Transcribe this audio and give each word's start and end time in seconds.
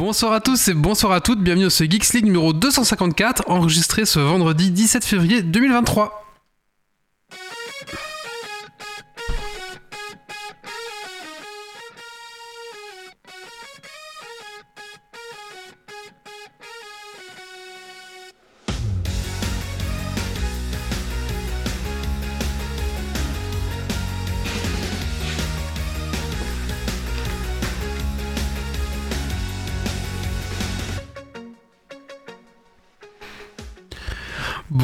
Bonsoir 0.00 0.32
à 0.32 0.40
tous 0.40 0.68
et 0.68 0.72
bonsoir 0.72 1.12
à 1.12 1.20
toutes, 1.20 1.40
bienvenue 1.40 1.66
au 1.66 1.70
ce 1.70 1.84
Geeks 1.84 2.14
League 2.14 2.24
numéro 2.24 2.54
254, 2.54 3.50
enregistré 3.50 4.06
ce 4.06 4.18
vendredi 4.18 4.70
17 4.70 5.04
février 5.04 5.42
2023. 5.42 6.19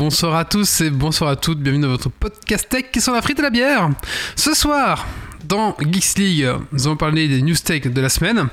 Bonsoir 0.07 0.37
à 0.37 0.45
tous 0.45 0.83
et 0.83 0.91
bonsoir 0.91 1.31
à 1.31 1.35
toutes, 1.35 1.59
bienvenue 1.59 1.83
dans 1.83 1.89
votre 1.89 2.11
podcast 2.11 2.69
tech 2.69 2.93
qui 2.93 3.01
la 3.11 3.21
frite 3.21 3.41
et 3.41 3.43
la 3.43 3.51
bière. 3.51 3.91
Ce 4.37 4.55
soir, 4.55 5.05
dans 5.45 5.77
Geeks 5.81 6.17
League, 6.17 6.49
nous 6.71 6.87
allons 6.87 6.97
parler 6.97 7.27
des 7.27 7.43
news 7.43 7.57
tech 7.57 7.89
de 7.89 8.01
la 8.01 8.09
semaine. 8.09 8.47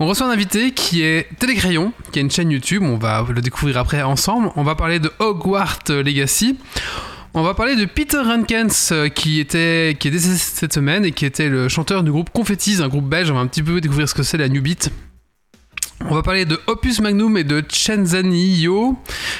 On 0.00 0.08
reçoit 0.08 0.26
un 0.26 0.30
invité 0.30 0.72
qui 0.72 1.02
est 1.02 1.28
Télécrayon, 1.38 1.92
qui 2.10 2.18
a 2.18 2.22
une 2.22 2.32
chaîne 2.32 2.50
YouTube, 2.50 2.82
on 2.82 2.96
va 2.96 3.24
le 3.32 3.40
découvrir 3.40 3.78
après 3.78 4.02
ensemble. 4.02 4.50
On 4.56 4.64
va 4.64 4.74
parler 4.74 4.98
de 4.98 5.12
Hogwarts 5.20 5.84
Legacy. 5.88 6.58
On 7.32 7.44
va 7.44 7.54
parler 7.54 7.76
de 7.76 7.84
Peter 7.84 8.18
Rankens 8.18 8.92
qui 9.14 9.38
était 9.38 9.96
qui 10.00 10.08
est 10.08 10.10
décédé 10.10 10.36
cette 10.36 10.72
semaine 10.72 11.04
et 11.04 11.12
qui 11.12 11.26
était 11.26 11.48
le 11.48 11.68
chanteur 11.68 12.02
du 12.02 12.10
groupe 12.10 12.30
Confettis, 12.30 12.82
un 12.82 12.88
groupe 12.88 13.08
belge. 13.08 13.30
On 13.30 13.34
va 13.34 13.40
un 13.40 13.46
petit 13.46 13.62
peu 13.62 13.80
découvrir 13.80 14.08
ce 14.08 14.14
que 14.14 14.24
c'est 14.24 14.36
la 14.36 14.48
New 14.48 14.60
Beat. 14.62 14.90
On 16.10 16.14
va 16.14 16.22
parler 16.22 16.44
de 16.44 16.60
Opus 16.66 17.00
Magnum 17.00 17.36
et 17.38 17.44
de 17.44 17.62
Chenzanio, 17.72 18.96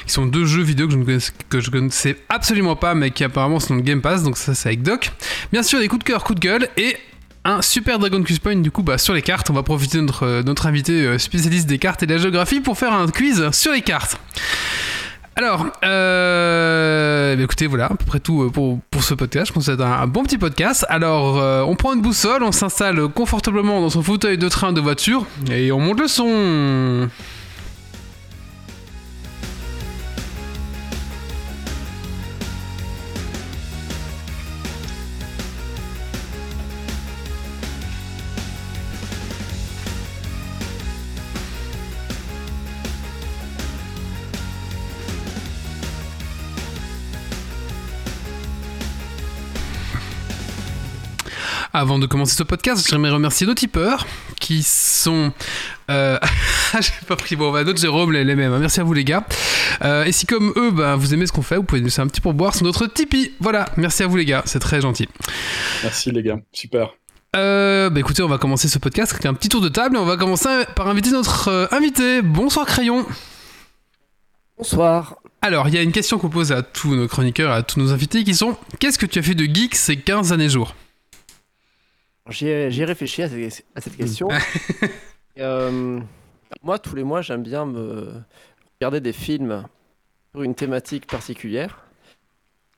qui 0.06 0.12
sont 0.12 0.26
deux 0.26 0.44
jeux 0.44 0.62
vidéo 0.62 0.86
que 0.86 1.60
je 1.60 1.68
ne 1.68 1.72
connaissais, 1.72 2.16
absolument 2.28 2.76
pas, 2.76 2.94
mais 2.94 3.10
qui 3.10 3.24
apparemment 3.24 3.60
sont 3.60 3.74
dans 3.74 3.78
le 3.78 3.82
Game 3.82 4.00
Pass, 4.00 4.22
donc 4.22 4.36
ça 4.36 4.54
c'est 4.54 4.68
avec 4.68 4.82
Doc. 4.82 5.10
Bien 5.52 5.62
sûr, 5.62 5.80
des 5.80 5.88
coups 5.88 6.04
de 6.04 6.04
cœur, 6.04 6.24
coups 6.24 6.40
de 6.40 6.46
gueule, 6.46 6.68
et 6.76 6.96
un 7.44 7.60
super 7.62 7.98
Dragon 7.98 8.22
Quest 8.22 8.40
Point 8.40 8.56
du 8.56 8.70
coup 8.70 8.82
bah, 8.82 8.98
sur 8.98 9.14
les 9.14 9.22
cartes. 9.22 9.50
On 9.50 9.54
va 9.54 9.62
profiter 9.62 9.98
de 9.98 10.02
notre, 10.02 10.42
notre 10.44 10.66
invité 10.66 11.18
spécialiste 11.18 11.66
des 11.66 11.78
cartes 11.78 12.02
et 12.02 12.06
de 12.06 12.14
la 12.14 12.20
géographie 12.20 12.60
pour 12.60 12.78
faire 12.78 12.92
un 12.92 13.08
quiz 13.08 13.50
sur 13.50 13.72
les 13.72 13.82
cartes. 13.82 14.18
Alors, 15.34 15.66
euh, 15.82 17.36
bah 17.36 17.42
écoutez, 17.42 17.66
voilà, 17.66 17.86
à 17.86 17.88
peu 17.88 18.04
près 18.04 18.20
tout 18.20 18.50
pour, 18.50 18.80
pour 18.90 19.02
ce 19.02 19.14
podcast. 19.14 19.46
Je 19.48 19.52
pense 19.52 19.66
que 19.66 19.74
c'est 19.74 19.82
un, 19.82 19.90
un, 19.90 20.06
bon 20.06 20.24
petit 20.24 20.36
podcast. 20.36 20.84
Alors, 20.88 21.38
euh, 21.38 21.62
on 21.62 21.74
prend 21.74 21.94
une 21.94 22.02
boussole, 22.02 22.42
on 22.42 22.52
s'installe 22.52 23.08
confortablement 23.08 23.80
dans 23.80 23.88
son 23.88 24.02
fauteuil 24.02 24.36
de 24.36 24.48
train 24.48 24.72
de 24.72 24.80
voiture 24.80 25.26
et 25.50 25.72
on 25.72 25.80
monte 25.80 26.00
le 26.00 26.08
son. 26.08 27.08
Avant 51.74 51.98
de 51.98 52.06
commencer 52.06 52.36
ce 52.36 52.42
podcast, 52.42 52.86
j'aimerais 52.88 53.10
remercier 53.12 53.46
nos 53.46 53.54
tipeurs 53.54 54.06
qui 54.38 54.62
sont. 54.62 55.32
Euh... 55.90 56.18
J'ai 56.80 57.06
pas 57.06 57.16
pris. 57.16 57.34
Bon, 57.34 57.50
bah, 57.50 57.64
d'autres 57.64 57.80
Jérôme, 57.80 58.12
les, 58.12 58.24
les 58.24 58.34
mêmes. 58.34 58.56
Merci 58.58 58.80
à 58.80 58.84
vous, 58.84 58.92
les 58.92 59.04
gars. 59.04 59.24
Euh, 59.82 60.04
et 60.04 60.12
si, 60.12 60.26
comme 60.26 60.52
eux, 60.56 60.70
bah, 60.70 60.96
vous 60.96 61.14
aimez 61.14 61.26
ce 61.26 61.32
qu'on 61.32 61.40
fait, 61.40 61.56
vous 61.56 61.62
pouvez 61.62 61.80
nous 61.80 61.86
laisser 61.86 62.02
un 62.02 62.06
petit 62.08 62.20
pourboire 62.20 62.54
sur 62.54 62.66
notre 62.66 62.86
Tipeee. 62.86 63.32
Voilà, 63.40 63.66
merci 63.78 64.02
à 64.02 64.06
vous, 64.06 64.16
les 64.18 64.26
gars. 64.26 64.42
C'est 64.44 64.58
très 64.58 64.82
gentil. 64.82 65.08
Merci, 65.82 66.10
les 66.10 66.22
gars. 66.22 66.36
Super. 66.52 66.90
Euh, 67.34 67.88
bah 67.88 68.00
écoutez, 68.00 68.22
on 68.22 68.28
va 68.28 68.36
commencer 68.36 68.68
ce 68.68 68.78
podcast 68.78 69.12
avec 69.12 69.24
un 69.24 69.32
petit 69.32 69.48
tour 69.48 69.62
de 69.62 69.70
table 69.70 69.96
et 69.96 69.98
on 69.98 70.04
va 70.04 70.18
commencer 70.18 70.64
par 70.76 70.88
inviter 70.88 71.10
notre 71.10 71.48
euh, 71.48 71.66
invité. 71.70 72.20
Bonsoir, 72.20 72.66
Crayon. 72.66 73.06
Bonsoir. 74.58 75.16
Alors, 75.40 75.68
il 75.68 75.74
y 75.74 75.78
a 75.78 75.82
une 75.82 75.92
question 75.92 76.18
qu'on 76.18 76.28
pose 76.28 76.52
à 76.52 76.60
tous 76.60 76.94
nos 76.94 77.08
chroniqueurs, 77.08 77.50
à 77.50 77.62
tous 77.62 77.80
nos 77.80 77.92
invités 77.92 78.22
qui 78.24 78.34
sont 78.34 78.58
Qu'est-ce 78.78 78.98
que 78.98 79.06
tu 79.06 79.18
as 79.18 79.22
fait 79.22 79.34
de 79.34 79.44
geek 79.44 79.74
ces 79.74 79.96
15 79.96 80.34
années 80.34 80.50
jours? 80.50 80.74
J'ai 82.28 82.84
réfléchi 82.84 83.22
à 83.22 83.28
cette, 83.28 83.64
à 83.74 83.80
cette 83.80 83.96
question. 83.96 84.28
euh, 85.38 86.00
moi, 86.62 86.78
tous 86.78 86.94
les 86.94 87.04
mois, 87.04 87.22
j'aime 87.22 87.42
bien 87.42 87.66
me 87.66 88.12
regarder 88.80 89.00
des 89.00 89.12
films 89.12 89.66
sur 90.32 90.42
une 90.42 90.54
thématique 90.54 91.06
particulière. 91.06 91.84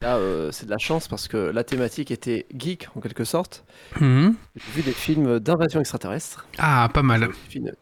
Là, 0.01 0.17
euh, 0.17 0.51
c'est 0.51 0.67
de 0.67 0.71
la 0.71 0.79
chance 0.79 1.09
parce 1.09 1.29
que 1.29 1.37
la 1.37 1.65
thématique 1.65 2.11
était 2.11 2.47
geek 2.55 2.89
en 2.97 3.01
quelque 3.01 3.25
sorte. 3.25 3.65
Mm. 4.01 4.31
J'ai 4.57 4.73
vu 4.73 4.83
des 4.83 4.93
films 4.93 5.41
d'invasion 5.41 5.81
extraterrestre. 5.81 6.47
Ah, 6.59 6.89
pas 6.93 7.03
mal. 7.03 7.31
Une 7.55 7.73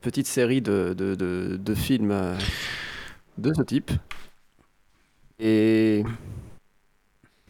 petite 0.00 0.26
série 0.26 0.60
de, 0.60 0.94
de, 0.96 1.14
de, 1.14 1.56
de 1.56 1.74
films 1.74 2.36
de 3.38 3.52
ce 3.54 3.62
type. 3.62 3.90
Et 5.38 6.04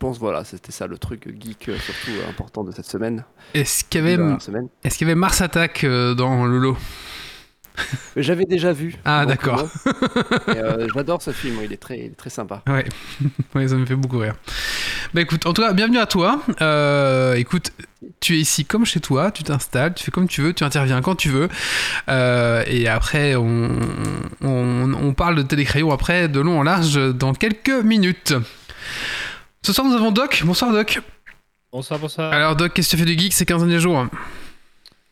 pense 0.00 0.18
voilà, 0.18 0.42
c'était 0.44 0.72
ça 0.72 0.88
le 0.88 0.98
truc 0.98 1.28
geek 1.40 1.68
euh, 1.68 1.78
surtout 1.78 2.10
euh, 2.10 2.28
important 2.28 2.64
de 2.64 2.72
cette 2.72 2.86
semaine. 2.86 3.24
Est-ce 3.54 3.84
qu'il 3.84 4.00
y 4.00 4.02
avait, 4.02 4.14
y 4.14 5.14
Mars 5.14 5.40
Attack 5.40 5.84
euh, 5.84 6.14
dans 6.14 6.46
le 6.46 6.58
lot? 6.58 6.76
J'avais 8.16 8.44
déjà 8.44 8.72
vu. 8.72 8.96
Ah 9.04 9.24
d'accord. 9.26 9.68
euh, 10.48 10.88
J'adore 10.94 11.22
ce 11.22 11.30
film, 11.30 11.58
il 11.64 11.72
est 11.72 11.76
très, 11.76 11.98
il 11.98 12.04
est 12.06 12.16
très 12.16 12.30
sympa. 12.30 12.62
Ouais. 12.66 12.84
ouais, 13.54 13.68
ça 13.68 13.76
me 13.76 13.86
fait 13.86 13.94
beaucoup 13.94 14.18
rire. 14.18 14.34
Bah 15.14 15.20
écoute, 15.20 15.46
en 15.46 15.52
tout 15.52 15.62
cas, 15.62 15.72
bienvenue 15.72 15.98
à 15.98 16.06
toi. 16.06 16.40
Euh, 16.60 17.34
écoute, 17.34 17.72
tu 18.20 18.36
es 18.36 18.38
ici 18.40 18.64
comme 18.64 18.84
chez 18.84 19.00
toi, 19.00 19.30
tu 19.30 19.44
t'installes, 19.44 19.94
tu 19.94 20.04
fais 20.04 20.10
comme 20.10 20.28
tu 20.28 20.42
veux, 20.42 20.52
tu 20.52 20.64
interviens 20.64 21.00
quand 21.00 21.14
tu 21.14 21.28
veux. 21.28 21.48
Euh, 22.08 22.64
et 22.66 22.88
après, 22.88 23.36
on, 23.36 23.70
on, 24.42 24.94
on 24.94 25.14
parle 25.14 25.36
de 25.36 25.42
télécrayon 25.42 25.90
après 25.90 26.28
de 26.28 26.40
long 26.40 26.60
en 26.60 26.62
large 26.62 26.96
dans 27.14 27.32
quelques 27.34 27.70
minutes. 27.70 28.34
Ce 29.62 29.74
soir, 29.74 29.86
nous 29.86 29.94
avons 29.94 30.10
Doc. 30.10 30.42
Bonsoir, 30.44 30.72
Doc. 30.72 31.00
Bonsoir, 31.70 32.00
bonsoir. 32.00 32.32
Alors, 32.32 32.56
Doc, 32.56 32.72
qu'est-ce 32.72 32.90
que 32.92 32.96
tu 32.96 33.02
fais 33.02 33.14
de 33.14 33.18
geek 33.18 33.32
ces 33.34 33.44
15 33.44 33.60
derniers 33.60 33.78
jours 33.78 34.06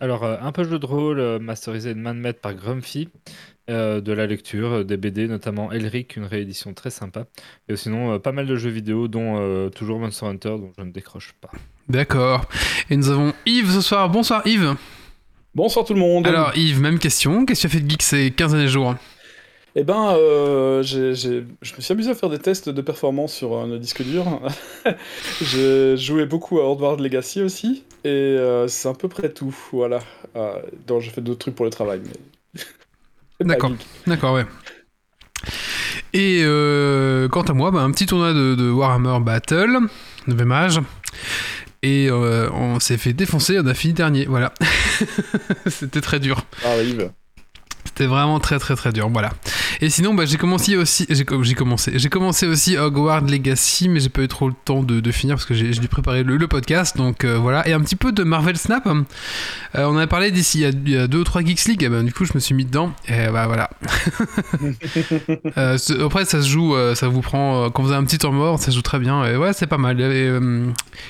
Alors, 0.01 0.25
euh, 0.25 0.37
un 0.41 0.53
peu 0.53 0.65
de 0.65 0.71
jeu 0.71 0.79
de 0.79 0.87
rôle 0.87 1.21
euh, 1.21 1.39
masterisé 1.39 1.93
de 1.93 1.99
main 2.01 2.15
de 2.15 2.21
maître 2.21 2.41
par 2.41 2.55
Grumpy, 2.55 3.11
euh, 3.69 4.01
de 4.01 4.11
la 4.13 4.27
lecture, 4.27 4.73
euh, 4.73 4.85
des 4.85 4.97
BD, 4.97 5.29
notamment 5.29 5.71
Elric, 5.71 6.17
une 6.17 6.25
réédition 6.25 6.73
très 6.73 6.89
sympa. 6.89 7.27
Et 7.69 7.77
sinon, 7.77 8.15
euh, 8.15 8.19
pas 8.19 8.33
mal 8.33 8.47
de 8.47 8.57
jeux 8.57 8.71
vidéo, 8.71 9.07
dont 9.07 9.69
toujours 9.69 9.99
Monster 9.99 10.25
Hunter, 10.25 10.57
dont 10.57 10.73
je 10.79 10.83
ne 10.83 10.91
décroche 10.93 11.35
pas. 11.43 11.51
D'accord. 11.91 12.47
Et 12.89 12.97
nous 12.97 13.11
avons 13.11 13.35
Yves 13.45 13.71
ce 13.71 13.83
soir. 13.83 14.09
Bonsoir, 14.09 14.47
Yves. 14.47 14.75
Bonsoir 15.55 15.85
tout 15.85 15.93
le 15.95 16.01
monde. 16.01 16.27
Alors, 16.27 16.57
Yves, 16.57 16.81
même 16.81 16.99
question. 16.99 17.45
Qu'est-ce 17.45 17.65
que 17.65 17.69
tu 17.69 17.77
as 17.77 17.79
fait 17.81 17.85
de 17.85 17.91
geek 17.91 18.03
ces 18.03 18.31
15 18.31 18.53
derniers 18.53 18.69
jours 18.69 18.95
eh 19.81 19.85
ben, 19.85 20.17
euh, 20.17 20.83
j'ai, 20.83 21.15
j'ai, 21.15 21.47
je 21.63 21.77
me 21.77 21.81
suis 21.81 21.93
amusé 21.93 22.11
à 22.11 22.17
faire 22.17 22.31
des 22.31 22.41
tests 22.41 22.69
de 22.69 22.83
performance 22.83 23.33
sur 23.33 23.57
un 23.57 23.79
disque 23.79 24.03
dur. 24.03 24.41
j'ai 25.41 25.97
joué 25.97 26.27
beaucoup 26.27 26.59
à 26.59 26.65
Hogwarts 26.65 26.97
Legacy 26.97 27.43
aussi, 27.43 27.85
et 28.03 28.09
euh, 28.09 28.67
c'est 28.67 28.89
à 28.89 28.95
peu 28.95 29.07
près 29.07 29.29
tout. 29.29 29.57
Voilà. 29.71 30.01
Euh, 30.35 30.55
donc, 30.89 31.03
j'ai 31.03 31.11
fait 31.11 31.21
d'autres 31.21 31.39
trucs 31.39 31.55
pour 31.55 31.65
le 31.65 31.71
travail. 31.71 32.01
Mais... 32.05 32.63
D'accord, 33.47 33.71
d'accord, 34.05 34.35
ouais. 34.35 34.47
Et 36.13 36.41
euh, 36.43 37.29
quant 37.29 37.43
à 37.43 37.53
moi, 37.53 37.71
bah, 37.71 37.83
un 37.83 37.93
petit 37.93 38.07
tournoi 38.07 38.33
de, 38.33 38.57
de 38.57 38.69
Warhammer 38.71 39.21
Battle, 39.21 39.79
de 40.27 40.43
mage. 40.43 40.81
Et 41.85 42.09
euh, 42.11 42.51
on 42.51 42.81
s'est 42.81 42.99
fait 42.99 43.13
défoncer, 43.13 43.61
on 43.61 43.67
a 43.69 43.75
fini 43.75 43.95
dernier, 43.95 44.25
voilà. 44.25 44.53
C'était 45.67 46.01
très 46.01 46.19
dur. 46.19 46.45
Ah, 46.65 46.83
Yves. 46.83 47.13
C'était 47.85 48.07
vraiment 48.07 48.41
très 48.41 48.59
très 48.59 48.75
très 48.75 48.93
dur, 48.93 49.09
voilà. 49.09 49.31
Et 49.81 49.91
sinon, 49.91 50.15
bah, 50.15 50.25
j'ai 50.27 50.39
commencé 50.39 50.77
aussi, 50.77 51.07
j'ai, 51.09 51.25
commencé, 51.25 51.93
j'ai 51.95 52.09
commencé 52.09 52.47
aussi 52.47 52.77
Hogwarts 52.77 53.23
Legacy, 53.23 53.89
mais 53.89 54.01
j'ai 54.01 54.09
pas 54.09 54.23
eu 54.23 54.29
trop 54.29 54.49
le 54.49 54.55
temps 54.65 54.83
de, 54.83 54.99
de 54.99 55.13
finir 55.13 55.37
parce 55.37 55.47
que 55.47 55.55
j'ai, 55.55 55.71
dû 55.71 55.87
préparer 55.87 56.25
le, 56.25 56.37
le 56.37 56.49
podcast, 56.49 56.97
donc 56.97 57.25
euh, 57.25 57.39
voilà. 57.39 57.67
Et 57.69 57.73
un 57.73 57.81
petit 57.81 57.95
peu 57.95 58.11
de 58.11 58.25
Marvel 58.25 58.57
Snap. 58.57 58.87
Euh, 58.87 59.05
on 59.75 59.91
en 59.91 59.99
a 59.99 60.07
parlé 60.07 60.31
d'ici 60.31 60.59
il 60.59 60.63
y 60.63 60.67
a, 60.67 60.71
il 60.71 60.89
y 60.91 60.97
a 60.97 61.07
deux 61.07 61.19
ou 61.19 61.25
trois 61.25 61.43
Geeks 61.43 61.65
League, 61.67 61.83
et 61.85 61.89
ben, 61.89 62.05
du 62.05 62.13
coup 62.13 62.25
je 62.25 62.33
me 62.35 62.41
suis 62.41 62.55
mis 62.55 62.65
dedans, 62.65 62.93
et 63.07 63.29
bah 63.29 63.47
voilà. 63.47 63.71
euh, 65.57 65.79
après 66.05 66.25
ça 66.25 66.43
se 66.43 66.49
joue, 66.49 66.75
euh, 66.75 66.95
ça 66.95 67.09
vous 67.09 67.21
prend, 67.21 67.71
quand 67.71 67.83
vous 67.83 67.93
avez 67.93 68.03
un 68.03 68.05
petit 68.05 68.19
temps 68.19 68.33
mort, 68.33 68.59
ça 68.59 68.67
se 68.67 68.77
joue 68.77 68.83
très 68.83 68.99
bien, 68.99 69.25
et 69.25 69.37
ouais 69.37 69.53
c'est 69.53 69.67
pas 69.67 69.79
mal. 69.79 70.01
Et, 70.01 70.33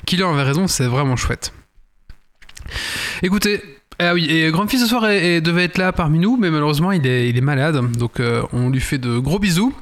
Killer 0.05 0.25
avait 0.25 0.43
raison, 0.43 0.67
c'est 0.67 0.87
vraiment 0.87 1.17
chouette. 1.17 1.53
Écoutez, 3.23 3.63
ah 4.01 4.15
oui, 4.15 4.31
et 4.31 4.51
Grumpy 4.53 4.79
ce 4.79 4.87
soir 4.87 5.03
devait 5.03 5.65
être 5.65 5.77
là 5.77 5.93
parmi 5.93 6.21
nous, 6.21 6.37
mais 6.37 6.51
malheureusement 6.51 6.93
il 6.93 7.05
est, 7.05 7.41
malade, 7.41 7.81
donc 7.93 8.21
euh, 8.21 8.43
on 8.53 8.71
lui 8.71 8.81
fait 8.81 8.99
de 8.99 9.19
gros 9.19 9.41
bisous 9.41 9.75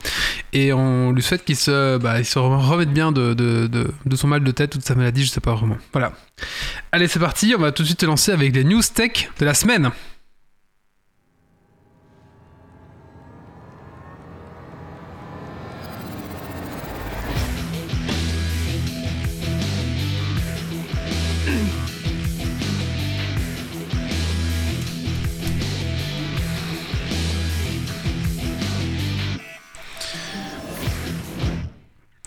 et 0.54 0.72
on 0.72 1.12
lui 1.12 1.22
souhaite 1.22 1.44
qu'il 1.44 1.56
se, 1.56 1.98
bah, 1.98 2.24
se 2.24 2.38
remette 2.38 2.90
bien 2.90 3.12
de, 3.12 3.36
son 4.14 4.28
mal 4.28 4.42
de 4.42 4.50
tête 4.52 4.74
ou 4.74 4.78
de 4.78 4.84
sa 4.84 4.94
maladie, 4.94 5.24
je 5.24 5.30
sais 5.30 5.40
pas 5.40 5.54
vraiment. 5.54 5.76
Voilà. 5.92 6.12
Allez, 6.92 7.08
c'est 7.08 7.18
parti, 7.18 7.54
on 7.56 7.60
va 7.60 7.72
tout 7.72 7.82
de 7.82 7.88
suite 7.88 8.00
te 8.00 8.06
lancer 8.06 8.32
avec 8.32 8.54
les 8.54 8.64
news 8.64 8.82
tech 8.94 9.28
de 9.38 9.44
la 9.44 9.52
semaine. 9.52 9.90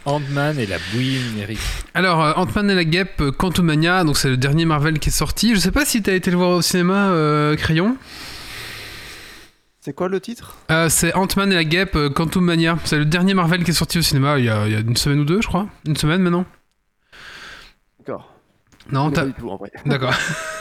Ant-Man 0.09 0.59
et 0.59 0.65
la 0.65 0.77
bouillie 0.91 1.19
numérique. 1.29 1.59
Alors, 1.93 2.23
euh, 2.23 2.33
Ant-Man 2.35 2.71
et 2.71 2.75
la 2.75 2.83
guêpe, 2.83 3.21
euh, 3.21 3.31
Quantumania, 3.31 4.03
donc 4.03 4.17
c'est 4.17 4.29
le 4.29 4.37
dernier 4.37 4.65
Marvel 4.65 4.97
qui 4.97 5.09
est 5.09 5.11
sorti. 5.11 5.53
Je 5.53 5.59
sais 5.59 5.71
pas 5.71 5.85
si 5.85 6.01
t'as 6.01 6.13
été 6.13 6.31
le 6.31 6.37
voir 6.37 6.49
au 6.49 6.61
cinéma, 6.63 7.09
euh, 7.09 7.55
Crayon. 7.55 7.95
C'est 9.81 9.93
quoi 9.93 10.09
le 10.09 10.19
titre? 10.19 10.55
Euh, 10.71 10.89
c'est 10.89 11.13
Ant-Man 11.13 11.51
et 11.51 11.55
la 11.55 11.63
guêpe, 11.63 11.95
Quantumania. 12.15 12.77
C'est 12.85 12.97
le 12.97 13.05
dernier 13.05 13.35
Marvel 13.35 13.63
qui 13.63 13.69
est 13.69 13.73
sorti 13.73 13.99
au 13.99 14.01
cinéma 14.01 14.39
il 14.39 14.45
y, 14.45 14.49
a, 14.49 14.65
il 14.65 14.73
y 14.73 14.75
a 14.75 14.79
une 14.79 14.97
semaine 14.97 15.19
ou 15.19 15.25
deux, 15.25 15.41
je 15.41 15.47
crois. 15.47 15.67
Une 15.85 15.95
semaine 15.95 16.21
maintenant. 16.21 16.45
Non, 18.91 19.11
t'as- 19.11 19.21
pas 19.21 19.27
du 19.27 19.33
tout, 19.33 19.49
en 19.49 19.57
vrai. 19.57 19.71
D'accord. 19.85 20.13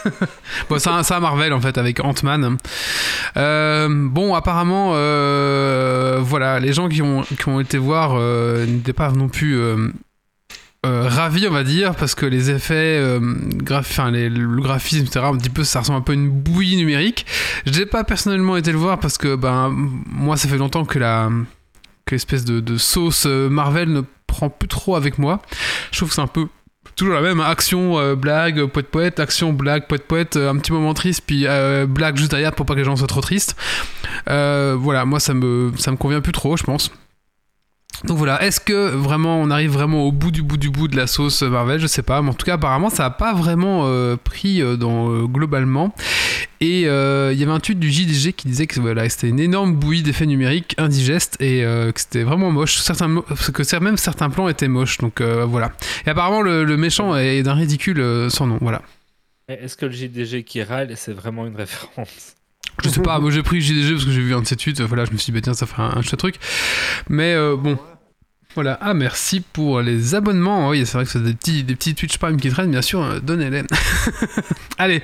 bon, 0.71 0.79
c'est 0.79 0.91
un, 0.91 1.03
c'est 1.03 1.15
un 1.15 1.21
Marvel 1.21 1.53
en 1.53 1.61
fait 1.61 1.79
avec 1.79 2.01
Ant-Man. 2.05 2.57
Euh, 3.37 3.89
bon, 3.91 4.35
apparemment, 4.35 4.93
euh, 4.95 6.19
voilà, 6.23 6.61
les 6.61 6.73
gens 6.73 6.89
qui 6.89 7.03
ont, 7.03 7.23
qui 7.23 7.49
ont 7.49 7.61
été 7.61 7.79
voir 7.79 8.13
euh, 8.17 8.67
n'étaient 8.67 8.93
pas 8.93 9.11
non 9.13 9.29
plus 9.29 9.59
ravis, 10.85 11.47
on 11.49 11.53
va 11.53 11.65
dire, 11.65 11.95
parce 11.97 12.15
que 12.15 12.25
les 12.25 12.51
effets, 12.51 13.03
graph- 13.63 13.81
enfin, 13.91 14.11
les- 14.11 14.31
le 14.31 14.61
graphisme, 14.63 15.05
etc., 15.05 15.21
un 15.25 15.37
petit 15.37 15.51
peu, 15.51 15.65
ça 15.65 15.81
ressemble 15.81 15.99
un 15.99 16.03
peu 16.03 16.13
à 16.13 16.15
une 16.15 16.31
bouillie 16.31 16.77
numérique. 16.77 17.27
Je 17.67 17.79
n'ai 17.79 17.85
pas 17.87 18.05
personnellement 18.05 18.57
été 18.57 18.73
le 18.73 18.79
voir 18.79 18.99
parce 18.99 19.19
que, 19.19 19.35
ben, 19.37 19.71
moi, 20.07 20.37
ça 20.37 20.49
fait 20.49 20.57
longtemps 20.59 20.85
que 20.85 20.99
la 20.99 21.29
que 22.07 22.15
l'espèce 22.15 22.47
de, 22.47 22.61
de 22.61 22.79
sauce 22.79 23.27
Marvel 23.27 23.93
ne 23.93 24.01
prend 24.27 24.49
plus 24.49 24.67
trop 24.69 24.97
avec 24.97 25.19
moi. 25.19 25.43
Je 25.93 25.99
trouve 25.99 26.09
que 26.09 26.15
c'est 26.15 26.23
un 26.23 26.27
peu 26.27 26.47
toujours 26.99 27.15
la 27.15 27.23
même. 27.23 27.41
Action 27.41 27.99
euh, 27.99 28.15
blague 28.15 28.67
poète 28.67 28.89
poète. 28.89 29.21
Action 29.21 29.53
blague 29.53 29.87
poète 29.87 30.07
poète. 30.07 30.37
Euh, 30.37 30.51
un 30.51 30.59
petit 30.59 30.73
moment 30.73 30.93
triste 30.95 31.23
puis 31.27 31.47
euh, 31.47 31.87
blague 31.87 32.17
juste 32.17 32.31
derrière 32.31 32.53
pour 32.53 32.67
pas 32.67 32.75
que 32.75 32.81
les 32.81 32.85
gens 32.85 32.97
soient 32.97 33.07
trop 33.07 33.21
tristes. 33.21 33.57
Euh, 34.29 34.77
voilà 34.79 35.05
moi 35.05 35.21
ça 35.21 35.33
me 35.33 35.73
ça 35.77 35.91
me 35.91 35.97
convient 35.97 36.21
plus 36.21 36.33
trop 36.33 36.57
je 36.57 36.65
pense 36.65 36.91
donc 38.05 38.17
voilà, 38.17 38.43
est-ce 38.45 38.61
que 38.61 38.91
vraiment 38.91 39.41
on 39.41 39.51
arrive 39.51 39.71
vraiment 39.71 40.05
au 40.05 40.13
bout 40.13 40.31
du 40.31 40.43
bout 40.43 40.57
du 40.57 40.71
bout 40.71 40.89
de 40.89 40.97
la 40.97 41.07
sauce 41.07 41.43
Marvel? 41.43 41.81
Je 41.81 41.87
sais 41.87 42.03
pas, 42.03 42.23
mais 42.23 42.31
en 42.31 42.35
tout 42.35 42.47
cas 42.47 42.55
apparemment 42.55 42.91
ça 42.91 43.05
a 43.05 43.11
pas 43.11 43.35
vraiment 43.35 43.83
euh, 43.87 44.17
pris 44.17 44.63
euh, 44.63 44.77
dans, 44.77 45.11
euh, 45.11 45.27
globalement. 45.27 45.95
Et 46.61 46.83
il 46.83 47.39
y 47.39 47.43
avait 47.43 47.53
un 47.53 47.61
tweet 47.61 47.79
du 47.79 47.91
JDG 47.91 48.33
qui 48.33 48.49
disait 48.49 48.67
que 48.67 48.81
voilà, 48.81 49.09
c'était 49.09 49.29
une 49.29 49.39
énorme 49.39 49.75
bouillie 49.75 50.03
d'effets 50.03 50.27
numériques 50.27 50.75
indigeste 50.77 51.41
et 51.41 51.61
que 51.61 52.01
c'était 52.01 52.25
vraiment 52.25 52.51
moche. 52.51 52.79
Certains, 52.79 53.23
que 53.55 53.79
même 53.79 53.97
certains 53.97 54.29
plans 54.29 54.49
étaient 54.49 54.67
moches, 54.67 54.99
donc 54.99 55.23
voilà. 55.23 55.71
Et 56.05 56.11
apparemment 56.11 56.43
le, 56.43 56.65
le 56.65 56.77
méchant 56.77 57.17
est 57.17 57.45
d'un 57.45 57.55
ridicule 57.55 58.29
sans 58.29 58.49
nom, 58.49 58.59
voilà. 58.61 58.83
Est-ce 59.47 59.77
que 59.77 59.87
le 59.87 59.93
JDG 59.93 60.43
qui 60.43 60.63
râle, 60.65 60.93
c'est 60.97 61.13
vraiment 61.13 61.47
une 61.47 61.55
référence? 61.55 62.35
Je 62.85 62.89
sais 62.89 63.01
pas, 63.01 63.19
moi 63.19 63.31
j'ai 63.31 63.43
pris 63.43 63.61
JDG 63.61 63.93
parce 63.93 64.05
que 64.05 64.13
j'ai 64.13 64.21
vu 64.21 64.35
un 64.35 64.41
de 64.41 64.47
ses 64.47 64.57
tweets, 64.57 64.81
voilà, 64.83 65.05
je 65.05 65.13
me 65.13 65.17
suis 65.17 65.27
dit, 65.27 65.33
bah 65.33 65.41
tiens, 65.43 65.55
ça 65.55 65.67
fait 65.67 65.81
un, 65.81 65.97
un 65.97 66.03
chouette 66.03 66.19
truc. 66.19 66.37
Mais 67.09 67.35
euh, 67.35 67.57
bon, 67.57 67.79
voilà. 68.55 68.79
Ah, 68.81 68.95
merci 68.95 69.41
pour 69.41 69.81
les 69.83 70.15
abonnements. 70.15 70.69
Oui, 70.69 70.85
c'est 70.87 70.95
vrai 70.95 71.05
que 71.05 71.11
c'est 71.11 71.23
des 71.23 71.35
petits, 71.35 71.65
des 71.65 71.75
petits 71.75 71.95
Twitch 71.95 72.19
Prime 72.19 72.41
qui 72.41 72.51
traînent, 72.51 72.71
bien 72.71 72.83
sûr, 72.83 73.03
euh, 73.03 73.21
donnez-les. 73.21 73.63
Allez, 74.79 75.03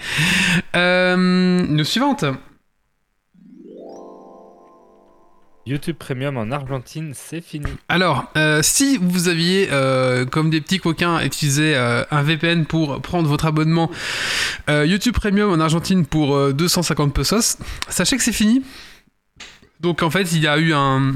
euh, 0.74 1.16
news 1.16 1.84
suivante. 1.84 2.24
YouTube 5.66 5.96
Premium 5.96 6.36
en 6.36 6.50
Argentine, 6.50 7.12
c'est 7.14 7.40
fini. 7.40 7.66
Alors, 7.88 8.26
euh, 8.36 8.60
si 8.62 8.98
vous 8.98 9.28
aviez, 9.28 9.68
euh, 9.72 10.26
comme 10.26 10.50
des 10.50 10.60
petits 10.60 10.78
coquins, 10.78 11.24
utilisé 11.24 11.74
euh, 11.74 12.04
un 12.10 12.22
VPN 12.22 12.66
pour 12.66 13.00
prendre 13.00 13.28
votre 13.28 13.46
abonnement 13.46 13.90
YouTube 14.68 15.14
Premium 15.14 15.50
en 15.50 15.60
Argentine 15.60 16.04
pour 16.06 16.36
euh, 16.36 16.52
250 16.52 17.14
pesos, 17.14 17.58
sachez 17.88 18.16
que 18.16 18.22
c'est 18.22 18.32
fini. 18.32 18.62
Donc 19.80 20.02
en 20.02 20.10
fait, 20.10 20.32
il 20.32 20.40
y 20.40 20.46
a 20.46 20.58
eu 20.58 20.72
un, 20.74 21.14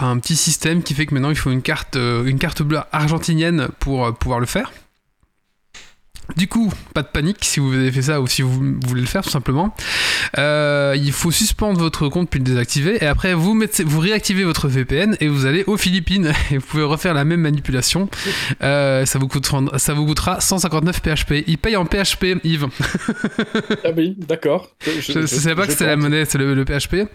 un 0.00 0.18
petit 0.18 0.36
système 0.36 0.82
qui 0.82 0.94
fait 0.94 1.06
que 1.06 1.14
maintenant 1.14 1.30
il 1.30 1.36
faut 1.36 1.50
une 1.50 1.62
carte, 1.62 1.96
une 1.96 2.38
carte 2.38 2.62
bleue 2.62 2.80
argentinienne 2.92 3.68
pour 3.78 4.14
pouvoir 4.14 4.40
le 4.40 4.46
faire. 4.46 4.72
Du 6.36 6.48
coup, 6.48 6.72
pas 6.92 7.02
de 7.02 7.08
panique 7.08 7.38
si 7.44 7.60
vous 7.60 7.72
avez 7.72 7.92
fait 7.92 8.02
ça 8.02 8.20
ou 8.20 8.26
si 8.26 8.42
vous 8.42 8.74
voulez 8.86 9.00
le 9.00 9.06
faire 9.06 9.22
tout 9.22 9.30
simplement. 9.30 9.74
Euh, 10.38 10.94
il 10.96 11.12
faut 11.12 11.30
suspendre 11.30 11.78
votre 11.78 12.08
compte 12.08 12.28
puis 12.28 12.40
le 12.40 12.44
désactiver 12.44 12.98
et 13.00 13.06
après 13.06 13.32
vous 13.34 13.54
mettez, 13.54 13.84
vous 13.84 14.00
réactivez 14.00 14.44
votre 14.44 14.68
VPN 14.68 15.16
et 15.20 15.28
vous 15.28 15.46
allez 15.46 15.64
aux 15.66 15.76
Philippines 15.76 16.32
et 16.50 16.58
vous 16.58 16.66
pouvez 16.66 16.82
refaire 16.82 17.14
la 17.14 17.24
même 17.24 17.40
manipulation. 17.40 18.08
Euh, 18.62 19.06
ça 19.06 19.18
vous 19.18 19.28
coûtera, 19.28 19.62
ça 19.78 19.94
vous 19.94 20.04
coûtera 20.04 20.40
159 20.40 21.00
PHP. 21.00 21.44
Il 21.46 21.58
paye 21.58 21.76
en 21.76 21.84
PHP, 21.86 22.38
Yves. 22.44 22.66
Ah 23.84 23.90
oui, 23.96 24.16
d'accord. 24.18 24.70
Je 24.80 25.18
ne 25.18 25.26
savais 25.26 25.54
pas 25.54 25.66
que 25.66 25.72
c'était 25.72 25.86
la 25.86 25.96
monnaie, 25.96 26.24
c'est 26.24 26.38
le, 26.38 26.54
le 26.54 26.64
PHP. 26.64 27.08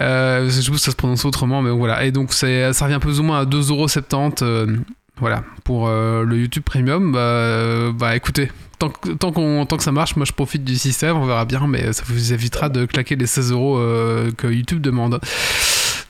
Euh, 0.00 0.46
je 0.46 0.60
sais 0.60 0.70
pas 0.70 0.76
si 0.76 0.84
ça 0.84 0.90
se 0.90 0.96
prononce 0.96 1.24
autrement, 1.24 1.62
mais 1.62 1.70
voilà. 1.70 2.04
Et 2.04 2.10
donc 2.10 2.32
ça 2.32 2.46
revient 2.46 2.98
plus 3.00 3.20
ou 3.20 3.22
moins 3.22 3.40
à 3.40 3.44
2,70€. 3.44 4.80
Voilà, 5.18 5.44
pour 5.64 5.88
euh, 5.88 6.24
le 6.24 6.36
YouTube 6.38 6.62
Premium, 6.64 7.12
bah, 7.12 7.18
euh, 7.18 7.92
bah 7.92 8.14
écoutez, 8.16 8.50
tant 8.78 8.90
que, 8.90 9.10
tant, 9.10 9.32
que 9.32 9.82
ça 9.82 9.92
marche, 9.92 10.14
moi 10.16 10.26
je 10.26 10.32
profite 10.32 10.62
du 10.62 10.76
système, 10.76 11.16
on 11.16 11.24
verra 11.24 11.44
bien, 11.46 11.66
mais 11.66 11.92
ça 11.92 12.02
vous 12.06 12.32
évitera 12.32 12.68
de 12.68 12.84
claquer 12.84 13.16
les 13.16 13.26
16 13.26 13.52
euros 13.52 13.78
euh, 13.78 14.30
que 14.32 14.46
YouTube 14.46 14.80
demande. 14.82 15.20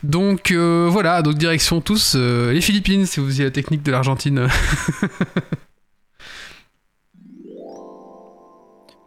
Donc 0.03 0.51
euh, 0.51 0.89
voilà, 0.91 1.23
donc 1.23 1.35
direction 1.35 1.81
tous 1.81 2.15
euh, 2.17 2.53
les 2.53 2.61
Philippines, 2.61 3.07
si 3.07 3.21
vous 3.21 3.27
faisiez 3.27 3.45
la 3.45 3.51
technique 3.51 3.83
de 3.83 3.93
l'Argentine. 3.93 4.49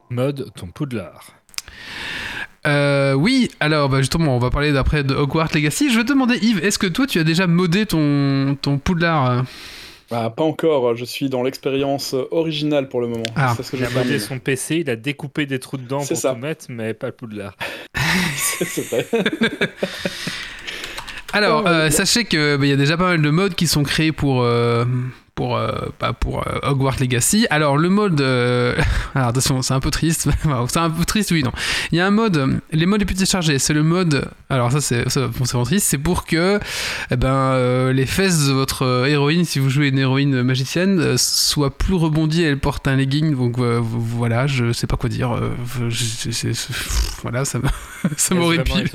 Mode 0.10 0.52
ton 0.56 0.68
poudlard. 0.68 1.34
Euh, 2.68 3.14
oui, 3.14 3.50
alors 3.60 3.90
bah, 3.90 4.00
justement, 4.00 4.36
on 4.36 4.40
va 4.40 4.50
parler 4.50 4.74
d'après 4.74 5.04
de 5.04 5.14
Hogwarts 5.14 5.50
Legacy. 5.54 5.92
Je 5.92 5.98
vais 5.98 6.04
te 6.04 6.10
demander, 6.10 6.38
Yves, 6.42 6.64
est-ce 6.64 6.80
que 6.80 6.88
toi 6.88 7.06
tu 7.08 7.20
as 7.20 7.24
déjà 7.24 7.48
modé 7.48 7.86
ton, 7.86 8.58
ton 8.62 8.78
Poudlard? 8.78 9.46
Ah, 10.12 10.30
pas 10.30 10.44
encore, 10.44 10.96
je 10.96 11.06
suis 11.06 11.30
dans 11.30 11.44
l'expérience 11.44 12.16
originale 12.32 12.90
pour 12.90 13.00
le 13.02 13.08
moment. 13.08 13.24
Ah, 13.36 13.54
c'est 13.56 13.64
ce 13.64 13.72
que 13.72 13.78
Il 13.78 13.86
a 13.86 13.90
modé 13.92 14.18
son 14.20 14.40
PC, 14.40 14.78
il 14.78 14.90
a 14.90 14.96
découpé 14.96 15.46
des 15.46 15.60
trous 15.60 15.78
dedans 15.78 16.04
pour 16.06 16.18
ça. 16.18 16.34
tout 16.34 16.40
mettre, 16.40 16.66
mais 16.70 16.94
pas 16.94 17.08
le 17.08 17.14
poudlard. 17.14 17.56
C'est 18.36 18.88
vrai. 18.90 19.06
Alors, 21.34 21.64
Oh, 21.66 21.68
euh, 21.68 21.90
sachez 21.92 22.26
que 22.26 22.58
bah, 22.58 22.66
y 22.66 22.72
a 22.72 22.76
déjà 22.76 22.98
pas 22.98 23.04
mal 23.10 23.22
de 23.22 23.30
modes 23.30 23.54
qui 23.54 23.68
sont 23.68 23.84
créés 23.84 24.12
pour 24.12 24.42
euh, 24.42 24.86
pour 25.40 25.56
euh, 25.56 25.72
bah, 26.02 26.12
pour 26.12 26.40
euh, 26.46 26.60
Hogwarts 26.64 26.98
Legacy. 27.00 27.48
Alors 27.50 27.78
le 27.78 27.88
mode, 27.88 28.20
euh, 28.20 28.76
alors 29.16 29.30
attention, 29.30 29.62
c'est 29.62 29.74
un 29.74 29.80
peu 29.80 29.90
triste. 29.90 30.28
C'est 30.68 30.80
un 30.80 30.90
peu 30.90 31.06
triste, 31.06 31.32
oui 31.32 31.44
non. 31.44 31.52
Il 31.94 31.98
y 31.98 32.02
a 32.02 32.06
un 32.06 32.12
mode, 32.12 32.60
les 32.74 32.86
modes 32.86 33.00
les 33.00 33.06
plus 33.06 33.16
téléchargés, 33.16 33.58
c'est 33.58 33.74
le 33.74 33.82
mode. 33.84 34.30
Alors 34.50 34.70
ça 34.74 34.82
c'est 34.82 35.06
vraiment 35.08 35.64
triste, 35.64 35.86
c'est 35.88 35.98
pour 35.98 36.26
que 36.26 36.60
eh 37.10 37.16
ben 37.16 37.30
euh, 37.30 37.94
les 37.94 38.06
fesses 38.06 38.48
de 38.48 38.52
votre 38.52 39.06
héroïne, 39.08 39.46
si 39.46 39.60
vous 39.60 39.70
jouez 39.70 39.88
une 39.88 40.00
héroïne 40.00 40.44
magicienne, 40.44 41.18
soient 41.18 41.76
plus 41.78 41.94
rebondies. 41.96 42.44
Elle 42.44 42.60
porte 42.60 42.86
un 42.90 42.98
legging, 42.98 43.34
donc 43.36 43.58
voilà, 43.60 44.46
je 44.46 44.74
sais 44.74 44.88
pas 44.88 44.98
quoi 44.98 45.10
dire. 45.10 45.40
je- 45.90 45.90
je- 45.90 46.32
je- 46.32 46.52
je- 46.52 46.74
voilà, 47.22 47.46
ça 47.46 47.60
ça 48.18 48.36
m'horripile. 48.36 48.90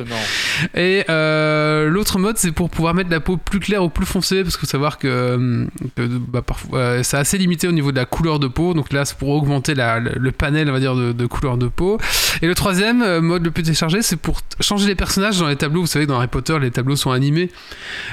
Et 0.74 1.04
l'autre 1.08 2.18
mode, 2.18 2.36
c'est 2.36 2.52
pour 2.52 2.68
pouvoir 2.68 2.92
mettre 2.94 3.10
la 3.10 3.20
peau 3.20 3.38
plus 3.38 3.60
claire 3.60 3.82
ou 3.82 3.88
plus 3.88 4.06
foncée, 4.06 4.42
parce 4.42 4.56
qu'il 4.56 4.66
faut 4.66 4.70
savoir 4.70 4.98
que, 4.98 5.66
que, 5.96 6.02
bah, 6.34 6.42
parfois, 6.42 6.78
euh, 6.78 7.02
c'est 7.02 7.16
assez 7.16 7.38
limité 7.38 7.66
au 7.68 7.72
niveau 7.72 7.90
de 7.92 7.96
la 7.96 8.04
couleur 8.04 8.38
de 8.38 8.46
peau. 8.48 8.74
Donc 8.74 8.92
là, 8.92 9.04
c'est 9.06 9.16
pour 9.16 9.30
augmenter 9.30 9.74
la- 9.74 10.00
le, 10.00 10.12
le 10.18 10.32
panel, 10.32 10.68
on 10.68 10.72
va 10.72 10.80
dire, 10.80 10.94
de, 10.94 11.12
de 11.12 11.26
couleur 11.26 11.56
de 11.56 11.68
peau. 11.68 11.98
Et 12.42 12.46
le 12.46 12.54
troisième 12.54 13.00
euh, 13.02 13.20
mode 13.22 13.44
le 13.44 13.50
plus 13.50 13.62
téléchargé, 13.62 14.02
c'est 14.02 14.16
pour 14.16 14.40
changer 14.60 14.86
les 14.88 14.94
personnages 14.94 15.38
dans 15.38 15.48
les 15.48 15.56
tableaux. 15.56 15.80
Vous 15.80 15.86
savez, 15.86 16.06
dans 16.06 16.16
Harry 16.18 16.26
Potter, 16.26 16.58
les 16.60 16.70
tableaux 16.70 16.96
sont 16.96 17.10
animés. 17.12 17.50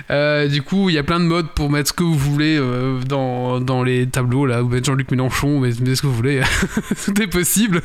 Euh, 0.09 0.47
du 0.47 0.61
coup, 0.61 0.89
il 0.89 0.95
y 0.95 0.97
a 0.97 1.03
plein 1.03 1.19
de 1.19 1.25
modes 1.25 1.49
pour 1.49 1.69
mettre 1.69 1.89
ce 1.89 1.93
que 1.93 2.03
vous 2.03 2.17
voulez 2.17 2.57
euh, 2.57 2.99
dans, 3.07 3.59
dans 3.59 3.83
les 3.83 4.07
tableaux. 4.07 4.45
Là, 4.45 4.61
vous 4.61 4.69
mettez 4.69 4.85
Jean-Luc 4.85 5.11
Mélenchon, 5.11 5.59
mais 5.59 5.69
mettez 5.69 5.95
ce 5.95 6.01
que 6.03 6.07
vous 6.07 6.13
voulez. 6.15 6.41
Tout 7.05 7.21
est 7.21 7.27
possible. 7.27 7.81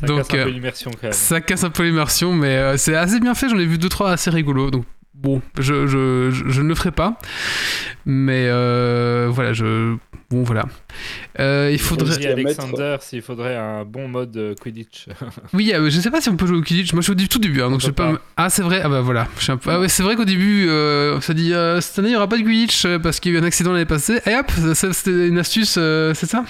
Ça 0.00 0.06
Donc, 0.06 0.28
casse 0.28 0.40
un 0.40 0.44
peu 0.44 0.50
l'immersion. 0.50 0.90
Ça 1.10 1.40
casse 1.40 1.64
un 1.64 1.70
peu 1.70 1.82
l'immersion, 1.84 2.32
mais 2.32 2.56
euh, 2.56 2.76
c'est 2.76 2.94
assez 2.94 3.18
bien 3.20 3.34
fait. 3.34 3.48
J'en 3.48 3.58
ai 3.58 3.66
vu 3.66 3.78
deux 3.78 3.88
trois 3.88 4.12
assez 4.12 4.30
rigolos. 4.30 4.70
Donc 4.70 4.84
bon, 5.14 5.42
je, 5.58 5.86
je, 5.86 6.30
je, 6.30 6.48
je 6.48 6.62
ne 6.62 6.68
le 6.68 6.74
ferai 6.74 6.90
pas. 6.90 7.18
Mais 8.04 8.46
euh, 8.48 9.28
voilà, 9.30 9.52
je 9.52 9.94
bon 10.30 10.42
voilà. 10.42 10.64
Euh, 11.38 11.70
il 11.72 11.78
faudrait. 11.78 12.06
juste- 12.08 12.20
Dis 12.20 12.26
à 12.26 12.34
mettre- 12.34 12.60
Alexander 12.60 12.96
s'il 13.00 13.22
faudrait 13.22 13.56
un 13.56 13.84
bon 13.84 14.08
mode 14.08 14.36
euh, 14.36 14.54
Quidditch. 14.60 15.06
Oui, 15.52 15.72
euh, 15.74 15.88
je 15.90 16.00
sais 16.00 16.10
pas 16.10 16.20
si 16.20 16.28
on 16.28 16.36
peut 16.36 16.46
jouer 16.46 16.56
au 16.58 16.62
Quidditch. 16.62 16.92
Moi, 16.94 17.02
je 17.02 17.12
suis 17.12 17.24
au 17.24 17.26
tout 17.28 17.38
début, 17.38 17.60
hein, 17.62 17.70
donc 17.70 17.80
je 17.80 17.86
sais 17.86 17.92
pas. 17.92 18.12
pas. 18.14 18.20
Ah, 18.36 18.50
c'est 18.50 18.62
vrai. 18.62 18.80
Ah 18.84 18.88
bah 18.88 19.00
voilà. 19.02 19.28
Je 19.38 19.42
suis 19.44 19.52
un 19.52 19.56
peu- 19.56 19.70
Ah 19.70 19.78
ouais, 19.80 19.88
c'est 19.88 20.02
vrai 20.02 20.16
qu'au 20.16 20.24
début, 20.24 20.68
euh, 20.68 21.20
ça 21.20 21.34
dit 21.34 21.52
euh, 21.54 21.80
cette 21.80 21.98
année 22.00 22.08
il 22.08 22.12
y 22.12 22.16
aura 22.16 22.28
pas 22.28 22.38
de 22.38 22.42
Quidditch 22.42 22.86
parce 23.02 23.20
qu'il 23.20 23.32
y 23.32 23.36
a 23.36 23.38
eu 23.38 23.42
un 23.42 23.46
accident 23.46 23.72
l'année 23.72 23.84
passée. 23.84 24.20
Et 24.26 24.34
hop, 24.34 24.50
c'était 24.74 25.28
une 25.28 25.38
astuce, 25.38 25.76
euh, 25.78 26.12
c'est 26.14 26.26
ça? 26.26 26.44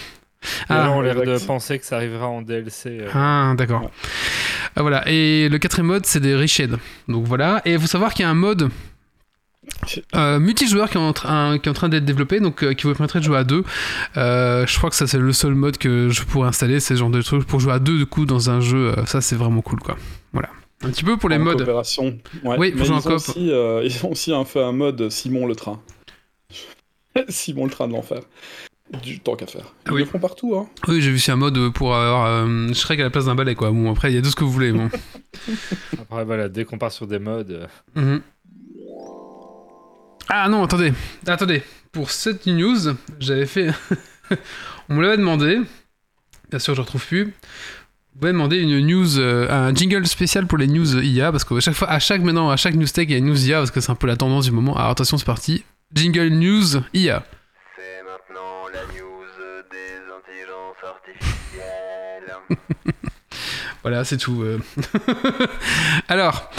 Ah, 0.68 0.90
ont 0.90 1.00
l'air 1.00 1.14
de 1.22 1.38
penser 1.46 1.78
que 1.78 1.84
ça 1.84 1.96
arrivera 1.96 2.26
en 2.28 2.42
DLC. 2.42 2.98
euh. 3.00 3.08
Ah, 3.14 3.54
d'accord. 3.56 3.82
Ouais. 3.82 3.88
Ah, 4.76 4.82
voilà. 4.82 5.02
Et 5.08 5.48
le 5.48 5.58
quatrième 5.58 5.86
mode, 5.88 6.06
c'est 6.06 6.20
des 6.20 6.34
Riched. 6.34 6.76
Donc 7.08 7.26
voilà. 7.26 7.60
Et 7.64 7.72
il 7.74 7.80
faut 7.80 7.86
savoir 7.86 8.14
qu'il 8.14 8.22
y 8.24 8.26
a 8.26 8.30
un 8.30 8.34
mode 8.34 8.70
euh, 10.16 10.38
multijoueur 10.40 10.90
qui 10.90 10.96
est 10.96 11.00
en 11.00 11.12
train, 11.12 11.58
qui 11.58 11.68
est 11.68 11.70
en 11.70 11.74
train 11.74 11.88
d'être 11.88 12.04
développé, 12.04 12.40
donc 12.40 12.62
euh, 12.64 12.74
qui 12.74 12.84
vous 12.86 12.92
permettrait 12.94 13.20
de 13.20 13.24
jouer 13.24 13.38
à 13.38 13.44
deux. 13.44 13.64
Euh, 14.16 14.66
je 14.66 14.76
crois 14.78 14.90
que 14.90 14.96
ça, 14.96 15.06
c'est 15.06 15.18
le 15.18 15.32
seul 15.32 15.54
mode 15.54 15.78
que 15.78 16.08
je 16.08 16.22
pourrais 16.24 16.48
installer, 16.48 16.80
ce 16.80 16.94
genre 16.94 17.10
de 17.10 17.22
truc 17.22 17.46
pour 17.46 17.60
jouer 17.60 17.72
à 17.74 17.78
deux, 17.78 17.96
du 17.98 18.06
coup, 18.06 18.26
dans 18.26 18.50
un 18.50 18.60
jeu. 18.60 18.94
euh, 18.98 19.06
ça, 19.06 19.20
c'est 19.20 19.36
vraiment 19.36 19.60
cool, 19.62 19.80
quoi. 19.80 19.96
Voilà. 20.32 20.48
Un 20.84 20.90
petit 20.90 21.04
peu 21.04 21.16
pour 21.16 21.28
les 21.28 21.36
en 21.36 21.40
modes. 21.40 21.58
coopération. 21.58 22.18
Ouais. 22.42 22.56
Oui, 22.58 22.70
pour 22.72 22.80
Mais 22.80 22.86
jouer 22.86 22.96
en 22.96 22.98
ils 22.98 23.06
ont 23.08 23.10
coop. 23.10 23.12
aussi, 23.14 23.50
euh, 23.52 23.82
ils 23.84 24.04
ont 24.04 24.10
aussi 24.10 24.32
un, 24.32 24.44
fait 24.44 24.62
un 24.62 24.72
mode 24.72 25.08
Simon 25.10 25.46
le 25.46 25.54
train. 25.54 25.80
Simon 27.28 27.66
le 27.66 27.70
train 27.70 27.86
de 27.86 27.92
l'enfer. 27.92 28.20
Du 29.02 29.20
temps 29.20 29.36
qu'à 29.36 29.46
faire. 29.46 29.72
Ils 29.86 29.88
Ah 29.88 29.92
oui. 29.94 30.00
le 30.00 30.06
font 30.06 30.18
partout, 30.18 30.54
hein. 30.56 30.68
Oui, 30.86 31.00
j'ai 31.00 31.10
vu 31.10 31.18
c'est 31.18 31.32
un 31.32 31.36
mode 31.36 31.70
pour 31.72 31.94
avoir 31.96 32.26
euh, 32.26 32.72
Shrek 32.74 33.00
à 33.00 33.04
la 33.04 33.10
place 33.10 33.24
d'un 33.24 33.34
balai, 33.34 33.54
quoi. 33.54 33.70
Bon, 33.70 33.90
après, 33.90 34.12
il 34.12 34.14
y 34.16 34.18
a 34.18 34.22
tout 34.22 34.28
ce 34.30 34.36
que 34.36 34.44
vous 34.44 34.52
voulez. 34.52 34.70
Bon. 34.72 34.90
Après, 36.02 36.24
voilà, 36.26 36.48
dès 36.50 36.64
qu'on 36.66 36.76
part 36.78 36.92
sur 36.92 37.06
des 37.06 37.18
modes. 37.18 37.50
euh, 37.52 37.66
Mhm. 38.00 38.20
Ah 40.28 40.48
non, 40.48 40.62
attendez, 40.64 40.92
attendez. 41.26 41.62
Pour 41.90 42.10
cette 42.10 42.46
news, 42.46 42.78
j'avais 43.18 43.46
fait. 43.46 43.70
On 44.88 44.94
me 44.94 45.02
l'avait 45.02 45.16
demandé. 45.18 45.58
Bien 46.50 46.58
sûr, 46.58 46.74
je 46.74 46.80
ne 46.80 46.84
retrouve 46.84 47.04
plus. 47.06 47.24
Vous 48.14 48.20
m'avez 48.20 48.32
demandé 48.32 48.58
une 48.58 48.78
news, 48.86 49.18
euh, 49.18 49.50
un 49.50 49.74
jingle 49.74 50.06
spécial 50.06 50.46
pour 50.46 50.58
les 50.58 50.66
news 50.68 51.02
IA 51.02 51.32
parce 51.32 51.44
que 51.44 51.54
à 51.54 51.60
chaque 51.60 51.74
fois, 51.74 51.88
à 51.90 51.98
chaque 51.98 52.22
maintenant, 52.22 52.50
à 52.50 52.56
chaque 52.56 52.74
news 52.74 52.86
tech, 52.86 53.06
il 53.08 53.12
y 53.12 53.14
a 53.14 53.18
une 53.18 53.26
news 53.26 53.46
IA 53.48 53.58
parce 53.58 53.70
que 53.70 53.80
c'est 53.80 53.90
un 53.90 53.94
peu 53.94 54.06
la 54.06 54.16
tendance 54.16 54.44
du 54.46 54.52
moment. 54.52 54.76
Alors 54.76 54.90
attention, 54.90 55.16
c'est 55.18 55.24
parti. 55.26 55.64
Jingle 55.94 56.28
news 56.28 56.82
IA. 56.94 57.24
Maintenant 58.32 58.68
la 58.72 58.80
news 58.94 59.26
des 59.70 60.00
intelligences 60.16 60.82
artificielles. 60.82 62.32
Voilà, 63.82 64.04
c'est 64.04 64.16
tout. 64.16 64.42
euh. 64.42 64.58
Alors, 66.08 66.50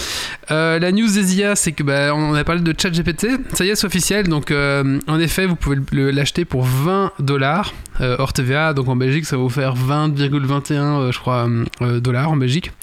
euh, 0.52 0.78
la 0.78 0.92
news 0.92 1.08
des 1.08 1.38
IA, 1.38 1.56
c'est 1.56 1.72
que 1.72 1.82
bah, 1.82 2.14
on 2.14 2.34
a 2.34 2.44
parlé 2.44 2.62
de 2.62 2.74
ChatGPT. 2.78 3.28
Ça 3.56 3.64
y 3.64 3.70
est, 3.70 3.76
c'est 3.76 3.88
officiel. 3.88 4.28
Donc, 4.28 4.52
euh, 4.52 5.00
en 5.08 5.18
effet, 5.20 5.46
vous 5.46 5.56
pouvez 5.56 5.78
le- 5.94 6.12
l'acheter 6.12 6.44
pour 6.44 6.64
20 6.64 7.14
dollars 7.20 7.74
euh, 8.02 8.18
hors 8.20 8.34
TVA. 8.34 8.74
Donc, 8.74 8.90
en 8.90 8.98
Belgique, 8.98 9.26
ça 9.26 9.38
va 9.38 9.42
vous 9.44 9.50
faire 9.50 9.74
20,21, 9.76 10.74
euh, 11.00 11.12
je 11.14 11.20
crois, 11.20 11.48
euh, 11.82 12.02
dollars 12.02 12.30
en 12.30 12.36
Belgique. 12.36 12.74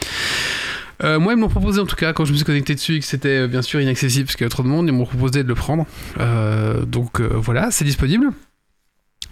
Euh, 1.05 1.19
moi, 1.19 1.35
ils 1.35 1.39
m'ont 1.39 1.49
proposé 1.49 1.79
en 1.81 1.87
tout 1.87 1.97
cas, 1.97 2.13
quand 2.15 2.25
je 2.25 2.33
me 2.33 2.37
suis 2.37 2.47
connecté 2.47 2.75
dessus 2.75 2.95
et 2.97 3.01
que 3.01 3.07
c'était 3.07 3.43
euh, 3.43 3.47
bien 3.47 3.63
sûr 3.63 3.81
inaccessible 3.83 4.25
parce 4.27 4.37
qu'il 4.37 4.45
y 4.45 4.47
avait 4.47 4.51
trop 4.51 4.63
de 4.63 4.69
monde, 4.69 4.87
ils 4.89 4.93
m'ont 4.93 5.05
proposé 5.07 5.43
de 5.43 5.49
le 5.49 5.55
prendre. 5.55 5.85
Euh, 6.19 6.81
donc 6.87 7.21
euh, 7.21 7.29
voilà, 7.35 7.71
c'est 7.71 7.85
disponible. 7.85 8.29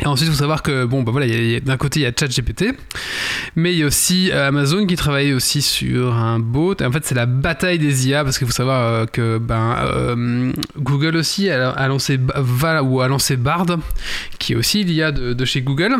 Et 0.00 0.06
ensuite, 0.06 0.28
il 0.28 0.32
faut 0.32 0.38
savoir 0.38 0.62
que, 0.62 0.84
bon, 0.84 1.02
bah 1.02 1.10
voilà, 1.10 1.26
d'un 1.60 1.76
côté, 1.76 2.00
il 2.00 2.02
y 2.04 2.06
a 2.06 2.12
ChatGPT, 2.16 2.66
mais 3.56 3.72
il 3.72 3.80
y 3.80 3.82
a 3.82 3.86
aussi 3.86 4.30
euh, 4.30 4.48
Amazon 4.48 4.86
qui 4.86 4.94
travaille 4.94 5.32
aussi 5.32 5.60
sur 5.60 6.14
un 6.14 6.38
bot. 6.38 6.76
En 6.80 6.92
fait, 6.92 7.04
c'est 7.04 7.16
la 7.16 7.26
bataille 7.26 7.78
des 7.78 8.08
IA 8.08 8.22
parce 8.22 8.38
qu'il 8.38 8.46
faut 8.46 8.52
savoir 8.52 8.82
euh, 8.82 9.06
que 9.06 9.38
ben, 9.38 9.76
euh, 9.80 10.52
Google 10.78 11.16
aussi 11.16 11.50
a, 11.50 11.88
lancé 11.88 12.18
ou 12.84 13.00
a 13.00 13.08
lancé 13.08 13.36
Bard, 13.36 13.66
qui 14.38 14.52
est 14.52 14.56
aussi 14.56 14.84
l'IA 14.84 15.10
de, 15.10 15.44
chez 15.44 15.62
Google. 15.62 15.96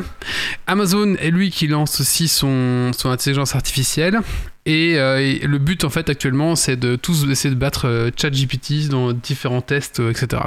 Amazon 0.69 1.15
est 1.17 1.31
lui 1.31 1.51
qui 1.51 1.67
lance 1.67 2.01
aussi 2.01 2.29
son 2.29 2.93
intelligence 3.05 3.57
artificielle. 3.57 4.21
Et, 4.69 4.99
euh, 4.99 5.19
et 5.19 5.39
le 5.47 5.57
but 5.57 5.83
en 5.85 5.89
fait 5.89 6.11
actuellement 6.11 6.55
c'est 6.55 6.77
de 6.77 6.95
tous 6.95 7.25
essayer 7.31 7.53
de 7.55 7.59
battre 7.59 7.89
euh, 7.89 8.11
ChatGPT 8.15 8.89
dans 8.91 9.15
différents 9.15 9.63
tests, 9.63 9.99
euh, 9.99 10.11
etc. 10.11 10.43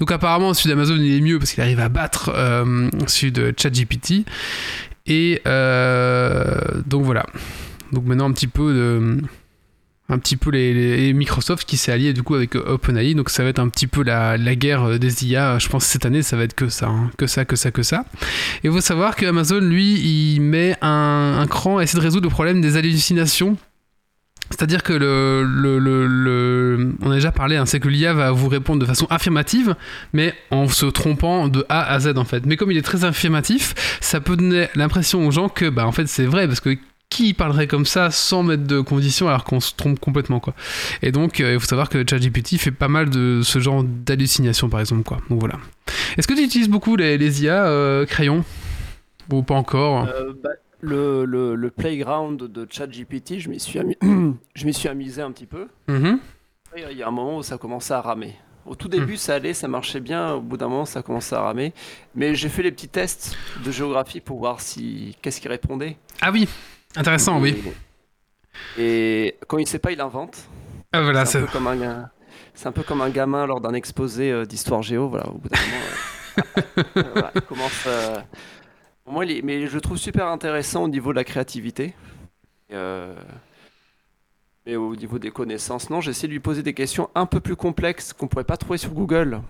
Donc 0.00 0.10
apparemment 0.10 0.54
celui 0.54 0.70
d'Amazon 0.70 0.96
il 0.96 1.14
est 1.14 1.20
mieux 1.20 1.38
parce 1.38 1.52
qu'il 1.52 1.62
arrive 1.62 1.80
à 1.80 1.90
battre 1.90 2.32
celui 3.06 3.32
de 3.32 3.52
ChatGPT. 3.54 4.24
Et 5.06 5.42
donc 5.44 7.04
voilà. 7.04 7.26
Donc 7.92 8.06
maintenant 8.06 8.30
un 8.30 8.32
petit 8.32 8.46
peu 8.46 8.72
de 8.72 9.18
un 10.10 10.18
petit 10.18 10.36
peu 10.36 10.50
les, 10.50 11.12
Microsoft 11.14 11.66
qui 11.66 11.76
s'est 11.78 11.90
allié 11.90 12.12
du 12.12 12.22
coup 12.22 12.34
avec 12.34 12.56
euh, 12.56 12.64
OpenAI 12.74 13.14
donc 13.14 13.30
ça 13.30 13.42
va 13.42 13.48
être 13.48 13.58
un 13.58 13.68
petit 13.68 13.86
peu 13.86 14.02
la, 14.02 14.36
la 14.36 14.54
guerre 14.54 14.82
euh, 14.84 14.98
des 14.98 15.24
IA 15.26 15.58
je 15.58 15.68
pense 15.68 15.84
cette 15.86 16.04
année 16.04 16.22
ça 16.22 16.36
va 16.36 16.44
être 16.44 16.54
que 16.54 16.68
ça 16.68 16.88
hein. 16.88 17.10
que 17.16 17.26
ça 17.26 17.44
que 17.46 17.56
ça 17.56 17.70
que 17.70 17.82
ça 17.82 18.04
et 18.62 18.66
il 18.68 18.70
faut 18.72 18.82
savoir 18.82 19.16
que 19.16 19.24
Amazon 19.24 19.60
lui 19.60 19.94
il 19.94 20.40
met 20.40 20.76
un, 20.82 21.38
un 21.40 21.46
cran 21.46 21.78
à 21.78 21.82
essayer 21.84 21.98
de 21.98 22.04
résoudre 22.04 22.24
le 22.28 22.30
problème 22.30 22.60
des 22.60 22.76
hallucinations 22.76 23.56
c'est-à-dire 24.50 24.82
que 24.82 24.92
le, 24.92 25.42
le, 25.42 25.78
le- 25.78 26.06
le- 26.06 26.92
on 27.00 27.10
a 27.10 27.14
déjà 27.14 27.32
parlé, 27.32 27.56
hein, 27.56 27.64
c'est 27.64 27.80
que 27.80 27.88
l'IA 27.88 28.12
va 28.12 28.30
vous 28.30 28.48
répondre 28.50 28.78
de 28.78 28.84
façon 28.84 29.06
affirmative, 29.08 29.74
mais 30.12 30.34
en 30.50 30.68
se 30.68 30.84
trompant 30.84 31.48
de 31.48 31.64
A 31.70 31.82
à 31.90 31.98
Z 31.98 32.18
en 32.18 32.24
fait. 32.24 32.44
Mais 32.44 32.58
comme 32.58 32.70
il 32.70 32.76
est 32.76 32.82
très 32.82 33.04
affirmatif, 33.04 33.74
ça 34.02 34.20
peut 34.20 34.36
donner 34.36 34.68
l'impression 34.74 35.26
aux 35.26 35.30
gens 35.30 35.48
que, 35.48 35.70
bah 35.70 35.86
en 35.86 35.92
fait, 35.92 36.06
c'est 36.08 36.26
vrai 36.26 36.46
parce 36.46 36.60
que 36.60 36.76
qui 37.10 37.32
parlerait 37.34 37.66
comme 37.68 37.86
ça 37.86 38.10
sans 38.10 38.42
mettre 38.42 38.64
de 38.64 38.80
conditions 38.80 39.28
alors 39.28 39.44
qu'on 39.44 39.60
se 39.60 39.72
trompe 39.74 40.00
complètement 40.00 40.40
quoi. 40.40 40.54
Et 41.02 41.12
donc 41.12 41.40
euh, 41.40 41.54
il 41.54 41.60
faut 41.60 41.66
savoir 41.66 41.88
que 41.88 42.04
ChatGPT 42.08 42.58
fait 42.58 42.72
pas 42.72 42.88
mal 42.88 43.08
de 43.10 43.40
ce 43.44 43.58
genre 43.60 43.84
d'hallucinations 43.84 44.68
par 44.68 44.80
exemple 44.80 45.04
quoi. 45.04 45.18
Donc 45.30 45.38
voilà. 45.40 45.58
Est-ce 46.16 46.26
que 46.26 46.34
tu 46.34 46.42
utilises 46.42 46.68
beaucoup 46.68 46.96
les, 46.96 47.16
les 47.18 47.44
IA 47.44 47.66
euh, 47.66 48.04
crayon? 48.06 48.44
Ou 49.30 49.42
pas 49.42 49.54
encore? 49.54 50.06
Euh, 50.08 50.32
bah, 50.42 50.50
le, 50.80 51.24
le, 51.24 51.54
le 51.54 51.70
playground 51.70 52.42
de 52.42 52.66
ChatGPT, 52.70 53.38
je 53.38 53.48
m'y 53.48 53.58
suis, 53.58 53.78
ami- 53.78 53.96
je 54.54 54.66
m'y 54.66 54.74
suis 54.74 54.88
amusé 54.88 55.22
un 55.22 55.32
petit 55.32 55.46
peu. 55.46 55.68
Mhm. 55.88 56.18
Et 56.76 56.84
Il 56.90 56.98
y 56.98 57.02
a 57.02 57.08
un 57.08 57.12
moment 57.12 57.38
où 57.38 57.42
ça 57.42 57.56
commençait 57.56 57.94
à 57.94 58.00
ramer. 58.02 58.34
Au 58.66 58.74
tout 58.74 58.88
début, 58.88 59.16
ça 59.16 59.34
allait, 59.34 59.54
ça 59.54 59.68
marchait 59.68 60.00
bien. 60.00 60.34
Au 60.34 60.40
bout 60.40 60.56
d'un 60.56 60.68
moment, 60.68 60.84
ça 60.84 61.02
commençait 61.02 61.36
à 61.36 61.42
ramer. 61.42 61.72
Mais 62.14 62.34
j'ai 62.34 62.48
fait 62.48 62.62
les 62.62 62.72
petits 62.72 62.88
tests 62.88 63.36
de 63.64 63.70
géographie 63.70 64.20
pour 64.20 64.38
voir 64.38 64.60
si 64.60 65.16
qu'est-ce 65.22 65.40
qu'il 65.40 65.50
répondait. 65.50 65.96
Ah 66.20 66.30
oui, 66.32 66.48
intéressant 66.96 67.40
oui. 67.40 67.62
Et, 68.78 69.36
quand 69.46 69.58
il 69.58 69.66
sait 69.66 69.78
pas, 69.78 69.92
il 69.92 70.00
invente. 70.00 70.48
Ah 70.92 71.02
voilà, 71.02 71.26
c'est 71.26 71.38
un, 71.38 71.42
peu 71.42 71.52
comme 71.52 71.66
un, 71.66 72.72
peu 72.72 72.82
comme 72.82 73.10
gamin 73.10 73.46
lors 73.46 73.60
d'un 73.60 73.74
exposé 73.74 74.30
euh, 74.30 74.44
d'histoire 74.44 74.82
géo. 74.82 75.08
Voilà, 75.08 75.28
au 75.28 75.38
bout 75.38 75.48
d'un 75.48 75.58
moment, 75.60 75.82
euh, 76.98 77.02
voilà, 77.12 77.32
il 77.34 77.40
commence. 77.42 77.84
euh, 77.86 78.20
Moi, 79.06 79.26
il 79.26 79.44
mais 79.44 79.66
je 79.66 79.74
le 79.74 79.80
trouve 79.80 79.98
super 79.98 80.28
intéressant 80.28 80.84
au 80.84 80.88
niveau 80.88 81.10
de 81.10 81.16
la 81.16 81.24
créativité. 81.24 81.94
Mais 84.66 84.76
au 84.76 84.96
niveau 84.96 85.18
des 85.18 85.30
connaissances, 85.30 85.90
non, 85.90 86.00
j'essaie 86.00 86.26
de 86.26 86.32
lui 86.32 86.40
poser 86.40 86.62
des 86.62 86.72
questions 86.74 87.10
un 87.14 87.26
peu 87.26 87.38
plus 87.38 87.54
complexes 87.54 88.12
qu'on 88.14 88.28
pourrait 88.28 88.44
pas 88.44 88.56
trouver 88.56 88.78
sur 88.78 88.90
Google. 88.90 89.42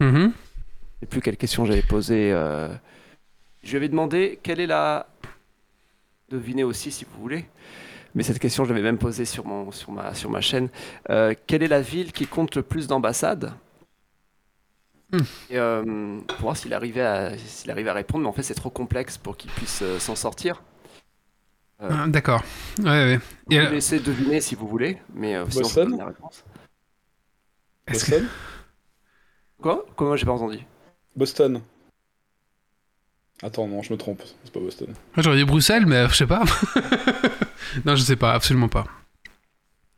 Mhm. 0.00 0.32
Je 0.32 1.00
sais 1.00 1.06
plus 1.06 1.20
quelle 1.20 1.36
question 1.36 1.66
j'avais 1.66 1.82
posée. 1.82 2.30
Je 3.62 3.70
lui 3.70 3.76
avais 3.76 3.88
demandé 3.88 4.38
quelle 4.42 4.60
est 4.60 4.66
la. 4.66 5.06
Devinez 6.30 6.64
aussi 6.64 6.90
si 6.90 7.04
vous 7.04 7.20
voulez. 7.20 7.46
Mais 8.14 8.22
cette 8.22 8.38
question, 8.38 8.64
je 8.64 8.70
l'avais 8.72 8.82
même 8.82 8.98
posée 8.98 9.24
sur, 9.24 9.44
mon, 9.44 9.70
sur, 9.72 9.90
ma, 9.92 10.14
sur 10.14 10.30
ma 10.30 10.40
chaîne. 10.40 10.68
Euh, 11.10 11.34
quelle 11.46 11.62
est 11.62 11.68
la 11.68 11.80
ville 11.80 12.12
qui 12.12 12.26
compte 12.26 12.54
le 12.56 12.62
plus 12.62 12.86
d'ambassades? 12.86 13.52
Et, 15.50 15.58
euh, 15.58 16.20
Pour 16.26 16.38
voir 16.40 16.56
s'il 16.56 16.72
arrivait, 16.74 17.02
à, 17.02 17.36
s'il 17.38 17.70
arrivait 17.70 17.90
à 17.90 17.94
répondre, 17.94 18.22
mais 18.24 18.28
en 18.28 18.32
fait, 18.32 18.42
c'est 18.42 18.54
trop 18.54 18.70
complexe 18.70 19.18
pour 19.18 19.36
qu'il 19.36 19.50
puisse 19.50 19.82
euh, 19.82 19.98
s'en 19.98 20.14
sortir. 20.16 20.62
Ah, 21.80 22.06
D'accord. 22.08 22.42
Ouais, 22.78 22.84
ouais. 22.84 23.16
Vous 23.18 23.52
Et, 23.56 23.58
euh, 23.60 23.70
de 23.70 23.98
deviner 23.98 24.40
si 24.40 24.54
vous 24.54 24.66
voulez, 24.66 24.98
mais 25.12 25.36
euh, 25.36 25.44
sinon, 25.50 25.96
la 25.98 26.06
réponse. 26.06 26.44
est-ce 27.86 28.04
que- 28.06 28.10
Boston 28.12 28.28
Quoi? 29.60 29.86
Comment 29.96 30.16
j'ai 30.16 30.24
pas 30.26 30.32
entendu? 30.32 30.58
Boston. 31.16 31.60
Attends, 33.42 33.66
non, 33.66 33.82
je 33.82 33.92
me 33.92 33.98
trompe. 33.98 34.22
C'est 34.44 34.52
pas 34.52 34.60
Boston. 34.60 34.88
Moi 35.16 35.22
j'aurais 35.22 35.36
dit 35.36 35.44
Bruxelles, 35.44 35.86
mais 35.86 36.08
je 36.08 36.14
sais 36.14 36.26
pas. 36.26 36.42
non, 37.84 37.94
je 37.96 38.02
sais 38.02 38.16
pas, 38.16 38.32
absolument 38.32 38.68
pas. 38.68 38.84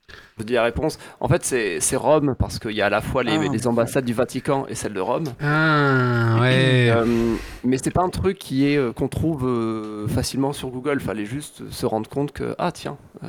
Je 0.08 0.42
vous 0.42 0.44
dis 0.44 0.52
la 0.54 0.64
réponse. 0.64 0.98
En 1.20 1.28
fait, 1.28 1.44
c'est 1.44 1.80
c'est 1.80 1.96
Rome, 1.96 2.34
parce 2.38 2.58
qu'il 2.58 2.72
y 2.72 2.82
a 2.82 2.86
à 2.86 2.90
la 2.90 3.00
fois 3.00 3.22
les, 3.22 3.36
Ah. 3.38 3.48
les 3.50 3.66
ambassades 3.66 4.04
du 4.04 4.12
Vatican 4.12 4.66
et 4.68 4.74
celle 4.74 4.92
de 4.92 5.00
Rome. 5.00 5.24
Ah, 5.40 6.38
ouais. 6.40 6.90
Euh, 6.94 7.36
mais 7.64 7.78
c'est 7.78 7.90
pas 7.90 8.02
un 8.02 8.10
truc 8.10 8.38
qui 8.38 8.66
est 8.70 8.76
euh, 8.76 8.92
qu'on 8.92 9.08
trouve 9.08 9.46
euh, 9.46 10.06
facilement 10.08 10.52
sur 10.52 10.68
Google. 10.68 11.00
Fallait 11.00 11.24
juste 11.24 11.70
se 11.70 11.86
rendre 11.86 12.08
compte 12.10 12.32
que 12.32 12.54
ah 12.58 12.70
tiens, 12.72 12.98
euh, 13.24 13.28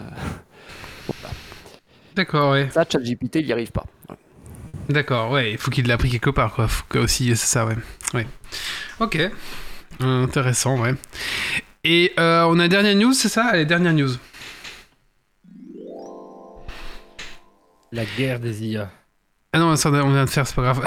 D'accord, 2.15 2.51
ouais. 2.53 2.67
ça 2.71 2.83
ChatGPT 2.89 3.35
il 3.37 3.45
y 3.47 3.53
arrive 3.53 3.71
pas. 3.71 3.85
Voilà. 4.07 4.19
D'accord, 4.89 5.31
ouais. 5.31 5.51
Il 5.51 5.57
faut 5.57 5.69
qu'il 5.71 5.85
l'ait 5.85 5.93
appris 5.93 6.09
quelque 6.09 6.29
part, 6.31 6.53
quoi. 6.53 6.67
Faut 6.67 6.85
que 6.89 6.97
aussi, 6.99 7.27
c'est 7.35 7.45
ça, 7.47 7.65
ouais. 7.65 7.75
Ouais. 8.13 8.27
Ok. 8.99 9.17
Euh, 10.01 10.23
intéressant, 10.23 10.79
ouais. 10.79 10.93
Et 11.83 12.13
euh, 12.19 12.45
on 12.49 12.59
a 12.59 12.67
dernière 12.67 12.95
news, 12.95 13.13
c'est 13.13 13.29
ça? 13.29 13.45
Allez, 13.45 13.65
dernière 13.65 13.93
news. 13.93 14.11
La 17.91 18.03
guerre 18.17 18.39
des 18.39 18.65
IA. 18.65 18.91
Ah 19.53 19.59
non, 19.59 19.75
ça, 19.77 19.89
on 19.89 20.11
vient 20.11 20.25
de 20.25 20.29
faire, 20.29 20.45
c'est 20.45 20.55
pas 20.55 20.61
grave. 20.61 20.83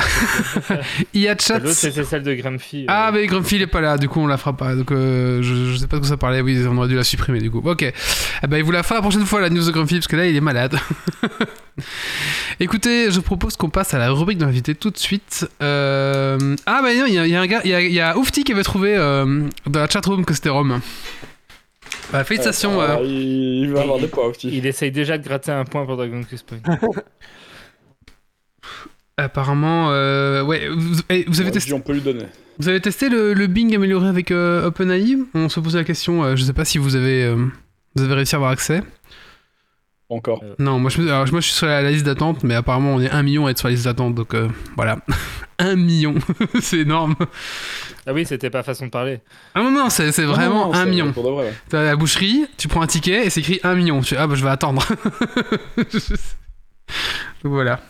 IA 1.15 1.35
chat. 1.39 1.59
L'autre, 1.59 1.75
c'était 1.75 2.05
celle 2.05 2.23
de 2.23 2.35
Grumpy. 2.35 2.85
Ah, 2.89 3.09
euh, 3.09 3.13
mais 3.13 3.27
Grumpy 3.27 3.57
il 3.57 3.63
est 3.63 3.67
pas 3.67 3.81
là, 3.81 3.97
du 3.97 4.07
coup 4.09 4.21
on 4.21 4.27
la 4.27 4.37
fera 4.37 4.55
pas. 4.55 4.75
Donc 4.77 4.93
euh, 4.93 5.41
je, 5.43 5.73
je 5.73 5.77
sais 5.77 5.87
pas 5.87 5.97
de 5.97 6.01
quoi 6.03 6.09
ça 6.11 6.19
parlait, 6.19 6.43
oui, 6.43 6.63
on 6.69 6.77
aurait 6.77 6.87
dû 6.89 6.95
la 6.95 7.03
supprimer 7.03 7.41
du 7.41 7.51
coup. 7.51 7.63
Ok. 7.65 7.83
Eh 7.83 8.47
ben, 8.47 8.59
il 8.59 8.63
vous 8.63 8.71
la 8.71 8.83
fera 8.83 8.97
la 8.97 9.01
prochaine 9.01 9.25
fois 9.25 9.41
la 9.41 9.49
news 9.49 9.65
de 9.65 9.71
Grumpy 9.71 9.95
parce 9.95 10.07
que 10.09 10.17
là 10.17 10.27
il 10.27 10.37
est 10.37 10.41
malade. 10.43 10.79
Écoutez, 12.61 13.11
je 13.11 13.21
propose 13.21 13.57
qu'on 13.57 13.71
passe 13.71 13.95
à 13.95 13.99
la 13.99 14.11
rubrique 14.11 14.37
de 14.39 14.45
l'invité 14.45 14.75
tout 14.75 14.91
de 14.91 14.99
suite. 14.99 15.49
Euh, 15.63 16.39
Ah 16.67 16.81
bah 16.83 16.95
non, 16.95 17.07
il 17.07 17.15
y, 17.15 17.19
a- 17.19 17.27
il 17.27 17.33
y 17.33 17.37
a 17.37 17.41
un 17.41 17.47
gars, 17.47 17.63
il 17.65 17.71
y 17.71 17.75
a, 17.75 17.81
il 17.81 17.93
y 17.93 18.01
a 18.01 18.17
Oufti 18.19 18.45
qui 18.45 18.53
avait 18.53 18.63
trouvé 18.63 18.95
euh, 18.95 19.49
dans 19.67 19.81
la 19.81 19.89
chatroom 19.89 20.25
que 20.27 20.35
c'était 20.35 20.51
Rome. 20.51 20.81
Bah, 22.13 22.25
félicitations. 22.25 22.79
Ah, 22.81 22.99
euh. 22.99 23.05
il, 23.05 23.63
il 23.65 23.73
va 23.73 23.81
avoir 23.83 23.99
des 23.99 24.07
points, 24.09 24.31
petit. 24.33 24.51
Il 24.53 24.67
essaye 24.67 24.91
déjà 24.91 25.17
de 25.17 25.25
gratter 25.25 25.53
un 25.53 25.65
point 25.65 25.87
pour 25.87 25.97
Dragon 25.97 26.21
Quest 26.29 26.45
Point. 26.47 26.59
Apparemment, 29.25 29.89
euh, 29.91 30.43
ouais, 30.43 30.69
vous, 30.69 30.81
vous 30.81 31.01
avez 31.11 31.25
Ouais, 31.45 31.51
testé, 31.51 31.73
On 31.73 31.81
peut 31.81 31.93
lui 31.93 32.01
donner. 32.01 32.25
vous 32.59 32.69
avez 32.69 32.81
testé 32.81 33.09
le, 33.09 33.35
le 33.35 33.47
Bing 33.47 33.75
amélioré 33.75 34.09
avec 34.09 34.31
euh, 34.31 34.67
OpenAI? 34.67 35.17
On 35.35 35.49
se 35.49 35.61
posait 35.61 35.79
la 35.79 35.85
question, 35.85 36.25
euh, 36.25 36.37
je 36.37 36.45
sais 36.45 36.53
pas 36.53 36.65
si 36.65 36.79
vous 36.79 36.97
avez, 36.97 37.25
euh, 37.25 37.47
vous 37.97 38.03
avez 38.03 38.15
réussi 38.15 38.35
à 38.35 38.39
avoir 38.39 38.51
accès. 38.51 38.83
Encore. 40.09 40.43
Non, 40.59 40.81
moi 40.81 40.91
je, 40.91 41.03
alors, 41.03 41.31
moi 41.31 41.41
je 41.41 41.47
suis 41.47 41.55
sur 41.55 41.67
la, 41.69 41.83
la 41.83 41.91
liste 41.93 42.05
d'attente, 42.05 42.43
mais 42.43 42.57
apparemment 42.57 42.95
on 42.95 43.01
est 43.01 43.11
un 43.11 43.23
million 43.23 43.47
à 43.47 43.51
être 43.53 43.59
sur 43.59 43.69
la 43.69 43.75
liste 43.75 43.85
d'attente, 43.85 44.17
donc 44.17 44.35
euh, 44.35 44.49
voilà. 44.75 44.99
un 45.61 45.77
million. 45.77 46.15
c'est 46.61 46.79
énorme. 46.79 47.15
Ah 48.07 48.13
oui, 48.13 48.27
c'était 48.27 48.51
pas 48.51 48.65
façon 48.65 48.87
de 48.87 48.91
parler. 48.91 49.21
Ah 49.55 49.63
non, 49.63 49.71
non, 49.71 49.89
c'est 49.89 50.11
c'est 50.11 50.25
vraiment 50.25 50.67
Non, 50.67 50.73
non, 50.73 50.75
un 50.75 50.85
c'est 50.85 50.91
million. 50.91 51.13
Pour 51.13 51.23
de 51.23 51.29
vrai, 51.31 51.45
ouais. 51.45 51.55
T'as 51.69 51.85
la 51.85 51.95
boucherie, 51.95 52.47
tu 52.57 52.67
prends 52.67 52.83
un 52.83 52.89
ticket 52.89 53.27
et 53.27 53.31
c'est 53.31 53.39
écrit 53.41 53.61
un 53.63 53.77
million. 53.77 54.01
Tu 54.01 54.15
fais, 54.15 54.17
ah 54.17 54.27
bah 54.27 54.35
je 54.35 54.43
vais 54.43 54.51
attendre. 54.51 54.83
Donc 57.45 57.53
voilà. 57.53 57.81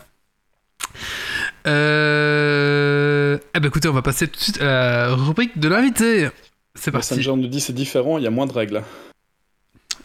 Euh... 1.67 3.39
Eh 3.55 3.61
bah 3.61 3.69
écoutez, 3.69 3.89
on 3.89 3.93
va 3.93 4.03
passer 4.03 4.27
tout 4.29 4.39
de 4.39 4.43
suite 4.43 4.61
à 4.63 4.65
la 5.09 5.15
rubrique 5.15 5.59
de 5.59 5.69
l'invité. 5.69 6.29
C'est 6.75 6.91
parti. 6.91 7.15
Messenger 7.15 7.37
nous 7.37 7.49
dit 7.49 7.61
c'est 7.61 7.73
différent, 7.73 8.19
il 8.19 8.25
y 8.25 8.27
a 8.27 8.31
moins 8.31 8.47
de 8.47 8.53
règles. 8.53 8.83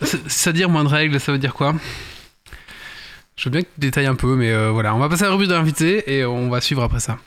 C'est- 0.01 0.27
C'est-à-dire 0.27 0.69
moins 0.69 0.83
de 0.83 0.89
règles, 0.89 1.19
ça 1.19 1.31
veut 1.31 1.37
dire 1.37 1.53
quoi? 1.53 1.73
Je 3.37 3.45
veux 3.45 3.51
bien 3.51 3.61
que 3.61 3.67
tu 3.67 3.79
détailles 3.79 4.05
un 4.07 4.15
peu, 4.15 4.35
mais 4.35 4.51
euh, 4.51 4.69
voilà. 4.71 4.95
On 4.95 4.99
va 4.99 5.09
passer 5.09 5.23
à 5.23 5.25
la 5.25 5.31
rubrique 5.31 5.49
de 5.49 5.55
l'invité 5.55 6.15
et 6.17 6.25
on 6.25 6.49
va 6.49 6.61
suivre 6.61 6.83
après 6.83 6.99
ça. 6.99 7.17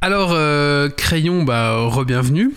Alors, 0.00 0.30
euh, 0.32 0.88
Crayon, 0.88 1.42
bah, 1.42 1.76
re-bienvenue. 1.86 2.52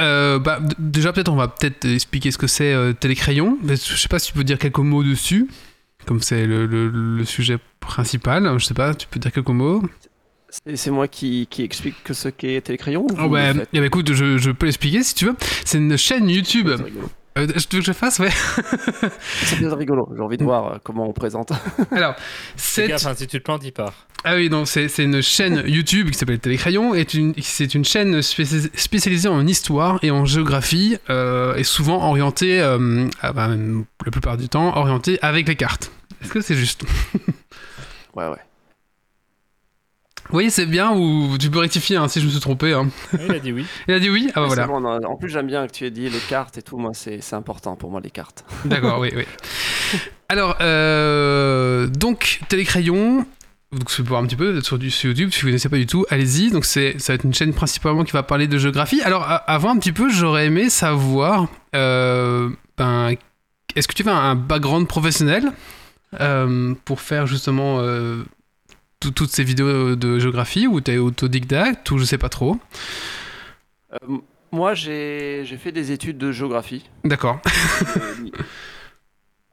Euh, 0.00 0.38
bah, 0.38 0.58
déjà, 0.78 1.12
peut-être, 1.12 1.28
on 1.30 1.36
va 1.36 1.48
peut-être 1.48 1.84
expliquer 1.86 2.30
ce 2.30 2.38
que 2.38 2.46
c'est 2.46 2.72
euh, 2.72 2.92
Télécrayon. 2.92 3.58
Je 3.66 3.74
sais 3.76 4.08
pas 4.08 4.18
si 4.18 4.28
tu 4.28 4.32
peux 4.38 4.44
dire 4.44 4.58
quelques 4.58 4.78
mots 4.78 5.02
dessus, 5.04 5.48
comme 6.06 6.20
c'est 6.22 6.46
le, 6.46 6.66
le- 6.66 6.88
le 6.88 7.24
sujet 7.24 7.58
principal. 7.80 8.50
Je 8.58 8.64
sais 8.64 8.74
pas, 8.74 8.94
tu 8.94 9.06
peux 9.08 9.20
dire 9.20 9.32
quelques 9.32 9.48
mots? 9.50 9.82
C'est 10.74 10.90
moi 10.92 11.08
qui, 11.08 11.48
qui 11.50 11.62
explique 11.62 11.96
que 12.04 12.14
ce 12.14 12.28
qu'est 12.28 12.60
Télécrayon 12.60 13.06
Oh, 13.20 13.28
bah, 13.28 13.52
bah, 13.54 13.62
écoute, 13.72 14.12
je, 14.12 14.38
je 14.38 14.50
peux 14.52 14.66
l'expliquer 14.66 15.02
si 15.02 15.14
tu 15.14 15.26
veux. 15.26 15.34
C'est 15.64 15.78
une 15.78 15.96
chaîne 15.98 16.28
YouTube. 16.30 16.70
Euh, 17.36 17.48
je 17.56 17.66
tu 17.66 17.76
veux 17.76 17.80
que 17.82 17.86
je 17.86 17.92
fasse 17.92 18.20
Ouais. 18.20 18.30
C'est 19.44 19.58
bien 19.58 19.74
rigolo. 19.74 20.08
J'ai 20.14 20.22
envie 20.22 20.36
de 20.36 20.44
voir 20.44 20.72
euh, 20.72 20.76
comment 20.84 21.08
on 21.08 21.12
présente. 21.12 21.50
Alors, 21.90 22.14
gaffe, 22.78 23.06
hein, 23.06 23.14
si 23.16 23.26
tu 23.26 23.38
te 23.38 23.42
plantes, 23.44 23.62
il 23.64 23.72
part. 23.72 23.92
Ah 24.22 24.36
oui, 24.36 24.48
non, 24.48 24.64
c'est 24.64 24.86
une 24.98 25.20
chaîne 25.20 25.62
YouTube 25.66 26.10
qui 26.10 26.18
s'appelle 26.18 26.38
Télécrayon. 26.38 26.94
et 26.94 27.06
une- 27.14 27.34
C'est 27.42 27.74
une 27.74 27.84
chaîne 27.84 28.20
spéci- 28.20 28.70
spécialisée 28.74 29.28
en 29.28 29.46
histoire 29.46 29.98
et 30.02 30.10
en 30.10 30.24
géographie, 30.24 30.96
euh, 31.10 31.54
et 31.56 31.64
souvent 31.64 32.06
orientée, 32.08 32.60
euh, 32.60 33.06
ah 33.20 33.32
bah, 33.32 33.48
la 33.48 34.10
plupart 34.12 34.36
du 34.36 34.48
temps, 34.48 34.76
orientée 34.76 35.18
avec 35.20 35.48
les 35.48 35.56
cartes. 35.56 35.90
Est-ce 36.22 36.32
que 36.32 36.40
c'est 36.40 36.54
juste? 36.54 36.84
Ouais, 38.14 38.28
ouais. 38.28 38.38
Oui, 40.32 40.50
c'est 40.50 40.66
bien, 40.66 40.92
ou 40.92 41.36
tu 41.38 41.50
peux 41.50 41.58
rectifier 41.58 41.96
hein, 41.96 42.08
si 42.08 42.20
je 42.20 42.26
me 42.26 42.30
suis 42.30 42.40
trompé. 42.40 42.72
hein. 42.72 42.88
Oui, 43.12 43.20
il 43.28 43.34
a 43.34 43.38
dit 43.38 43.52
oui. 43.52 43.66
Il 43.88 43.94
a 43.94 44.00
dit 44.00 44.10
oui? 44.10 44.30
Ah 44.34 44.40
bah 44.40 44.46
voilà. 44.46 44.62
c'est 44.62 44.68
bon, 44.68 44.80
non, 44.80 44.98
en 45.04 45.16
plus, 45.16 45.28
j'aime 45.28 45.46
bien 45.46 45.66
que 45.66 45.72
tu 45.72 45.84
aies 45.84 45.90
dit 45.90 46.08
les 46.08 46.18
cartes 46.18 46.58
et 46.58 46.62
tout. 46.62 46.76
Moi, 46.78 46.92
c'est 46.94 47.20
important 47.34 47.76
pour 47.76 47.90
moi, 47.90 48.00
les 48.02 48.10
cartes. 48.10 48.44
D'accord, 48.64 48.98
oui, 49.00 49.10
oui. 49.14 49.24
Alors, 50.28 50.56
euh, 50.60 51.86
donc, 51.86 52.40
Télécrayon, 52.48 53.26
donc 53.72 53.90
c'est 53.90 54.02
pour 54.02 54.16
un 54.16 54.24
petit 54.26 54.36
peu 54.36 54.60
sur, 54.62 54.78
du, 54.78 54.90
sur 54.90 55.10
YouTube, 55.10 55.30
si 55.32 55.40
vous 55.42 55.46
ne 55.48 55.52
connaissez 55.52 55.68
pas 55.68 55.76
du 55.76 55.86
tout, 55.86 56.06
allez-y. 56.10 56.50
Donc, 56.50 56.64
c'est, 56.64 56.98
ça 56.98 57.12
va 57.12 57.14
être 57.16 57.24
une 57.24 57.34
chaîne 57.34 57.52
principalement 57.52 58.02
qui 58.04 58.12
va 58.12 58.22
parler 58.22 58.48
de 58.48 58.58
géographie. 58.58 59.02
Alors, 59.02 59.26
avant 59.46 59.70
un 59.70 59.78
petit 59.78 59.92
peu, 59.92 60.08
j'aurais 60.10 60.46
aimé 60.46 60.70
savoir, 60.70 61.46
euh, 61.76 62.48
ben, 62.78 63.14
est-ce 63.76 63.86
que 63.86 63.94
tu 63.94 64.08
as 64.08 64.16
un 64.16 64.34
background 64.34 64.88
professionnel 64.88 65.52
euh, 66.20 66.74
pour 66.84 67.00
faire 67.00 67.26
justement 67.26 67.78
euh, 67.80 68.22
toutes 69.12 69.30
ces 69.30 69.44
vidéos 69.44 69.96
de 69.96 70.18
géographie 70.18 70.66
ou 70.66 70.80
t'es 70.80 70.98
autodidacte 70.98 71.90
ou 71.90 71.98
je 71.98 72.04
sais 72.04 72.18
pas 72.18 72.28
trop 72.28 72.58
Euh, 73.92 74.18
moi, 74.54 74.74
j'ai 74.74 75.44
fait 75.58 75.72
des 75.72 75.90
études 75.90 76.16
de 76.16 76.30
géographie. 76.30 76.88
D'accord. 77.02 77.40
Euh, 77.96 78.30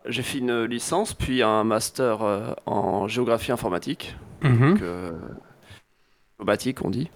j'ai 0.05 0.21
fait 0.21 0.37
une 0.37 0.63
licence, 0.65 1.13
puis 1.13 1.41
un 1.41 1.63
master 1.63 2.21
euh, 2.21 2.53
en 2.67 3.07
géographie 3.07 3.51
informatique. 3.51 4.15
Mhm. 4.43 4.73
donc, 4.73 4.81
euh, 4.83 5.11
on 6.83 6.89
dit. 6.89 7.09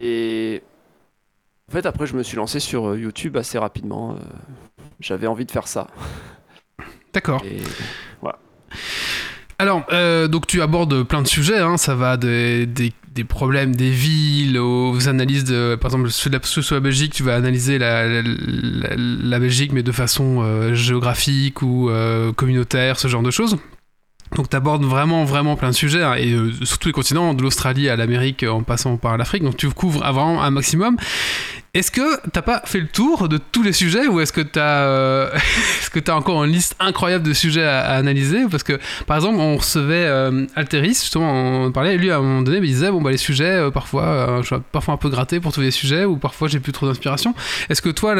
Et 0.00 0.62
en 1.68 1.72
fait, 1.72 1.84
après, 1.84 2.06
je 2.06 2.16
me 2.16 2.22
suis 2.22 2.36
lancé 2.36 2.60
sur 2.60 2.96
YouTube 2.96 3.36
assez 3.36 3.58
rapidement. 3.58 4.16
J'avais 5.00 5.26
envie 5.26 5.44
de 5.44 5.50
faire 5.50 5.68
ça. 5.68 5.86
D'accord. 7.12 7.42
Et 7.44 7.60
Alors, 9.60 9.84
euh, 9.90 10.28
donc 10.28 10.46
tu 10.46 10.62
abordes 10.62 11.02
plein 11.02 11.20
de 11.20 11.26
sujets, 11.26 11.58
hein, 11.58 11.76
ça 11.76 11.96
va 11.96 12.16
des, 12.16 12.64
des, 12.64 13.24
problèmes 13.24 13.74
des 13.74 13.90
villes 13.90 14.56
aux 14.56 15.08
analyses 15.08 15.42
de, 15.42 15.74
par 15.74 15.90
exemple, 15.90 16.10
sur 16.10 16.30
la, 16.30 16.38
la 16.70 16.80
Belgique, 16.80 17.12
tu 17.12 17.24
vas 17.24 17.34
analyser 17.34 17.76
la, 17.76 18.22
la, 18.22 19.38
Belgique, 19.40 19.72
mais 19.72 19.82
de 19.82 19.90
façon 19.90 20.42
euh, 20.42 20.74
géographique 20.74 21.62
ou 21.62 21.90
euh, 21.90 22.32
communautaire, 22.32 23.00
ce 23.00 23.08
genre 23.08 23.24
de 23.24 23.32
choses. 23.32 23.58
Donc 24.36 24.48
tu 24.48 24.54
abordes 24.54 24.84
vraiment, 24.84 25.24
vraiment 25.24 25.56
plein 25.56 25.70
de 25.70 25.74
sujets, 25.74 26.04
hein, 26.04 26.14
et 26.14 26.36
sur 26.62 26.78
tous 26.78 26.86
les 26.86 26.92
continents, 26.92 27.34
de 27.34 27.42
l'Australie 27.42 27.88
à 27.88 27.96
l'Amérique 27.96 28.44
en 28.44 28.62
passant 28.62 28.96
par 28.96 29.18
l'Afrique, 29.18 29.42
donc 29.42 29.56
tu 29.56 29.68
couvres 29.70 29.98
vraiment 29.98 30.40
un 30.40 30.50
maximum. 30.50 30.96
Est-ce 31.78 31.92
que 31.92 32.28
t'as 32.30 32.42
pas 32.42 32.60
fait 32.64 32.80
le 32.80 32.88
tour 32.88 33.28
de 33.28 33.38
tous 33.38 33.62
les 33.62 33.72
sujets 33.72 34.08
ou 34.08 34.18
est-ce 34.18 34.32
que 34.32 34.40
t'as 34.40 34.80
euh, 34.82 35.30
t'as 36.04 36.14
encore 36.16 36.42
une 36.42 36.50
liste 36.50 36.74
incroyable 36.80 37.24
de 37.24 37.32
sujets 37.32 37.62
à, 37.62 37.90
analyser? 37.90 38.46
Parce 38.50 38.64
que 38.64 38.80
par 39.06 39.16
exemple, 39.16 39.38
on 39.38 39.56
recevait 39.56 40.06
euh, 40.06 40.44
Alteris, 40.56 40.94
justement, 40.94 41.30
on 41.30 41.70
parlait, 41.70 41.96
lui 41.96 42.10
à 42.10 42.16
un 42.16 42.20
moment 42.20 42.42
donné, 42.42 42.56
il 42.56 42.64
disait 42.64 42.90
bon 42.90 43.00
bah 43.00 43.12
les 43.12 43.16
sujets, 43.16 43.44
euh, 43.44 43.70
parfois, 43.70 44.40
je 44.42 44.46
suis 44.46 44.56
un 44.56 44.96
peu 44.96 45.08
gratté 45.08 45.38
pour 45.38 45.52
trouver 45.52 45.68
les 45.68 45.70
sujets, 45.70 46.04
ou 46.04 46.16
parfois 46.16 46.48
j'ai 46.48 46.58
plus 46.58 46.72
trop 46.72 46.88
d'inspiration. 46.88 47.32
Est-ce 47.70 47.80
que 47.80 47.90
toi, 47.90 48.16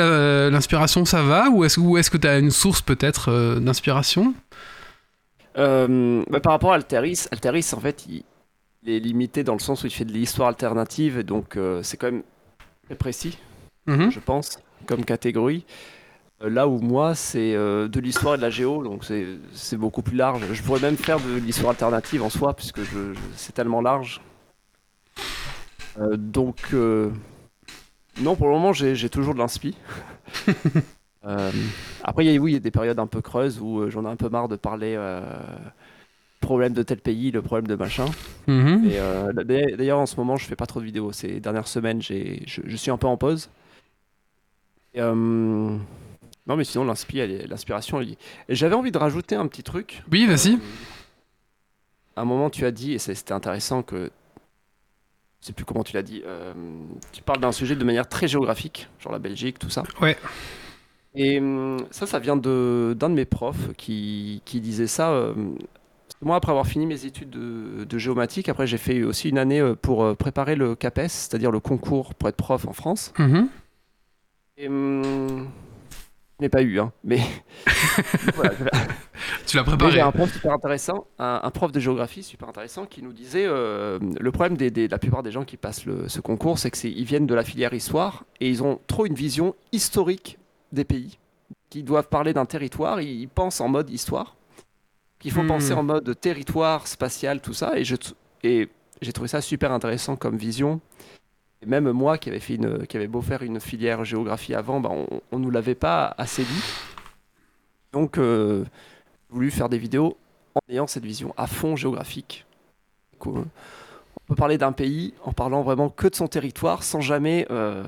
l'inspiration, 0.51 1.05
ça 1.05 1.23
va, 1.23 1.51
ou 1.51 1.65
est-ce 1.65 1.81
est-ce 1.99 2.13
que 2.13 2.17
t'as 2.17 2.39
une 2.39 2.53
source 2.53 2.81
peut-être 2.81 3.59
d'inspiration? 3.59 4.35
Bah, 5.57 6.41
par 6.41 6.53
rapport 6.53 6.71
à 6.71 6.77
Alteris, 6.77 7.27
Alteris, 7.33 7.73
en 7.73 7.81
fait, 7.81 8.07
il, 8.09 8.23
est 8.87 9.01
limité 9.01 9.43
dans 9.43 9.55
le 9.55 9.59
sens 9.59 9.83
où 9.83 9.87
il 9.89 9.93
fait 9.93 10.05
de 10.05 10.13
l'histoire 10.13 10.47
alternative, 10.47 11.25
donc 11.25 11.59
c'est 11.83 11.97
quand 11.97 12.13
même 12.13 12.23
précis, 12.97 13.37
Mhm. 13.89 14.11
je 14.11 14.21
pense, 14.21 14.59
comme 14.87 15.05
catégorie. 15.05 15.65
Euh, 16.43 16.49
Là 16.51 16.69
où 16.69 16.79
moi, 16.79 17.15
c'est 17.17 17.55
euh, 17.55 17.89
de 17.89 17.99
l'histoire 18.01 18.35
et 18.35 18.37
de 18.37 18.43
la 18.43 18.51
géo, 18.51 18.85
donc 18.85 19.05
c'est 19.05 19.77
beaucoup 19.77 20.03
plus 20.03 20.17
large. 20.17 20.43
Je 20.53 20.63
pourrais 20.63 20.81
même 20.81 20.97
faire 20.97 21.19
de 21.19 21.35
l'histoire 21.37 21.71
alternative 21.71 22.23
en 22.23 22.31
soi, 22.31 22.55
puisque 22.55 22.81
je, 22.83 23.13
je- 23.15 23.19
c'est 23.35 23.53
tellement 23.53 23.81
large. 23.81 24.21
Euh, 25.99 26.17
donc, 26.17 26.57
euh, 26.75 27.11
non, 28.21 28.37
pour 28.37 28.47
le 28.47 28.53
moment, 28.53 28.73
j'ai 28.73 29.09
toujours 29.11 29.35
de 29.35 29.39
l'inspi. 29.41 29.77
Euh, 31.27 31.51
après, 32.05 32.25
il 32.25 32.33
y 32.33 32.37
a, 32.37 32.41
oui, 32.41 32.53
il 32.53 32.55
y 32.55 32.57
a 32.57 32.61
des 32.61 32.71
périodes 32.71 32.99
un 33.01 33.09
peu 33.09 33.21
creuses 33.21 33.59
où 33.61 33.91
j'en 33.91 34.05
ai 34.05 34.09
un 34.09 34.15
peu 34.17 34.29
marre 34.29 34.49
de 34.49 34.55
parler 34.55 34.97
problème 36.41 36.73
de 36.73 36.83
tel 36.85 36.99
pays, 36.99 37.31
le 37.33 37.43
problème 37.43 37.67
de 37.67 37.75
machin. 37.75 38.07
D'a- 39.35 39.43
d'ailleurs, 39.77 39.99
en 39.99 40.07
ce 40.07 40.17
moment, 40.17 40.37
je 40.37 40.47
fais 40.47 40.55
pas 40.57 40.65
trop 40.67 40.81
de 40.81 40.85
vidéos. 40.85 41.11
Ces 41.13 41.41
dernières 41.41 41.67
semaines, 41.67 42.01
je, 42.01 42.37
je 42.47 42.77
suis 42.77 42.91
un 42.93 42.97
peu 42.97 43.09
en 43.09 43.17
pause. 43.17 43.51
Euh, 44.99 45.15
non, 45.15 46.57
mais 46.57 46.65
sinon, 46.65 46.85
l'inspiration, 46.85 48.01
elle 48.01 48.11
y- 48.11 48.19
j'avais 48.49 48.75
envie 48.75 48.91
de 48.91 48.99
rajouter 48.99 49.35
un 49.37 49.47
petit 49.47 49.63
truc. 49.63 50.03
Oui, 50.11 50.27
vas-y. 50.27 50.55
Euh, 50.55 50.59
à 52.17 52.23
un 52.23 52.25
moment, 52.25 52.51
tu 52.51 52.65
as 52.65 52.71
dit, 52.71 52.93
et 52.95 52.99
c'était 52.99 53.33
intéressant 53.33 53.83
que. 53.83 54.11
Je 55.41 55.47
sais 55.47 55.53
plus 55.53 55.65
comment 55.65 55.85
tu 55.85 55.95
l'as 55.95 56.03
dit. 56.03 56.23
euh, 56.27 56.53
tu 57.13 57.23
parles 57.23 57.41
d'un 57.41 57.53
sujet 57.53 57.77
de 57.77 57.85
manière 57.85 58.09
très 58.09 58.27
géographique, 58.27 58.89
genre 58.99 59.13
la 59.13 59.21
Belgique, 59.21 59.59
tout 59.61 59.71
ça. 59.71 59.85
Ouais. 60.01 60.17
Et 61.15 61.39
hum, 61.39 61.77
ça, 61.93 62.07
ça 62.07 62.19
vient 62.19 62.37
d'un 62.37 62.51
de 63.09 63.15
mes 63.15 63.25
profs 63.25 63.73
qui, 63.77 64.43
qui 64.45 64.61
disait 64.61 64.89
ça. 64.89 65.11
euh, 65.13 65.35
moi, 66.21 66.35
après 66.37 66.51
avoir 66.51 66.67
fini 66.67 66.87
mes 66.87 67.05
études 67.07 67.31
de, 67.31 67.85
de 67.85 67.99
géomatique, 67.99 68.49
après 68.49 68.67
j'ai 68.67 68.79
fait 68.79 69.05
aussi 69.05 69.29
une 69.29 69.39
année 69.39 69.63
pour 69.81 70.17
préparer 70.17 70.57
le 70.57 70.75
CAPES, 70.75 71.07
c'est-à-dire 71.09 71.53
le 71.53 71.61
concours 71.61 72.15
pour 72.17 72.29
être 72.29 72.37
prof 72.37 72.67
en 72.67 72.73
France. 72.73 73.13
Mhm. 73.19 73.49
Et 74.59 74.67
hum, 74.69 75.49
je 76.39 76.45
n'ai 76.45 76.49
pas 76.49 76.63
eu, 76.63 76.79
hein, 76.81 76.93
mais 77.05 77.21
voilà, 78.35 78.53
Tu 79.47 79.57
l'as 79.57 79.65
préparé. 79.65 79.93
j'ai 79.93 80.01
un 80.01 80.13
prof 80.13 80.33
super 80.33 80.53
intéressant, 80.53 81.07
un, 81.19 81.41
un 81.43 81.51
prof 81.51 81.73
de 81.73 81.81
géographie 81.81 82.23
super 82.23 82.49
intéressant 82.49 82.87
qui 82.87 83.03
nous 83.03 83.13
disait 83.13 83.45
euh, 83.47 83.99
le 84.21 84.33
problème 84.33 84.57
des, 84.57 84.71
des- 84.71 84.87
de 84.89 84.93
la 84.93 84.99
plupart 84.99 85.23
des 85.23 85.31
gens 85.33 85.45
qui 85.45 85.57
passent 85.57 85.85
le- 85.87 86.09
ce 86.09 86.21
concours, 86.21 86.59
c'est 86.59 86.71
que 86.71 86.77
c'est 86.77 86.91
ils 86.91 87.05
viennent 87.05 87.27
de 87.27 87.35
la 87.35 87.45
filière 87.45 87.73
histoire 87.75 88.25
et 88.41 88.49
ils 88.49 88.63
ont 88.63 88.81
trop 88.87 89.07
une 89.07 89.15
vision 89.15 89.55
historique 89.73 90.39
des 90.73 90.85
pays. 90.85 91.19
Qui 91.71 91.83
doivent 91.83 92.09
parler 92.09 92.33
d'un 92.33 92.47
territoire, 92.47 93.01
ils, 93.01 93.21
ils 93.21 93.29
pensent 93.29 93.61
en 93.61 93.69
mode 93.69 93.91
histoire. 93.91 94.37
Qu'il 95.19 95.33
faut 95.33 95.43
Hmm. 95.43 95.49
penser 95.49 95.73
en 95.75 95.83
mode 95.83 96.19
territoire, 96.21 96.87
spatial, 96.87 97.41
tout 97.41 97.55
ça. 97.55 97.79
Et 97.79 97.85
je 97.85 97.97
t- 97.97 98.13
et 98.45 98.69
j'ai 99.03 99.13
trouvé 99.13 99.29
ça 99.29 99.41
super 99.41 99.73
intéressant 99.73 100.17
comme 100.17 100.37
vision. 100.37 100.81
Et 101.63 101.67
même 101.67 101.91
moi 101.91 102.19
qui 102.19 102.29
avait 102.29 102.41
fait 102.41 102.55
une, 102.55 102.87
qui 102.87 102.97
avait 102.97 103.09
beau 103.09 103.21
faire 103.21 103.43
une 103.43 103.61
filière 103.61 104.05
géographie 104.05 104.55
avant, 104.55 104.81
bah, 104.81 104.91
on, 104.93 105.21
on 105.33 105.39
nous 105.39 105.51
l'avait 105.51 105.75
pas 105.75 106.15
assez 106.17 106.45
dit. 106.45 106.65
Donc 107.93 108.19
euh, 108.19 108.65
j'ai 108.65 109.35
voulu 109.35 109.51
faire 109.51 109.69
des 109.69 109.79
vidéos 109.79 110.17
en 110.55 110.61
ayant 110.73 110.87
cette 110.87 111.05
vision 111.05 111.35
à 111.37 111.47
fond 111.47 111.77
géographique. 111.77 112.45
Cool. 113.19 113.39
on 113.39 114.25
peut 114.29 114.37
parler 114.37 114.59
d'un 114.59 114.71
pays 114.71 115.15
en 115.25 115.33
parlant 115.33 115.63
vraiment 115.63 115.89
que 115.89 116.07
de 116.07 116.15
son 116.15 116.29
territoire 116.29 116.85
sans 116.85 117.01
jamais 117.01 117.47
euh, 117.51 117.83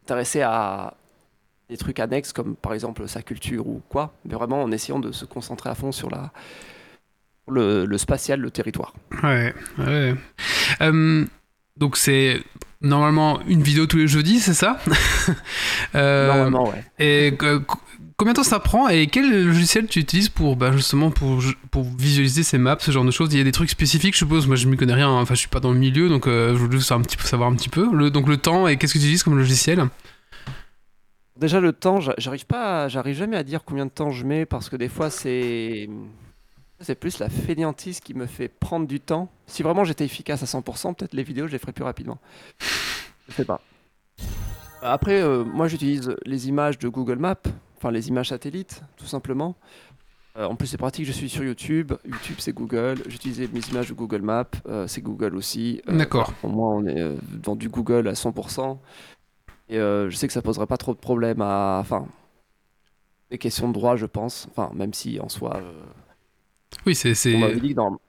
s'intéresser 0.00 0.42
à 0.42 0.94
des 1.70 1.78
trucs 1.78 2.00
annexes 2.00 2.34
comme 2.34 2.54
par 2.56 2.74
exemple 2.74 3.08
sa 3.08 3.22
culture 3.22 3.66
ou 3.66 3.80
quoi, 3.88 4.12
mais 4.26 4.34
vraiment 4.34 4.62
en 4.62 4.70
essayant 4.70 4.98
de 4.98 5.10
se 5.12 5.24
concentrer 5.24 5.70
à 5.70 5.74
fond 5.74 5.90
sur 5.92 6.10
la, 6.10 6.30
le, 7.48 7.86
le 7.86 7.98
spatial, 7.98 8.40
le 8.40 8.50
territoire. 8.50 8.92
Ouais, 9.22 9.54
ouais. 9.78 10.14
Euh, 10.82 11.24
donc 11.78 11.96
c'est 11.96 12.42
normalement 12.82 13.40
une 13.46 13.62
vidéo 13.62 13.86
tous 13.86 13.98
les 13.98 14.08
jeudis, 14.08 14.40
c'est 14.40 14.54
ça 14.54 14.78
Euh, 15.94 16.26
Normalement, 16.28 16.68
ouais. 16.70 16.84
Et 16.98 17.32
euh, 17.42 17.58
co- 17.60 17.76
combien 18.16 18.32
de 18.32 18.36
temps 18.36 18.42
ça 18.44 18.60
prend 18.60 18.88
et 18.88 19.06
quel 19.08 19.46
logiciel 19.46 19.86
tu 19.86 19.98
utilises 20.00 20.28
pour 20.28 20.56
bah, 20.56 20.72
justement 20.72 21.10
pour, 21.10 21.40
pour 21.70 21.84
visualiser 21.98 22.42
ces 22.42 22.58
maps, 22.58 22.76
ce 22.80 22.90
genre 22.90 23.04
de 23.04 23.10
choses? 23.10 23.32
Il 23.32 23.38
y 23.38 23.40
a 23.40 23.44
des 23.44 23.52
trucs 23.52 23.70
spécifiques, 23.70 24.14
je 24.14 24.18
suppose. 24.18 24.46
Moi, 24.46 24.56
je 24.56 24.66
m'y 24.68 24.76
connais 24.76 24.94
rien. 24.94 25.08
hein. 25.08 25.20
Enfin, 25.20 25.34
je 25.34 25.40
suis 25.40 25.48
pas 25.48 25.60
dans 25.60 25.72
le 25.72 25.78
milieu, 25.78 26.08
donc 26.08 26.26
euh, 26.26 26.52
je 26.54 26.58
voulais 26.58 26.78
juste 26.78 26.92
un 26.92 27.00
petit 27.00 27.16
peu 27.16 27.24
savoir 27.24 27.50
un 27.50 27.54
petit 27.54 27.68
peu. 27.68 27.88
Le, 27.94 28.10
donc 28.10 28.28
le 28.28 28.36
temps 28.36 28.68
et 28.68 28.76
qu'est-ce 28.76 28.94
que 28.94 28.98
tu 28.98 29.04
utilises 29.04 29.22
comme 29.22 29.36
logiciel? 29.38 29.84
Déjà 31.38 31.60
le 31.60 31.72
temps, 31.72 32.00
j'a- 32.00 32.14
j'arrive 32.18 32.46
pas, 32.46 32.88
j'arrive 32.88 33.16
jamais 33.16 33.36
à 33.36 33.42
dire 33.42 33.64
combien 33.64 33.86
de 33.86 33.90
temps 33.90 34.10
je 34.10 34.24
mets 34.24 34.44
parce 34.46 34.68
que 34.68 34.76
des 34.76 34.88
fois 34.88 35.08
c'est, 35.10 35.88
c'est 36.82 36.94
plus 36.94 37.18
la 37.18 37.28
fainéantise 37.28 38.00
qui 38.00 38.14
me 38.14 38.26
fait 38.26 38.48
prendre 38.48 38.86
du 38.86 39.00
temps. 39.00 39.28
Si 39.46 39.62
vraiment 39.62 39.84
j'étais 39.84 40.04
efficace 40.04 40.42
à 40.42 40.46
100%, 40.46 40.94
peut-être 40.94 41.14
les 41.14 41.22
vidéos 41.22 41.46
je 41.46 41.52
les 41.52 41.58
ferais 41.58 41.72
plus 41.72 41.84
rapidement. 41.84 42.18
Je 43.28 43.34
sais 43.34 43.44
pas. 43.44 43.60
Après, 44.82 45.22
euh, 45.22 45.44
moi 45.44 45.68
j'utilise 45.68 46.16
les 46.24 46.48
images 46.48 46.78
de 46.78 46.88
Google 46.88 47.18
Maps, 47.18 47.36
enfin 47.76 47.90
les 47.90 48.08
images 48.08 48.30
satellites, 48.30 48.82
tout 48.96 49.06
simplement. 49.06 49.54
Euh, 50.38 50.46
en 50.46 50.56
plus 50.56 50.66
c'est 50.66 50.78
pratique, 50.78 51.04
je 51.04 51.12
suis 51.12 51.28
sur 51.28 51.44
YouTube. 51.44 51.92
YouTube 52.04 52.36
c'est 52.38 52.54
Google. 52.54 53.02
J'utilise 53.06 53.38
mes 53.52 53.60
images 53.70 53.88
de 53.88 53.94
Google 53.94 54.22
Maps, 54.22 54.46
euh, 54.66 54.86
c'est 54.86 55.02
Google 55.02 55.36
aussi. 55.36 55.82
Euh, 55.88 55.96
D'accord. 55.96 56.32
Pour 56.34 56.50
moi 56.50 56.74
on 56.74 56.86
est 56.86 57.00
euh, 57.00 57.16
dans 57.42 57.54
du 57.54 57.68
Google 57.68 58.08
à 58.08 58.14
100%. 58.14 58.78
Et 59.68 59.78
euh, 59.78 60.10
je 60.10 60.16
sais 60.16 60.26
que 60.26 60.32
ça 60.32 60.42
poserait 60.42 60.66
pas 60.66 60.76
trop 60.76 60.94
de 60.94 60.98
problèmes 60.98 61.40
à. 61.40 61.78
Enfin. 61.80 62.06
Des 63.30 63.38
questions 63.38 63.68
de 63.68 63.72
droit, 63.72 63.96
je 63.96 64.04
pense. 64.04 64.46
Enfin, 64.50 64.70
même 64.74 64.92
si 64.92 65.18
en 65.18 65.30
soi. 65.30 65.62
Oui, 66.86 66.94
c'est. 66.94 67.14
c'est- 67.14 67.34
on 67.34 67.38
m'avait 67.40 67.60
dit 67.60 67.70
que 67.70 67.74
dans- 67.74 68.00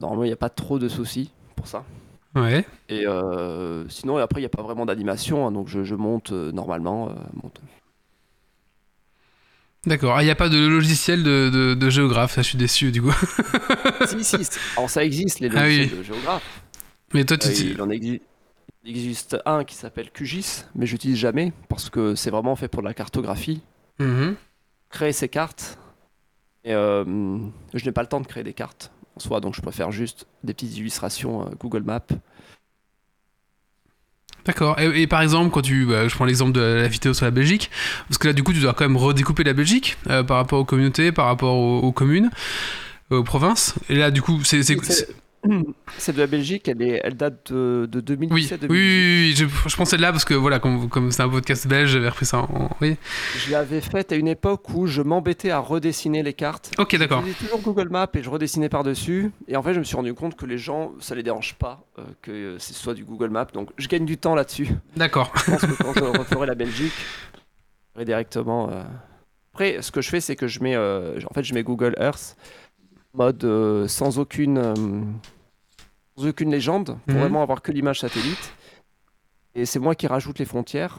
Normalement, 0.00 0.24
il 0.24 0.28
n'y 0.28 0.32
a 0.32 0.36
pas 0.36 0.50
trop 0.50 0.78
de 0.78 0.88
soucis 0.88 1.30
pour 1.56 1.66
ça. 1.66 1.84
Ouais. 2.34 2.64
Et 2.88 3.06
euh, 3.06 3.88
sinon, 3.88 4.18
et 4.18 4.22
après, 4.22 4.40
il 4.40 4.42
n'y 4.42 4.46
a 4.46 4.50
pas 4.50 4.62
vraiment 4.62 4.84
d'animation. 4.86 5.46
hein, 5.46 5.52
donc, 5.52 5.68
je, 5.68 5.84
je 5.84 5.94
monte 5.94 6.32
euh, 6.32 6.50
normalement. 6.52 7.08
euh, 7.10 7.14
monte. 7.42 7.60
D'accord. 9.86 10.14
Ah, 10.16 10.22
il 10.22 10.24
n'y 10.24 10.30
a 10.30 10.34
pas 10.34 10.48
de 10.48 10.58
logiciel 10.66 11.22
de, 11.22 11.50
de, 11.52 11.74
de 11.74 11.90
géographe. 11.90 12.32
Ça, 12.32 12.42
je 12.42 12.48
suis 12.48 12.58
déçu 12.58 12.90
du 12.90 13.02
coup. 13.02 13.12
si, 14.06 14.24
si. 14.24 14.44
c'est- 14.44 14.58
Alors, 14.76 14.88
ça 14.90 15.04
existe, 15.04 15.40
les 15.40 15.48
Ah 15.54 15.64
oui. 15.64 15.76
logiciels 15.78 15.98
de 15.98 16.02
géographe. 16.02 16.62
Mais 17.12 17.24
toi, 17.24 17.36
tu. 17.36 17.48
Euh, 17.48 17.52
tu- 17.52 17.70
il 17.70 17.82
en 17.82 17.90
il 17.90 18.20
existe 18.86 19.36
un 19.46 19.64
qui 19.64 19.74
s'appelle 19.76 20.10
QGIS, 20.10 20.64
mais 20.74 20.84
j'utilise 20.86 21.16
jamais 21.16 21.52
parce 21.70 21.88
que 21.88 22.14
c'est 22.14 22.30
vraiment 22.30 22.54
fait 22.56 22.68
pour 22.68 22.82
la 22.82 22.92
cartographie. 22.94 23.62
Mhm. 24.00 24.34
créer 24.90 25.12
ces 25.12 25.28
cartes. 25.28 25.78
Et 26.64 26.72
euh, 26.72 27.04
je 27.74 27.84
n'ai 27.84 27.92
pas 27.92 28.00
le 28.02 28.08
temps 28.08 28.20
de 28.20 28.26
créer 28.26 28.42
des 28.42 28.54
cartes 28.54 28.90
en 29.16 29.20
soi, 29.20 29.40
donc 29.40 29.54
je 29.54 29.60
préfère 29.60 29.92
juste 29.92 30.26
des 30.42 30.54
petites 30.54 30.76
illustrations 30.78 31.42
euh, 31.42 31.50
Google 31.60 31.82
Maps. 31.82 32.00
D'accord. 34.44 34.78
Et, 34.78 35.02
et 35.02 35.06
par 35.06 35.22
exemple, 35.22 35.50
quand 35.50 35.62
tu, 35.62 35.86
bah, 35.86 36.06
je 36.08 36.14
prends 36.14 36.24
l'exemple 36.26 36.52
de 36.52 36.60
la 36.60 36.88
vidéo 36.88 37.14
sur 37.14 37.24
la 37.24 37.30
Belgique, 37.30 37.70
parce 38.08 38.18
que 38.18 38.26
là, 38.28 38.32
du 38.34 38.42
coup, 38.42 38.52
tu 38.52 38.60
dois 38.60 38.74
quand 38.74 38.84
même 38.84 38.96
redécouper 38.96 39.44
la 39.44 39.54
Belgique 39.54 39.96
euh, 40.08 40.22
par 40.22 40.36
rapport 40.36 40.60
aux 40.60 40.64
communautés, 40.64 41.12
par 41.12 41.26
rapport 41.26 41.54
aux, 41.56 41.80
aux 41.80 41.92
communes, 41.92 42.30
aux 43.10 43.22
provinces. 43.22 43.74
Et 43.88 43.94
là, 43.96 44.10
du 44.10 44.20
coup, 44.20 44.42
c'est- 44.44 44.62
Celle 45.98 46.14
de 46.14 46.20
la 46.20 46.26
Belgique, 46.26 46.68
elle, 46.68 46.80
est, 46.82 47.00
elle 47.04 47.14
date 47.16 47.52
de, 47.52 47.86
de 47.90 47.98
oui, 48.14 48.28
2017 48.28 48.60
oui, 48.62 48.68
oui, 48.70 48.76
oui, 48.78 49.34
je, 49.36 49.68
je 49.68 49.76
pensais 49.76 49.96
là 49.96 50.10
parce 50.10 50.24
que 50.24 50.34
voilà, 50.34 50.58
comme, 50.58 50.88
comme 50.88 51.10
c'est 51.12 51.22
un 51.22 51.28
podcast 51.28 51.66
belge, 51.66 51.90
j'avais 51.90 52.08
repris 52.08 52.26
ça. 52.26 52.38
En, 52.38 52.70
oui. 52.80 52.96
Je 53.36 53.52
l'avais 53.52 53.80
faite 53.80 54.12
à 54.12 54.16
une 54.16 54.28
époque 54.28 54.68
où 54.74 54.86
je 54.86 55.02
m'embêtais 55.02 55.50
à 55.50 55.58
redessiner 55.58 56.22
les 56.22 56.32
cartes. 56.32 56.70
Ok, 56.78 56.96
d'accord. 56.96 57.20
J'utilisais 57.24 57.44
toujours 57.44 57.60
Google 57.60 57.88
Maps 57.90 58.08
et 58.14 58.22
je 58.22 58.30
redessinais 58.30 58.68
par-dessus. 58.68 59.30
Et 59.48 59.56
en 59.56 59.62
fait, 59.62 59.74
je 59.74 59.78
me 59.78 59.84
suis 59.84 59.96
rendu 59.96 60.14
compte 60.14 60.36
que 60.36 60.46
les 60.46 60.58
gens, 60.58 60.92
ça 61.00 61.14
les 61.14 61.22
dérange 61.22 61.54
pas 61.54 61.84
euh, 61.98 62.02
que 62.22 62.56
ce 62.58 62.72
soit 62.74 62.94
du 62.94 63.04
Google 63.04 63.30
Maps. 63.30 63.46
Donc, 63.52 63.70
je 63.76 63.86
gagne 63.88 64.06
du 64.06 64.16
temps 64.16 64.34
là-dessus. 64.34 64.68
D'accord. 64.96 65.32
Je 65.36 65.50
pense 65.50 65.60
que 65.60 65.82
quand 65.82 65.92
je 65.94 66.00
referai 66.18 66.46
la 66.46 66.54
Belgique, 66.54 66.92
je 66.96 67.92
ferai 67.92 68.04
directement. 68.04 68.70
euh. 68.70 68.82
Après, 69.52 69.82
ce 69.82 69.92
que 69.92 70.00
je 70.00 70.08
fais, 70.08 70.20
c'est 70.20 70.34
que 70.34 70.48
je 70.48 70.60
mets, 70.60 70.74
euh, 70.74 71.18
en 71.30 71.32
fait, 71.34 71.44
je 71.44 71.54
mets 71.54 71.62
Google 71.62 71.94
Earth 72.00 72.36
mode 73.14 73.44
euh, 73.44 73.88
sans 73.88 74.18
aucune, 74.18 74.58
euh, 74.58 74.74
sans 76.16 76.26
aucune 76.26 76.50
légende, 76.50 76.98
pour 77.06 77.14
Mhm. 77.14 77.20
vraiment 77.20 77.42
avoir 77.42 77.62
que 77.62 77.72
l'image 77.72 78.00
satellite. 78.00 78.52
Et 79.54 79.66
c'est 79.66 79.78
moi 79.78 79.94
qui 79.94 80.06
rajoute 80.06 80.38
les 80.40 80.44
frontières, 80.44 80.98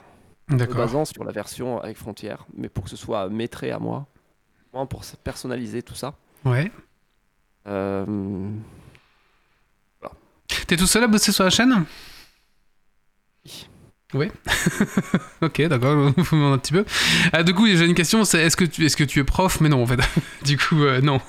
me 0.49 0.73
basant 0.73 1.03
sur 1.05 1.23
la 1.23 1.31
version 1.33 1.79
avec 1.81 1.97
frontières, 1.97 2.45
mais 2.55 2.69
pour 2.69 2.85
que 2.85 2.89
ce 2.89 2.95
soit 2.95 3.27
maîtré 3.29 3.71
à 3.71 3.79
moi, 3.79 4.07
pour 4.89 5.03
se 5.03 5.15
personnaliser 5.15 5.81
tout 5.83 5.95
ça. 5.95 6.13
Ouais. 6.45 6.71
Euh, 7.67 8.49
T'es 10.67 10.77
tout 10.77 10.87
seul 10.87 11.03
à 11.03 11.07
bosser 11.07 11.31
sur 11.31 11.43
la 11.43 11.49
chaîne? 11.49 11.85
Oui. 14.13 14.27
ok, 15.41 15.67
d'accord, 15.67 16.13
demande 16.31 16.53
un 16.53 16.57
petit 16.57 16.73
peu. 16.73 16.85
Ah, 17.33 17.43
du 17.43 17.53
coup, 17.53 17.67
j'ai 17.67 17.85
une 17.85 17.95
question, 17.95 18.23
c'est 18.23 18.41
est-ce 18.41 18.55
que, 18.55 18.65
tu, 18.65 18.85
est-ce 18.85 18.95
que 18.95 19.03
tu 19.03 19.19
es 19.19 19.23
prof? 19.23 19.59
Mais 19.61 19.69
non, 19.69 19.81
en 19.81 19.87
fait. 19.87 19.99
du 20.45 20.57
coup, 20.57 20.83
euh, 20.83 21.01
non. 21.01 21.19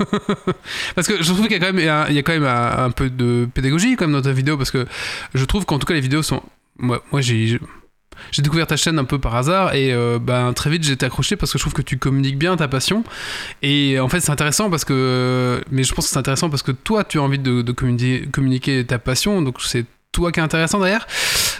parce 0.94 1.08
que 1.08 1.22
je 1.22 1.32
trouve 1.32 1.48
qu'il 1.48 1.52
y 1.52 1.54
a 1.56 1.58
quand 1.58 1.72
même, 1.72 1.88
un, 1.88 2.06
il 2.08 2.14
y 2.14 2.18
a 2.18 2.22
quand 2.22 2.32
même 2.32 2.44
un, 2.44 2.90
peu 2.90 3.08
de 3.08 3.48
pédagogie 3.52 3.96
dans 3.96 4.22
ta 4.22 4.32
vidéo, 4.32 4.56
parce 4.56 4.70
que 4.70 4.86
je 5.34 5.44
trouve 5.44 5.64
qu'en 5.64 5.78
tout 5.78 5.86
cas, 5.86 5.94
les 5.94 6.00
vidéos 6.00 6.22
sont... 6.22 6.42
Moi, 6.78 7.02
moi 7.10 7.20
j'ai... 7.20 7.58
J'ai 8.32 8.40
découvert 8.42 8.66
ta 8.66 8.76
chaîne 8.76 8.98
un 8.98 9.04
peu 9.04 9.18
par 9.18 9.36
hasard 9.36 9.74
et 9.74 9.92
euh, 9.92 10.18
ben, 10.18 10.54
très 10.54 10.70
vite 10.70 10.88
été 10.88 11.04
accroché 11.04 11.36
parce 11.36 11.52
que 11.52 11.58
je 11.58 11.62
trouve 11.62 11.74
que 11.74 11.82
tu 11.82 11.98
communiques 11.98 12.38
bien 12.38 12.56
ta 12.56 12.66
passion 12.66 13.04
et 13.60 14.00
en 14.00 14.08
fait 14.08 14.20
c'est 14.20 14.30
intéressant 14.30 14.70
parce 14.70 14.86
que 14.86 15.60
mais 15.70 15.84
je 15.84 15.92
pense 15.92 16.06
que 16.06 16.12
c'est 16.12 16.18
intéressant 16.18 16.48
parce 16.48 16.62
que 16.62 16.72
toi 16.72 17.04
tu 17.04 17.18
as 17.18 17.22
envie 17.22 17.38
de, 17.38 17.62
communiquer 17.72 18.86
ta 18.86 18.98
passion 18.98 19.42
donc 19.42 19.60
c'est 19.60 19.84
toi 20.12 20.32
qui 20.32 20.40
est 20.40 20.42
intéressant 20.42 20.78
derrière 20.78 21.06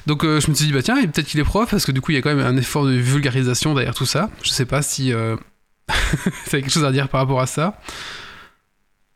donc 0.07 0.25
euh, 0.25 0.41
je 0.41 0.51
me 0.51 0.55
suis 0.55 0.67
dit 0.67 0.73
bah 0.73 0.83
tiens 0.83 0.97
peut-être 1.07 1.27
qu'il 1.27 1.41
est 1.41 1.45
prof 1.45 1.71
parce 1.71 1.85
que 1.85 1.93
du 1.93 2.01
coup 2.01 2.13
il 2.13 2.15
y 2.15 2.19
a 2.19 2.23
quand 2.23 2.35
même 2.35 2.45
un 2.45 2.57
effort 2.57 2.85
de 2.87 2.93
vulgarisation 2.93 3.75
derrière 3.75 3.95
tout 3.95 4.07
ça 4.07 4.31
je 4.43 4.51
sais 4.51 4.67
pas 4.67 4.83
si 4.83 5.13
euh... 5.13 5.37
t'as 5.89 6.61
quelque 6.61 6.71
chose 6.71 6.85
à 6.85 6.93
dire 6.93 7.09
par 7.09 7.21
rapport 7.21 7.41
à 7.41 7.47
ça 7.47 7.79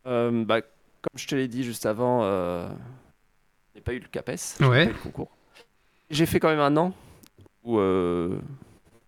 euh, 0.07 0.43
bah, 0.45 0.61
comme 0.61 1.17
je 1.17 1.27
te 1.27 1.35
l'ai 1.35 1.47
dit 1.47 1.63
juste 1.63 1.85
avant, 1.85 2.23
euh, 2.23 2.67
je 3.73 3.79
n'ai 3.79 3.81
pas 3.83 3.93
eu 3.93 3.99
le 3.99 4.07
CAPES, 4.07 4.57
j'ai 4.59 4.65
Ouais. 4.65 4.85
pas 4.85 4.91
eu 4.91 4.93
le 4.93 4.99
concours. 4.99 5.29
J'ai 6.09 6.25
fait 6.25 6.39
quand 6.39 6.49
même 6.49 6.59
un 6.59 6.75
an 6.77 6.93
où 7.63 7.79
j'ai 7.79 8.37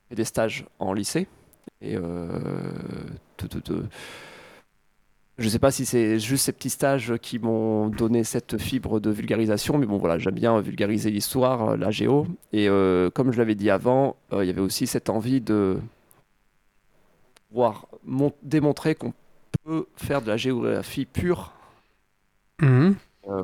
fait 0.10 0.16
des 0.16 0.26
stages 0.26 0.66
en 0.80 0.94
lycée. 0.94 1.28
Et. 1.82 1.98
Je 5.40 5.50
sais 5.50 5.60
pas 5.60 5.72
si 5.72 5.86
c'est 5.86 6.20
juste 6.20 6.46
ces 6.46 6.52
petits 6.52 6.70
stages 6.70 7.16
qui 7.22 7.40
m'ont 7.40 7.88
donné 7.88 8.24
cette 8.24 8.58
fibre 8.58 9.00
de 9.00 9.10
vulgarisation, 9.10 9.78
mais 9.78 9.86
bon 9.88 9.98
voilà, 9.98 10.18
j'aime 10.20 10.36
bien 10.36 10.60
vulgariser 10.62 11.10
l'histoire, 11.10 11.70
euh, 11.72 11.78
la 11.78 11.90
géo. 11.92 12.28
Et 12.52 12.70
euh, 12.70 13.10
comme 13.10 13.32
je 13.32 13.38
l'avais 13.40 13.56
dit 13.56 13.70
avant, 13.70 14.16
euh, 14.32 14.44
il 14.44 14.48
y 14.48 14.50
avait 14.52 14.62
aussi 14.62 14.86
cette 14.88 15.10
envie 15.10 15.42
de 15.42 15.80
pouvoir 17.50 17.88
mon- 18.06 18.34
démontrer 18.44 18.96
qu'on 18.96 19.14
peut 19.64 19.86
faire 19.96 20.22
de 20.22 20.28
la 20.28 20.38
géographie 20.38 21.06
pure 21.06 21.54
euh, 23.30 23.44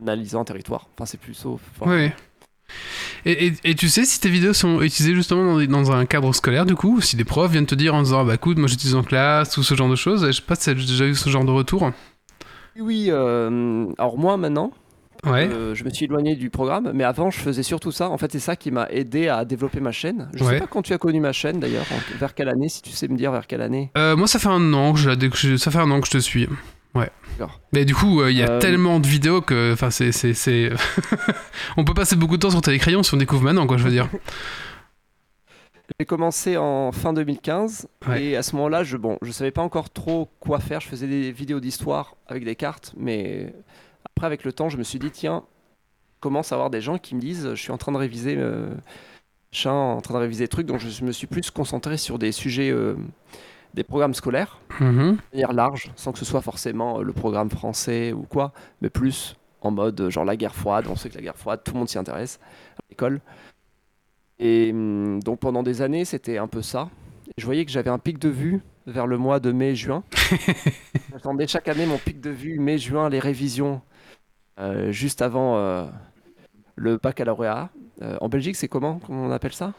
analysant 0.00 0.40
un 0.40 0.44
territoire. 0.44 0.88
Enfin, 0.94 1.06
c'est 1.06 1.18
plus 1.20 1.34
sauf. 1.34 1.60
enfin, 1.76 1.90
Ouais. 1.90 2.14
Et, 3.26 3.46
et- 3.46 3.52
et 3.64 3.74
tu 3.74 3.88
sais 3.88 4.04
si 4.04 4.20
tes 4.20 4.28
vidéos 4.28 4.52
sont 4.52 4.80
utilisées 4.82 5.14
justement 5.14 5.44
dans, 5.44 5.58
des- 5.58 5.66
dans 5.66 5.92
un 5.92 6.04
cadre 6.06 6.32
scolaire 6.34 6.66
du 6.66 6.74
coup, 6.74 6.96
ou 6.96 7.00
si 7.00 7.16
des 7.16 7.24
profs 7.24 7.50
viennent 7.52 7.66
te 7.66 7.74
dire 7.74 7.94
en 7.94 8.02
disant 8.02 8.24
bah 8.24 8.34
écoute 8.34 8.58
moi 8.58 8.68
j'utilise 8.68 8.94
en 8.94 9.02
classe 9.02 9.56
ou 9.56 9.62
ce 9.62 9.74
genre 9.74 9.88
de 9.88 9.96
choses, 9.96 10.26
je 10.26 10.32
sais 10.32 10.42
pas 10.42 10.54
si 10.56 10.66
t'as 10.66 10.74
déjà 10.74 11.06
eu 11.06 11.14
ce 11.14 11.28
genre 11.30 11.44
de 11.44 11.50
retour. 11.50 11.90
Oui, 12.78 13.06
euh, 13.08 13.86
alors 13.98 14.18
moi 14.18 14.36
maintenant, 14.36 14.72
Ouais. 15.24 15.48
euh, 15.50 15.74
je 15.74 15.84
me 15.84 15.90
suis 15.90 16.04
éloigné 16.04 16.34
du 16.36 16.50
programme, 16.50 16.90
mais 16.92 17.04
avant 17.04 17.30
je 17.30 17.38
faisais 17.38 17.62
surtout 17.62 17.92
ça. 17.92 18.10
En 18.10 18.18
fait, 18.18 18.30
c'est 18.32 18.40
ça 18.40 18.56
qui 18.56 18.70
m'a 18.70 18.88
aidé 18.90 19.28
à 19.28 19.44
développer 19.46 19.80
ma 19.80 19.92
chaîne. 19.92 20.28
Je 20.34 20.44
Ouais. 20.44 20.54
sais 20.54 20.58
pas 20.60 20.66
quand 20.66 20.82
tu 20.82 20.92
as 20.92 20.98
connu 20.98 21.20
ma 21.20 21.32
chaîne 21.32 21.60
d'ailleurs, 21.60 21.86
vers 22.18 22.34
quelle 22.34 22.48
année, 22.48 22.68
si 22.68 22.82
tu 22.82 22.90
sais 22.90 23.08
me 23.08 23.16
dire 23.16 23.30
vers 23.32 23.46
quelle 23.46 23.62
année. 23.62 23.90
Euh, 23.96 24.16
moi 24.16 24.26
ça 24.26 24.38
fait 24.38 24.48
un 24.48 24.72
an 24.74 24.92
que 24.92 24.98
je- 24.98 25.56
ça 25.56 25.70
fait 25.70 25.78
un 25.78 25.90
an 25.90 26.00
que 26.00 26.06
je 26.08 26.12
te 26.12 26.18
suis. 26.18 26.46
Ouais. 26.94 27.10
Mais 27.72 27.84
du 27.84 27.94
coup 27.94 28.20
euh, 28.20 28.30
il 28.30 28.36
y 28.36 28.42
a 28.42 28.50
Euh, 28.50 28.58
tellement 28.60 29.00
de 29.00 29.06
vidéos 29.08 29.40
que 29.40 29.72
enfin 29.72 29.90
c'est 29.90 30.10
on 31.76 31.84
peut 31.84 31.94
passer 31.94 32.14
beaucoup 32.14 32.36
de 32.36 32.42
temps 32.42 32.50
sur 32.50 32.60
télécrayon 32.62 33.02
si 33.02 33.12
on 33.14 33.16
découvre 33.16 33.42
maintenant 33.42 33.66
quoi 33.66 33.76
je 33.78 33.82
veux 33.84 33.90
dire. 33.90 34.08
J'ai 36.00 36.06
commencé 36.06 36.56
en 36.56 36.92
fin 36.92 37.12
2015 37.12 37.88
Ouais. 38.08 38.22
et 38.24 38.36
à 38.36 38.42
ce 38.42 38.56
moment-là, 38.56 38.84
je 38.84 38.96
bon, 38.96 39.18
je 39.22 39.30
savais 39.32 39.50
pas 39.50 39.60
encore 39.62 39.90
trop 39.90 40.30
quoi 40.40 40.58
faire. 40.58 40.80
Je 40.80 40.88
faisais 40.88 41.06
des 41.06 41.30
vidéos 41.30 41.60
d'histoire 41.60 42.16
avec 42.26 42.44
des 42.44 42.54
cartes, 42.56 42.94
mais 42.96 43.52
après 44.06 44.26
avec 44.26 44.44
le 44.44 44.52
temps, 44.52 44.68
je 44.70 44.78
me 44.78 44.82
suis 44.82 44.98
dit 44.98 45.10
tiens, 45.10 45.42
je 46.16 46.20
commence 46.20 46.52
à 46.52 46.54
avoir 46.54 46.70
des 46.70 46.80
gens 46.80 46.96
qui 46.98 47.14
me 47.14 47.20
disent 47.20 47.50
je 47.50 47.60
suis 47.60 47.70
en 47.72 47.76
train 47.78 47.92
de 47.92 47.98
réviser 47.98 48.34
euh, 48.38 48.68
machin, 49.52 49.72
en 49.72 50.00
train 50.00 50.14
de 50.14 50.20
réviser 50.20 50.44
des 50.44 50.48
trucs, 50.48 50.66
donc 50.66 50.80
je 50.80 51.04
me 51.04 51.12
suis 51.12 51.26
plus 51.26 51.50
concentré 51.50 51.96
sur 51.98 52.18
des 52.18 52.32
sujets 52.32 52.72
des 53.74 53.84
programmes 53.84 54.14
scolaires, 54.14 54.58
Mhm. 54.80 55.16
de 55.16 55.18
manière 55.32 55.52
large, 55.52 55.90
sans 55.96 56.12
que 56.12 56.18
ce 56.18 56.24
soit 56.24 56.40
forcément 56.42 57.00
euh, 57.00 57.02
le 57.02 57.12
programme 57.12 57.50
français 57.50 58.12
ou 58.12 58.22
quoi, 58.22 58.52
mais 58.80 58.88
plus 58.88 59.36
en 59.60 59.70
mode 59.72 60.00
euh, 60.00 60.10
genre 60.10 60.24
la 60.24 60.36
guerre 60.36 60.54
froide. 60.54 60.86
On 60.88 60.96
sait 60.96 61.10
que 61.10 61.16
la 61.16 61.22
guerre 61.22 61.36
froide, 61.36 61.60
tout 61.64 61.72
le 61.72 61.78
monde 61.80 61.88
s'y 61.88 61.98
intéresse 61.98 62.38
à 62.78 62.82
l'école. 62.88 63.20
Et 64.38 64.70
hum, 64.72 65.22
donc 65.22 65.40
pendant 65.40 65.62
des 65.62 65.82
années, 65.82 66.04
c'était 66.04 66.38
un 66.38 66.46
peu 66.48 66.62
ça. 66.62 66.88
Je 67.38 67.44
voyais 67.44 67.64
que 67.64 67.70
j'avais 67.70 67.90
un 67.90 67.98
pic 67.98 68.18
de 68.18 68.28
vue 68.28 68.60
vers 68.86 69.06
le 69.06 69.16
mois 69.18 69.40
de 69.40 69.50
mai-juin. 69.52 70.02
J'attendais 71.12 71.46
chaque 71.46 71.68
année 71.68 71.86
mon 71.86 71.98
pic 71.98 72.20
de 72.20 72.30
vue 72.30 72.58
mai-juin, 72.58 73.08
les 73.08 73.18
révisions, 73.20 73.80
euh, 74.60 74.92
juste 74.92 75.22
avant 75.22 75.56
euh, 75.56 75.86
le 76.76 76.98
baccalauréat. 76.98 77.70
Euh, 78.02 78.16
en 78.20 78.28
Belgique, 78.28 78.56
c'est 78.56 78.68
comment, 78.68 79.00
comment 79.06 79.24
on 79.24 79.30
appelle 79.30 79.52
ça? 79.54 79.72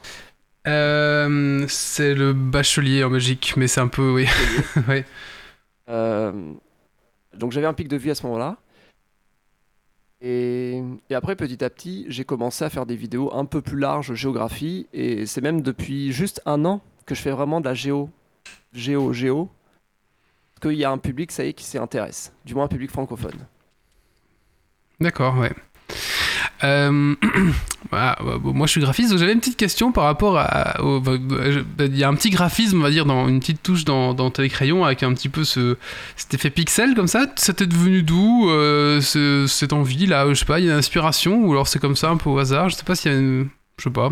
Euh, 0.67 1.65
c'est 1.67 2.13
le 2.13 2.33
bachelier 2.33 3.03
en 3.03 3.09
Belgique, 3.09 3.53
mais 3.57 3.67
c'est 3.67 3.81
un 3.81 3.87
peu, 3.87 4.11
oui. 4.11 4.27
Euh, 5.87 6.51
donc 7.35 7.51
j'avais 7.51 7.67
un 7.67 7.75
pic 7.75 7.87
de 7.87 7.95
vue 7.95 8.09
à 8.09 8.15
ce 8.15 8.25
moment-là. 8.25 8.57
Et, 10.19 10.81
et 11.11 11.13
après, 11.13 11.35
petit 11.35 11.63
à 11.63 11.69
petit, 11.69 12.07
j'ai 12.09 12.23
commencé 12.23 12.65
à 12.65 12.71
faire 12.71 12.87
des 12.87 12.95
vidéos 12.95 13.31
un 13.35 13.45
peu 13.45 13.61
plus 13.61 13.77
larges, 13.77 14.15
géographie. 14.15 14.87
Et 14.93 15.27
c'est 15.27 15.41
même 15.41 15.61
depuis 15.61 16.11
juste 16.11 16.41
un 16.47 16.65
an 16.65 16.81
que 17.05 17.13
je 17.13 17.21
fais 17.21 17.29
vraiment 17.29 17.61
de 17.61 17.65
la 17.65 17.75
géo, 17.75 18.09
géo, 18.73 19.13
géo. 19.13 19.51
Parce 20.55 20.71
qu'il 20.71 20.79
y 20.79 20.85
a 20.85 20.89
un 20.89 20.97
public, 20.97 21.31
ça 21.31 21.45
y 21.45 21.49
est, 21.49 21.53
qui 21.53 21.65
s'y 21.65 21.77
intéresse. 21.77 22.33
Du 22.45 22.55
moins 22.55 22.65
un 22.65 22.69
public 22.69 22.89
francophone. 22.89 23.45
D'accord, 24.99 25.37
ouais. 25.37 25.53
Euh, 26.65 27.15
bah, 27.91 28.17
bon, 28.41 28.53
moi 28.53 28.65
je 28.67 28.71
suis 28.71 28.81
graphiste, 28.81 29.15
j'avais 29.17 29.33
une 29.33 29.39
petite 29.39 29.57
question 29.57 29.91
par 29.91 30.05
rapport 30.05 30.37
à. 30.37 30.75
bah, 30.81 31.11
bah, 31.19 31.85
Il 31.85 31.97
y 31.97 32.03
a 32.03 32.09
un 32.09 32.15
petit 32.15 32.29
graphisme, 32.29 32.79
on 32.79 32.83
va 32.83 32.89
dire, 32.89 33.05
dans 33.05 33.27
une 33.27 33.39
petite 33.39 33.61
touche 33.61 33.85
dans, 33.85 34.13
dans 34.13 34.31
Télécrayon 34.31 34.83
avec 34.83 35.03
un 35.03 35.13
petit 35.13 35.29
peu 35.29 35.43
ce, 35.43 35.77
cet 36.15 36.33
effet 36.33 36.49
pixel 36.49 36.95
comme 36.95 37.07
ça. 37.07 37.25
Ça 37.35 37.53
t'est 37.53 37.67
devenu 37.67 38.03
d'où 38.03 38.49
euh, 38.49 38.99
ce- 39.01 39.45
cette 39.47 39.73
envie 39.73 40.07
là 40.07 40.27
Je 40.29 40.33
sais 40.33 40.45
pas, 40.45 40.59
il 40.59 40.65
y 40.65 40.69
a 40.69 40.73
une 40.73 40.79
inspiration 40.79 41.45
ou 41.45 41.51
alors 41.51 41.67
c'est 41.67 41.79
comme 41.79 41.95
ça 41.95 42.09
un 42.09 42.17
peu 42.17 42.29
au 42.29 42.39
hasard 42.39 42.69
Je 42.69 42.75
sais 42.75 42.83
pas 42.83 42.95
s'il 42.95 43.11
y 43.11 43.15
a 43.15 43.17
une. 43.17 43.47
Je 43.77 43.83
sais 43.83 43.89
pas. 43.89 44.09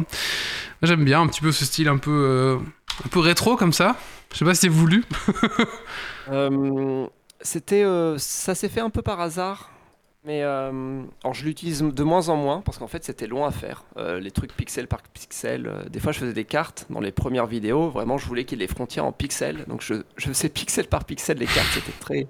J'aime 0.81 1.05
bien 1.05 1.21
un 1.21 1.27
petit 1.27 1.41
peu 1.41 1.51
ce 1.53 1.63
style 1.65 1.87
un 1.87 1.97
peu, 1.97 2.11
euh, 2.11 2.57
un 3.05 3.07
peu 3.09 3.19
rétro 3.19 3.55
comme 3.55 3.73
ça. 3.73 3.95
Je 4.33 4.37
sais 4.39 4.45
pas 4.45 4.53
si 4.53 4.61
c'est 4.61 4.67
voulu. 4.67 5.03
C'était, 7.45 7.83
ça 8.17 8.55
s'est 8.55 8.69
fait 8.69 8.79
un 8.79 8.89
peu 8.89 9.01
par 9.01 9.19
hasard, 9.19 9.69
mais 10.25 10.41
euh, 10.43 11.01
alors 11.23 11.33
je 11.33 11.43
l'utilise 11.43 11.81
de 11.81 12.03
moins 12.03 12.29
en 12.29 12.37
moins 12.37 12.61
parce 12.61 12.77
qu'en 12.77 12.87
fait 12.87 13.03
c'était 13.03 13.27
long 13.27 13.45
à 13.45 13.51
faire. 13.51 13.83
Euh, 13.97 14.19
les 14.19 14.31
trucs 14.31 14.55
pixel 14.55 14.87
par 14.87 15.01
pixel. 15.03 15.67
euh, 15.67 15.83
des 15.89 15.99
fois 15.99 16.11
je 16.13 16.19
faisais 16.19 16.33
des 16.33 16.45
cartes 16.45 16.85
dans 16.89 17.01
les 17.01 17.11
premières 17.11 17.45
vidéos. 17.47 17.89
Vraiment, 17.89 18.17
je 18.17 18.25
voulais 18.25 18.45
qu'il 18.45 18.59
y 18.59 18.63
ait 18.63 18.67
les 18.67 18.73
frontières 18.73 19.05
en 19.05 19.11
pixels. 19.11 19.65
Donc 19.67 19.81
je, 19.81 19.95
je 20.17 20.27
faisais 20.27 20.49
pixel 20.49 20.87
par 20.87 21.03
pixel 21.05 21.37
les 21.37 21.45
cartes. 21.45 21.67
C'était 21.73 21.91
très 21.99 22.27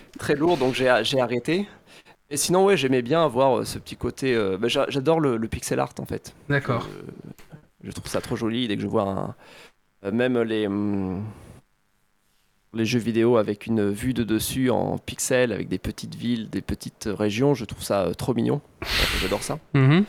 très 0.18 0.34
lourd, 0.36 0.56
donc 0.58 0.74
j'ai 0.74 1.00
j'ai 1.02 1.20
arrêté. 1.20 1.66
Et 2.30 2.36
sinon 2.36 2.64
ouais, 2.66 2.76
j'aimais 2.76 3.02
bien 3.02 3.24
avoir 3.24 3.66
ce 3.66 3.78
petit 3.78 3.96
côté. 3.96 4.36
bah, 4.58 4.68
j'a- 4.68 4.86
J'adore 4.88 5.20
le, 5.20 5.36
le 5.36 5.48
pixel 5.48 5.80
art 5.80 5.94
en 5.98 6.04
fait. 6.06 6.34
D'accord. 6.48 6.88
Je 7.82 7.90
trouve 7.90 8.06
ça 8.08 8.20
trop 8.20 8.36
joli 8.36 8.66
dès 8.68 8.76
que 8.76 8.82
je 8.82 8.86
vois 8.86 9.34
un, 10.02 10.10
même 10.10 10.38
les, 10.40 10.66
hum, 10.66 11.22
les 12.74 12.84
jeux 12.84 12.98
vidéo 12.98 13.36
avec 13.36 13.66
une 13.66 13.90
vue 13.90 14.14
de 14.14 14.24
dessus 14.24 14.70
en 14.70 14.98
pixels, 14.98 15.52
avec 15.52 15.68
des 15.68 15.78
petites 15.78 16.14
villes, 16.14 16.50
des 16.50 16.62
petites 16.62 17.08
régions, 17.10 17.54
je 17.54 17.64
trouve 17.64 17.82
ça 17.82 18.02
euh, 18.04 18.14
trop 18.14 18.34
mignon. 18.34 18.60
J'adore 19.20 19.42
ça. 19.42 19.58
Mhm. 19.74 20.04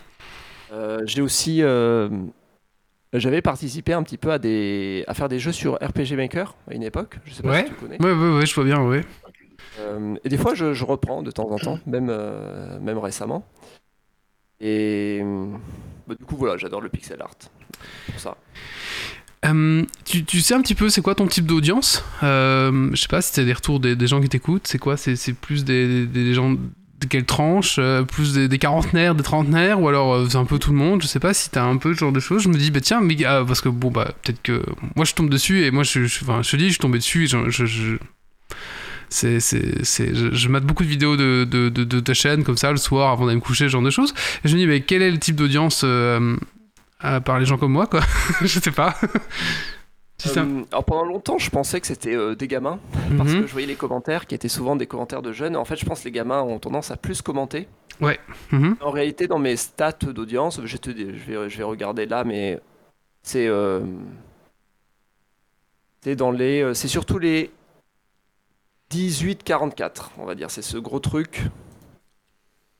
Euh, 0.73 0.99
J'ai 1.05 1.21
aussi. 1.21 1.61
euh, 1.61 2.09
J'avais 3.13 3.41
participé 3.41 3.93
un 3.93 4.03
petit 4.03 4.17
peu 4.17 4.31
à, 4.31 4.39
des, 4.39 5.03
à 5.07 5.13
faire 5.13 5.29
des 5.29 5.39
jeux 5.39 5.51
sur 5.51 5.75
RPG 5.75 6.15
Maker 6.15 6.55
à 6.69 6.73
une 6.73 6.83
époque. 6.83 7.17
Je 7.25 7.33
sais 7.33 7.43
pas 7.43 7.49
Ouais. 7.49 7.63
si 7.65 7.69
tu 7.69 7.75
connais. 7.75 8.01
Ouais, 8.01 8.11
ouais, 8.11 8.37
ouais, 8.39 8.45
je 8.45 8.55
vois 8.55 8.63
bien, 8.65 8.81
ouais. 8.83 9.01
Et 10.23 10.29
des 10.29 10.37
fois, 10.37 10.53
je, 10.55 10.73
je 10.73 10.83
reprends 10.85 11.21
de 11.21 11.31
temps 11.31 11.49
en 11.51 11.57
temps, 11.57 11.79
même, 11.85 12.05
même 12.81 12.97
récemment. 12.97 13.45
Et 14.61 15.21
bah, 16.07 16.15
du 16.17 16.25
coup, 16.25 16.37
voilà, 16.37 16.55
j'adore 16.57 16.79
le 16.81 16.89
pixel 16.89 17.21
art. 17.21 17.35
Pour 18.07 18.19
ça. 18.19 18.37
Euh, 19.45 19.83
tu, 20.05 20.41
sais 20.41 20.53
un 20.53 20.61
petit 20.61 20.75
peu 20.75 20.89
c'est 20.89 21.01
quoi 21.01 21.15
ton 21.15 21.27
type 21.27 21.45
d'audience 21.45 22.03
euh, 22.23 22.89
Je 22.93 23.01
sais 23.01 23.07
pas 23.07 23.21
si 23.21 23.33
c'est 23.33 23.45
des 23.45 23.53
retours 23.53 23.79
des, 23.79 24.07
gens 24.07 24.21
qui 24.21 24.29
t'écoutent, 24.29 24.67
c'est 24.67 24.79
quoi 24.79 24.97
C'est 24.97 25.33
plus 25.33 25.65
des, 25.65 26.33
gens 26.33 26.51
de 26.51 27.05
quelle 27.09 27.25
tranche 27.25 27.75
euh, 27.79 28.03
Plus 28.03 28.33
des, 28.33 28.57
quarantenaires, 28.57 29.15
des 29.15 29.23
trentenaires 29.23 29.81
Ou 29.81 29.87
alors 29.87 30.25
c'est 30.29 30.37
un 30.37 30.45
peu 30.45 30.57
tout 30.57 30.71
le 30.71 30.77
monde 30.77 31.01
Je 31.01 31.07
sais 31.07 31.19
pas 31.19 31.33
si 31.33 31.49
t'as 31.49 31.63
un 31.63 31.77
peu 31.77 31.93
ce 31.93 31.99
genre 31.99 32.11
de 32.11 32.19
choses. 32.19 32.43
Je 32.43 32.49
me 32.49 32.57
dis, 32.57 32.71
bah 32.71 32.81
tiens, 32.81 33.01
mais, 33.01 33.15
ah, 33.25 33.43
parce 33.45 33.61
que 33.61 33.69
bon, 33.69 33.91
bah 33.91 34.13
peut-être 34.23 34.41
que. 34.41 34.63
Moi 34.95 35.05
je 35.05 35.13
tombe 35.13 35.29
dessus 35.29 35.63
et 35.65 35.71
moi 35.71 35.83
je, 35.83 36.05
je, 36.05 36.23
enfin, 36.23 36.41
je 36.41 36.57
dis, 36.57 36.65
je 36.65 36.71
suis 36.71 36.79
tombé 36.79 36.97
dessus 36.97 37.25
et 37.25 37.27
je. 37.27 37.49
je- 37.65 37.97
je, 39.11 40.29
je 40.33 40.47
mate 40.49 40.65
beaucoup 40.65 40.83
de 40.83 40.89
vidéos 40.89 41.15
de, 41.15 41.47
de, 41.49 41.69
de, 41.69 41.83
de 41.83 41.99
ta 42.01 42.13
chaîne 42.13 42.43
comme 42.43 42.57
ça 42.57 42.71
le 42.71 42.77
soir 42.77 43.11
avant 43.11 43.25
d'aller 43.25 43.37
me 43.37 43.41
coucher, 43.41 43.65
ce 43.65 43.69
genre 43.69 43.83
de 43.83 43.89
choses. 43.91 44.13
Et 44.43 44.49
je 44.49 44.55
me 44.55 44.59
dis, 44.59 44.67
mais 44.67 44.81
quel 44.81 45.01
est 45.01 45.11
le 45.11 45.19
type 45.19 45.35
d'audience 45.35 45.85
euh, 47.03 47.19
part 47.19 47.39
les 47.39 47.45
gens 47.45 47.57
comme 47.57 47.71
moi, 47.73 47.87
quoi 47.87 48.01
Je 48.41 48.59
sais 48.59 48.71
pas. 48.71 48.95
Si 50.17 50.29
c'est 50.29 50.39
un- 50.39 50.45
Euh, 50.59 50.63
alors 50.71 50.85
pendant 50.85 51.03
longtemps, 51.03 51.37
je 51.37 51.49
pensais 51.49 51.81
que 51.81 51.87
c'était 51.87 52.15
euh, 52.15 52.35
des 52.35 52.47
gamins, 52.47 52.79
parce 53.17 53.31
Mhm. 53.31 53.41
que 53.41 53.47
je 53.47 53.51
voyais 53.51 53.67
les 53.67 53.75
commentaires 53.75 54.25
qui 54.27 54.33
étaient 54.35 54.47
souvent 54.49 54.75
des 54.77 54.87
commentaires 54.87 55.21
de 55.21 55.33
jeunes. 55.33 55.55
En 55.57 55.65
fait, 55.65 55.75
je 55.75 55.85
pense 55.85 55.99
que 55.99 56.05
les 56.05 56.11
gamins 56.11 56.41
ont 56.41 56.57
tendance 56.59 56.89
à 56.91 56.95
plus 56.97 57.21
commenter. 57.21 57.67
Mhm. 58.51 58.77
En 58.81 58.91
réalité, 58.91 59.27
dans 59.27 59.39
mes 59.39 59.55
stats 59.57 59.91
d'audience, 59.91 60.61
je, 60.63 60.77
te 60.77 60.89
dis- 60.89 61.17
je, 61.17 61.31
vais, 61.31 61.49
je 61.49 61.57
vais 61.57 61.63
regarder 61.63 62.05
là, 62.05 62.23
mais 62.23 62.59
c'est 63.23 63.47
euh, 63.47 63.81
c'est 66.01 66.15
dans 66.15 66.31
les, 66.31 66.73
c'est 66.75 66.87
surtout 66.87 67.17
les 67.19 67.51
18-44, 68.91 70.11
on 70.17 70.25
va 70.25 70.35
dire. 70.35 70.51
C'est 70.51 70.61
ce 70.61 70.77
gros 70.77 70.99
truc. 70.99 71.43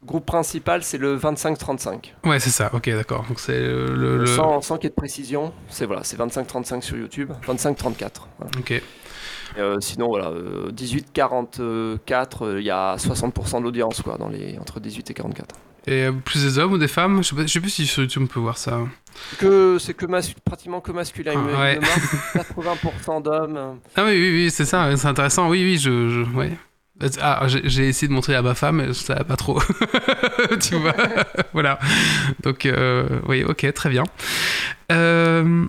Groupe 0.05 0.25
principal, 0.25 0.83
c'est 0.83 0.97
le 0.99 1.17
25-35. 1.17 2.13
Ouais, 2.25 2.39
c'est 2.39 2.49
ça. 2.51 2.69
Ok, 2.73 2.89
d'accord. 2.89 3.25
Donc 3.27 3.39
c'est 3.39 3.53
euh, 3.53 3.87
le. 3.95 4.17
le- 4.19 4.25
Sans, 4.27 4.61
sans 4.61 4.75
qu'il 4.75 4.83
y 4.85 4.87
ait 4.87 4.89
de 4.91 4.95
précision, 4.95 5.51
c'est 5.69 5.85
voilà, 5.85 6.03
c'est 6.03 6.17
25-35 6.17 6.81
sur 6.81 6.97
YouTube, 6.97 7.31
25-34. 7.47 8.09
voilà. 8.37 8.51
Ok. 8.59 8.81
Euh, 9.57 9.77
sinon, 9.79 10.07
voilà, 10.07 10.29
euh, 10.29 10.69
18-44, 10.71 11.57
euh, 11.61 12.59
il 12.59 12.65
y 12.65 12.69
a 12.71 12.95
60% 12.97 13.59
de 13.59 13.63
l'audience, 13.63 14.01
quoi, 14.01 14.17
dans 14.17 14.27
les, 14.27 14.57
entre 14.59 14.79
18 14.79 15.11
et 15.11 15.13
44. 15.13 15.55
Et 15.87 16.09
plus 16.25 16.43
des 16.43 16.57
hommes 16.59 16.73
ou 16.73 16.77
des 16.77 16.87
femmes? 16.87 17.23
Je 17.23 17.29
sais, 17.29 17.35
pas, 17.35 17.41
je 17.45 17.47
sais 17.53 17.59
plus 17.59 17.69
si 17.69 17.85
sur 17.85 18.01
YouTube 18.03 18.23
on 18.23 18.27
peut 18.27 18.39
voir 18.39 18.57
ça. 18.57 18.79
Que, 19.37 19.77
c'est 19.79 19.93
que 19.93 20.05
mas- 20.07 20.33
pratiquement 20.43 20.81
que 20.81 20.91
masculin, 20.91 21.33
il 21.33 21.39
me, 21.39 21.53
Ah, 21.55 21.61
ouais. 21.61 21.79
80% 22.33 23.21
d'hommes. 23.21 23.79
Ah 23.95 24.03
oui, 24.05 24.11
oui, 24.11 24.31
oui, 24.45 24.51
c'est 24.51 24.65
ça. 24.65 24.95
C'est 24.97 25.07
intéressant. 25.07 25.47
Oui, 25.49 25.63
oui, 25.63 25.77
je. 25.77 26.09
je- 26.09 26.35
ouais. 26.35 26.51
Ah, 27.21 27.45
j'ai 27.47 27.89
essayé 27.89 28.07
de 28.07 28.13
montrer 28.13 28.35
à 28.35 28.41
ma 28.41 28.55
femme, 28.55 28.77
mais 28.77 28.93
ça 28.93 29.15
pas 29.25 29.35
trop. 29.35 29.59
tu 30.61 30.75
vois 30.75 30.95
Voilà. 31.53 31.77
Donc, 32.43 32.65
euh, 32.65 33.19
oui, 33.27 33.43
ok, 33.43 33.71
très 33.73 33.89
bien. 33.89 34.03
Euh, 34.91 35.65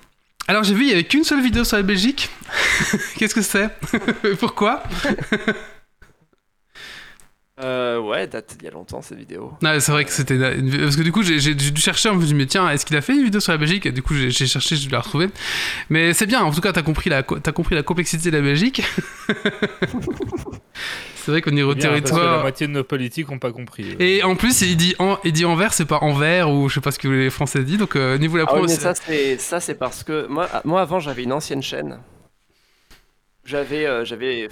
alors, 0.46 0.62
j'ai 0.62 0.74
vu, 0.74 0.82
il 0.84 0.88
y 0.90 0.92
avait 0.92 1.02
qu'une 1.04 1.24
seule 1.24 1.42
vidéo 1.42 1.64
sur 1.64 1.76
la 1.78 1.82
Belgique. 1.82 2.30
Qu'est-ce 3.16 3.34
que 3.34 3.42
c'est 3.42 3.68
Pourquoi 4.38 4.84
Euh, 7.58 7.98
ouais, 7.98 8.26
date 8.26 8.54
d'il 8.58 8.66
y 8.66 8.68
a 8.68 8.70
longtemps 8.70 9.00
cette 9.00 9.16
vidéo. 9.16 9.54
Non, 9.62 9.80
c'est 9.80 9.90
vrai 9.90 10.04
que 10.04 10.12
c'était 10.12 10.34
une- 10.34 10.78
parce 10.82 10.94
que 10.94 11.00
du 11.00 11.10
coup 11.10 11.22
j'ai 11.22 11.54
dû 11.54 11.80
chercher, 11.80 12.10
je 12.10 12.14
me 12.14 12.20
suis 12.20 12.28
dit 12.28 12.34
mais 12.34 12.44
tiens 12.44 12.68
est-ce 12.68 12.84
qu'il 12.84 12.94
a 12.98 13.00
fait 13.00 13.14
une 13.14 13.24
vidéo 13.24 13.40
sur 13.40 13.50
la 13.52 13.56
Belgique? 13.56 13.86
Et 13.86 13.92
Du 13.92 14.02
coup 14.02 14.12
j'ai 14.14 14.30
cherché, 14.46 14.76
je 14.76 14.90
l'ai 14.90 14.96
retrouvé. 14.98 15.30
Mais 15.88 16.12
c'est 16.12 16.26
bien, 16.26 16.42
en 16.42 16.52
tout 16.52 16.60
cas 16.60 16.74
t'as 16.74 16.82
compris 16.82 17.08
la 17.08 17.22
t'as 17.22 17.52
compris 17.52 17.74
la 17.74 17.82
complexité 17.82 18.30
de 18.30 18.36
la 18.36 18.42
Belgique. 18.42 18.82
C'est 21.26 21.32
vrai 21.32 21.42
qu'au 21.42 21.50
niveau 21.50 21.74
Bien, 21.74 21.88
parce 21.88 22.00
que 22.02 22.04
la 22.04 22.10
territoire. 22.12 22.40
moitié 22.42 22.66
de 22.68 22.72
nos 22.72 22.84
politiques 22.84 23.28
n'ont 23.28 23.40
pas 23.40 23.50
compris. 23.50 23.96
Et 23.98 24.22
en 24.22 24.36
plus 24.36 24.62
il 24.62 24.76
dit 24.76 24.94
en, 25.00 25.18
il 25.24 25.32
dit 25.32 25.44
envers, 25.44 25.72
c'est 25.72 25.84
pas 25.84 25.98
envers 26.02 26.50
ou 26.50 26.68
je 26.68 26.74
sais 26.76 26.80
pas 26.80 26.92
ce 26.92 27.00
que 27.00 27.08
les 27.08 27.30
Français 27.30 27.64
disent. 27.64 27.78
Donc 27.78 27.96
euh, 27.96 28.16
niveau 28.16 28.36
la 28.36 28.44
Ah 28.46 28.54
oui, 28.60 28.68
mais 29.08 29.36
ça 29.38 29.60
c'est 29.60 29.74
parce 29.74 30.04
que 30.04 30.26
moi 30.28 30.48
moi 30.64 30.80
avant 30.80 31.00
j'avais 31.00 31.24
une 31.24 31.32
ancienne 31.32 31.62
chaîne. 31.62 31.98
J'avais 33.44 33.86
euh, 33.86 34.04
j'avais 34.04 34.48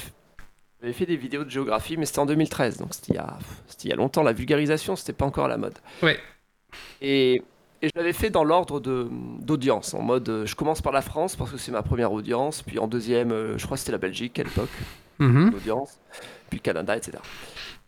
j'avais 0.81 0.93
fait 0.93 1.07
des 1.07 1.17
vidéos 1.17 1.45
de 1.45 1.51
géographie 1.51 1.97
mais 1.97 2.07
c'était 2.07 2.19
en 2.21 2.27
2013 2.27 2.79
donc 2.79 2.89
c'était 2.95 3.13
il 3.13 3.17
y 3.17 3.19
a 3.19 3.39
c'était 3.69 3.85
il 3.85 3.91
y 3.91 3.93
a 3.93 3.97
longtemps 3.97 4.23
la 4.23 4.33
vulgarisation 4.33 4.97
c'était 4.97 5.13
pas 5.13 5.25
encore 5.25 5.45
à 5.47 5.49
la 5.49 5.57
mode. 5.57 5.75
Ouais. 6.03 6.19
Et 7.01 7.43
et 7.83 7.89
je 7.89 7.93
l'avais 7.97 8.13
fait 8.13 8.31
dans 8.31 8.45
l'ordre 8.45 8.81
de 8.81 9.09
d'audience 9.41 9.95
en 9.95 10.01
mode 10.03 10.29
euh, 10.29 10.47
je 10.47 10.55
commence 10.55 10.81
par 10.81 10.93
la 10.93 11.03
France 11.03 11.37
parce 11.37 11.51
que 11.51 11.59
c'est 11.59 11.73
ma 11.73 11.83
première 11.83 12.13
audience 12.13 12.63
puis 12.63 12.79
en 12.79 12.87
deuxième 12.87 13.33
euh, 13.33 13.59
je 13.59 13.65
crois 13.65 13.77
que 13.77 13.81
c'était 13.81 13.93
la 13.93 13.99
Belgique 13.99 14.39
à 14.39 14.43
l'époque 14.45 14.71
Mhm. 15.21 15.53
l'audience 15.53 16.01
puis 16.51 16.59
le 16.59 16.63
Canada 16.63 16.97
etc. 16.97 17.19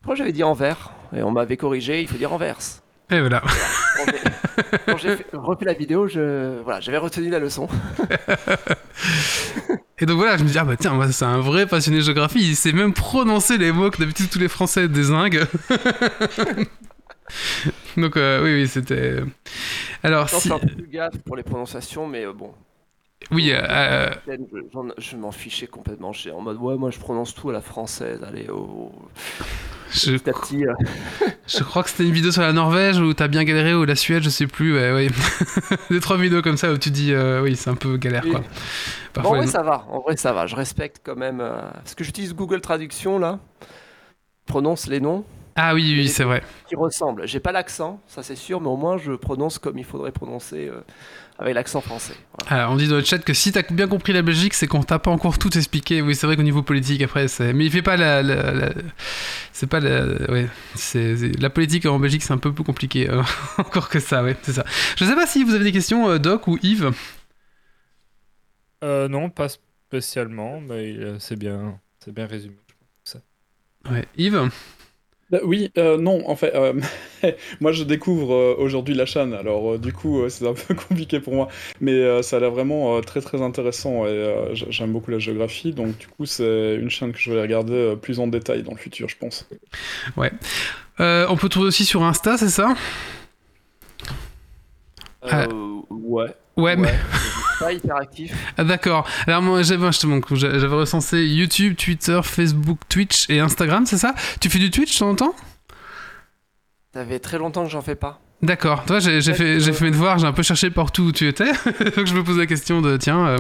Moi 0.04 0.14
j'avais 0.14 0.32
dit 0.32 0.44
envers 0.44 0.92
et 1.14 1.22
on 1.22 1.30
m'avait 1.30 1.56
corrigé 1.56 2.02
il 2.02 2.08
faut 2.08 2.18
dire 2.18 2.32
envers. 2.32 2.58
Et 3.10 3.20
voilà. 3.20 3.42
Quand 4.86 4.96
j'ai- 4.96 5.16
refait 5.32 5.64
la 5.64 5.74
vidéo, 5.74 6.08
je 6.08 6.60
voilà, 6.62 6.80
j'avais 6.80 6.98
retenu 6.98 7.30
la 7.30 7.38
leçon. 7.38 7.68
Et 9.98 10.04
donc 10.04 10.18
voilà, 10.18 10.36
je 10.36 10.44
me 10.44 10.48
dis, 10.48 10.58
ah 10.58 10.64
bah 10.64 10.76
tiens, 10.78 10.92
moi, 10.92 11.10
c'est 11.10 11.24
un 11.24 11.38
vrai 11.38 11.66
passionné 11.66 11.98
de 11.98 12.02
géographie, 12.02 12.40
il 12.40 12.56
sait 12.56 12.72
même 12.72 12.92
prononcer 12.92 13.56
les 13.56 13.72
mots 13.72 13.90
que 13.90 13.98
d'habitude 13.98 14.28
tous 14.28 14.38
les 14.38 14.48
Français 14.48 14.88
désinguent. 14.88 15.46
donc 17.96 18.16
euh, 18.16 18.42
oui, 18.44 18.60
oui, 18.62 18.68
c'était... 18.68 19.20
Alors, 20.02 20.26
Je 20.28 20.32
pense 20.34 20.42
si... 20.42 20.52
un 20.52 20.58
peu 20.58 20.66
plus 20.66 20.88
gaffe 20.88 21.16
pour 21.24 21.36
les 21.36 21.42
prononciations, 21.42 22.06
mais 22.06 22.26
euh, 22.26 22.32
bon. 22.34 22.52
Oui, 23.32 23.50
euh, 23.52 23.60
euh, 23.60 24.10
Je, 24.98 25.16
m'en 25.16 25.32
fichais 25.32 25.66
complètement. 25.66 26.12
J'étais 26.12 26.34
en 26.34 26.40
mode, 26.40 26.58
ouais, 26.58 26.76
moi 26.76 26.90
je 26.90 26.98
prononce 26.98 27.34
tout 27.34 27.50
à 27.50 27.52
la 27.52 27.60
française. 27.60 28.20
Allez, 28.22 28.46
je, 29.92 30.16
petit 30.16 30.30
à 30.30 30.32
petit. 30.32 30.66
euh, 30.66 30.72
je 31.46 31.62
crois 31.62 31.82
que 31.82 31.90
c'était 31.90 32.04
une 32.04 32.12
vidéo 32.12 32.30
sur 32.30 32.42
la 32.42 32.52
Norvège 32.52 32.98
où 32.98 33.12
t'as 33.14 33.28
bien 33.28 33.44
galéré 33.44 33.74
ou 33.74 33.84
la 33.84 33.96
Suède, 33.96 34.22
je 34.22 34.28
sais 34.28 34.46
plus. 34.46 34.74
Ouais, 34.74 34.92
ouais. 34.92 35.08
Des 35.90 36.00
trois 36.00 36.16
vidéos 36.16 36.42
comme 36.42 36.56
ça 36.56 36.72
où 36.72 36.78
tu 36.78 36.90
dis, 36.90 37.12
euh, 37.12 37.42
oui, 37.42 37.56
c'est 37.56 37.70
un 37.70 37.74
peu 37.74 37.96
galère 37.96 38.24
quoi. 38.24 38.42
En 39.18 39.28
vrai, 39.34 39.46
ça 39.46 39.62
va. 39.62 39.86
En 39.90 40.00
vrai, 40.00 40.16
ça 40.16 40.32
va. 40.32 40.46
Je 40.46 40.54
respecte 40.54 41.00
quand 41.02 41.16
même. 41.16 41.38
Parce 41.38 41.94
que 41.94 42.04
j'utilise 42.04 42.34
Google 42.34 42.60
Traduction 42.60 43.18
là. 43.18 43.40
Je 43.60 44.52
prononce 44.52 44.86
les 44.86 45.00
noms 45.00 45.24
Ah 45.58 45.74
oui, 45.74 45.94
oui, 45.96 46.08
c'est 46.08 46.24
vrai. 46.24 46.42
qui 46.68 46.76
ressemblent. 46.76 47.26
J'ai 47.26 47.40
pas 47.40 47.52
l'accent, 47.52 48.00
ça 48.06 48.22
c'est 48.22 48.36
sûr, 48.36 48.60
mais 48.60 48.68
au 48.68 48.76
moins 48.76 48.98
je 48.98 49.12
prononce 49.12 49.58
comme 49.58 49.78
il 49.78 49.84
faudrait 49.84 50.12
prononcer 50.12 50.68
euh, 50.68 50.80
avec 51.38 51.54
l'accent 51.54 51.80
français. 51.80 52.14
Voilà. 52.38 52.62
Alors, 52.62 52.72
on 52.74 52.76
dit 52.76 52.88
dans 52.88 52.96
le 52.96 53.04
chat 53.04 53.18
que 53.20 53.32
si 53.32 53.52
t'as 53.52 53.62
bien 53.70 53.88
compris 53.88 54.12
la 54.12 54.20
Belgique, 54.22 54.52
c'est 54.52 54.66
qu'on 54.66 54.82
t'a 54.82 54.98
pas 54.98 55.10
encore 55.10 55.38
tout 55.38 55.56
expliqué. 55.56 56.02
Oui, 56.02 56.14
c'est 56.14 56.26
vrai 56.26 56.36
qu'au 56.36 56.42
niveau 56.42 56.62
politique, 56.62 57.00
après, 57.02 57.28
c'est. 57.28 57.54
Mais 57.54 57.64
il 57.66 57.70
fait 57.70 57.80
pas 57.82 57.96
la. 57.96 58.22
la- 58.22 58.52
la- 58.52 58.72
C'est 59.52 59.66
pas 59.66 59.80
la. 59.80 60.04
Ouais. 60.30 60.46
C'est 60.74 61.16
c'est- 61.16 61.40
La 61.40 61.48
politique 61.50 61.86
en 61.86 61.98
Belgique, 61.98 62.22
c'est 62.22 62.34
un 62.34 62.38
peu 62.38 62.52
plus 62.52 62.64
compliqué. 62.64 63.08
euh, 63.08 63.22
encore 63.58 63.88
que 63.88 63.98
ça, 64.00 64.22
ouais, 64.22 64.36
c'est 64.42 64.52
ça. 64.52 64.64
Je 64.96 65.04
sais 65.06 65.14
pas 65.14 65.26
si 65.26 65.42
vous 65.42 65.54
avez 65.54 65.64
des 65.64 65.72
questions, 65.72 66.08
euh, 66.10 66.18
Doc 66.18 66.48
ou 66.48 66.58
Yves. 66.62 66.90
Euh, 68.84 69.08
non, 69.08 69.30
pas 69.30 69.48
spécialement, 69.48 70.60
mais 70.60 70.94
euh, 70.98 71.18
c'est 71.18 71.36
bien, 71.38 71.80
c'est 72.04 72.12
bien 72.12 72.26
résumé. 72.26 72.56
Ouais. 73.90 74.04
Yves? 74.18 74.50
Bah 75.28 75.38
oui, 75.42 75.72
euh, 75.76 75.98
non, 75.98 76.22
en 76.28 76.36
fait, 76.36 76.54
euh, 76.54 76.72
moi 77.60 77.72
je 77.72 77.82
découvre 77.82 78.32
euh, 78.32 78.54
aujourd'hui 78.58 78.94
la 78.94 79.06
chaîne, 79.06 79.34
alors 79.34 79.72
euh, 79.72 79.78
du 79.78 79.92
coup 79.92 80.20
euh, 80.20 80.28
c'est 80.30 80.46
un 80.46 80.54
peu 80.54 80.74
compliqué 80.74 81.18
pour 81.18 81.34
moi, 81.34 81.48
mais 81.80 81.92
euh, 81.94 82.22
ça 82.22 82.36
a 82.36 82.40
l'air 82.40 82.52
vraiment 82.52 82.96
euh, 82.96 83.00
très 83.00 83.20
très 83.20 83.42
intéressant 83.42 84.06
et 84.06 84.10
euh, 84.10 84.54
j- 84.54 84.66
j'aime 84.70 84.92
beaucoup 84.92 85.10
la 85.10 85.18
géographie, 85.18 85.72
donc 85.72 85.98
du 85.98 86.06
coup 86.06 86.26
c'est 86.26 86.76
une 86.76 86.90
chaîne 86.90 87.12
que 87.12 87.18
je 87.18 87.32
vais 87.32 87.42
regarder 87.42 87.72
euh, 87.74 87.96
plus 87.96 88.20
en 88.20 88.28
détail 88.28 88.62
dans 88.62 88.70
le 88.70 88.76
futur, 88.78 89.08
je 89.08 89.16
pense. 89.16 89.48
Euh, 91.00 91.26
On 91.28 91.36
peut 91.36 91.48
trouver 91.48 91.66
aussi 91.66 91.84
sur 91.84 92.04
Insta, 92.04 92.38
c'est 92.38 92.48
ça? 92.48 92.74
Ah. 95.22 95.42
Euh, 95.50 95.80
ouais. 95.90 96.34
Ouais, 96.56 96.76
mais. 96.76 96.94
Pas 97.58 97.72
hyper 97.72 97.96
actif. 97.96 98.34
Ah, 98.58 98.64
d'accord. 98.64 99.08
Alors, 99.26 99.42
moi, 99.42 99.62
j'avais 99.62 99.90
j'avais 99.92 100.20
j'avais 100.60 100.74
recensé 100.74 101.24
YouTube, 101.26 101.76
Twitter, 101.76 102.20
Facebook, 102.22 102.78
Twitch 102.88 103.28
et 103.30 103.40
Instagram, 103.40 103.86
c'est 103.86 103.96
ça? 103.98 104.14
Tu 104.40 104.50
fais 104.50 104.58
du 104.58 104.70
Twitch 104.70 104.94
de 104.94 104.98
temps 104.98 105.10
en 105.10 105.14
temps? 105.14 105.34
Ça 106.92 107.04
fait 107.04 107.18
très 107.18 107.38
longtemps 107.38 107.64
que 107.64 107.70
j'en 107.70 107.82
fais 107.82 107.94
pas. 107.94 108.20
D'accord. 108.42 108.84
Toi, 108.84 109.00
j'ai 109.00 109.20
j'ai 109.20 109.32
fait, 109.34 109.60
j'ai 109.60 109.72
fait 109.72 109.86
mes 109.86 109.90
devoirs, 109.90 110.18
j'ai 110.18 110.26
un 110.26 110.32
peu 110.32 110.42
cherché 110.42 110.70
partout 110.70 111.04
où 111.04 111.12
tu 111.12 111.26
étais. 111.28 111.50
Donc, 111.96 112.06
je 112.06 112.14
me 112.14 112.22
pose 112.22 112.38
la 112.38 112.46
question 112.46 112.80
de 112.82 112.96
tiens. 112.96 113.26
euh, 113.26 113.38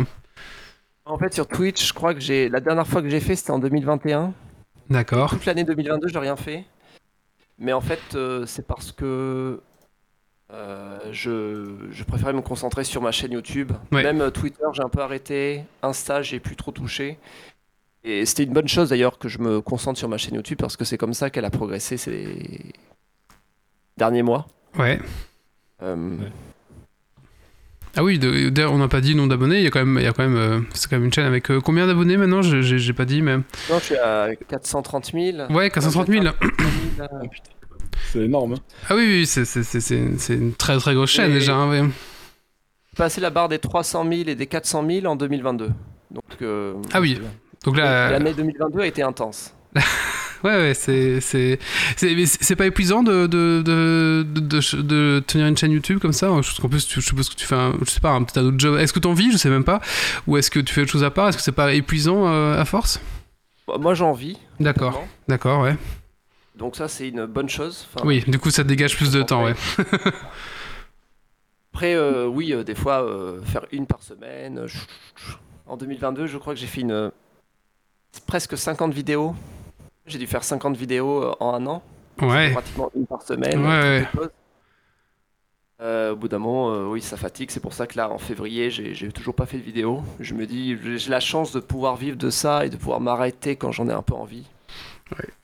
En 1.04 1.18
fait, 1.18 1.34
sur 1.34 1.46
Twitch, 1.46 1.86
je 1.86 1.92
crois 1.92 2.14
que 2.14 2.20
j'ai 2.20 2.48
la 2.48 2.60
dernière 2.60 2.86
fois 2.86 3.02
que 3.02 3.08
j'ai 3.08 3.20
fait, 3.20 3.36
c'était 3.36 3.50
en 3.50 3.58
2021. 3.58 4.32
D'accord. 4.88 5.30
Toute 5.30 5.44
l'année 5.46 5.64
2022, 5.64 6.08
je 6.08 6.14
n'ai 6.14 6.20
rien 6.20 6.36
fait. 6.36 6.64
Mais 7.58 7.72
en 7.72 7.80
fait, 7.80 8.00
euh, 8.14 8.44
c'est 8.46 8.66
parce 8.66 8.92
que 8.92 9.60
euh, 10.52 10.98
je, 11.12 11.74
je 11.90 12.04
préférais 12.04 12.32
me 12.32 12.40
concentrer 12.42 12.84
sur 12.84 13.02
ma 13.02 13.10
chaîne 13.12 13.32
YouTube. 13.32 13.72
Ouais. 13.92 14.02
Même 14.02 14.20
euh, 14.20 14.30
Twitter, 14.30 14.64
j'ai 14.72 14.82
un 14.82 14.88
peu 14.88 15.00
arrêté. 15.00 15.64
Insta, 15.82 16.22
j'ai 16.22 16.38
plus 16.40 16.56
trop 16.56 16.70
touché. 16.72 17.18
Et 18.04 18.24
c'était 18.24 18.44
une 18.44 18.52
bonne 18.52 18.68
chose 18.68 18.90
d'ailleurs 18.90 19.18
que 19.18 19.28
je 19.28 19.38
me 19.40 19.60
concentre 19.60 19.98
sur 19.98 20.08
ma 20.08 20.16
chaîne 20.18 20.34
YouTube 20.36 20.58
parce 20.60 20.76
que 20.76 20.84
c'est 20.84 20.96
comme 20.98 21.14
ça 21.14 21.28
qu'elle 21.30 21.44
a 21.44 21.50
progressé 21.50 21.96
ces 21.96 22.72
derniers 23.96 24.22
mois. 24.22 24.46
Ouais. 24.78 25.00
Euh, 25.82 26.16
Ouais. 26.18 26.30
Ah 27.98 28.04
oui, 28.04 28.18
d'ailleurs, 28.18 28.72
on 28.74 28.76
n'a 28.78 28.88
pas 28.88 29.00
dit 29.00 29.14
nombre 29.14 29.30
d'abonnés. 29.30 29.56
Il 29.56 29.64
y 29.64 29.66
a 29.66 29.70
quand 29.70 29.78
même, 29.82 29.96
il 29.98 30.04
y 30.04 30.06
a 30.06 30.12
quand 30.12 30.28
même, 30.28 30.66
c'est 30.74 30.86
quand 30.90 30.96
même 30.96 31.06
une 31.06 31.12
chaîne 31.14 31.24
avec 31.24 31.50
euh, 31.50 31.62
combien 31.62 31.86
d'abonnés 31.86 32.18
maintenant? 32.18 32.42
Je- 32.42 32.60
J'ai 32.60 32.92
pas 32.92 33.06
dit, 33.06 33.22
mais 33.22 33.38
Non, 33.38 33.78
je 33.78 33.84
suis 33.84 33.96
à 33.96 34.28
430 34.48 35.12
000. 35.12 35.50
ouais, 35.50 35.70
430 35.70 36.06
000. 36.08 36.26
Oh, 36.28 36.46
putain. 37.30 37.55
C'est 38.12 38.20
énorme. 38.20 38.54
hein. 38.54 38.58
Ah 38.88 38.94
oui, 38.96 39.04
oui, 39.06 39.26
c'est 39.26 39.44
c'est- 39.44 39.62
c'est- 39.62 39.80
c'est 39.80 39.96
une, 39.96 40.18
c'est 40.18 40.34
une 40.34 40.54
très 40.54 40.76
très 40.78 40.94
grosse 40.94 41.10
chaîne 41.10 41.30
Et- 41.30 41.34
déjà. 41.34 41.54
hein, 41.54 41.68
ouais. 41.70 41.88
passé 42.96 43.20
la 43.20 43.30
barre 43.30 43.48
des 43.48 43.58
300 43.58 44.04
000 44.08 44.28
et 44.28 44.34
des 44.34 44.46
400 44.46 44.84
000 44.88 45.06
en 45.06 45.16
2022. 45.16 45.68
Donc, 46.10 46.22
euh, 46.42 46.74
Ah 46.92 47.00
oui. 47.00 47.20
Donc 47.64 47.76
là, 47.76 48.10
l'année 48.10 48.32
2022 48.32 48.80
a 48.80 48.86
été 48.86 49.02
intense. 49.02 49.52
ouais, 50.44 50.50
ouais, 50.56 50.72
c'est 50.74 51.20
c'est 51.20 51.58
c'est 51.96 52.14
mais 52.14 52.24
c'est- 52.26 52.42
c'est 52.42 52.56
pas 52.56 52.64
épuisant 52.66 53.02
de 53.02 53.26
de, 53.26 53.62
de, 53.64 54.24
de, 54.26 54.40
de- 54.40 54.82
de 54.82 55.24
tenir 55.26 55.46
une 55.46 55.56
chaîne 55.56 55.72
YouTube 55.72 55.98
comme 55.98 56.12
ça. 56.14 56.28
Je 56.40 56.60
qu'en 56.60 56.68
plus, 56.68 56.86
tu- 56.86 57.00
je 57.02 57.06
suppose 57.06 57.28
que 57.28 57.34
tu 57.34 57.44
fais, 57.44 57.54
un, 57.56 57.74
je 57.84 57.90
sais 57.90 58.00
pas, 58.00 58.10
un 58.12 58.22
petit 58.22 58.38
autre 58.38 58.58
job. 58.58 58.78
Est-ce 58.78 58.92
que 58.92 59.00
t'en 59.00 59.12
vis 59.12 59.32
Je 59.32 59.36
sais 59.36 59.50
même 59.50 59.64
pas. 59.64 59.80
Ou 60.26 60.36
est-ce 60.38 60.50
que 60.50 60.60
tu 60.60 60.72
fais 60.72 60.82
autre 60.82 60.90
chose 60.92 61.04
à 61.04 61.10
part? 61.10 61.28
Est-ce 61.28 61.36
que 61.36 61.42
c'est 61.42 61.52
pas 61.52 61.74
épuisant 61.74 62.26
euh, 62.28 62.58
à 62.58 62.64
force? 62.64 63.00
Bon, 63.66 63.78
Moi, 63.78 63.92
j'en 63.94 64.12
vis. 64.12 64.38
D'accord, 64.60 65.04
d'accord, 65.28 65.62
ouais. 65.62 65.76
Donc 66.56 66.74
ça, 66.74 66.88
c'est 66.88 67.08
une 67.08 67.26
bonne 67.26 67.48
chose. 67.48 67.86
Enfin, 67.92 68.06
Oui, 68.06 68.24
du 68.26 68.38
coup, 68.38 68.50
ça 68.50 68.62
te 68.62 68.68
dégage 68.68 68.96
plus 68.96 69.10
de 69.12 69.22
temps, 69.22 69.44
ouais. 69.44 69.54
Après, 71.74 71.94
euh, 71.94 72.26
oui, 72.26 72.54
euh, 72.54 72.64
des 72.64 72.74
fois, 72.74 73.02
euh, 73.02 73.42
faire 73.42 73.66
une 73.70 73.86
par 73.86 74.02
semaine. 74.02 74.66
En 75.66 75.76
2022, 75.76 76.26
je 76.26 76.38
crois 76.38 76.54
que 76.54 76.60
j'ai 76.60 76.66
fait 76.66 76.80
une 76.80 77.12
presque 78.26 78.56
50 78.56 78.94
vidéos. 78.94 79.34
J'ai 80.06 80.18
dû 80.18 80.26
faire 80.26 80.42
50 80.42 80.74
vidéos 80.74 81.34
en 81.38 81.52
un 81.52 81.66
an. 81.66 81.82
Ouais. 82.22 82.52
Pratiquement 82.52 82.90
une 82.96 83.06
par 83.06 83.20
semaine. 83.20 83.62
Ouais, 83.62 84.06
ouais. 85.78 86.08
au 86.08 86.16
bout 86.16 86.28
d'un 86.28 86.38
moment, 86.38 86.88
oui, 86.88 87.02
ça 87.02 87.18
fatigue. 87.18 87.50
C'est 87.50 87.60
pour 87.60 87.74
ça 87.74 87.86
que 87.86 87.98
là, 87.98 88.10
en 88.10 88.16
février, 88.16 88.70
j'ai 88.70 89.12
toujours 89.12 89.34
pas 89.34 89.44
fait 89.44 89.58
de 89.58 89.62
vidéo. 89.62 90.02
Je 90.20 90.32
me 90.32 90.46
dis, 90.46 90.78
j'ai 90.96 91.10
la 91.10 91.20
chance 91.20 91.52
de 91.52 91.60
pouvoir 91.60 91.96
vivre 91.96 92.16
de 92.16 92.30
ça 92.30 92.64
et 92.64 92.70
de 92.70 92.76
pouvoir 92.78 93.00
m'arrêter 93.00 93.56
quand 93.56 93.70
j'en 93.72 93.90
ai 93.90 93.92
un 93.92 94.00
peu 94.00 94.14
envie. 94.14 94.46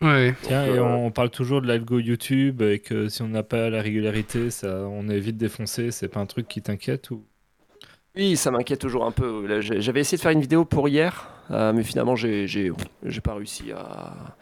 Ouais. 0.01 0.35
Tiens, 0.43 0.67
Donc, 0.67 0.77
et 0.77 0.81
on 0.81 1.11
parle 1.13 1.31
toujours 1.31 1.63
de 1.63 1.67
l'algo 1.69 1.99
YouTube 2.01 2.63
et 2.63 2.81
que 2.81 3.09
si 3.09 3.23
on 3.23 3.29
n'a 3.29 3.43
pas 3.45 3.71
la 3.71 3.81
régularité, 3.81 4.51
ça, 4.51 4.87
on 4.89 5.09
est 5.09 5.21
vite 5.21 5.37
défoncé. 5.37 5.91
C'est 5.93 6.09
pas 6.09 6.21
un 6.21 6.27
truc 6.27 6.49
qui 6.49 6.63
t'inquiète 6.63 7.11
ou? 7.11 7.25
Oui, 8.15 8.37
ça 8.37 8.51
m'inquiète 8.51 8.81
toujours 8.81 9.07
un 9.07 9.11
peu. 9.11 9.61
J'avais 9.63 10.01
essayé 10.01 10.19
de 10.19 10.23
faire 10.23 10.33
une 10.33 10.41
vidéo 10.43 10.65
pour 10.65 10.89
hier, 10.89 11.29
euh, 11.51 11.73
mais 11.73 11.83
finalement, 11.83 12.15
j'ai 12.15 12.47
j'ai- 12.47 12.71
j'ai 13.05 13.21
pas 13.23 13.35
réussi 13.35 13.73
à, 13.73 14.37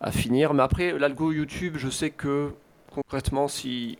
à 0.00 0.12
finir. 0.12 0.54
Mais 0.54 0.62
après, 0.62 0.98
l'algo 0.98 1.32
YouTube, 1.32 1.74
je 1.78 1.88
sais 1.90 2.10
que 2.10 2.50
concrètement, 2.92 3.48
si 3.48 3.98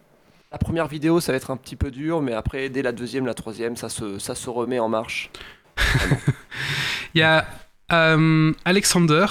la 0.53 0.59
première 0.59 0.89
vidéo, 0.89 1.21
ça 1.21 1.33
va 1.33 1.37
être 1.37 1.51
un 1.53 1.57
petit 1.57 1.77
peu 1.77 1.91
dur, 1.93 2.23
mais 2.23 2.33
après, 2.35 2.69
dès 2.71 2.83
la 2.83 2.93
deuxième, 2.93 3.27
la 3.27 3.35
troisième, 3.35 3.77
ça 3.77 3.89
se, 3.89 4.19
ça 4.19 4.35
se 4.35 4.51
remet 4.51 4.81
en 4.81 4.89
marche. 4.89 5.31
Il 7.15 7.19
y 7.19 7.23
a 7.23 7.47
euh, 7.93 8.53
Alexander, 8.65 9.27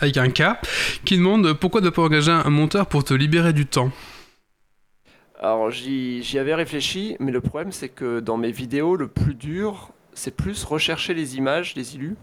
avec 0.00 0.16
un 0.16 0.30
K, 0.30 0.42
qui 1.04 1.16
demande 1.16 1.52
pourquoi 1.54 1.80
ne 1.80 1.90
pas 1.90 2.02
engager 2.02 2.32
un 2.32 2.50
monteur 2.50 2.86
pour 2.86 3.04
te 3.04 3.14
libérer 3.14 3.52
du 3.52 3.66
temps. 3.66 3.90
Alors, 5.40 5.70
j'y 5.70 6.38
avais 6.38 6.54
réfléchi, 6.54 7.16
mais 7.20 7.32
le 7.32 7.40
problème, 7.40 7.72
c'est 7.72 7.88
que 7.88 8.20
dans 8.20 8.36
mes 8.36 8.50
vidéos, 8.50 8.96
le 8.96 9.08
plus 9.08 9.34
dur, 9.34 9.90
c'est 10.14 10.34
plus 10.34 10.64
rechercher 10.64 11.12
les 11.12 11.36
images, 11.36 11.74
les 11.74 11.96
illus, 11.96 12.16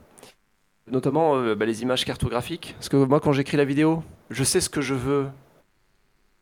notamment 0.90 1.36
euh, 1.36 1.56
bah, 1.56 1.66
les 1.66 1.84
images 1.84 2.06
cartographiques. 2.06 2.74
Parce 2.78 2.90
que 2.90 2.98
moi, 2.98 3.20
quand 3.20 3.34
j'écris 3.34 3.58
la 3.58 3.66
vidéo, 3.66 4.04
je 4.30 4.44
sais 4.44 4.62
ce 4.62 4.70
que 4.70 4.82
je 4.82 4.96
veux 4.96 5.28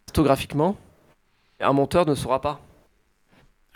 cartographiquement, 0.06 0.78
un 1.60 1.74
monteur 1.74 2.06
ne 2.06 2.16
saura 2.16 2.40
pas. 2.40 2.62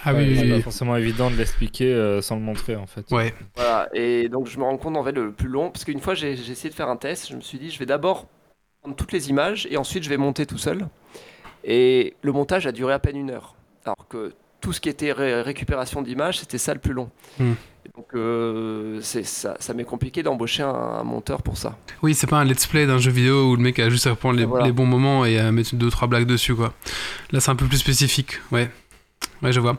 Ah 0.05 0.13
Ouais, 0.13 0.19
oui, 0.27 0.35
c'est 0.37 0.43
oui, 0.43 0.49
pas 0.51 0.61
forcément 0.61 0.95
évident 0.95 1.29
de 1.31 1.35
l'expliquer 1.35 1.93
euh, 1.93 2.21
sans 2.21 2.35
le 2.35 2.41
montrer 2.41 2.75
en 2.75 2.87
fait. 2.87 3.05
Ouais. 3.11 3.33
Voilà, 3.55 3.87
et 3.93 4.27
donc 4.29 4.47
je 4.47 4.57
me 4.57 4.63
rends 4.63 4.77
compte 4.77 4.97
en 4.97 5.03
fait 5.03 5.11
le 5.13 5.31
plus 5.31 5.47
long, 5.49 5.69
parce 5.71 5.85
qu'une 5.85 5.99
fois 6.01 6.13
j'ai 6.13 6.31
essayé 6.33 6.69
de 6.69 6.75
faire 6.75 6.89
un 6.89 6.97
test, 6.97 7.29
je 7.29 7.35
me 7.35 7.41
suis 7.41 7.57
dit 7.59 7.71
je 7.71 7.79
vais 7.79 7.85
d'abord 7.85 8.27
prendre 8.81 8.95
toutes 8.95 9.11
les 9.13 9.29
images 9.29 9.67
et 9.71 9.77
ensuite 9.77 10.03
je 10.03 10.09
vais 10.09 10.17
monter 10.17 10.45
tout 10.45 10.57
seul. 10.57 10.87
Et 11.63 12.15
le 12.21 12.31
montage 12.33 12.67
a 12.67 12.71
duré 12.71 12.93
à 12.93 12.99
peine 12.99 13.15
une 13.17 13.29
heure. 13.31 13.55
Alors 13.85 14.07
que 14.09 14.33
tout 14.59 14.73
ce 14.73 14.81
qui 14.81 14.89
était 14.89 15.11
ré- 15.11 15.41
récupération 15.41 16.01
d'images, 16.01 16.39
c'était 16.39 16.57
ça 16.57 16.73
le 16.73 16.79
plus 16.79 16.93
long. 16.93 17.09
Hmm. 17.39 17.53
Donc 17.95 18.07
euh, 18.15 18.99
ça, 19.01 19.55
ça 19.59 19.73
m'est 19.73 19.83
compliqué 19.83 20.23
d'embaucher 20.23 20.63
un, 20.63 20.69
un 20.69 21.03
monteur 21.03 21.41
pour 21.43 21.57
ça. 21.57 21.77
Oui, 22.01 22.13
c'est 22.15 22.27
pas 22.27 22.37
un 22.39 22.45
let's 22.45 22.65
play 22.65 22.85
d'un 22.85 22.97
jeu 22.97 23.11
vidéo 23.11 23.51
où 23.51 23.55
le 23.57 23.61
mec 23.61 23.77
a 23.79 23.89
juste 23.89 24.07
à 24.07 24.15
prendre 24.15 24.37
les, 24.37 24.45
Voilà. 24.45 24.65
les 24.65 24.71
bons 24.71 24.85
moments 24.85 25.25
et 25.25 25.37
à 25.37 25.51
mettre 25.51 25.75
deux 25.75 25.89
trois 25.89 26.07
blagues 26.07 26.25
dessus 26.25 26.55
quoi. 26.55 26.73
Là, 27.31 27.39
c'est 27.41 27.51
un 27.51 27.55
peu 27.57 27.65
plus 27.65 27.77
spécifique. 27.77 28.39
Ouais. 28.51 28.69
Ouais, 29.43 29.51
je 29.51 29.59
vois. 29.59 29.77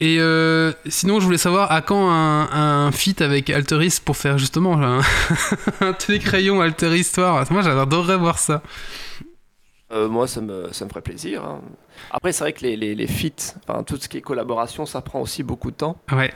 Et 0.00 0.18
euh, 0.20 0.72
sinon, 0.88 1.20
je 1.20 1.24
voulais 1.24 1.38
savoir 1.38 1.70
à 1.72 1.82
quand 1.82 2.10
un, 2.10 2.48
un 2.86 2.92
feat 2.92 3.20
avec 3.22 3.50
Alteris 3.50 3.98
pour 4.04 4.16
faire 4.16 4.38
justement 4.38 4.80
un, 4.82 5.00
un 5.80 5.92
télécrayon 5.92 6.60
Alter 6.60 6.96
Histoire. 6.96 7.44
Moi, 7.52 7.62
j'adorerais 7.62 8.16
voir 8.16 8.38
ça. 8.38 8.62
Euh, 9.92 10.08
moi 10.08 10.26
ça 10.26 10.40
me, 10.40 10.72
ça 10.72 10.84
me 10.86 10.90
ferait 10.90 11.02
plaisir. 11.02 11.44
hein. 11.44 11.60
Après 12.10 12.32
c'est 12.32 12.42
vrai 12.42 12.52
que 12.54 12.62
les, 12.62 12.74
les, 12.76 12.94
les 12.94 13.06
feats, 13.06 13.54
enfin 13.68 13.82
tout 13.84 13.96
ce 14.00 14.08
qui 14.08 14.16
est 14.16 14.22
collaboration, 14.22 14.86
ça 14.86 15.02
prend 15.02 15.20
aussi 15.20 15.42
beaucoup 15.42 15.70
de 15.70 15.76
temps. 15.76 15.98
Ouais. 16.10 16.32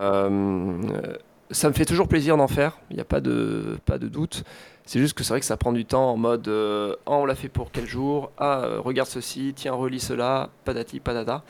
Euh, 0.00 1.06
ça 1.50 1.68
me 1.68 1.74
fait 1.74 1.84
toujours 1.84 2.08
plaisir 2.08 2.36
d'en 2.36 2.48
faire, 2.48 2.78
il 2.90 2.96
n'y 2.96 3.00
a 3.00 3.04
pas 3.04 3.20
de, 3.20 3.78
pas 3.86 3.98
de 3.98 4.08
doute. 4.08 4.42
C'est 4.84 4.98
juste 4.98 5.14
que 5.14 5.22
c'est 5.22 5.32
vrai 5.32 5.40
que 5.40 5.46
ça 5.46 5.56
prend 5.56 5.72
du 5.72 5.84
temps 5.84 6.10
en 6.10 6.16
mode 6.16 6.48
euh, 6.48 6.96
Ah, 7.06 7.12
on 7.12 7.24
l'a 7.24 7.36
fait 7.36 7.48
pour 7.48 7.70
quel 7.70 7.86
jour? 7.86 8.32
Ah, 8.36 8.64
regarde 8.78 9.08
ceci, 9.08 9.52
tiens, 9.54 9.72
relis 9.74 10.00
cela, 10.00 10.50
patati 10.64 10.98
patata. 10.98 11.44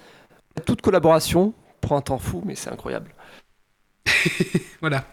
Toute 0.67 0.83
collaboration 0.83 1.55
prend 1.81 1.97
un 1.97 2.03
temps 2.03 2.19
fou, 2.19 2.43
mais 2.45 2.55
c'est 2.55 2.71
incroyable. 2.71 3.15
voilà. 4.81 5.05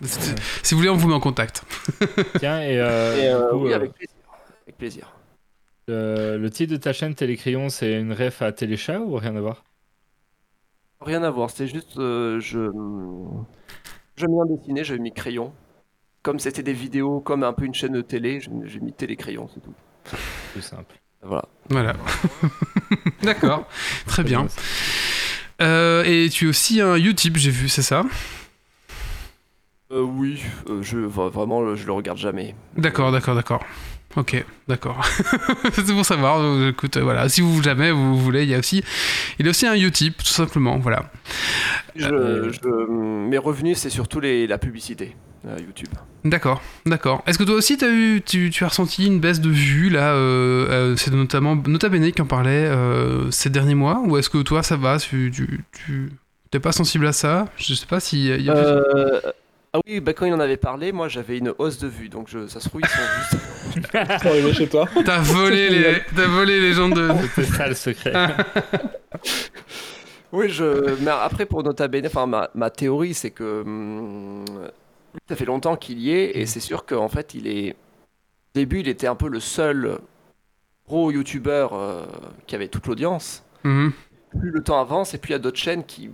Si 0.63 0.73
vous 0.73 0.79
voulez, 0.79 0.89
on 0.89 0.95
vous 0.97 1.07
met 1.07 1.13
en 1.13 1.19
contact. 1.19 1.63
Tiens, 2.39 2.61
et, 2.61 2.79
euh, 2.79 3.15
Et, 3.15 3.27
euh, 3.29 3.39
du 3.39 3.45
coup, 3.45 3.59
oui, 3.65 3.73
euh, 3.73 3.75
avec 3.75 3.93
plaisir. 3.93 4.15
Avec 4.67 4.77
plaisir. 4.77 5.13
le, 5.87 6.37
le 6.37 6.49
titre 6.49 6.71
de 6.73 6.77
ta 6.77 6.93
chaîne 6.93 7.15
Télécrayon, 7.15 7.69
c'est 7.69 7.99
une 7.99 8.13
ref 8.13 8.41
à 8.41 8.51
Téléchat 8.53 9.01
ou 9.01 9.15
rien 9.17 9.35
à 9.35 9.41
voir? 9.41 9.65
Rien 11.01 11.23
à 11.23 11.29
voir, 11.29 11.49
c'était 11.49 11.67
juste. 11.67 11.97
euh, 11.97 12.39
je. 12.39 12.69
J'aime 14.15 14.31
bien 14.31 14.45
dessiner, 14.45 14.83
j'avais 14.83 14.99
mis 14.99 15.13
crayon. 15.13 15.53
Comme 16.23 16.39
c'était 16.39 16.63
des 16.63 16.73
vidéos, 16.73 17.21
comme 17.21 17.43
un 17.43 17.53
peu 17.53 17.65
une 17.65 17.73
chaîne 17.73 17.93
de 17.93 18.01
télé, 18.01 18.41
j'ai 18.41 18.51
j'ai 18.65 18.79
mis 18.81 18.93
télécrayon, 18.93 19.47
c'est 19.53 19.61
tout. 19.61 19.75
Plus 20.51 20.61
simple. 20.61 20.95
Voilà. 21.21 21.45
Voilà. 21.69 21.95
D'accord. 23.23 23.67
Très 24.07 24.23
bien. 24.23 24.47
Euh, 25.62 26.03
et 26.05 26.30
tu 26.30 26.47
as 26.47 26.49
aussi 26.49 26.82
un 26.82 26.95
Utip, 26.95 27.38
j'ai 27.38 27.51
vu, 27.51 27.68
c'est 27.70 27.82
ça 27.82 28.03
Euh, 29.91 30.01
oui, 30.01 30.41
euh, 30.70 30.82
je, 30.84 30.97
vra- 30.99 31.30
vraiment, 31.30 31.76
je 31.76 31.86
le 31.86 31.91
regarde 31.91 32.18
jamais. 32.18 32.55
D'accord, 32.78 33.12
d'accord, 33.12 33.36
d'accord. 33.36 33.64
Ok, 34.16 34.43
d'accord. 34.68 35.05
c'est 35.74 35.86
pour 35.93 36.05
savoir. 36.05 36.68
Écoute, 36.70 36.97
voilà, 36.97 37.30
si 37.30 37.41
vous 37.41 37.62
jamais 37.62 37.91
vous 37.91 38.18
voulez, 38.18 38.43
il 38.43 38.49
y 38.49 38.55
a 38.55 38.60
aussi, 38.60 38.84
il 39.38 39.45
y 39.45 39.47
a 39.47 39.51
aussi 39.51 39.68
un 39.68 39.76
Utip, 39.76 40.18
tout 40.18 40.26
simplement. 40.26 40.78
Voilà. 40.80 41.12
Je, 41.95 42.05
je- 42.07 42.89
mes 43.30 43.38
revenus, 43.38 43.78
c'est 43.78 43.89
surtout 43.91 44.20
les, 44.20 44.47
la 44.47 44.57
publicité, 44.57 45.16
YouTube. 45.59 45.87
D'accord, 46.25 46.61
d'accord. 46.85 47.23
Est-ce 47.27 47.37
que 47.37 47.43
toi 47.43 47.55
aussi, 47.55 47.77
as 47.83 47.89
eu, 47.89 48.21
tu, 48.25 48.49
tu 48.49 48.63
as 48.65 48.67
ressenti 48.67 49.07
une 49.07 49.19
baisse 49.21 49.39
de 49.39 49.49
vues 49.49 49.89
là 49.89 50.13
euh, 50.13 50.67
euh, 50.69 50.95
C'est 50.97 51.13
notamment 51.13 51.55
Nota 51.55 51.87
Bene 51.89 52.11
qui 52.11 52.21
en 52.21 52.25
parlait 52.25 52.65
euh, 52.65 53.31
ces 53.31 53.49
derniers 53.49 53.75
mois, 53.75 54.01
ou 54.05 54.17
est-ce 54.17 54.29
que 54.29 54.39
toi 54.39 54.61
ça 54.63 54.75
va 54.75 54.97
Tu, 54.99 55.31
tu, 55.33 55.63
tu 55.85 56.11
t'es 56.51 56.59
pas 56.59 56.73
sensible 56.73 57.07
à 57.07 57.13
ça? 57.13 57.45
Je 57.55 57.73
sais 57.73 57.85
pas 57.85 57.99
s'il 58.01 58.19
y 58.25 58.31
a. 58.33 58.35
il 58.35 58.43
y 58.43 58.49
a 58.49 58.53
plus- 58.53 58.63
Euh, 58.65 59.21
ah 59.71 59.79
oui, 59.87 59.99
bah, 60.01 60.11
quand 60.13 60.25
il 60.25 60.33
en 60.33 60.39
avait 60.41 60.57
parlé, 60.57 60.91
moi 60.91 61.07
j'avais 61.07 61.37
une 61.37 61.53
hausse 61.57 61.77
de 61.77 61.87
vues, 61.87 62.09
donc 62.09 62.27
je, 62.29 62.47
ça 62.47 62.59
se 62.59 62.67
trouve, 62.67 62.81
ils 62.83 62.89
sont 62.89 62.97
juste. 63.31 63.85
C'est 63.93 64.27
arrivé 64.27 64.53
chez 64.53 64.67
toi. 64.67 64.87
T'as 65.05 65.19
volé 65.19 65.69
les, 65.69 66.01
t'as 66.15 66.25
volé 66.27 66.59
les 66.59 66.73
gens 66.73 66.89
de. 66.89 67.07
C'était 67.35 67.47
ça 67.47 67.67
le 67.67 67.75
secret. 67.75 68.13
Oui, 70.31 70.49
je. 70.49 70.95
Mais 71.03 71.09
après, 71.11 71.45
pour 71.47 71.63
Nota 71.63 71.87
Bene, 71.87 72.05
enfin, 72.05 72.27
ma, 72.27 72.49
ma 72.53 72.69
théorie, 72.69 73.13
c'est 73.15 73.31
que. 73.31 73.61
hum, 73.65 74.45
ça 75.28 75.36
fait 75.36 75.45
longtemps 75.45 75.76
qu'il 75.76 75.99
y 75.99 76.12
est, 76.12 76.38
et 76.38 76.45
c'est 76.45 76.60
sûr 76.60 76.86
qu'en 76.86 77.10
fait, 77.10 77.34
il 77.34 77.47
est. 77.47 77.72
Au 77.72 78.55
début, 78.55 78.80
il 78.80 78.88
était 78.88 79.07
un 79.07 79.16
peu 79.16 79.28
le 79.28 79.39
seul 79.39 79.99
gros 80.88 81.12
youtubeur 81.12 81.74
euh, 81.74 82.05
qui 82.47 82.55
avait 82.55 82.68
toute 82.68 82.88
l'audience. 82.88 83.43
Mhm. 83.64 83.91
Plus 84.39 84.51
le 84.51 84.64
temps 84.64 84.80
avance, 84.80 85.14
et 85.14 85.18
puis 85.18 85.30
il 85.30 85.34
y 85.34 85.36
a 85.36 85.39
d'autres 85.39 85.57
chaînes 85.57 85.84
qui 85.84 86.10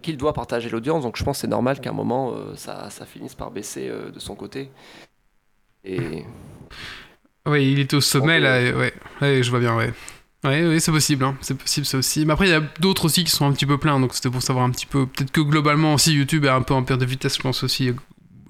qu'il 0.00 0.16
doit 0.16 0.32
partager 0.32 0.70
l'audience, 0.70 1.02
donc 1.02 1.16
je 1.16 1.24
pense 1.24 1.38
que 1.38 1.40
c'est 1.40 1.48
normal 1.48 1.80
qu'à 1.80 1.90
un 1.90 1.94
moment, 1.94 2.32
euh, 2.32 2.54
ça, 2.54 2.88
ça 2.88 3.04
finisse 3.04 3.34
par 3.34 3.50
baisser 3.50 3.88
euh, 3.88 4.10
de 4.10 4.20
son 4.20 4.36
côté. 4.36 4.70
Et. 5.84 6.24
Oui, 7.46 7.72
il 7.72 7.80
était 7.80 7.96
au 7.96 8.00
sommet 8.00 8.38
là. 8.38 8.60
Ouais, 8.76 8.92
ouais, 9.20 9.42
je 9.42 9.50
vois 9.50 9.58
bien, 9.58 9.76
ouais. 9.76 9.92
Ouais, 10.44 10.64
oui, 10.64 10.80
c'est 10.80 10.92
possible, 10.92 11.24
hein. 11.24 11.36
c'est 11.40 11.56
possible, 11.56 11.84
ça 11.84 11.98
aussi. 11.98 12.24
Mais 12.24 12.32
après, 12.32 12.46
il 12.46 12.50
y 12.50 12.54
a 12.54 12.62
d'autres 12.78 13.06
aussi 13.06 13.24
qui 13.24 13.30
sont 13.30 13.44
un 13.44 13.52
petit 13.52 13.66
peu 13.66 13.76
pleins, 13.76 13.98
donc 13.98 14.14
c'était 14.14 14.30
pour 14.30 14.42
savoir 14.42 14.64
un 14.64 14.70
petit 14.70 14.86
peu. 14.86 15.06
Peut-être 15.06 15.32
que 15.32 15.40
globalement 15.40 15.94
aussi, 15.94 16.14
YouTube 16.14 16.44
est 16.44 16.50
un 16.50 16.62
peu 16.62 16.74
en 16.74 16.84
perte 16.84 17.00
de 17.00 17.06
vitesse, 17.06 17.36
je 17.36 17.42
pense 17.42 17.64
aussi, 17.64 17.88
euh, 17.88 17.94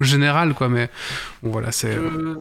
général, 0.01 0.53
quoi. 0.53 0.69
Mais 0.69 0.89
bon, 1.41 1.51
voilà, 1.51 1.71
c'est. 1.71 1.93
Je... 1.93 2.37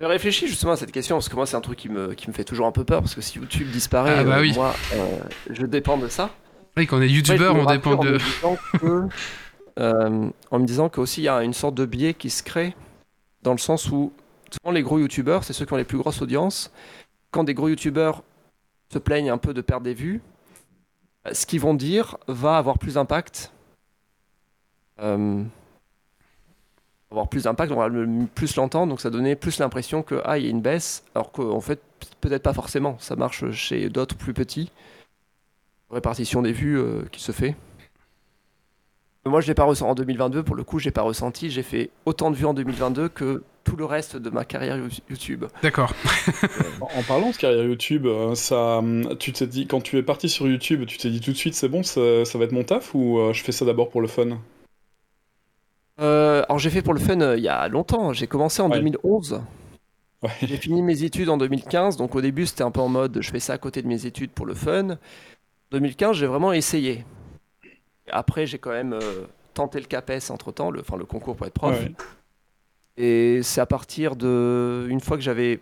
je 0.00 0.06
réfléchis 0.06 0.46
justement 0.46 0.72
à 0.72 0.76
cette 0.76 0.92
question 0.92 1.16
parce 1.16 1.28
que 1.28 1.34
moi 1.34 1.46
c'est 1.46 1.56
un 1.56 1.60
truc 1.60 1.78
qui 1.78 1.88
me, 1.88 2.14
qui 2.14 2.28
me 2.28 2.32
fait 2.34 2.44
toujours 2.44 2.66
un 2.66 2.72
peu 2.72 2.84
peur 2.84 3.00
parce 3.00 3.14
que 3.14 3.20
si 3.20 3.38
YouTube 3.38 3.68
disparaît, 3.70 4.16
Ah 4.18 4.24
bah 4.24 4.36
euh, 4.36 4.42
oui. 4.42 4.52
moi 4.54 4.74
euh, 4.94 5.18
je 5.50 5.66
dépends 5.66 5.98
de 5.98 6.08
ça. 6.08 6.30
Oui, 6.76 6.86
quand 6.86 6.98
on 6.98 7.02
est 7.02 7.08
youtubeur, 7.08 7.56
on 7.56 7.64
dépend 7.64 7.92
en 7.92 8.04
de. 8.04 8.18
euh, 9.78 10.28
en 10.50 10.58
me 10.58 10.66
disant 10.66 10.88
qu'aussi 10.88 11.22
il 11.22 11.24
y 11.24 11.28
a 11.28 11.42
une 11.42 11.54
sorte 11.54 11.74
de 11.74 11.86
biais 11.86 12.14
qui 12.14 12.30
se 12.30 12.42
crée 12.42 12.76
dans 13.42 13.52
le 13.52 13.58
sens 13.58 13.90
où 13.90 14.12
souvent 14.50 14.72
les 14.72 14.82
gros 14.82 14.98
youtubeurs, 14.98 15.44
c'est 15.44 15.52
ceux 15.52 15.64
qui 15.64 15.72
ont 15.72 15.78
les 15.78 15.84
plus 15.84 15.98
grosses 15.98 16.20
audiences. 16.22 16.70
Quand 17.30 17.44
des 17.44 17.54
gros 17.54 17.68
youtubeurs 17.68 18.22
se 18.88 18.98
plaignent 18.98 19.30
un 19.30 19.38
peu 19.38 19.54
de 19.54 19.60
perdre 19.60 19.84
des 19.84 19.94
vues, 19.94 20.20
ce 21.32 21.46
qu'ils 21.46 21.60
vont 21.60 21.74
dire 21.74 22.16
va 22.28 22.58
avoir 22.58 22.78
plus 22.78 22.94
d'impact. 22.94 23.52
Euh, 25.00 25.42
avoir 27.10 27.28
plus 27.28 27.44
d'impact, 27.44 27.72
on 27.72 27.76
va 27.76 27.88
plus 28.34 28.56
l'entendre, 28.56 28.90
donc 28.90 29.00
ça 29.00 29.10
donnait 29.10 29.36
plus 29.36 29.58
l'impression 29.58 30.02
que 30.02 30.20
ah 30.24 30.38
il 30.38 30.44
y 30.44 30.46
a 30.48 30.50
une 30.50 30.60
baisse, 30.60 31.04
alors 31.14 31.32
qu'en 31.32 31.60
fait 31.60 31.80
peut-être 32.20 32.42
pas 32.42 32.52
forcément. 32.52 32.98
Ça 32.98 33.16
marche 33.16 33.50
chez 33.52 33.88
d'autres 33.88 34.16
plus 34.16 34.34
petits. 34.34 34.70
Répartition 35.90 36.42
des 36.42 36.52
vues 36.52 36.78
euh, 36.78 37.04
qui 37.12 37.22
se 37.22 37.32
fait. 37.32 37.54
Moi 39.26 39.40
je 39.40 39.48
l'ai 39.48 39.54
pas 39.54 39.64
ressenti 39.64 39.90
en 39.90 39.94
2022, 39.94 40.42
pour 40.44 40.54
le 40.56 40.62
coup 40.64 40.78
j'ai 40.78 40.90
pas 40.92 41.02
ressenti, 41.02 41.50
j'ai 41.50 41.62
fait 41.62 41.90
autant 42.04 42.30
de 42.30 42.36
vues 42.36 42.46
en 42.46 42.54
2022 42.54 43.08
que 43.08 43.42
tout 43.64 43.74
le 43.76 43.84
reste 43.84 44.16
de 44.16 44.30
ma 44.30 44.44
carrière 44.44 44.76
You- 44.76 44.88
YouTube. 45.10 45.44
D'accord. 45.62 45.92
En 46.80 47.00
en 47.00 47.02
parlant 47.02 47.30
de 47.30 47.36
carrière 47.36 47.64
YouTube, 47.64 48.06
euh, 48.06 48.34
ça, 48.36 48.78
hum, 48.78 49.16
tu 49.18 49.32
t'es 49.32 49.46
dit 49.48 49.66
quand 49.66 49.80
tu 49.80 49.98
es 49.98 50.02
parti 50.02 50.28
sur 50.28 50.46
YouTube, 50.46 50.84
tu 50.86 50.98
t'es 50.98 51.10
dit 51.10 51.20
tout 51.20 51.32
de 51.32 51.36
suite 51.36 51.54
c'est 51.54 51.68
bon, 51.68 51.82
ça, 51.82 52.24
ça 52.24 52.38
va 52.38 52.44
être 52.44 52.52
mon 52.52 52.62
taf 52.64 52.94
ou 52.94 53.18
euh, 53.18 53.32
je 53.32 53.42
fais 53.42 53.52
ça 53.52 53.64
d'abord 53.64 53.88
pour 53.90 54.00
le 54.00 54.06
fun? 54.06 54.38
Euh, 56.00 56.42
alors 56.48 56.58
j'ai 56.58 56.70
fait 56.70 56.82
pour 56.82 56.92
le 56.94 57.00
fun 57.00 57.20
euh, 57.20 57.36
il 57.36 57.42
y 57.42 57.48
a 57.48 57.66
longtemps, 57.68 58.12
j'ai 58.12 58.26
commencé 58.26 58.60
en 58.62 58.70
Ouais. 58.70 58.76
2011. 58.78 59.40
Ouais. 60.22 60.30
J'ai 60.42 60.56
fini 60.56 60.82
mes 60.82 61.02
études 61.04 61.28
en 61.28 61.36
2015, 61.36 61.96
donc 61.98 62.14
au 62.14 62.20
début 62.22 62.46
c'était 62.46 62.62
un 62.62 62.70
peu 62.70 62.80
en 62.80 62.88
mode 62.88 63.18
je 63.20 63.30
fais 63.30 63.38
ça 63.40 63.52
à 63.54 63.58
côté 63.58 63.82
de 63.82 63.86
mes 63.88 64.06
études 64.06 64.30
pour 64.30 64.46
le 64.46 64.54
fun. 64.54 64.90
En 64.92 64.96
2015 65.72 66.16
j'ai 66.16 66.26
vraiment 66.26 66.52
essayé. 66.52 67.04
Après 68.10 68.46
j'ai 68.46 68.58
quand 68.58 68.70
même 68.70 68.92
euh, 68.92 69.24
tenté 69.54 69.80
le 69.80 69.86
CAPES 69.86 70.30
entre 70.30 70.52
temps, 70.52 70.70
le, 70.70 70.80
enfin 70.80 70.96
le 70.96 71.04
concours 71.04 71.36
pour 71.36 71.46
être 71.46 71.54
prof. 71.54 71.78
Ouais. 71.80 71.92
Et 72.96 73.42
c'est 73.42 73.60
à 73.60 73.66
partir 73.66 74.16
de 74.16 74.86
une 74.88 75.00
fois 75.00 75.16
que 75.16 75.22
j'avais 75.22 75.60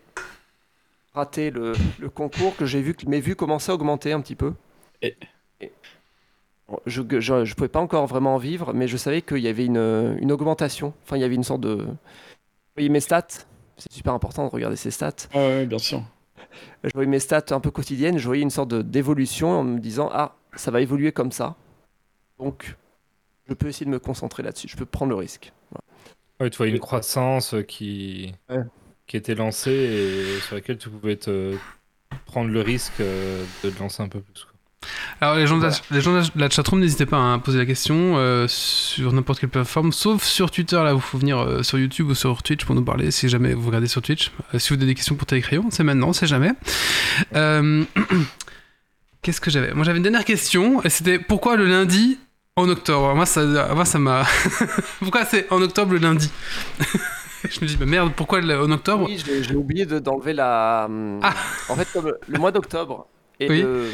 raté 1.13 1.49
le, 1.51 1.73
le 1.99 2.09
concours 2.09 2.55
que 2.55 2.65
j'ai 2.65 2.81
vu 2.81 2.93
que 2.93 3.07
mes 3.07 3.19
vues 3.19 3.35
commençaient 3.35 3.71
à 3.71 3.75
augmenter 3.75 4.11
un 4.11 4.21
petit 4.21 4.35
peu. 4.35 4.53
Et- 5.01 5.15
Et- 5.61 5.71
je, 6.87 7.01
je, 7.19 7.45
je 7.45 7.55
pouvais 7.55 7.67
pas 7.69 7.79
encore 7.79 8.07
vraiment 8.07 8.35
en 8.35 8.37
vivre, 8.37 8.73
mais 8.73 8.87
je 8.87 8.97
savais 8.97 9.21
qu'il 9.21 9.37
y 9.39 9.47
avait 9.47 9.65
une, 9.65 10.17
une 10.19 10.31
augmentation. 10.31 10.93
Enfin, 11.03 11.15
il 11.17 11.21
y 11.21 11.23
avait 11.23 11.35
une 11.35 11.43
sorte 11.43 11.61
de. 11.61 11.75
Vous 11.75 11.95
voyez 12.75 12.89
mes 12.89 12.99
stats 12.99 13.27
C'est 13.77 13.91
super 13.91 14.13
important 14.13 14.45
de 14.45 14.49
regarder 14.49 14.75
ces 14.75 14.91
stats. 14.91 15.11
Ah 15.33 15.37
ouais, 15.37 15.65
bien 15.65 15.77
sûr. 15.77 16.01
Je 16.83 16.89
voyais 16.93 17.09
mes 17.09 17.19
stats 17.19 17.45
un 17.51 17.59
peu 17.59 17.69
quotidiennes, 17.71 18.17
je 18.17 18.25
voyais 18.25 18.41
une 18.41 18.49
sorte 18.49 18.73
d'évolution 18.73 19.49
en 19.49 19.63
me 19.63 19.79
disant 19.79 20.09
Ah, 20.13 20.35
ça 20.55 20.71
va 20.71 20.81
évoluer 20.81 21.11
comme 21.11 21.31
ça. 21.31 21.55
Donc, 22.39 22.75
je 23.47 23.53
peux 23.53 23.67
essayer 23.67 23.85
de 23.85 23.91
me 23.91 23.99
concentrer 23.99 24.43
là-dessus, 24.43 24.67
je 24.69 24.75
peux 24.77 24.85
prendre 24.85 25.09
le 25.11 25.15
risque. 25.17 25.51
Ouais, 26.39 26.49
tu 26.49 26.57
vois 26.57 26.67
une 26.67 26.79
croissance 26.79 27.53
euh, 27.53 27.61
qui, 27.61 28.33
Ouais. 28.49 28.63
qui 29.07 29.15
était 29.17 29.35
lancée 29.35 29.71
et 29.71 30.39
sur 30.41 30.55
laquelle 30.55 30.77
tu 30.77 30.89
pouvais 30.89 31.15
te 31.15 31.55
prendre 32.25 32.49
le 32.49 32.61
risque 32.61 32.99
euh, 32.99 33.43
de 33.63 33.69
te 33.69 33.79
lancer 33.79 34.03
un 34.03 34.09
peu 34.09 34.19
plus. 34.19 34.43
quoi. 34.43 34.51
Alors, 35.21 35.35
les 35.35 35.47
gens, 35.47 35.57
de 35.57 35.63
la- 35.63 35.71
les 35.91 36.01
gens 36.01 36.11
de 36.13 36.17
la- 36.19 36.23
de 36.25 36.39
la 36.39 36.49
chatroom, 36.49 36.79
n'hésitez 36.81 37.05
pas 37.07 37.33
à 37.33 37.39
poser 37.39 37.57
la 37.57 37.65
question 37.65 38.17
euh, 38.17 38.47
sur 38.47 39.13
n'importe 39.13 39.39
quelle 39.39 39.49
plateforme, 39.49 39.91
sauf 39.93 40.23
sur 40.23 40.51
Twitter. 40.51 40.75
Là, 40.75 40.93
vous 40.93 40.99
faut 40.99 41.17
venir 41.17 41.39
euh, 41.39 41.63
sur 41.63 41.79
YouTube 41.79 42.09
ou 42.09 42.15
sur 42.15 42.43
Twitch 42.43 42.65
pour 42.65 42.75
nous 42.75 42.83
parler 42.83 43.09
si 43.11 43.27
jamais 43.29 43.53
vous 43.53 43.65
regardez 43.67 43.87
sur 43.87 44.01
Twitch. 44.01 44.31
Euh, 44.53 44.59
si 44.59 44.69
vous 44.69 44.75
avez 44.75 44.85
des 44.87 44.93
questions 44.95 45.15
pour 45.15 45.25
Télécrayon, 45.25 45.65
c'est 45.71 45.83
maintenant, 45.83 46.11
c'est 46.13 46.27
jamais. 46.27 46.51
Qu'est-ce 49.25 49.41
que 49.41 49.49
j'avais? 49.49 49.73
Moi, 49.73 49.83
j'avais 49.83 49.97
une 49.97 50.03
dernière 50.03 50.23
question 50.23 50.83
et 50.83 50.89
c'était 50.91 51.17
pourquoi 51.17 51.55
le 51.55 51.65
lundi 51.65 52.19
en 52.55 52.69
octobre? 52.69 53.15
Moi, 53.15 53.25
ça 53.25 53.43
moi, 53.73 53.83
ça 53.83 53.97
m'a. 53.97 54.23
pourquoi 54.99 55.25
c'est 55.25 55.51
en 55.51 55.59
octobre 55.63 55.93
le 55.93 55.97
lundi? 55.97 56.29
Je 57.49 57.59
me 57.59 57.65
dis, 57.65 57.75
bah 57.75 57.87
merde, 57.87 58.11
pourquoi 58.15 58.39
le- 58.41 58.61
en 58.61 58.69
octobre? 58.69 59.05
Oui, 59.07 59.17
j'ai 59.41 59.55
oublié 59.55 59.87
de- 59.87 59.97
d'enlever 59.97 60.33
la. 60.33 60.85
hum, 60.87 61.19
Ah. 61.23 61.33
En 61.69 61.75
fait, 61.75 61.87
comme 61.91 62.13
le 62.27 62.37
mois 62.37 62.51
d'octobre 62.51 63.07
et 63.39 63.49
Oui. 63.49 63.61
le. 63.63 63.89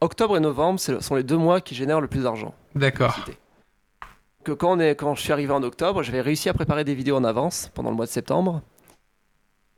Octobre 0.00 0.38
et 0.38 0.40
novembre 0.40 0.80
sont 0.80 1.14
les 1.14 1.22
deux 1.24 1.36
mois 1.36 1.60
qui 1.60 1.74
génèrent 1.74 2.00
le 2.00 2.08
plus 2.08 2.22
d'argent. 2.22 2.54
D'accord. 2.74 3.20
Que 4.44 4.52
quand, 4.52 4.72
on 4.72 4.80
est, 4.80 4.96
quand 4.96 5.14
je 5.14 5.20
suis 5.20 5.32
arrivé 5.32 5.52
en 5.52 5.62
octobre, 5.62 6.02
j'avais 6.02 6.22
réussi 6.22 6.48
à 6.48 6.54
préparer 6.54 6.84
des 6.84 6.94
vidéos 6.94 7.16
en 7.16 7.24
avance 7.24 7.70
pendant 7.74 7.90
le 7.90 7.96
mois 7.96 8.06
de 8.06 8.10
septembre. 8.10 8.62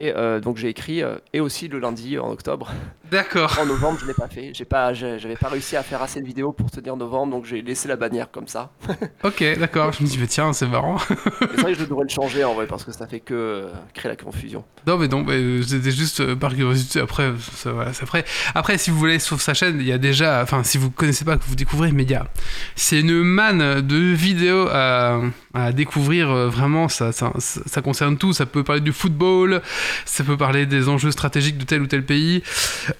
Et 0.00 0.12
euh, 0.14 0.40
donc 0.40 0.56
j'ai 0.56 0.68
écrit 0.68 1.02
euh, 1.02 1.16
et 1.32 1.40
aussi 1.40 1.68
le 1.68 1.78
lundi 1.78 2.18
en 2.18 2.30
octobre. 2.30 2.72
D'accord. 3.14 3.56
En 3.60 3.66
novembre, 3.66 4.00
je 4.00 4.06
l'ai 4.06 4.12
pas 4.12 4.26
fait. 4.26 4.50
J'ai 4.54 4.64
pas, 4.64 4.92
j'avais 4.92 5.36
pas 5.36 5.46
réussi 5.46 5.76
à 5.76 5.84
faire 5.84 6.02
assez 6.02 6.20
de 6.20 6.26
vidéos 6.26 6.50
pour 6.50 6.68
tenir 6.72 6.96
novembre, 6.96 7.36
donc 7.36 7.44
j'ai 7.44 7.62
laissé 7.62 7.86
la 7.86 7.94
bannière 7.94 8.28
comme 8.32 8.48
ça. 8.48 8.72
Ok, 9.22 9.42
d'accord. 9.58 9.92
Je 9.92 10.02
me 10.02 10.08
dis, 10.08 10.18
mais 10.18 10.26
tiens, 10.26 10.52
c'est 10.52 10.66
marrant. 10.66 10.98
C'est 10.98 11.60
vrai 11.60 11.72
que 11.72 11.78
je 11.78 11.84
devrais 11.88 12.02
le 12.02 12.10
changer 12.10 12.44
en 12.44 12.52
vrai 12.52 12.66
parce 12.66 12.84
que 12.84 12.92
ça 12.92 13.06
fait 13.06 13.20
que 13.20 13.34
euh, 13.34 13.68
créer 13.94 14.10
la 14.10 14.16
confusion. 14.16 14.64
Non, 14.86 14.98
mais 14.98 15.08
non, 15.08 15.22
mais 15.22 15.34
euh, 15.34 15.62
c'était 15.62 15.92
juste 15.92 16.20
euh, 16.20 16.36
par 16.36 16.54
curiosité. 16.54 17.00
Après, 17.00 17.32
ça, 17.38 17.72
voilà, 17.72 17.92
après. 18.02 18.24
Après, 18.54 18.76
si 18.76 18.90
vous 18.90 18.98
voulez 18.98 19.18
sur 19.18 19.40
sa 19.40 19.54
chaîne, 19.54 19.78
il 19.80 19.86
y 19.86 19.92
a 19.92 19.98
déjà. 19.98 20.42
Enfin, 20.42 20.62
si 20.62 20.76
vous 20.76 20.90
connaissez 20.90 21.24
pas, 21.24 21.36
que 21.36 21.44
vous 21.46 21.54
découvrez, 21.54 21.92
mais 21.92 22.02
il 22.02 22.10
y 22.10 22.14
a. 22.14 22.26
C'est 22.74 23.00
une 23.00 23.22
manne 23.22 23.80
de 23.80 23.96
vidéos 23.96 24.68
à, 24.70 25.20
à 25.54 25.72
découvrir. 25.72 26.28
Vraiment, 26.48 26.88
ça, 26.88 27.12
ça, 27.12 27.32
ça 27.38 27.80
concerne 27.80 28.18
tout. 28.18 28.32
Ça 28.32 28.44
peut 28.44 28.64
parler 28.64 28.82
du 28.82 28.92
football, 28.92 29.62
ça 30.04 30.24
peut 30.24 30.36
parler 30.36 30.66
des 30.66 30.88
enjeux 30.88 31.12
stratégiques 31.12 31.56
de 31.56 31.64
tel 31.64 31.80
ou 31.80 31.86
tel 31.86 32.04
pays, 32.04 32.42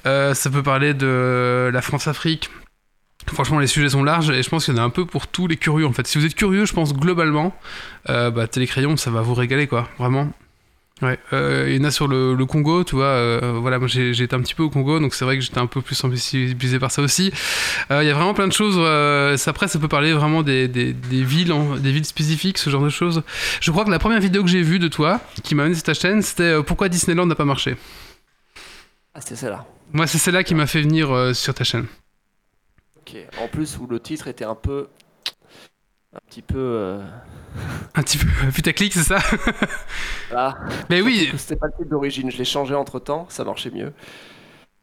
euh, 0.06 0.34
ça 0.34 0.50
peut 0.50 0.62
parler 0.62 0.94
de 0.94 1.70
la 1.72 1.82
France-Afrique. 1.82 2.50
Franchement, 3.32 3.58
les 3.58 3.66
sujets 3.66 3.88
sont 3.90 4.04
larges 4.04 4.30
et 4.30 4.42
je 4.42 4.48
pense 4.50 4.66
qu'il 4.66 4.74
y 4.74 4.78
en 4.78 4.82
a 4.82 4.84
un 4.84 4.90
peu 4.90 5.06
pour 5.06 5.26
tous 5.26 5.46
les 5.46 5.56
curieux 5.56 5.86
en 5.86 5.92
fait. 5.92 6.06
Si 6.06 6.18
vous 6.18 6.26
êtes 6.26 6.34
curieux, 6.34 6.66
je 6.66 6.74
pense 6.74 6.94
globalement, 6.94 7.54
euh, 8.10 8.30
bah, 8.30 8.46
Télécrayon, 8.46 8.96
ça 8.96 9.10
va 9.10 9.22
vous 9.22 9.34
régaler 9.34 9.66
quoi, 9.66 9.88
vraiment. 9.98 10.30
Ouais, 11.02 11.18
euh, 11.32 11.66
il 11.68 11.76
y 11.76 11.80
en 11.80 11.84
a 11.84 11.90
sur 11.90 12.06
le, 12.06 12.36
Congo, 12.46 12.84
tu 12.84 12.94
vois. 12.94 13.06
euh, 13.06 13.58
voilà, 13.60 13.80
moi 13.80 13.88
j'ai 13.88 14.12
un 14.30 14.40
petit 14.40 14.54
peu 14.54 14.62
au 14.62 14.70
Congo, 14.70 15.00
donc 15.00 15.14
c'est 15.14 15.24
vrai 15.24 15.36
que 15.36 15.42
j'étais 15.42 15.58
un 15.58 15.66
peu 15.66 15.82
plus 15.82 15.96
sensibilisé 15.96 16.78
par 16.78 16.92
ça 16.92 17.02
aussi. 17.02 17.32
Euh, 17.90 18.04
Il 18.04 18.06
y 18.06 18.10
a 18.10 18.14
vraiment 18.14 18.32
plein 18.32 18.46
de 18.46 18.52
choses. 18.52 18.78
après, 19.48 19.66
ça 19.68 19.78
peut 19.78 19.88
parler 19.88 20.12
vraiment 20.12 20.42
des, 20.42 20.68
villes, 20.68 21.52
des 21.80 21.92
villes 21.92 22.04
spécifiques, 22.04 22.58
ce 22.58 22.70
genre 22.70 22.82
de 22.82 22.90
choses. 22.90 23.22
Je 23.60 23.70
crois 23.72 23.84
que 23.84 23.90
la 23.90 23.98
première 23.98 24.20
vidéo 24.20 24.42
que 24.42 24.48
j'ai 24.48 24.62
vue 24.62 24.78
de 24.78 24.88
toi, 24.88 25.20
qui 25.42 25.54
m'a 25.54 25.64
amené 25.64 25.74
sur 25.74 25.84
ta 25.84 25.94
chaîne, 25.94 26.22
c'était 26.22 26.62
pourquoi 26.62 26.88
Disneyland 26.88 27.26
n'a 27.26 27.34
pas 27.34 27.44
marché? 27.44 27.76
Ah, 29.14 29.20
c'était 29.20 29.36
celle-là. 29.36 29.66
Moi, 29.94 30.06
c'est 30.06 30.18
celle-là 30.18 30.44
qui 30.44 30.54
m'a 30.54 30.66
fait 30.66 30.82
venir 30.82 31.10
euh, 31.12 31.32
sur 31.32 31.54
ta 31.54 31.64
chaîne. 31.64 31.86
Ok. 32.98 33.16
En 33.40 33.48
plus, 33.48 33.78
où 33.78 33.86
le 33.86 34.00
titre 34.00 34.28
était 34.28 34.44
un 34.44 34.54
peu. 34.56 34.88
Un 36.14 36.18
petit 36.28 36.42
peu. 36.42 36.58
euh, 36.58 37.02
Un 37.94 38.02
petit 38.02 38.18
peu 38.18 38.26
putaclic, 38.54 38.92
c'est 38.92 39.02
ça? 39.04 39.18
Voilà. 40.30 40.58
Mais 40.90 41.00
oui, 41.00 41.30
C'était 41.36 41.56
pas 41.56 41.66
le 41.66 41.72
titre 41.78 41.90
d'origine, 41.90 42.30
je 42.30 42.36
l'ai 42.38 42.44
changé 42.44 42.74
entre 42.74 42.98
temps, 42.98 43.26
ça 43.30 43.44
marchait 43.44 43.70
mieux. 43.70 43.92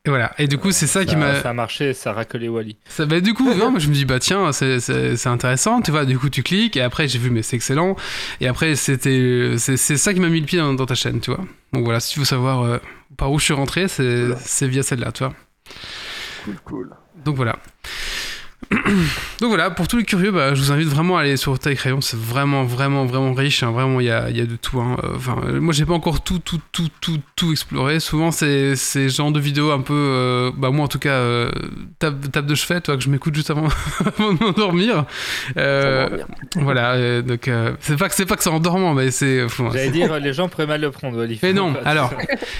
Et 0.05 0.09
voilà. 0.09 0.31
Et 0.39 0.47
du 0.47 0.57
coup, 0.57 0.71
c'est 0.71 0.87
ça 0.87 1.05
qui 1.05 1.15
m'a. 1.15 1.41
Ça 1.41 1.51
a 1.51 1.53
marché, 1.53 1.93
ça 1.93 2.09
a 2.09 2.13
racolé 2.13 2.49
Wally. 2.49 2.75
Ça, 2.89 3.05
bah, 3.05 3.19
du 3.21 3.33
coup, 3.35 3.53
non, 3.55 3.69
moi, 3.71 3.79
je 3.79 3.87
me 3.87 3.93
dis, 3.93 4.05
bah 4.05 4.19
tiens, 4.19 4.51
c'est- 4.51 4.79
c'est 4.79 5.15
c'est 5.15 5.29
intéressant, 5.29 5.81
tu 5.81 5.91
vois, 5.91 6.05
du 6.05 6.17
coup, 6.17 6.29
tu 6.29 6.41
cliques, 6.43 6.75
et 6.77 6.81
après, 6.81 7.07
j'ai 7.07 7.19
vu, 7.19 7.29
mais 7.29 7.43
c'est 7.43 7.55
excellent, 7.55 7.95
et 8.39 8.47
après, 8.47 8.75
c'était, 8.75 9.55
c'est 9.57 9.77
c'est 9.77 9.97
ça 9.97 10.13
qui 10.13 10.19
m'a 10.19 10.29
mis 10.29 10.39
le 10.39 10.45
pied 10.47 10.57
dans, 10.59 10.73
dans 10.73 10.85
ta 10.87 10.95
chaîne, 10.95 11.19
tu 11.21 11.29
vois. 11.31 11.43
Donc 11.73 11.83
voilà, 11.83 11.99
si 11.99 12.13
tu 12.13 12.19
veux 12.19 12.25
savoir 12.25 12.61
euh, 12.63 12.77
par 13.17 13.31
où 13.31 13.37
je 13.39 13.45
suis 13.45 13.53
rentré, 13.53 13.87
c'est 13.87 14.29
c'est 14.43 14.67
via 14.67 14.81
celle-là, 14.83 15.11
tu 15.11 15.23
vois. 15.23 15.33
Cool, 16.45 16.55
cool. 16.65 16.89
Donc 17.23 17.35
voilà. 17.35 17.57
Donc 19.39 19.49
voilà, 19.49 19.69
pour 19.69 19.87
tous 19.87 19.97
les 19.97 20.03
curieux, 20.05 20.31
bah, 20.31 20.53
je 20.53 20.61
vous 20.61 20.71
invite 20.71 20.87
vraiment 20.87 21.17
à 21.17 21.21
aller 21.21 21.35
sur 21.37 21.57
Taille 21.59 21.75
Crayon, 21.75 21.99
c'est 22.01 22.17
vraiment, 22.17 22.63
vraiment, 22.63 23.05
vraiment 23.05 23.33
riche, 23.33 23.63
hein, 23.63 23.71
vraiment, 23.71 23.99
il 23.99 24.05
y 24.05 24.11
a, 24.11 24.29
il 24.29 24.37
y 24.37 24.41
a 24.41 24.45
de 24.45 24.55
tout. 24.55 24.79
hein. 24.79 24.97
Euh, 25.03 25.15
Enfin, 25.15 25.35
moi, 25.59 25.73
j'ai 25.73 25.85
pas 25.85 25.93
encore 25.93 26.23
tout, 26.23 26.39
tout, 26.39 26.59
tout, 26.71 26.87
tout, 27.01 27.19
tout 27.35 27.51
exploré. 27.51 27.99
Souvent, 27.99 28.31
c'est 28.31 28.75
ces 28.75 29.09
genres 29.09 29.31
de 29.31 29.39
vidéos 29.39 29.71
un 29.71 29.81
peu, 29.81 29.93
euh, 29.93 30.51
bah, 30.55 30.69
moi 30.71 30.85
en 30.85 30.87
tout 30.87 30.99
cas, 30.99 31.09
euh, 31.13 31.51
table, 31.99 32.29
table 32.29 32.47
de 32.47 32.55
chevet, 32.55 32.81
toi, 32.81 32.95
que 32.97 33.03
je 33.03 33.09
m'écoute 33.09 33.35
juste 33.35 33.49
avant, 33.51 33.67
avant 34.05 34.33
de 34.33 34.39
m'endormir. 34.43 35.05
Euh, 35.57 36.07
voilà, 36.55 36.93
euh, 36.93 37.21
donc 37.21 37.47
euh, 37.47 37.73
c'est 37.81 37.97
pas 37.97 38.09
que 38.09 38.15
c'est 38.15 38.25
pas 38.25 38.35
que 38.37 38.43
c'est 38.43 38.49
en 38.49 38.59
dormant, 38.59 38.93
mais 38.93 39.11
c'est. 39.11 39.45
J'allais 39.73 39.89
dire, 39.91 40.17
les 40.19 40.33
gens 40.33 40.47
pourraient 40.49 40.67
mal 40.67 40.81
le 40.81 40.91
prendre, 40.91 41.17
Wally. 41.17 41.39
mais 41.43 41.53
non, 41.53 41.73
alors, 41.85 42.13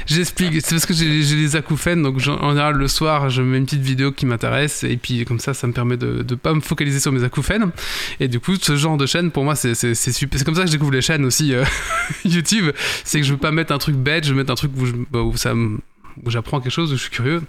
j'explique. 0.06 0.62
C'est 0.62 0.76
parce 0.76 0.86
que 0.86 0.94
j'ai 0.94 1.22
des 1.36 1.56
acouphènes, 1.56 2.02
donc 2.04 2.16
en 2.28 2.50
général, 2.50 2.76
le 2.76 2.88
soir, 2.88 3.30
je 3.30 3.42
mets 3.42 3.58
une 3.58 3.66
petite 3.66 3.82
vidéo 3.82 4.12
qui 4.12 4.26
m'intéresse, 4.26 4.84
et 4.84 4.98
puis 4.98 5.24
comme 5.26 5.40
ça, 5.40 5.54
ça 5.54 5.68
me 5.68 5.74
permet 5.74 5.98
de 5.98 6.01
ne 6.06 6.36
pas 6.36 6.54
me 6.54 6.62
focaliser 6.62 7.00
sur 7.00 7.12
mes 7.12 7.24
acouphènes. 7.24 7.72
Et 8.20 8.28
du 8.28 8.40
coup, 8.40 8.56
ce 8.56 8.76
genre 8.76 8.98
de 8.98 9.06
chaîne, 9.06 9.32
pour 9.32 9.44
moi, 9.44 9.56
c'est 9.56 9.74
super. 9.96 10.38
C'est 10.40 10.46
comme 10.46 10.56
ça 10.56 10.62
que 10.62 10.68
je 10.68 10.74
découvre 10.74 10.92
les 10.92 11.02
chaînes 11.02 11.26
aussi 11.26 11.54
euh, 11.54 11.64
YouTube. 12.26 12.72
C'est 13.04 13.20
que 13.20 13.26
je 13.26 13.32
veux 13.34 13.40
pas 13.40 13.52
mettre 13.52 13.72
un 13.74 13.78
truc 13.78 13.96
bête, 13.96 14.24
je 14.26 14.32
veux 14.32 14.38
mettre 14.38 14.52
un 14.52 14.56
truc 14.56 14.72
où, 14.78 14.86
je- 14.86 14.94
bah, 15.12 15.20
où 15.22 15.36
ça 15.38 15.54
où 15.54 16.30
j'apprends 16.30 16.60
quelque 16.60 16.74
chose, 16.74 16.92
où 16.92 16.98
je 16.98 17.02
suis 17.02 17.10
curieux. 17.12 17.42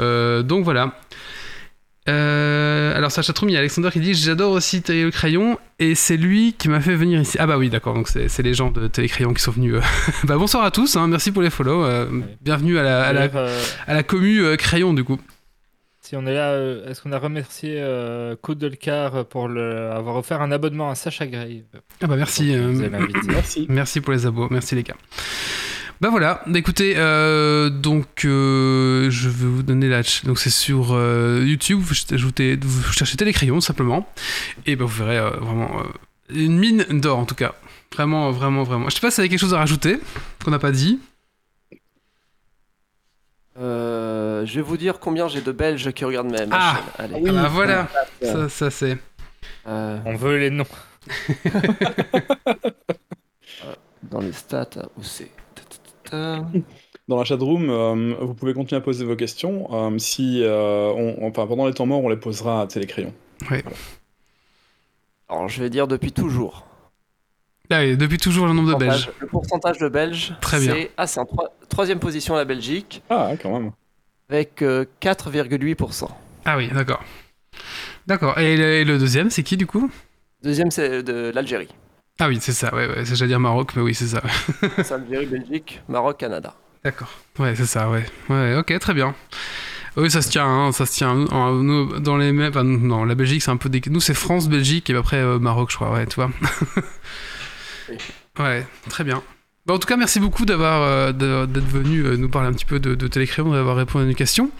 Euh, 0.00 0.42
donc 0.42 0.64
voilà. 0.64 0.98
Euh, 2.08 2.96
alors 2.96 3.12
sur 3.12 3.20
la 3.20 3.26
chatroom, 3.26 3.50
il 3.50 3.52
y 3.52 3.56
a 3.56 3.58
Alexander 3.58 3.90
qui 3.92 4.00
dit 4.00 4.14
j'adore 4.14 4.52
aussi 4.52 4.80
Télé 4.80 5.10
Crayon 5.10 5.58
et 5.78 5.94
c'est 5.94 6.16
lui 6.16 6.54
qui 6.56 6.70
m'a 6.70 6.80
fait 6.80 6.94
venir 6.94 7.20
ici. 7.20 7.36
Ah 7.38 7.46
bah 7.46 7.58
oui 7.58 7.68
d'accord, 7.68 7.92
donc 7.94 8.08
c'est 8.08 8.42
les 8.42 8.54
gens 8.54 8.70
de 8.70 8.86
Télé 8.88 9.08
Crayon 9.08 9.34
qui 9.34 9.42
sont 9.42 9.50
venus. 9.50 9.74
euh. 9.74 9.80
bah 10.24 10.38
bonsoir 10.38 10.64
à 10.64 10.70
tous, 10.70 10.96
hein, 10.96 11.06
merci 11.06 11.32
pour 11.32 11.42
les 11.42 11.50
follow, 11.50 11.84
euh, 11.84 12.06
bienvenue 12.40 12.78
à 12.78 12.82
la, 12.82 13.02
à 13.04 13.12
la, 13.12 13.22
euh, 13.24 13.62
à 13.86 13.92
la 13.92 14.02
commu 14.02 14.56
Crayon 14.56 14.94
du 14.94 15.04
coup. 15.04 15.18
Si 16.08 16.16
on 16.16 16.26
est 16.26 16.32
là, 16.32 16.52
euh, 16.52 16.88
est-ce 16.88 17.02
qu'on 17.02 17.12
a 17.12 17.18
remercié 17.18 17.74
euh, 17.76 18.34
Car 18.80 19.26
pour 19.26 19.46
le, 19.46 19.90
avoir 19.90 20.16
offert 20.16 20.40
un 20.40 20.50
abonnement 20.50 20.88
à 20.90 20.94
Sacha 20.94 21.26
Grave? 21.26 21.64
Ah 22.00 22.06
bah 22.06 22.16
merci, 22.16 22.54
euh. 22.54 22.72
Merci. 23.26 23.66
merci 23.68 24.00
pour 24.00 24.14
les 24.14 24.24
abos, 24.24 24.48
merci 24.50 24.74
les 24.74 24.84
gars. 24.84 24.96
Bah 26.00 26.08
voilà, 26.10 26.42
Bah 26.46 26.58
écoutez, 26.58 26.94
euh, 26.96 27.68
donc 27.70 28.24
euh, 28.24 29.10
je 29.10 29.28
vais 29.28 29.46
vous 29.46 29.62
donner 29.62 29.88
la... 29.88 30.02
ch- 30.02 30.24
Donc 30.24 30.38
c'est 30.38 30.48
sur 30.48 30.92
euh, 30.92 31.44
YouTube, 31.44 31.80
vous, 31.80 31.94
ajoutez, 32.14 32.56
vous 32.60 32.90
cherchez 32.92 33.16
Télécrayon 33.16 33.60
simplement, 33.60 34.08
et 34.64 34.76
bah 34.76 34.84
vous 34.86 35.04
verrez 35.04 35.18
euh, 35.18 35.30
vraiment 35.40 35.80
euh, 35.80 35.82
une 36.34 36.56
mine 36.56 36.84
d'or 36.90 37.18
en 37.18 37.24
tout 37.26 37.34
cas. 37.34 37.54
Vraiment, 37.94 38.30
vraiment, 38.30 38.62
vraiment. 38.62 38.88
Je 38.88 38.94
sais 38.94 39.00
pas 39.00 39.10
si 39.10 39.16
vous 39.16 39.20
avez 39.22 39.28
quelque 39.28 39.40
chose 39.40 39.54
à 39.54 39.58
rajouter, 39.58 39.98
qu'on 40.44 40.52
n'a 40.52 40.58
pas 40.60 40.70
dit. 40.72 41.00
Euh, 43.60 44.46
je 44.46 44.54
vais 44.56 44.62
vous 44.62 44.76
dire 44.76 45.00
combien 45.00 45.26
j'ai 45.28 45.40
de 45.40 45.50
Belges 45.52 45.90
qui 45.92 46.04
regardent 46.04 46.30
ma, 46.30 46.46
ma 46.46 46.56
Ah. 46.58 46.74
chaîne. 46.76 46.84
Allez. 47.16 47.24
Ah 47.28 47.32
bah 47.32 47.48
voilà, 47.50 47.88
Ouais. 48.22 48.28
ça, 48.28 48.48
ça 48.48 48.70
c'est... 48.70 48.96
Euh, 49.66 49.98
On 50.04 50.14
veut 50.16 50.36
les 50.38 50.50
noms. 50.50 50.64
dans 54.02 54.20
les 54.20 54.32
stats, 54.32 54.68
où 54.96 55.02
c'est. 55.02 55.30
Dans 56.12 57.16
la 57.16 57.24
chatroom, 57.24 57.68
euh, 57.70 58.14
vous 58.20 58.34
pouvez 58.34 58.54
continuer 58.54 58.78
à 58.78 58.82
poser 58.82 59.04
vos 59.04 59.16
questions. 59.16 59.68
Euh, 59.72 59.98
si, 59.98 60.42
euh, 60.42 60.92
on, 60.94 61.26
enfin, 61.28 61.46
pendant 61.46 61.66
les 61.66 61.72
temps 61.74 61.86
morts, 61.86 62.02
on 62.04 62.08
les 62.08 62.16
posera 62.16 62.62
à 62.62 62.66
Télécrayon. 62.66 63.12
Alors, 65.28 65.48
je 65.48 65.62
vais 65.62 65.70
dire 65.70 65.86
depuis 65.88 66.12
toujours. 66.12 66.64
Ah 67.70 67.80
oui, 67.80 67.96
depuis 67.96 68.18
toujours 68.18 68.46
le 68.46 68.52
nombre 68.54 68.72
de 68.72 68.78
Belges. 68.78 69.10
Le 69.20 69.26
pourcentage 69.26 69.78
de 69.78 69.88
Belges. 69.88 70.34
Très 70.40 70.58
bien. 70.60 70.72
c'est- 70.74 70.90
Ah, 70.96 71.06
c'est 71.06 71.20
en 71.20 71.24
troi- 71.24 71.50
troisième 71.68 71.98
position 71.98 72.34
la 72.34 72.44
Belgique, 72.44 73.02
Ah, 73.10 73.32
quand 73.40 73.52
même. 73.58 73.72
avec 74.30 74.62
euh, 74.62 74.84
4,8%. 75.00 76.08
Ah 76.44 76.56
oui, 76.56 76.68
d'accord. 76.68 77.02
D'accord, 78.06 78.38
et 78.38 78.56
le, 78.56 78.64
et 78.64 78.84
le 78.84 78.98
deuxième, 78.98 79.28
c'est 79.30 79.42
qui 79.42 79.56
du 79.56 79.66
coup? 79.66 79.90
Deuxième, 80.42 80.70
c'est 80.70 81.02
de 81.02 81.30
l'Algérie. 81.34 81.68
Ah 82.20 82.28
oui, 82.28 82.38
c'est 82.40 82.52
ça, 82.52 82.74
ouais, 82.74 82.88
ouais, 82.88 83.04
c'est- 83.04 83.14
j'allais 83.16 83.28
dire 83.28 83.40
Maroc, 83.40 83.72
mais 83.76 83.82
oui, 83.82 83.94
c'est 83.94 84.06
ça. 84.06 84.22
C'est 84.82 84.92
Algérie, 84.92 85.26
Belgique, 85.26 85.82
Maroc, 85.88 86.16
Canada. 86.18 86.54
D'accord. 86.84 87.10
Ouais, 87.38 87.54
c'est 87.54 87.66
ça, 87.66 87.90
ouais. 87.90 88.06
Ouais, 88.30 88.56
ok, 88.56 88.76
très 88.78 88.94
bien. 88.94 89.14
Oui, 89.96 90.10
ça 90.10 90.22
se 90.22 90.30
tient, 90.30 90.46
hein, 90.46 90.72
ça 90.72 90.86
se 90.86 90.92
tient. 90.94 91.26
En- 91.30 91.52
nous, 91.54 91.98
dans 91.98 92.16
les 92.16 92.32
mêmes. 92.32 92.50
Enfin, 92.50 92.62
non, 92.64 93.04
la 93.04 93.14
Belgique, 93.16 93.42
c'est 93.42 93.50
un 93.50 93.56
peu. 93.56 93.68
Des... 93.68 93.80
Nous, 93.90 94.00
c'est 94.00 94.14
France, 94.14 94.48
Belgique, 94.48 94.88
et 94.90 94.94
après 94.94 95.16
euh, 95.16 95.38
Maroc, 95.40 95.70
je 95.70 95.76
crois, 95.76 95.92
ouais, 95.92 96.06
tu 96.06 96.14
vois. 96.16 96.30
Ouais, 98.38 98.66
très 98.88 99.04
bien. 99.04 99.22
Bon, 99.68 99.74
en 99.74 99.78
tout 99.78 99.86
cas, 99.86 99.98
merci 99.98 100.18
beaucoup 100.18 100.46
d'avoir 100.46 100.80
euh, 100.80 101.12
d'être 101.12 101.68
venu 101.68 102.00
euh, 102.00 102.16
nous 102.16 102.30
parler 102.30 102.48
un 102.48 102.52
petit 102.54 102.64
peu 102.64 102.80
de, 102.80 102.94
de 102.94 103.06
Télécrayon, 103.06 103.52
d'avoir 103.52 103.76
répondu 103.76 104.06
à 104.06 104.08
nos 104.08 104.14
questions. 104.14 104.50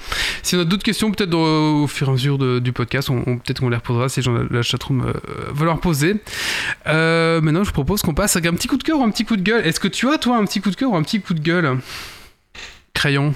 Si 0.42 0.54
on 0.54 0.60
a 0.60 0.64
d'autres 0.66 0.82
questions, 0.82 1.10
peut-être 1.10 1.32
au 1.32 1.86
fur 1.86 2.08
et 2.08 2.10
à 2.10 2.12
mesure 2.12 2.60
du 2.60 2.72
podcast, 2.74 3.08
on, 3.08 3.22
peut-être 3.38 3.60
qu'on 3.60 3.70
les 3.70 3.76
reposera 3.76 4.10
si 4.10 4.20
gens 4.20 4.34
de 4.34 4.46
la 4.50 4.60
chatroom 4.60 5.06
euh, 5.06 5.12
veulent 5.50 5.70
en 5.70 5.78
poser. 5.78 6.16
Euh, 6.88 7.40
maintenant, 7.40 7.64
je 7.64 7.72
propose 7.72 8.02
qu'on 8.02 8.12
passe 8.12 8.36
avec 8.36 8.52
un 8.52 8.54
petit 8.54 8.68
coup 8.68 8.76
de 8.76 8.82
cœur 8.82 8.98
ou 8.98 9.02
un 9.02 9.10
petit 9.10 9.24
coup 9.24 9.36
de 9.36 9.42
gueule. 9.42 9.66
Est-ce 9.66 9.80
que 9.80 9.88
tu 9.88 10.06
as, 10.10 10.18
toi, 10.18 10.36
un 10.36 10.44
petit 10.44 10.60
coup 10.60 10.70
de 10.70 10.76
cœur 10.76 10.90
ou 10.90 10.96
un 10.96 11.02
petit 11.02 11.22
coup 11.22 11.32
de 11.32 11.40
gueule? 11.40 11.78
Crayon. 12.92 13.32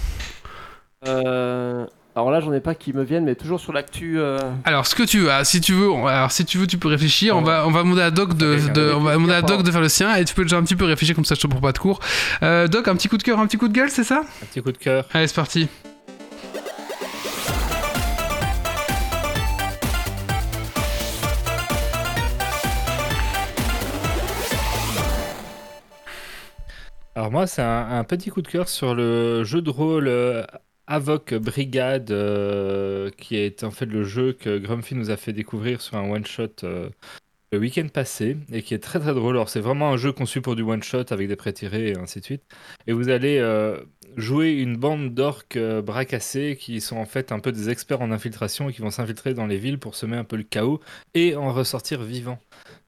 Euh, 1.06 1.86
alors 2.14 2.30
là, 2.30 2.40
j'en 2.40 2.52
ai 2.52 2.60
pas 2.60 2.74
qui 2.74 2.92
me 2.92 3.02
viennent, 3.02 3.24
mais 3.24 3.34
toujours 3.34 3.58
sur 3.58 3.72
l'actu. 3.72 4.18
euh, 4.20 4.38
Alors, 4.64 4.86
ce 4.86 4.94
que 4.94 5.02
tu 5.02 5.20
veux, 5.20 5.30
ah, 5.32 5.44
si 5.44 5.62
tu 5.62 5.72
veux, 5.72 5.90
on- 5.90 6.06
alors 6.06 6.30
si 6.30 6.44
tu 6.44 6.58
veux, 6.58 6.66
tu 6.66 6.76
peux 6.76 6.88
réfléchir. 6.88 7.36
On 7.38 7.40
va, 7.42 7.66
on 7.66 7.70
va 7.70 7.82
demander 7.82 8.02
à 8.02 8.10
Doc 8.10 8.36
de, 8.36 8.92
on 8.94 9.00
va 9.00 9.14
demander 9.14 9.32
à 9.32 9.40
Doc 9.42 9.62
de 9.62 9.70
faire 9.70 9.80
le 9.80 9.88
sien, 9.88 10.14
et 10.16 10.24
tu 10.26 10.34
peux 10.34 10.42
déjà 10.42 10.58
un 10.58 10.62
petit 10.62 10.76
peu 10.76 10.84
réfléchir 10.84 11.14
comme 11.14 11.24
ça, 11.24 11.34
je 11.34 11.40
te 11.40 11.46
prends 11.46 11.60
pas 11.60 11.72
de 11.72 11.78
cours. 11.78 12.00
Euh, 12.42 12.68
Doc, 12.68 12.86
un 12.88 12.96
petit 12.96 13.08
coup 13.08 13.16
de 13.16 13.22
cœur, 13.22 13.38
un 13.40 13.46
petit 13.46 13.56
coup 13.56 13.68
de 13.68 13.72
gueule, 13.72 13.88
c'est 13.90 14.04
ça? 14.04 14.24
Un 14.42 14.46
petit 14.46 14.60
coup 14.60 14.72
de 14.72 14.76
cœur. 14.78 15.06
Allez, 15.14 15.26
c'est 15.26 15.34
parti. 15.34 15.68
Alors 27.14 27.30
moi, 27.30 27.46
c'est 27.46 27.62
un, 27.62 27.98
un 27.98 28.04
petit 28.04 28.30
coup 28.30 28.40
de 28.42 28.48
cœur 28.48 28.68
sur 28.68 28.94
le 28.94 29.44
jeu 29.44 29.60
de 29.60 29.70
rôle 29.70 30.08
euh, 30.88 30.94
Avoc 30.94 31.34
Brigade, 31.34 32.10
euh, 32.10 33.10
qui 33.16 33.36
est 33.36 33.64
en 33.64 33.70
fait 33.70 33.86
le 33.86 34.04
jeu 34.04 34.32
que 34.32 34.58
Grumpy 34.58 34.94
nous 34.94 35.10
a 35.10 35.16
fait 35.16 35.32
découvrir 35.32 35.80
sur 35.80 35.96
un 35.96 36.10
one-shot 36.10 36.64
euh, 36.64 36.90
le 37.52 37.58
week-end 37.58 37.88
passé, 37.92 38.36
et 38.50 38.62
qui 38.62 38.74
est 38.74 38.78
très 38.78 38.98
très 38.98 39.14
drôle. 39.14 39.36
Alors 39.36 39.48
c'est 39.48 39.60
vraiment 39.60 39.90
un 39.90 39.96
jeu 39.96 40.12
conçu 40.12 40.40
pour 40.40 40.56
du 40.56 40.62
one-shot 40.62 41.04
avec 41.10 41.28
des 41.28 41.36
pré-tirés 41.36 41.88
et 41.90 41.98
ainsi 41.98 42.20
de 42.20 42.24
suite. 42.24 42.42
Et 42.86 42.92
vous 42.92 43.08
allez 43.10 43.38
euh, 43.38 43.78
jouer 44.16 44.52
une 44.52 44.76
bande 44.76 45.14
d'orques 45.14 45.58
bracassés 45.58 46.56
qui 46.58 46.80
sont 46.80 46.96
en 46.96 47.06
fait 47.06 47.32
un 47.32 47.40
peu 47.40 47.52
des 47.52 47.70
experts 47.70 48.00
en 48.00 48.10
infiltration 48.10 48.68
et 48.68 48.72
qui 48.72 48.80
vont 48.80 48.90
s'infiltrer 48.90 49.34
dans 49.34 49.46
les 49.46 49.58
villes 49.58 49.78
pour 49.78 49.94
semer 49.94 50.16
un 50.16 50.24
peu 50.24 50.36
le 50.36 50.44
chaos 50.44 50.80
et 51.14 51.36
en 51.36 51.52
ressortir 51.52 52.02
vivants. 52.02 52.40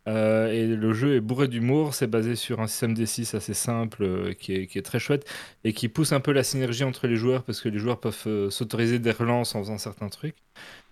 Euh, 0.07 0.53
et 0.53 0.67
le 0.67 0.93
jeu 0.93 1.17
est 1.17 1.21
bourré 1.21 1.49
d'humour, 1.49 1.95
c'est 1.95 2.07
basé 2.07 2.37
sur 2.37 2.61
un 2.61 2.67
système 2.67 2.95
D6 2.95 3.35
assez 3.37 3.55
simple 3.55 4.03
euh, 4.03 4.33
qui, 4.35 4.53
est, 4.55 4.85
très 4.85 4.99
chouette 4.99 5.27
et 5.65 5.73
qui 5.73 5.89
pousse 5.89 6.13
un 6.13 6.21
peu 6.21 6.33
la 6.33 6.45
synergie 6.45 6.85
entre 6.85 7.07
les 7.07 7.17
joueurs 7.17 7.43
parce 7.43 7.63
que 7.63 7.71
les 7.71 7.79
joueurs 7.79 8.01
peuvent 8.01 8.25
euh, 8.27 8.51
s'autoriser 8.51 8.99
des 8.99 9.13
relances 9.13 9.55
en 9.55 9.61
faisant 9.61 9.79
certains 9.79 10.09
trucs. 10.09 10.37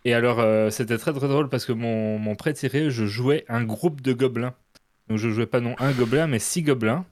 Et 0.04 0.14
alors, 0.14 0.44
c'était 0.72 0.98
très 0.98 1.12
très 1.12 1.28
drôle 1.28 1.48
parce 1.48 1.64
que 1.64 1.70
mon, 1.70 2.18
mon 2.18 2.34
pré-tiré, 2.34 2.90
je 2.90 3.06
jouais 3.06 3.44
un 3.48 3.62
groupe 3.62 4.00
de 4.00 4.12
gobelins. 4.12 4.52
Donc, 5.08 5.18
je 5.18 5.30
jouais 5.30 5.46
pas 5.46 5.60
non 5.60 5.76
un 5.78 5.92
gobelin, 5.92 6.26
mais 6.26 6.40
six 6.40 6.62
gobelins, 6.62 7.04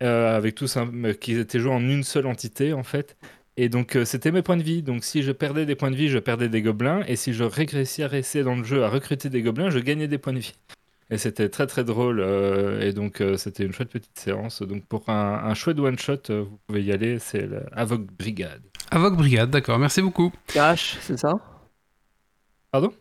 avec 0.00 0.56
tous 0.56 0.76
qui 1.20 1.34
étaient 1.34 1.60
joués 1.60 1.70
en 1.70 1.80
une 1.80 2.02
seule 2.02 2.26
entité 2.26 2.72
en 2.72 2.82
fait. 2.82 3.16
Et 3.56 3.68
donc, 3.68 3.96
c'était 4.04 4.32
mes 4.32 4.42
points 4.42 4.56
de 4.56 4.64
vie. 4.64 4.82
Donc, 4.82 5.04
si 5.04 5.22
je 5.22 5.30
perdais 5.30 5.64
des 5.64 5.76
points 5.76 5.92
de 5.92 5.96
vie, 5.96 6.08
je 6.08 6.18
perdais 6.18 6.48
des 6.48 6.60
gobelins. 6.60 7.04
Et 7.06 7.14
si 7.14 7.32
je 7.32 7.44
régressais 7.44 8.42
dans 8.42 8.56
le 8.56 8.64
jeu 8.64 8.82
à 8.82 8.88
recruter 8.88 9.30
des 9.30 9.42
gobelins, 9.42 9.70
je 9.70 9.78
gagnais 9.78 10.08
des 10.08 10.18
points 10.18 10.32
de 10.32 10.40
vie. 10.40 10.54
Et 11.10 11.16
c'était 11.18 11.48
très 11.48 11.66
très 11.66 11.84
drôle. 11.84 12.20
euh, 12.20 12.80
et 12.80 12.92
donc, 12.92 13.20
euh, 13.22 13.36
c'était 13.38 13.64
une 13.64 13.72
chouette 13.72 13.88
petite 13.90 14.18
séance. 14.18 14.62
Donc, 14.62 14.84
pour 14.86 15.08
un, 15.08 15.40
un 15.44 15.54
chouette 15.54 15.78
one-shot, 15.78 16.18
euh, 16.30 16.42
vous 16.42 16.58
pouvez 16.66 16.82
y 16.84 16.92
aller. 16.92 17.18
C'est 17.18 17.48
Avoc 17.72 18.02
Brigade. 18.12 18.62
Avoc 18.90 19.16
Brigade, 19.16 19.50
d'accord, 19.50 19.78
merci 19.78 20.02
beaucoup. 20.02 20.32
H, 20.54 20.96
c'est 21.00 21.16
ça? 21.18 21.34
Pardon? 22.70 22.92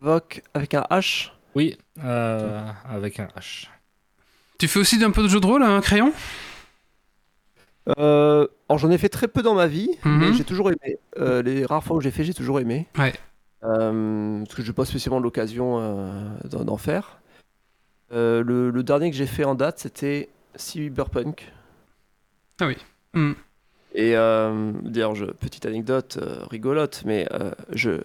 Voc 0.00 0.42
avec 0.54 0.74
un 0.74 0.82
H? 0.90 1.30
Oui, 1.54 1.76
euh, 2.04 2.62
avec 2.88 3.18
un 3.18 3.28
H. 3.36 3.66
Tu 4.58 4.68
fais 4.68 4.78
aussi 4.78 5.02
un 5.02 5.10
peu 5.10 5.22
de 5.22 5.28
jeu 5.28 5.40
de 5.40 5.46
rôle, 5.46 5.62
un 5.62 5.80
crayon? 5.80 6.12
Euh, 7.98 8.46
alors 8.68 8.78
j'en 8.78 8.90
ai 8.90 8.98
fait 8.98 9.08
très 9.08 9.26
peu 9.26 9.42
dans 9.42 9.54
ma 9.54 9.66
vie, 9.66 9.90
Mhm. 10.04 10.18
mais 10.18 10.32
j'ai 10.34 10.44
toujours 10.44 10.68
aimé. 10.70 10.98
Euh, 11.18 11.42
les 11.42 11.64
rares 11.64 11.82
fois 11.82 11.96
où 11.96 12.00
j'ai 12.00 12.10
fait, 12.10 12.24
j'ai 12.24 12.34
toujours 12.34 12.60
aimé. 12.60 12.86
Ouais. 12.98 13.12
Euh, 13.64 14.38
parce 14.44 14.54
que 14.54 14.62
je 14.62 14.68
n'ai 14.68 14.74
pas 14.74 14.84
spécialement 14.84 15.20
l'occasion 15.20 15.78
euh, 15.80 16.28
d'en 16.44 16.76
faire. 16.76 17.20
Euh, 18.12 18.42
le, 18.42 18.70
le 18.70 18.82
dernier 18.82 19.10
que 19.10 19.16
j'ai 19.16 19.26
fait 19.26 19.44
en 19.44 19.54
date, 19.54 19.78
c'était 19.78 20.28
Cyberpunk. 20.56 21.52
Ah 22.60 22.66
oui. 22.66 22.76
Mhm. 23.14 23.34
Et 23.92 24.12
d'ailleurs, 24.12 25.14
petite 25.40 25.66
anecdote 25.66 26.18
rigolote, 26.48 27.02
mais 27.04 27.26
je, 27.72 28.02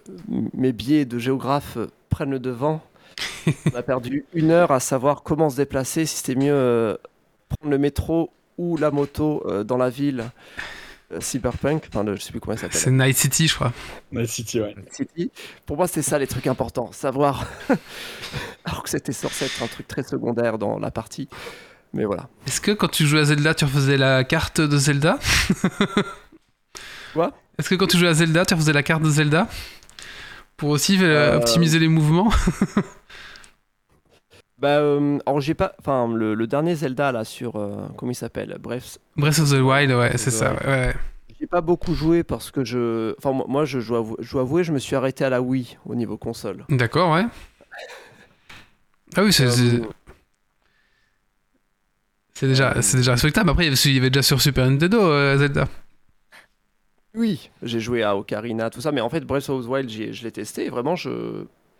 mes 0.52 0.72
biais 0.72 1.04
de 1.04 1.16
géographe 1.16 1.78
prennent 2.10 2.32
le 2.32 2.40
devant. 2.40 2.82
On 3.72 3.76
a 3.76 3.82
perdu 3.84 4.24
une 4.34 4.50
heure 4.50 4.72
à 4.72 4.80
savoir 4.80 5.22
comment 5.22 5.48
se 5.48 5.56
déplacer, 5.56 6.04
si 6.04 6.16
c'était 6.16 6.34
mieux 6.34 6.98
prendre 7.48 7.70
le 7.70 7.78
métro 7.78 8.30
ou 8.58 8.76
la 8.76 8.90
moto 8.90 9.46
dans 9.62 9.76
la 9.76 9.88
ville 9.88 10.24
Cyberpunk, 11.20 11.84
enfin 11.88 12.02
le- 12.02 12.16
je 12.16 12.20
sais 12.22 12.30
plus 12.32 12.40
comment 12.40 12.56
ça 12.56 12.66
C'est 12.70 12.78
s'appelle. 12.78 12.96
Night 12.96 13.16
City, 13.16 13.46
je 13.48 13.54
crois. 13.54 13.72
Night 14.12 14.28
City, 14.28 14.60
ouais. 14.60 14.74
City. 14.90 15.30
Pour 15.64 15.76
moi, 15.76 15.86
c'était 15.86 16.02
ça 16.02 16.18
les 16.18 16.26
trucs 16.26 16.46
importants, 16.48 16.90
savoir. 16.92 17.46
Alors 18.64 18.82
que 18.82 18.90
c'était 18.90 19.12
censé 19.12 19.44
être 19.44 19.62
un 19.62 19.68
truc 19.68 19.86
très 19.86 20.02
secondaire 20.02 20.58
dans 20.58 20.78
la 20.78 20.90
partie. 20.90 21.28
Mais 21.92 22.04
voilà. 22.04 22.28
Est-ce 22.46 22.60
que 22.60 22.72
quand 22.72 22.88
tu 22.88 23.06
jouais 23.06 23.20
à 23.20 23.24
Zelda, 23.24 23.54
tu 23.54 23.64
refaisais 23.64 23.96
la 23.96 24.24
carte 24.24 24.60
de 24.60 24.76
Zelda? 24.76 25.18
Quoi? 27.14 27.32
Est-ce 27.58 27.70
que 27.70 27.74
quand 27.76 27.86
tu 27.86 27.96
jouais 27.98 28.08
à 28.08 28.14
Zelda, 28.14 28.44
tu 28.44 28.54
refaisais 28.54 28.72
la 28.72 28.82
carte 28.82 29.02
de 29.02 29.10
Zelda? 29.10 29.48
Pour 30.56 30.70
aussi 30.70 30.98
euh, 31.02 31.32
Euh, 31.32 31.36
optimiser 31.36 31.78
les 31.78 31.88
mouvements? 31.88 32.30
Bah, 34.58 34.78
euh, 34.78 35.18
alors 35.26 35.40
j'ai 35.40 35.54
pas. 35.54 35.74
Enfin, 35.78 36.08
le, 36.14 36.34
le 36.34 36.46
dernier 36.46 36.74
Zelda 36.74 37.12
là 37.12 37.24
sur. 37.24 37.56
euh, 37.56 37.86
comment 37.96 38.12
il 38.12 38.14
s'appelle? 38.14 38.56
Bref, 38.60 38.98
Breath 39.16 39.38
of 39.38 39.50
the 39.50 39.60
Wild, 39.60 39.90
ouais, 39.92 40.16
c'est 40.16 40.30
ça. 40.30 40.54
Ouais. 40.66 40.94
J'ai 41.38 41.46
pas 41.46 41.60
beaucoup 41.60 41.92
joué 41.94 42.22
parce 42.24 42.50
que 42.50 42.64
je. 42.64 43.14
Enfin, 43.18 43.32
moi- 43.32 43.44
moi, 43.48 43.64
je 43.66 43.78
dois 43.80 43.98
avou- 43.98 44.16
je 44.18 44.32
dois 44.32 44.40
avouer, 44.40 44.64
je 44.64 44.72
me 44.72 44.78
suis 44.78 44.96
arrêté 44.96 45.24
à 45.24 45.30
la 45.30 45.42
Wii 45.42 45.76
au 45.84 45.94
niveau 45.94 46.16
console. 46.16 46.64
D'accord, 46.70 47.12
ouais. 47.12 47.26
Ah 49.14 49.22
oui, 49.22 49.32
c'est 49.32 49.44
Euh, 49.44 49.84
c'est- 52.32 52.46
déjà, 52.46 52.80
c'est 52.80 52.96
déjà 52.96 53.12
respectable. 53.12 53.50
Après, 53.50 53.66
il 53.66 53.92
y 53.94 53.98
avait- 53.98 54.08
déjà 54.10 54.22
sur 54.22 54.40
Super 54.40 54.68
Nintendo, 54.70 54.98
euh, 55.02 55.36
Zelda. 55.36 55.68
oui, 57.14 57.50
j'ai 57.62 57.80
joué 57.80 58.02
à 58.02 58.16
Ocarina, 58.16 58.70
tout 58.70 58.80
ça, 58.80 58.90
mais 58.92 59.00
en 59.02 59.10
fait, 59.10 59.20
Breath 59.20 59.48
of 59.50 59.64
the 59.66 59.68
Wild, 59.68 59.90
je 59.90 60.22
l'ai 60.22 60.32
testé 60.32 60.64
et 60.66 60.70
vraiment, 60.70 60.96
je. 60.96 61.10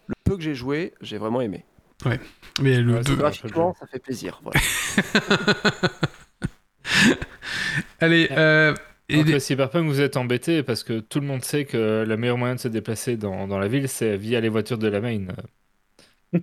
Le 0.08 0.14
peu 0.24 0.36
que 0.36 0.42
j'ai 0.42 0.54
joué, 0.54 0.92
j'ai 1.00 1.16
vraiment 1.18 1.40
aimé. 1.40 1.64
Mais 2.60 2.80
le 2.80 2.94
Ouais, 2.94 3.00
c'est 3.02 3.08
deux- 3.08 3.14
vrai. 3.14 3.22
Graphiquement, 3.22 3.74
ça 3.78 3.86
fait 3.86 3.98
plaisir. 3.98 4.40
voilà. 4.42 4.60
Allez, 8.00 8.28
euh, 8.32 8.74
et 9.08 9.16
Donc, 9.16 9.26
des- 9.26 9.32
le 9.32 9.38
Cyberpunk, 9.38 9.86
vous 9.86 10.00
êtes 10.00 10.16
embêté 10.16 10.62
parce 10.62 10.82
que 10.84 11.00
tout 11.00 11.20
le 11.20 11.26
monde 11.26 11.44
sait 11.44 11.64
que 11.64 12.04
le 12.06 12.16
meilleur 12.16 12.38
moyen 12.38 12.54
de 12.54 12.60
se 12.60 12.68
déplacer 12.68 13.16
dans, 13.16 13.46
dans 13.48 13.58
la 13.58 13.68
ville, 13.68 13.88
c'est 13.88 14.16
via 14.16 14.40
les 14.40 14.48
voitures 14.48 14.78
de 14.78 14.88
la 14.88 15.00
main. 15.00 15.26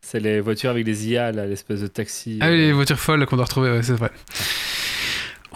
c'est 0.00 0.20
les 0.20 0.40
voitures 0.40 0.70
avec 0.70 0.86
les 0.86 1.08
IA, 1.08 1.32
l'espèce 1.32 1.80
de 1.80 1.86
taxi. 1.88 2.38
Ah 2.40 2.48
oui, 2.48 2.54
euh, 2.54 2.66
les 2.66 2.72
voitures 2.72 2.98
folles 2.98 3.24
qu'on 3.26 3.36
doit 3.36 3.44
retrouver, 3.44 3.70
ouais, 3.70 3.82
c'est 3.82 3.92
vrai. 3.94 4.10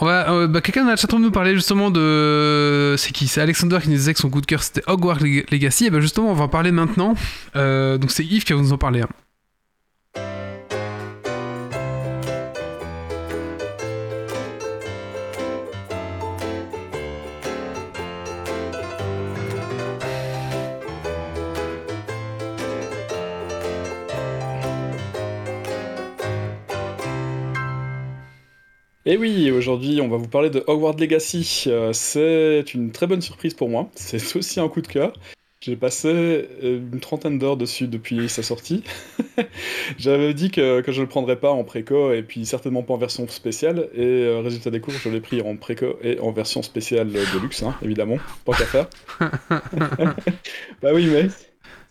Va, 0.00 0.30
euh, 0.30 0.46
bah, 0.46 0.60
quelqu'un 0.60 0.84
dans 0.84 0.90
la 0.90 0.96
chatroom 0.96 1.22
nous 1.22 1.30
parlait 1.30 1.54
justement 1.54 1.90
de. 1.90 2.94
C'est 2.98 3.12
qui? 3.12 3.26
C'est 3.26 3.40
Alexander 3.40 3.78
qui 3.82 3.88
nous 3.88 3.96
disait 3.96 4.14
que 4.14 4.20
son 4.20 4.30
coup 4.30 4.40
de 4.40 4.46
cœur 4.46 4.62
c'était 4.62 4.82
Hogwarts 4.86 5.18
Leg- 5.20 5.44
Legacy. 5.50 5.86
Et 5.86 5.90
ben 5.90 6.00
justement, 6.00 6.30
on 6.30 6.34
va 6.34 6.44
en 6.44 6.48
parler 6.48 6.70
maintenant. 6.72 7.14
Euh, 7.56 7.98
donc 7.98 8.10
c'est 8.10 8.24
Yves 8.24 8.44
qui 8.44 8.52
va 8.52 8.60
nous 8.60 8.72
en 8.72 8.78
parler. 8.78 9.00
hein. 9.02 9.08
Et 29.10 29.16
oui, 29.16 29.50
aujourd'hui, 29.50 30.02
on 30.02 30.08
va 30.08 30.18
vous 30.18 30.28
parler 30.28 30.50
de 30.50 30.62
Hogwarts 30.66 30.98
Legacy. 30.98 31.64
Euh, 31.66 31.94
c'est 31.94 32.74
une 32.74 32.92
très 32.92 33.06
bonne 33.06 33.22
surprise 33.22 33.54
pour 33.54 33.70
moi. 33.70 33.88
C'est 33.94 34.36
aussi 34.36 34.60
un 34.60 34.68
coup 34.68 34.82
de 34.82 34.86
cœur. 34.86 35.14
J'ai 35.62 35.76
passé 35.76 36.08
euh, 36.08 36.78
une 36.92 37.00
trentaine 37.00 37.38
d'heures 37.38 37.56
dessus 37.56 37.88
depuis 37.88 38.28
sa 38.28 38.42
sortie. 38.42 38.84
J'avais 39.98 40.34
dit 40.34 40.50
que, 40.50 40.82
que 40.82 40.92
je 40.92 40.98
ne 40.98 41.06
le 41.06 41.08
prendrais 41.08 41.36
pas 41.36 41.50
en 41.50 41.64
préco 41.64 42.12
et 42.12 42.22
puis 42.22 42.44
certainement 42.44 42.82
pas 42.82 42.92
en 42.92 42.98
version 42.98 43.26
spéciale. 43.28 43.88
Et 43.94 44.04
euh, 44.04 44.42
résultat 44.42 44.68
des 44.68 44.82
courses, 44.82 44.98
je 44.98 45.08
l'ai 45.08 45.22
pris 45.22 45.40
en 45.40 45.56
préco 45.56 45.96
et 46.02 46.20
en 46.20 46.30
version 46.30 46.60
spéciale 46.62 47.10
de 47.10 47.40
luxe, 47.40 47.62
hein, 47.62 47.74
évidemment. 47.80 48.18
Pas 48.44 48.52
qu'à 48.58 48.66
faire. 48.66 48.90
bah 50.82 50.90
oui, 50.92 51.06
mais 51.06 51.28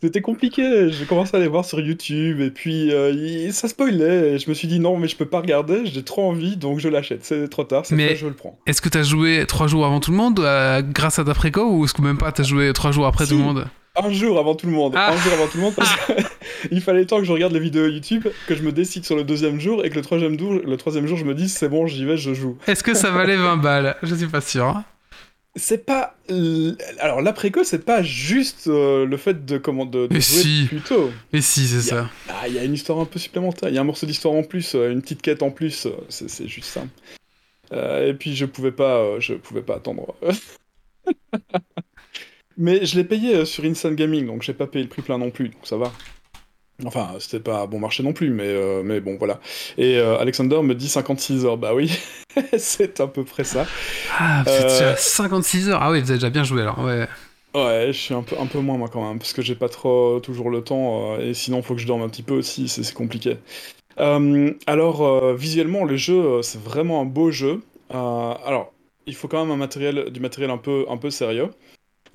c'était 0.02 0.22
compliqué. 0.22 0.90
J'ai 0.92 1.06
commencé 1.06 1.36
à 1.36 1.40
aller 1.40 1.48
voir 1.48 1.66
sur 1.66 1.80
YouTube 1.80 2.40
et 2.42 2.50
puis 2.52 2.92
euh, 2.94 3.52
ça 3.52 3.68
spoilait. 3.68 4.34
Et 4.36 4.40
je 4.40 4.50
me 4.50 4.54
suis 4.56 4.68
dit 4.68 4.80
non, 4.80 4.98
mais 4.98 5.08
je 5.08 5.16
peux 5.16 5.26
pas 5.26 5.40
regarder. 5.42 5.86
J'ai 5.86 6.04
trop 6.04 6.30
envie, 6.30 6.56
donc 6.58 6.80
je 6.80 6.90
l'achète. 6.90 7.24
C'est 7.26 7.48
trop 7.50 7.64
tard. 7.64 7.86
C'est 7.86 7.96
Mais- 7.96 8.10
fait, 8.10 8.16
je 8.16 8.28
le 8.28 8.34
prends. 8.34 8.58
Est-ce 8.68 8.82
que 8.82 8.90
t'as 8.90 9.04
joué 9.04 9.46
trois 9.48 9.68
jours 9.68 9.86
avant 9.86 10.00
tout 10.00 10.12
le 10.12 10.18
monde 10.18 10.40
euh, 10.40 10.82
grâce 10.82 11.20
à 11.20 11.24
ta 11.24 11.34
préco 11.34 11.62
ou 11.70 11.86
est-ce 11.86 11.94
que 11.94 12.02
même 12.02 12.18
pas 12.18 12.32
t'as 12.32 12.44
joué 12.44 12.72
trois 12.74 12.92
jours 12.92 13.06
après 13.08 13.26
Si. 13.26 13.32
tout 13.32 13.38
le 13.38 13.44
monde? 13.44 13.68
Un 14.00 14.12
jour 14.12 14.38
avant 14.38 14.54
tout 14.54 14.68
le 14.68 14.74
monde. 14.74 14.94
Ah. 14.96 15.12
Un 15.12 15.18
jour 15.18 15.34
avant 15.34 15.48
tout 15.48 15.58
le 15.58 15.64
monde 15.64 15.74
parce 15.76 15.90
qu'il 16.70 16.82
fallait 16.84 17.06
tant 17.06 17.18
que 17.18 17.24
je 17.26 17.32
regarde 17.32 17.52
les 17.54 17.60
vidéos 17.60 17.88
YouTube 17.88 18.28
que 18.48 18.54
je 18.56 18.62
me 18.62 18.72
décide 18.72 19.04
sur 19.06 19.16
le 19.16 19.24
deuxième 19.24 19.60
jour 19.60 19.84
et 19.84 19.90
que 19.90 19.96
le 19.96 20.04
troisième 20.04 20.38
jour, 20.38 20.54
le 20.64 20.78
troisième 20.78 21.08
jour 21.08 21.18
je 21.18 21.26
me 21.26 21.34
dis 21.34 21.50
c'est 21.50 21.68
bon, 21.68 21.88
j'y 21.88 22.06
vais, 22.06 22.16
je 22.16 22.36
joue. 22.36 22.58
Est-ce 22.68 22.84
que 22.84 22.94
ça 22.94 23.10
valait 23.10 23.38
20 23.38 23.58
balles? 23.58 23.96
Je 24.04 24.14
suis 24.14 24.28
pas 24.28 24.42
sûr. 24.42 24.80
C'est 25.58 25.86
pas. 25.86 26.16
Alors 27.00 27.22
l'après-co, 27.22 27.64
c'est 27.64 27.84
pas 27.84 28.04
juste 28.04 28.68
euh, 28.68 29.06
le 29.06 29.18
fait 29.18 29.46
de, 29.46 29.58
comment, 29.58 29.86
de, 29.86 30.08
jouer 30.10 30.22
si. 30.22 30.66
plus 30.68 30.82
tôt. 30.82 31.12
Mais 31.34 31.42
si, 31.42 31.68
c'est 31.68 31.82
ça. 31.82 32.10
Ah, 32.30 32.48
il 32.48 32.54
y 32.54 32.60
a 32.60 32.64
une 32.64 32.74
histoire 32.74 33.00
un 33.00 33.06
peu 33.06 33.20
supplémentaire, 33.20 33.70
il 33.70 33.76
y 33.76 33.78
a 33.78 33.82
un 33.82 33.86
morceau 33.86 34.06
d'histoire 34.06 34.34
en 34.34 34.44
plus, 34.44 34.76
euh, 34.76 34.92
une 34.92 35.02
petite 35.02 35.22
quête 35.22 35.42
en 35.42 35.52
plus, 35.52 35.88
euh, 35.88 35.92
c'est 36.10 36.48
juste 36.48 36.70
ça. 36.70 36.84
Euh, 37.74 38.10
et 38.10 38.14
puis 38.14 38.36
je 38.36 38.46
pouvais 38.46 38.72
pas, 38.72 38.98
euh, 38.98 39.20
je 39.20 39.34
pouvais 39.34 39.62
pas 39.62 39.76
attendre. 39.76 40.16
Mais 42.58 42.86
je 42.86 42.96
l'ai 42.96 43.04
payé 43.04 43.46
sur 43.46 43.64
Instant 43.66 43.92
Gaming, 43.92 44.26
donc 44.26 44.42
j'ai 44.42 44.54
pas 44.54 44.68
payé 44.68 44.84
le 44.84 44.90
prix 44.90 45.02
plein 45.02 45.18
non 45.18 45.30
plus, 45.30 45.50
donc 45.50 45.66
ça 45.66 45.78
va. 45.78 45.92
Enfin, 46.86 47.16
c'était 47.20 47.40
pas 47.40 47.66
bon 47.66 47.80
marché 47.80 48.04
non 48.04 48.14
plus, 48.14 48.30
mais, 48.30 48.44
euh, 48.48 48.84
mais 48.84 49.00
bon, 49.00 49.18
voilà. 49.18 49.40
Et 49.78 49.98
euh, 49.98 50.20
Alexander 50.20 50.62
me 50.62 50.76
dit 50.76 50.88
56 50.88 51.44
heures, 51.46 51.58
bah 51.58 51.74
oui, 51.74 51.92
c'est 52.58 53.00
à 53.00 53.08
peu 53.08 53.24
près 53.24 53.44
ça. 53.44 53.66
Ah, 54.20 54.44
vous 54.46 54.52
êtes 54.52 54.66
Euh, 54.66 54.70
déjà 54.70 54.90
à 54.92 54.96
56 54.96 55.70
heures. 55.70 55.82
Ah 55.82 55.92
oui, 55.92 56.02
vous 56.02 56.12
avez 56.12 56.20
déjà 56.20 56.30
bien 56.30 56.44
joué 56.44 56.62
alors. 56.62 56.80
Ouais. 56.80 57.08
Ouais, 57.56 57.88
je 57.88 57.98
suis 57.98 58.14
un 58.14 58.22
peu, 58.22 58.36
un 58.40 58.46
peu 58.46 58.60
moins 58.60 58.78
moi 58.78 58.90
quand 58.90 59.08
même, 59.08 59.18
parce 59.18 59.34
que 59.34 59.42
j'ai 59.42 59.56
pas 59.56 59.70
trop 59.70 60.20
toujours 60.20 60.52
le 60.52 60.64
temps, 60.64 61.18
et 61.20 61.34
sinon 61.34 61.64
faut 61.64 61.74
que 61.74 61.82
je 61.82 61.88
dorme 61.88 62.04
un 62.04 62.10
petit 62.10 62.22
peu 62.22 62.36
aussi, 62.36 62.68
c'est 62.68 62.94
compliqué. 62.94 63.38
Alors, 64.68 65.34
visuellement, 65.36 65.84
le 65.86 65.96
jeu, 65.98 66.42
c'est 66.44 66.62
vraiment 66.62 67.02
un 67.02 67.06
beau 67.06 67.32
jeu. 67.32 67.62
Alors, 67.90 68.74
il 69.08 69.16
faut 69.16 69.28
quand 69.28 69.42
même 69.44 69.52
un 69.52 69.58
matériel, 69.58 70.12
du 70.12 70.20
matériel 70.20 70.52
un 70.52 70.58
peu, 70.58 70.86
un 70.90 70.98
peu 70.98 71.10
sérieux. 71.10 71.50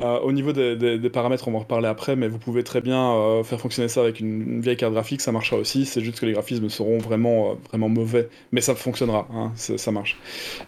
Euh, 0.01 0.19
au 0.21 0.33
niveau 0.33 0.53
des, 0.53 1.11
paramètres, 1.11 1.49
on 1.49 1.53
va 1.53 1.59
en 1.59 1.61
reparler 1.61 1.89
après, 1.89 2.17
mais 2.17 2.29
vous 2.29 2.39
pouvez 2.39 2.65
très 2.65 2.81
bien 2.81 3.13
euh, 3.13 3.45
faire 3.45 3.61
fonctionner 3.61 3.89
ça 3.89 4.01
avec 4.01 4.21
une, 4.21 4.61
vieille 4.61 4.77
carte 4.77 4.93
graphique, 4.93 5.21
ça 5.21 5.33
marchera 5.33 5.57
aussi. 5.57 5.87
C'est 5.87 6.01
juste 6.01 6.21
que 6.21 6.27
les 6.27 6.33
graphismes 6.33 6.69
seront 6.69 6.99
vraiment, 6.99 7.59
euh, 7.75 7.79
mauvais, 7.79 8.29
mais 8.53 8.61
ça 8.61 8.75
fonctionnera, 8.75 9.29
hein, 9.33 9.53
ça 9.57 9.93
marche. 9.93 10.19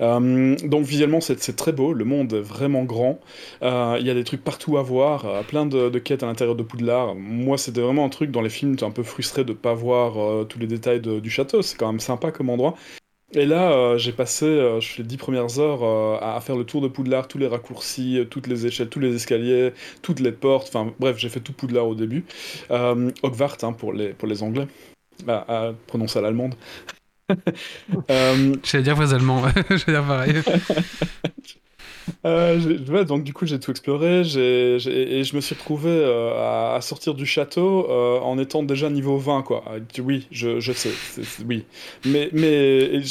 Donc 0.00 0.84
visuellement, 0.84 1.20
c'est 1.20 1.56
très 1.56 1.72
beau, 1.72 1.92
le 1.92 2.04
monde 2.04 2.32
est 2.32 2.40
vraiment 2.40 2.84
grand. 2.84 3.18
Il 3.62 4.02
y 4.06 4.10
a 4.10 4.14
des 4.14 4.24
trucs 4.24 4.42
partout 4.42 4.76
à 4.78 4.82
voir, 4.82 5.44
plein 5.46 5.66
de, 5.66 5.98
quêtes 5.98 6.22
à 6.22 6.26
l'intérieur 6.26 6.56
de 6.56 6.62
Poudlard. 6.62 7.14
Moi, 7.14 7.58
c'était 7.58 7.80
vraiment 7.80 8.04
un 8.04 8.08
truc 8.08 8.30
dans 8.30 8.42
les 8.42 8.50
films, 8.50 8.76
t'es 8.76 8.84
un 8.84 8.90
peu 8.90 9.02
frustré 9.02 9.44
de 9.44 9.52
pas 9.52 9.74
voir 9.74 10.46
tous 10.46 10.58
les 10.58 10.66
détails 10.66 11.00
du 11.00 11.30
château. 11.30 11.62
C'est 11.62 11.76
quand 11.76 11.90
même 11.90 12.00
sympa 12.00 12.30
comme 12.30 12.50
endroit. 12.50 12.74
Et 13.32 13.46
là, 13.46 13.72
euh, 13.72 13.98
j'ai 13.98 14.12
passé 14.12 14.44
euh, 14.44 14.80
je 14.80 14.88
fais 14.88 15.02
les 15.02 15.08
dix 15.08 15.16
premières 15.16 15.58
heures 15.58 15.82
euh, 15.82 16.18
à, 16.20 16.36
à 16.36 16.40
faire 16.40 16.56
le 16.56 16.64
tour 16.64 16.80
de 16.80 16.88
Poudlard, 16.88 17.26
tous 17.26 17.38
les 17.38 17.46
raccourcis, 17.48 18.18
euh, 18.18 18.24
toutes 18.24 18.46
les 18.46 18.66
échelles, 18.66 18.88
tous 18.88 19.00
les 19.00 19.14
escaliers, 19.14 19.72
toutes 20.02 20.20
les 20.20 20.30
portes. 20.30 20.68
Enfin, 20.68 20.92
bref, 21.00 21.16
j'ai 21.18 21.28
fait 21.28 21.40
tout 21.40 21.52
Poudlard 21.52 21.88
au 21.88 21.94
début. 21.94 22.24
Euh, 22.70 23.10
Hogwarts, 23.22 23.56
hein, 23.62 23.72
pour, 23.72 23.92
les, 23.92 24.10
pour 24.12 24.28
les 24.28 24.42
Anglais. 24.42 24.68
Ah, 25.28 25.44
ah, 25.48 25.72
prononce 25.86 26.16
à 26.16 26.20
l'allemande. 26.22 26.56
Euh, 28.10 28.54
J'allais 28.62 28.84
dire 28.84 28.96
vos 28.96 29.14
Allemands. 29.14 29.42
J'allais 29.70 29.98
dire 30.00 30.04
pareil. 30.06 30.34
Euh, 32.26 33.04
donc 33.04 33.24
du 33.24 33.32
coup 33.32 33.46
j'ai 33.46 33.58
tout 33.60 33.70
exploré 33.70 34.24
j'ai, 34.24 34.76
et 34.76 35.24
je 35.24 35.36
me 35.36 35.40
suis 35.40 35.54
retrouvé 35.54 35.90
euh, 35.90 36.74
à, 36.76 36.80
sortir 36.80 37.14
du 37.14 37.26
château 37.26 37.86
euh, 37.90 38.18
en 38.20 38.38
étant 38.38 38.62
déjà 38.62 38.90
niveau 38.90 39.16
20 39.18 39.42
quoi. 39.42 39.64
Oui, 40.02 40.26
je, 40.30 40.60
je 40.60 40.72
sais, 40.72 40.90
oui. 41.48 41.64
Mais, 42.04 42.28
mais 42.32 42.50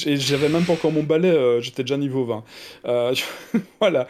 et 0.06 0.18
j'avais 0.18 0.50
même 0.50 0.64
pas 0.64 0.74
encore 0.74 0.92
mon 0.92 1.04
balai, 1.04 1.62
j'étais 1.62 1.84
déjà 1.84 1.98
niveau 1.98 2.24
20. 2.26 2.44
Euh, 2.86 3.14
voilà. 3.80 4.08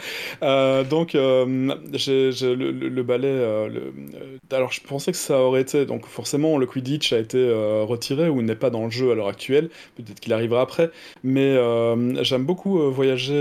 Donc 0.90 1.14
le, 1.14 2.72
le- 2.90 3.04
balai. 3.04 3.30
alors 4.52 4.72
je 4.72 4.82
pensais 4.82 5.12
que 5.12 5.18
ça 5.18 5.40
aurait 5.40 5.62
été 5.62 5.86
donc 5.86 6.06
forcément 6.06 6.58
le 6.58 6.66
Quidditch 6.66 7.12
a 7.14 7.20
été 7.20 7.38
retiré 7.84 8.30
ou 8.30 8.42
n'est 8.42 8.56
pas 8.56 8.70
dans 8.70 8.86
le 8.86 8.92
jeu 8.92 9.12
à 9.12 9.16
l'heure 9.16 9.28
actuelle. 9.28 9.70
Peut-être 9.96 10.20
qu'il 10.20 10.34
arrivera 10.34 10.62
après. 10.62 10.92
Mais 11.24 11.56
j'aime 12.24 12.46
beaucoup 12.46 12.80
voyager 12.92 13.34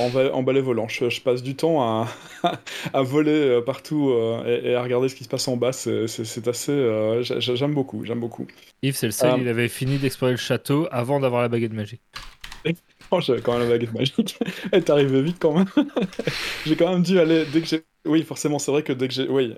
en, 0.00 0.08
va- 0.08 0.34
en 0.34 0.42
balai 0.42 0.60
volant. 0.60 0.75
Je, 0.88 1.08
je 1.10 1.20
passe 1.20 1.42
du 1.42 1.56
temps 1.56 1.82
à, 1.82 2.08
à 2.92 3.02
voler 3.02 3.30
euh, 3.32 3.60
partout 3.62 4.10
euh, 4.10 4.44
et, 4.62 4.70
et 4.70 4.74
à 4.74 4.82
regarder 4.82 5.08
ce 5.08 5.14
qui 5.14 5.24
se 5.24 5.28
passe 5.28 5.48
en 5.48 5.56
bas. 5.56 5.72
C'est 5.72 6.04
assez. 6.48 6.72
euh, 6.72 7.22
j'a- 7.22 7.40
j'a- 7.40 7.54
j'aime 7.54 7.74
beaucoup. 7.74 8.04
J'aime 8.04 8.20
beaucoup. 8.20 8.46
Yves, 8.82 8.96
c'est 8.96 9.06
le 9.06 9.12
seul, 9.12 9.40
il 9.40 9.48
avait 9.48 9.68
fini 9.68 9.98
d'explorer 9.98 10.32
le 10.32 10.38
château 10.38 10.86
avant 10.90 11.20
d'avoir 11.20 11.42
la 11.42 11.48
baguette 11.48 11.72
magique. 11.72 12.02
Oh, 13.12 13.20
j'avais 13.20 13.40
quand 13.40 13.52
même 13.56 13.68
la 13.68 13.76
baguette 13.76 13.92
magique. 13.92 14.36
Elle 14.72 14.80
est 14.80 14.90
arrivée 14.90 15.22
vite 15.22 15.36
quand 15.38 15.52
même. 15.52 15.66
j'ai 16.66 16.74
quand 16.76 16.90
même 16.92 17.02
dû 17.02 17.18
aller 17.20 17.44
dès 17.52 17.60
que 17.60 17.66
j'ai. 17.68 17.84
Oui, 18.04 18.22
forcément, 18.24 18.58
c'est 18.58 18.70
vrai 18.72 18.82
que 18.82 18.92
dès 18.92 19.08
que 19.08 19.14
j'ai. 19.14 19.28
Oui, 19.28 19.54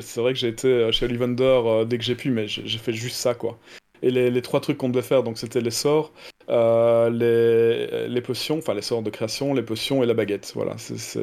c'est 0.00 0.20
vrai 0.20 0.32
que 0.32 0.38
j'ai 0.38 0.48
été 0.48 0.90
chez 0.92 1.06
Ollivander 1.06 1.84
dès 1.86 1.98
que 1.98 2.04
j'ai 2.04 2.14
pu, 2.14 2.30
mais 2.30 2.46
j'ai 2.48 2.62
j'ai 2.66 2.78
fait 2.78 2.92
juste 2.92 3.16
ça 3.16 3.34
quoi. 3.34 3.58
Et 4.02 4.10
les, 4.10 4.30
les 4.30 4.42
trois 4.42 4.60
trucs 4.60 4.78
qu'on 4.78 4.88
devait 4.88 5.02
faire, 5.06 5.22
donc 5.22 5.38
c'était 5.38 5.60
les 5.60 5.70
sorts, 5.70 6.12
euh, 6.48 8.08
les, 8.08 8.20
potions, 8.22 8.58
enfin 8.58 8.74
les 8.74 8.82
sorts 8.82 9.02
de 9.02 9.10
création, 9.10 9.54
les 9.54 9.62
potions 9.62 10.02
et 10.02 10.06
la 10.06 10.14
baguette. 10.14 10.52
Voilà, 10.54 10.76
c'est. 10.78 11.20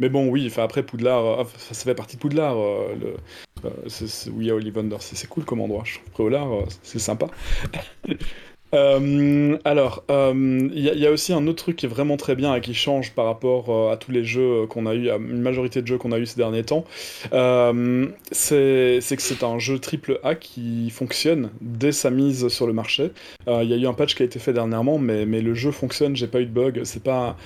Mais 0.00 0.08
bon, 0.08 0.28
oui, 0.28 0.52
après 0.56 0.84
Poudlard, 0.84 1.40
euh, 1.40 1.44
ça 1.58 1.74
fait 1.84 1.94
partie 1.94 2.16
de 2.16 2.20
Poudlard. 2.20 2.56
euh, 2.58 2.94
le, 2.94 3.16
euh, 3.64 4.30
oui, 4.32 4.50
Ollivander, 4.50 4.96
c'est 5.00 5.16
c'est 5.16 5.26
cool 5.26 5.44
comme 5.44 5.60
endroit. 5.60 5.82
Je 5.84 5.94
trouve 5.98 6.10
Préolard, 6.10 6.52
euh, 6.52 6.64
c'est 6.82 6.98
sympa. 7.00 7.26
Euh, 8.74 9.56
alors, 9.64 10.04
euh, 10.10 10.68
il 10.74 10.80
y, 10.80 10.90
a- 10.90 10.92
il 10.94 11.00
y 11.00 11.06
a 11.06 11.10
aussi 11.10 11.32
un 11.32 11.46
autre 11.46 11.62
truc 11.62 11.76
qui 11.76 11.86
est 11.86 11.88
vraiment 11.88 12.16
très 12.18 12.34
bien 12.34 12.54
et 12.54 12.60
qui 12.60 12.74
change 12.74 13.12
par 13.12 13.24
rapport 13.24 13.70
euh, 13.70 13.92
à 13.92 13.96
tous 13.96 14.10
les 14.10 14.24
jeux 14.24 14.66
qu'on 14.66 14.84
a 14.86 14.94
eu, 14.94 15.08
à 15.08 15.16
une 15.16 15.40
majorité 15.40 15.80
de 15.80 15.86
jeux 15.86 15.96
qu'on 15.98 16.12
a 16.12 16.18
eu 16.18 16.26
ces 16.26 16.36
derniers 16.36 16.64
temps. 16.64 16.84
Euh, 17.32 18.06
c'est 18.30 19.00
que 19.00 19.22
c'est 19.22 19.42
un 19.42 19.58
jeu 19.58 19.78
triple 19.78 20.20
A 20.22 20.34
qui 20.34 20.90
fonctionne 20.90 21.50
dès 21.60 21.92
sa 21.92 22.10
mise 22.10 22.48
sur 22.48 22.66
le 22.66 22.72
marché. 22.74 23.10
Euh, 23.48 23.62
Il 23.64 23.70
y 23.70 23.74
a 23.74 23.76
eu 23.76 23.86
un 23.86 23.94
patch 23.94 24.14
qui 24.14 24.22
a 24.22 24.26
été 24.26 24.38
fait 24.38 24.52
dernièrement, 24.52 24.98
mais, 24.98 25.24
le 25.24 25.54
jeu 25.54 25.70
fonctionne, 25.70 26.16
j'ai 26.16 26.26
pas 26.26 26.40
eu 26.40 26.46
de 26.46 26.50
bug. 26.50 26.82
C'est 26.84 27.02
pas. 27.02 27.36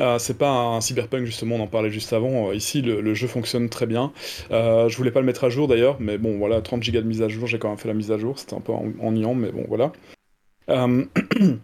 euh, 0.00 0.18
un 0.40 0.80
cyberpunk 0.80 1.24
justement, 1.26 1.56
on 1.56 1.60
en 1.60 1.66
parlait 1.68 1.90
juste 1.90 2.12
avant. 2.12 2.48
Euh, 2.50 2.54
ici, 2.56 2.82
le, 2.82 3.14
jeu 3.14 3.28
fonctionne 3.28 3.68
très 3.68 3.86
bien. 3.86 4.12
Euh, 4.50 4.88
je 4.88 4.96
voulais 4.96 5.10
pas 5.12 5.20
le 5.20 5.26
mettre 5.26 5.44
à 5.44 5.50
jour 5.50 5.68
d'ailleurs, 5.68 5.96
mais 6.00 6.18
bon, 6.18 6.38
voilà, 6.38 6.60
30 6.60 6.82
gigas 6.82 7.02
de 7.02 7.06
mise 7.06 7.22
à 7.22 7.28
jour, 7.28 7.46
j'ai 7.46 7.58
quand 7.58 7.68
même 7.68 7.78
fait 7.78 7.88
la 7.88 7.94
mise 7.94 8.10
à 8.10 8.18
jour. 8.18 8.38
C'était 8.38 8.54
un 8.54 8.60
peu 8.60 8.72
en- 8.72 8.92
ennuyant, 9.00 9.34
mais 9.34 9.52
bon, 9.52 9.64
voilà. 9.68 9.92
Euh, 10.68 11.04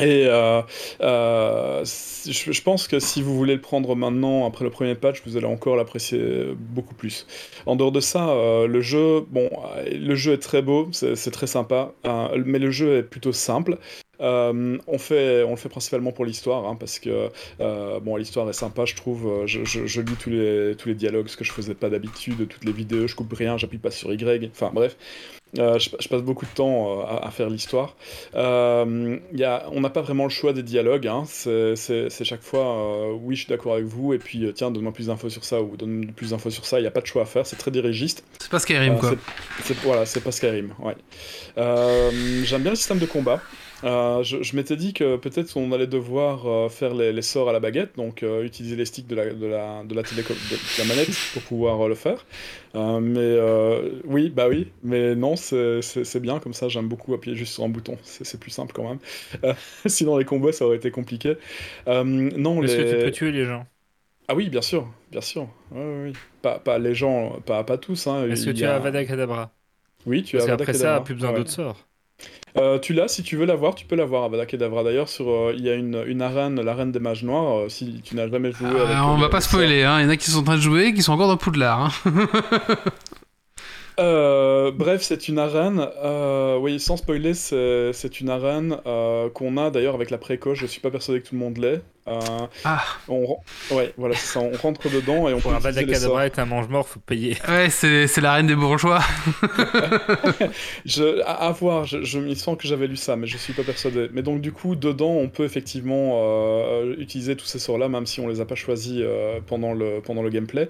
et 0.00 0.26
euh, 0.26 0.62
euh, 1.02 1.84
je, 1.84 2.62
pense 2.62 2.88
que 2.88 2.98
si 2.98 3.20
vous 3.22 3.36
voulez 3.36 3.54
le 3.54 3.60
prendre 3.60 3.94
maintenant, 3.94 4.46
après 4.46 4.64
le 4.64 4.70
premier 4.70 4.94
patch, 4.94 5.22
vous 5.26 5.36
allez 5.36 5.46
encore 5.46 5.76
l'apprécier 5.76 6.54
beaucoup 6.58 6.94
plus. 6.94 7.26
En 7.66 7.76
dehors 7.76 7.92
de 7.92 8.00
ça, 8.00 8.34
le 8.66 8.80
jeu, 8.80 9.20
bon, 9.28 9.50
le 9.92 10.14
jeu 10.14 10.32
est 10.32 10.38
très 10.38 10.62
beau, 10.62 10.88
c'est 10.92 11.30
très 11.30 11.46
sympa, 11.46 11.92
mais 12.44 12.58
le 12.58 12.70
jeu 12.70 12.98
est 12.98 13.02
plutôt 13.02 13.32
simple. 13.32 13.78
On, 14.20 14.78
le 14.88 14.98
fait 14.98 15.68
principalement 15.68 16.12
pour 16.12 16.24
l'histoire, 16.24 16.66
hein, 16.66 16.76
parce 16.80 16.98
que 16.98 17.28
bon, 18.00 18.16
l'histoire 18.16 18.48
est 18.48 18.54
sympa, 18.54 18.86
je 18.86 18.94
trouve. 18.96 19.44
Je, 19.44 20.00
lis 20.00 20.16
tous 20.18 20.30
les, 20.30 20.76
tous 20.78 20.88
les 20.88 20.94
dialogues, 20.94 21.28
ce 21.28 21.36
que 21.36 21.44
je 21.44 21.52
faisais 21.52 21.74
pas 21.74 21.90
d'habitude, 21.90 22.48
toutes 22.48 22.64
les 22.64 22.72
vidéos, 22.72 23.06
je 23.06 23.14
coupe 23.14 23.34
rien, 23.34 23.58
j'appuie 23.58 23.76
pas 23.76 23.90
sur 23.90 24.10
Y. 24.14 24.50
Enfin 24.50 24.70
bref, 24.72 24.96
Euh, 25.58 25.80
je, 25.80 25.90
je 25.98 26.06
passe 26.08 26.22
beaucoup 26.22 26.44
de 26.46 26.50
temps 26.54 27.00
euh, 27.00 27.02
à, 27.02 27.26
à 27.26 27.30
faire 27.32 27.50
l'histoire. 27.50 27.96
Euh, 28.36 29.18
y 29.32 29.42
a, 29.42 29.64
on 29.72 29.80
n'a 29.80 29.90
pas 29.90 30.00
vraiment 30.00 30.22
le 30.24 30.30
choix 30.30 30.52
des 30.52 30.62
dialogues. 30.62 31.08
hein. 31.08 31.24
C'est 31.26 32.24
chaque 32.24 32.42
fois, 32.42 32.60
euh, 32.76 33.12
oui, 33.20 33.34
je 33.34 33.40
suis 33.42 33.48
d'accord 33.48 33.72
avec 33.72 33.86
vous, 33.86 34.14
et 34.14 34.18
puis 34.18 34.48
tiens, 34.54 34.70
donne-moi 34.70 34.92
plus 34.92 35.08
d'infos 35.08 35.28
sur 35.28 35.44
ça, 35.44 35.60
ou 35.60 35.76
donne-moi 35.76 36.12
plus 36.14 36.30
d'infos 36.30 36.50
sur 36.50 36.64
ça. 36.66 36.78
Il 36.78 36.82
n'y 36.82 36.88
a 36.88 36.92
pas 36.92 37.00
de 37.00 37.06
choix 37.06 37.22
à 37.22 37.26
faire, 37.26 37.46
c'est 37.46 37.56
très 37.56 37.72
dirigiste. 37.72 38.22
C'est 38.38 38.50
pas 38.50 38.60
Skyrim, 38.60 38.98
quoi. 38.98 39.10
c'est- 39.64 39.76
voilà, 39.82 40.06
c'est 40.06 40.20
pas 40.22 40.30
Skyrim. 40.32 40.72
Ouais. 40.78 40.94
J'aime 41.56 42.62
bien 42.62 42.70
le 42.70 42.76
système 42.76 42.98
de 42.98 43.06
combat. 43.06 43.40
Euh, 43.82 44.22
je 44.22 44.42
je 44.42 44.56
m'étais 44.56 44.76
dit 44.76 44.92
que 44.92 45.16
peut-être 45.16 45.56
on 45.56 45.72
allait 45.72 45.86
devoir 45.86 46.46
euh, 46.46 46.68
faire 46.68 46.94
les, 46.94 47.12
les 47.12 47.22
sorts 47.22 47.48
à 47.48 47.52
la 47.52 47.60
baguette, 47.60 47.96
donc 47.96 48.22
euh, 48.22 48.42
utiliser 48.44 48.76
les 48.76 48.84
sticks 48.84 49.06
de 49.06 49.14
la, 49.16 49.32
de 49.32 49.46
la, 49.46 49.84
de 49.84 49.94
la, 49.94 50.02
téléco- 50.02 50.34
de 50.34 50.78
la 50.78 50.84
manette 50.84 51.08
pour 51.32 51.42
pouvoir 51.42 51.88
le 51.88 51.94
faire. 51.94 52.26
Mais 52.74 53.38
oui, 54.04 54.30
bah 54.30 54.48
oui, 54.48 54.68
mais 54.82 55.14
non, 55.14 55.36
c'est 55.36 56.20
bien 56.20 56.38
comme 56.40 56.54
ça. 56.54 56.68
J'aime 56.68 56.88
beaucoup 56.88 57.14
appuyer 57.14 57.36
juste 57.36 57.54
sur 57.54 57.64
un 57.64 57.68
bouton, 57.68 57.96
c'est 58.02 58.38
plus 58.40 58.50
simple 58.50 58.72
quand 58.74 58.84
même. 58.88 59.54
Sinon, 59.86 60.16
les 60.18 60.24
combats 60.24 60.52
ça 60.52 60.66
aurait 60.66 60.76
été 60.76 60.90
compliqué. 60.90 61.36
Non, 61.86 62.60
Est-ce 62.60 62.76
les... 62.76 62.76
que 62.76 62.82
tu 62.82 62.96
peux 62.96 63.10
tuer 63.10 63.32
les 63.32 63.44
gens? 63.44 63.66
Ah 64.28 64.34
oui, 64.34 64.48
bien 64.48 64.62
sûr, 64.62 64.88
bien 65.10 65.20
sûr. 65.20 65.48
Ouais, 65.70 66.02
oui. 66.04 66.12
Pas, 66.42 66.58
pas 66.58 66.78
les 66.78 66.94
gens, 66.94 67.40
pas, 67.44 67.64
pas 67.64 67.78
tous. 67.78 68.06
Hein. 68.06 68.26
Est-ce 68.28 68.46
que 68.46 68.50
tu 68.50 68.64
a- 68.64 68.72
as 68.72 68.76
Avada 68.76 69.04
Kedavra? 69.04 69.54
Oui, 70.06 70.22
tu 70.22 70.36
Parce 70.36 70.44
as 70.44 70.44
Avada 70.44 70.66
qu'après 70.66 70.74
ça, 70.74 71.00
Kedavra. 71.00 71.04
plus 71.04 71.14
besoin 71.14 71.32
Ouais. 71.32 71.34
d'autres 71.34 71.50
sorts. 71.50 71.88
Euh, 72.58 72.78
tu 72.78 72.92
l'as, 72.94 73.08
si 73.08 73.22
tu 73.22 73.36
veux 73.36 73.46
l'avoir, 73.46 73.74
tu 73.74 73.86
peux 73.86 73.94
l'avoir, 73.96 74.24
Avada 74.24 74.44
Kedavra. 74.46 74.82
D'ailleurs, 74.82 75.08
sur, 75.08 75.28
euh, 75.30 75.54
il 75.56 75.64
y 75.64 75.70
a 75.70 75.74
une, 75.74 76.02
une 76.06 76.20
arène, 76.22 76.60
l'arène 76.60 76.90
des 76.92 76.98
mages 76.98 77.22
noirs. 77.22 77.58
euh, 77.60 77.68
si 77.68 78.00
tu 78.04 78.16
n'as 78.16 78.28
jamais 78.28 78.50
joué 78.52 78.68
avec. 78.68 78.96
Ah, 78.96 79.06
on 79.08 79.16
euh, 79.16 79.20
va 79.20 79.28
pas 79.28 79.38
le- 79.38 79.42
spoiler, 79.42 79.84
hein. 79.84 80.00
il 80.00 80.04
y 80.04 80.06
en 80.06 80.10
a 80.10 80.16
qui 80.16 80.30
sont 80.30 80.40
en 80.40 80.42
train 80.44 80.56
de 80.56 80.60
jouer, 80.60 80.92
qui 80.92 81.02
sont 81.02 81.12
encore 81.12 81.28
dans 81.28 81.36
Poudlard. 81.36 81.92
Hein. 82.06 82.10
Euh, 84.00 84.70
bref, 84.72 85.02
c'est 85.02 85.28
une 85.28 85.38
arène. 85.38 85.86
euh, 86.02 86.56
oui, 86.58 86.80
sans 86.80 86.96
spoiler, 86.96 87.34
c'est 87.34 88.20
une 88.20 88.30
arène 88.30 88.78
euh, 88.86 89.28
qu'on 89.30 89.56
a 89.58 89.70
d'ailleurs 89.70 89.94
avec 89.94 90.10
la 90.10 90.18
précoce. 90.18 90.58
Je 90.58 90.66
suis 90.66 90.80
pas 90.80 90.90
persuadé 90.90 91.20
que 91.20 91.28
tout 91.28 91.34
le 91.34 91.40
monde 91.40 91.58
l'ait. 91.58 91.82
Euh, 92.08 92.18
Ah. 92.64 92.82
on, 93.08 93.36
ouais, 93.72 93.92
voilà, 93.98 94.14
c'est 94.16 94.26
ça. 94.26 94.40
On 94.40 94.52
rentre 94.56 94.88
dedans 94.90 95.28
et 95.28 95.34
on 95.34 95.40
Pour 95.40 95.50
peut 95.50 95.56
un. 95.58 95.60
Badakadabra 95.60 96.26
est 96.26 96.38
un 96.38 96.46
mange-mort, 96.46 96.88
faut 96.88 97.00
payer. 97.00 97.36
Ouais, 97.48 97.68
c'est 97.68 98.06
c'est 98.06 98.22
la 98.22 98.32
reine 98.34 98.46
des 98.46 98.54
bourgeois. 98.56 99.00
Je, 100.84 101.20
à, 101.22 101.48
à 101.48 101.52
voir, 101.52 101.84
je, 101.84 102.02
je, 102.02 102.18
il 102.18 102.24
me 102.30 102.34
semble 102.34 102.56
que 102.58 102.66
j'avais 102.68 102.86
lu 102.86 102.96
ça, 102.96 103.16
mais 103.16 103.26
je 103.26 103.36
suis 103.36 103.52
pas 103.52 103.62
persuadé. 103.64 104.08
Mais 104.12 104.22
donc 104.22 104.40
du 104.40 104.52
coup, 104.52 104.76
dedans, 104.76 105.10
on 105.12 105.28
peut 105.28 105.44
effectivement 105.44 106.20
euh, 106.22 106.94
utiliser 106.98 107.36
tous 107.36 107.46
ces 107.46 107.58
sorts-là, 107.58 107.88
même 107.88 108.06
si 108.06 108.20
on 108.20 108.28
les 108.28 108.40
a 108.40 108.44
pas 108.46 108.54
choisis 108.54 108.96
euh, 108.98 109.40
pendant, 109.46 109.72
le, 109.74 110.00
pendant 110.00 110.22
le 110.22 110.30
gameplay. 110.30 110.68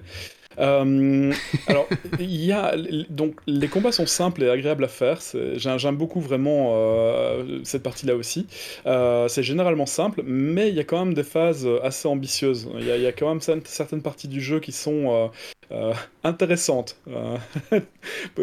Euh, 0.59 1.33
alors, 1.67 1.87
il 2.19 2.43
y 2.43 2.51
a 2.51 2.75
donc 3.09 3.35
les 3.47 3.67
combats 3.67 3.91
sont 3.91 4.05
simples 4.05 4.43
et 4.43 4.49
agréables 4.49 4.83
à 4.83 4.87
faire. 4.87 5.19
J'aime 5.55 5.95
beaucoup 5.95 6.19
vraiment 6.19 6.73
euh, 6.75 7.59
cette 7.63 7.83
partie-là 7.83 8.15
aussi. 8.15 8.47
Euh, 8.85 9.27
c'est 9.27 9.43
généralement 9.43 9.85
simple, 9.85 10.23
mais 10.25 10.69
il 10.69 10.75
y 10.75 10.79
a 10.79 10.83
quand 10.83 11.03
même 11.05 11.13
des 11.13 11.23
phases 11.23 11.67
assez 11.83 12.07
ambitieuses. 12.07 12.69
Il 12.79 12.85
y 12.85 13.07
a, 13.07 13.11
quand 13.11 13.29
même 13.29 13.41
certaines- 13.65 14.01
parties 14.01 14.27
du 14.27 14.41
jeu 14.41 14.59
qui 14.59 14.71
sont 14.71 15.29
intéressantes. 16.23 16.97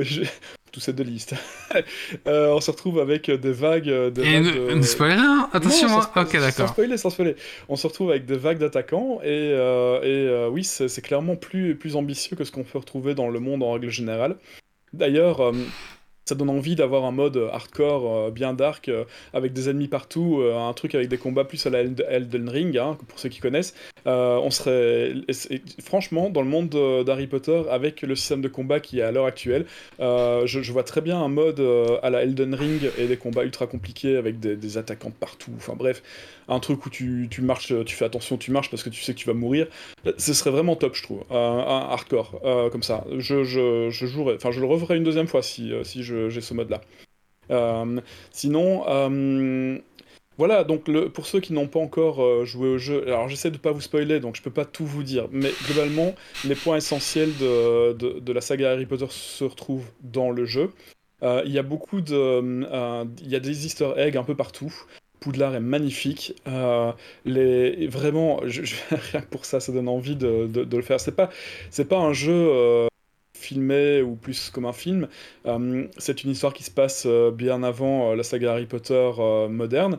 je- 0.79 0.85
Tout 0.85 0.85
c'est 0.85 0.95
de 0.95 1.03
liste. 1.03 1.35
Euh, 2.27 2.49
on 2.55 2.61
se 2.61 2.71
retrouve 2.71 2.99
avec 2.99 3.31
des 3.31 3.53
vagues. 3.53 3.89
euh, 3.91 4.11
Des 4.11 4.23
Et 4.23 4.41
vagues 4.41 4.55
une, 4.57 4.67
de- 4.69 4.73
une 4.73 4.83
spoiler 4.83 5.15
hein 5.19 5.49
Attention, 5.53 5.89
non, 5.89 5.99
hein. 5.99 6.11
sans, 6.15 6.23
ok, 6.23 6.31
sans 6.33 6.41
d'accord. 6.41 6.69
spoiler, 6.71 6.97
sans 6.97 7.11
spoiler. 7.11 7.37
On 7.69 7.77
se 7.77 7.87
retrouve 7.87 8.11
avec 8.11 8.25
des 8.27 8.37
vagues 8.37 8.59
d'attaquants 8.59 9.21
et, 9.23 9.27
euh, 9.29 10.01
et 10.03 10.29
euh, 10.29 10.49
oui, 10.49 10.65
c'est 10.65 11.01
clairement 11.03 11.37
plus, 11.37 11.75
plus 11.77 11.97
ambitieux 11.97 12.37
que 12.37 12.45
ce 12.45 12.53
qu'on 12.53 12.65
peut 12.65 12.79
retrouver 12.79 13.15
dans 13.15 13.29
le 13.29 13.39
monde 13.41 13.63
en 13.63 13.73
règle 13.73 13.91
générale. 13.91 14.37
D'ailleurs, 14.95 15.41
euh, 15.41 15.53
ça 16.29 16.35
donne 16.35 16.51
envie 16.51 16.77
d'avoir 16.77 17.05
un 17.05 17.11
mode 17.11 17.49
hardcore 17.53 18.27
euh, 18.27 18.31
bien 18.31 18.53
dark 18.53 18.89
euh, 18.89 19.05
avec 19.33 19.53
des 19.53 19.69
ennemis 19.71 19.89
partout, 19.89 20.41
euh, 20.41 20.57
un 20.57 20.73
truc 20.75 20.95
avec 20.95 21.09
des 21.09 21.19
combats 21.19 21.45
plus 21.45 21.65
à 21.67 21.71
la 21.71 21.81
Eld- 21.81 22.07
Elden 22.09 22.49
Ring, 22.49 22.77
hein, 22.77 22.99
pour 23.09 23.19
ceux 23.19 23.29
qui 23.29 23.41
connaissent. 23.41 23.75
Euh, 24.07 24.37
on 24.37 24.51
serait, 24.51 25.15
franchement, 25.83 26.31
dans 26.31 26.43
le 26.43 26.49
monde 26.49 26.69
de- 26.69 27.03
d'Harry 27.03 27.27
Potter, 27.27 27.63
avec 27.71 28.03
le 28.03 28.15
système 28.15 28.43
de 28.43 28.49
combat 28.49 28.81
qui 28.81 29.01
est 29.01 29.03
à 29.03 29.11
l'heure 29.11 29.27
actuelle, 29.27 29.67
euh, 30.01 30.47
je, 30.47 30.71
vois 30.71 30.83
très 30.83 31.01
bien 31.01 31.19
un 31.19 31.29
mode 31.29 31.61
euh, 31.61 31.99
à 32.03 32.11
la 32.11 32.23
Elden 32.23 32.55
Ring 32.55 32.91
et 32.99 33.07
des 33.07 33.17
combats 33.17 33.45
ultra 33.45 33.67
compliqués 33.67 34.17
avec 34.17 34.39
des, 34.39 34.77
attaquants 34.77 35.13
partout. 35.19 35.53
Enfin 35.57 35.75
bref, 35.77 36.03
un 36.49 36.61
truc 36.61 36.85
où 36.85 36.91
tu, 36.91 37.29
marches, 37.41 37.73
tu 37.87 37.97
fais 37.97 38.05
attention, 38.05 38.37
tu 38.37 38.51
marches 38.51 38.71
parce 38.71 38.83
que 38.83 38.91
tu 38.91 39.03
sais 39.03 39.15
que 39.15 39.19
tu 39.19 39.27
vas 39.27 39.35
mourir. 39.35 39.67
Ce 40.19 40.35
serait 40.35 40.51
vraiment 40.51 40.77
top, 40.77 40.95
je 40.95 41.03
trouve. 41.03 41.25
Un, 41.31 41.89
hardcore 41.91 42.41
euh, 42.45 42.69
comme 42.69 42.83
ça. 42.83 43.05
Je, 43.17 43.45
je, 43.45 43.89
enfin 44.35 44.51
je 44.51 44.61
le 44.61 44.67
referai 44.67 44.97
une 44.97 45.05
deuxième 45.05 45.27
fois 45.27 45.41
euh, 45.41 45.85
si 45.85 46.03
je- 46.03 46.18
j'ai 46.29 46.41
ce 46.41 46.55
mode-là. 46.55 46.81
Euh, 47.51 48.01
sinon. 48.31 48.85
euh, 48.89 49.79
voilà, 50.37 50.63
donc 50.63 50.89
pour 51.15 51.27
ceux 51.27 51.41
qui 51.41 51.53
n'ont 51.53 51.67
pas 51.67 51.81
encore 51.81 52.23
euh, 52.23 52.45
joué 52.45 52.69
au 52.69 52.79
jeu, 52.79 53.03
alors 53.09 53.29
j'essaie 53.29 53.51
de 53.51 53.59
pas 53.59 53.73
vous 53.73 53.81
spoiler, 53.81 54.21
donc 54.21 54.37
je 54.37 54.43
peux 54.43 54.53
pas 54.53 54.65
tout 54.65 54.87
vous 54.87 55.03
dire, 55.03 55.27
mais 55.33 55.51
globalement, 55.67 56.15
les 56.45 56.55
points 56.55 56.77
essentiels 56.77 57.37
de, 57.41 58.33
la 58.33 58.41
saga 58.41 58.71
Harry 58.71 58.87
Potter 58.87 59.09
se 59.11 59.43
retrouvent 59.43 59.91
dans 60.01 60.31
le 60.31 60.45
jeu. 60.45 60.71
Il 61.23 61.51
y 61.51 61.59
a 61.59 61.65
beaucoup 61.65 62.01
de, 62.01 62.41
il 63.21 63.29
y 63.29 63.35
a 63.35 63.41
des 63.41 63.67
Easter 63.67 63.95
eggs 63.97 64.17
un 64.17 64.23
peu 64.23 64.37
partout. 64.37 64.73
Poudlard 65.19 65.57
est 65.57 65.61
magnifique. 65.61 66.41
Les, 67.25 67.89
vraiment, 67.89 68.37
rien 68.45 69.21
que 69.21 69.29
pour 69.29 69.45
ça, 69.45 69.59
ça 69.59 69.73
donne 69.73 69.89
envie 69.89 70.15
de, 70.15 70.49
le 70.71 70.83
faire. 70.83 71.01
C'est 71.01 71.17
pas, 71.17 71.31
c'est 71.71 71.89
pas 71.89 71.99
un 71.99 72.13
jeu 72.13 72.89
filmé 73.39 74.03
ou 74.03 74.15
plus 74.17 74.51
comme 74.51 74.67
un 74.67 74.73
film. 74.73 75.09
Euh, 75.47 75.87
c'est 75.97 76.25
une 76.25 76.31
histoire 76.31 76.53
qui 76.53 76.63
se 76.65 76.71
passe 76.71 77.05
euh, 77.07 77.31
bien 77.31 77.63
avant 77.63 78.11
euh, 78.13 78.17
la 78.17 78.23
saga 78.23 78.53
Harry 78.53 78.67
Potter 78.67 79.11
moderne, 79.49 79.99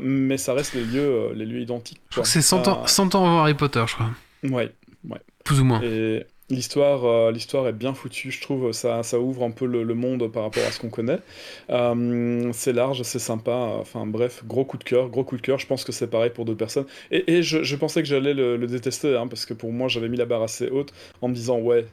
mais 0.00 0.36
ça 0.36 0.54
reste 0.54 0.74
les 0.74 0.84
lieux, 0.84 1.32
les 1.34 1.44
lieux 1.46 1.60
identiques. 1.60 2.00
C'est 2.22 2.42
100 2.42 2.68
ans, 2.68 2.86
100 2.86 3.14
ans 3.14 3.24
avant 3.26 3.40
Harry 3.40 3.54
Potter, 3.54 3.84
je 3.86 3.94
crois. 3.94 4.10
ouais. 4.44 4.72
Plus 5.44 5.60
ou 5.60 5.64
moins. 5.64 5.82
Et 5.82 6.24
l'histoire, 6.48 7.30
l'histoire 7.30 7.68
est 7.68 7.72
bien 7.74 7.92
foutue, 7.92 8.30
je 8.30 8.40
trouve. 8.40 8.72
Ça, 8.72 9.02
ça 9.02 9.20
ouvre 9.20 9.42
un 9.44 9.50
peu 9.50 9.66
le, 9.66 9.82
le 9.82 9.94
monde 9.94 10.30
par 10.32 10.42
rapport 10.44 10.62
à 10.66 10.70
ce 10.70 10.80
qu'on 10.80 10.88
connaît. 10.88 11.18
C'est 12.52 12.72
large, 12.72 13.02
c'est 13.02 13.18
sympa. 13.18 13.52
Enfin 13.78 14.06
bref, 14.06 14.42
gros 14.46 14.64
coup 14.64 14.78
de 14.78 14.84
cœur, 14.84 15.08
gros 15.10 15.24
coup 15.24 15.36
de 15.36 15.42
cœur. 15.42 15.58
Je 15.58 15.66
pense 15.66 15.84
que 15.84 15.92
c'est 15.92 16.06
pareil 16.08 16.30
pour 16.30 16.44
d'autres 16.44 16.58
personnes. 16.58 16.86
Et, 17.10 17.34
et 17.34 17.42
je, 17.42 17.62
je 17.62 17.76
pensais 17.76 18.02
que 18.02 18.08
j'allais 18.08 18.34
le, 18.34 18.56
le 18.56 18.66
détester, 18.66 19.16
hein, 19.16 19.26
parce 19.26 19.44
que 19.46 19.54
pour 19.54 19.72
moi, 19.72 19.88
j'avais 19.88 20.08
mis 20.08 20.16
la 20.16 20.26
barre 20.26 20.42
assez 20.42 20.68
haute 20.70 20.92
en 21.20 21.28
me 21.28 21.34
disant 21.34 21.58
ouais 21.58 21.86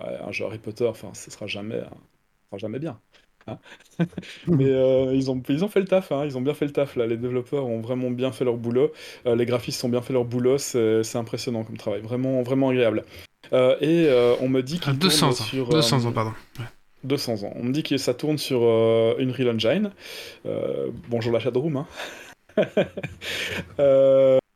un 0.00 0.32
jeu 0.32 0.44
Harry 0.46 0.58
Potter, 0.58 0.86
enfin, 0.86 1.10
ce 1.14 1.30
sera 1.30 1.46
jamais, 1.46 1.80
ce 1.80 2.46
sera 2.50 2.58
jamais 2.58 2.78
bien. 2.78 2.98
hein. 3.46 3.58
Mais 4.46 4.66
euh, 4.68 5.14
ils, 5.14 5.30
ont, 5.30 5.42
ils 5.48 5.64
ont 5.64 5.68
fait 5.68 5.80
le 5.80 5.86
taf, 5.86 6.12
hein, 6.12 6.24
ils 6.24 6.36
ont 6.36 6.40
bien 6.42 6.54
fait 6.54 6.66
le 6.66 6.72
taf 6.72 6.96
là. 6.96 7.06
Les 7.06 7.16
développeurs 7.16 7.66
ont 7.66 7.80
vraiment 7.80 8.10
bien 8.10 8.32
fait 8.32 8.44
leur 8.44 8.56
boulot. 8.56 8.92
Euh, 9.26 9.36
les 9.36 9.46
graphistes 9.46 9.82
ont 9.84 9.88
bien 9.88 10.02
fait 10.02 10.12
leur 10.12 10.24
boulot. 10.24 10.58
C'est 10.58 11.16
impressionnant 11.16 11.64
comme 11.64 11.76
travail, 11.76 12.00
vraiment, 12.02 12.42
vraiment 12.42 12.68
agréable. 12.70 13.04
Euh, 13.52 13.76
et 13.80 14.06
euh, 14.08 14.34
on 14.40 14.48
me 14.48 14.62
dit 14.62 14.78
qu'il 14.80 14.98
200 14.98 15.18
tourne 15.18 15.32
ans. 15.32 15.44
sur 15.44 15.68
200 15.68 16.04
euh, 16.04 16.08
ans, 16.08 16.12
pardon. 16.12 16.32
200 17.04 17.44
ans. 17.44 17.52
On 17.56 17.64
me 17.64 17.72
dit 17.72 17.82
que 17.82 17.96
ça 17.96 18.12
tourne 18.12 18.36
sur 18.38 18.60
euh, 18.62 19.14
Unreal 19.18 19.50
Engine. 19.54 19.90
Euh, 20.46 20.88
bonjour 21.08 21.32
la 21.32 21.40
chatroom. 21.40 21.76
Hein. 21.76 21.86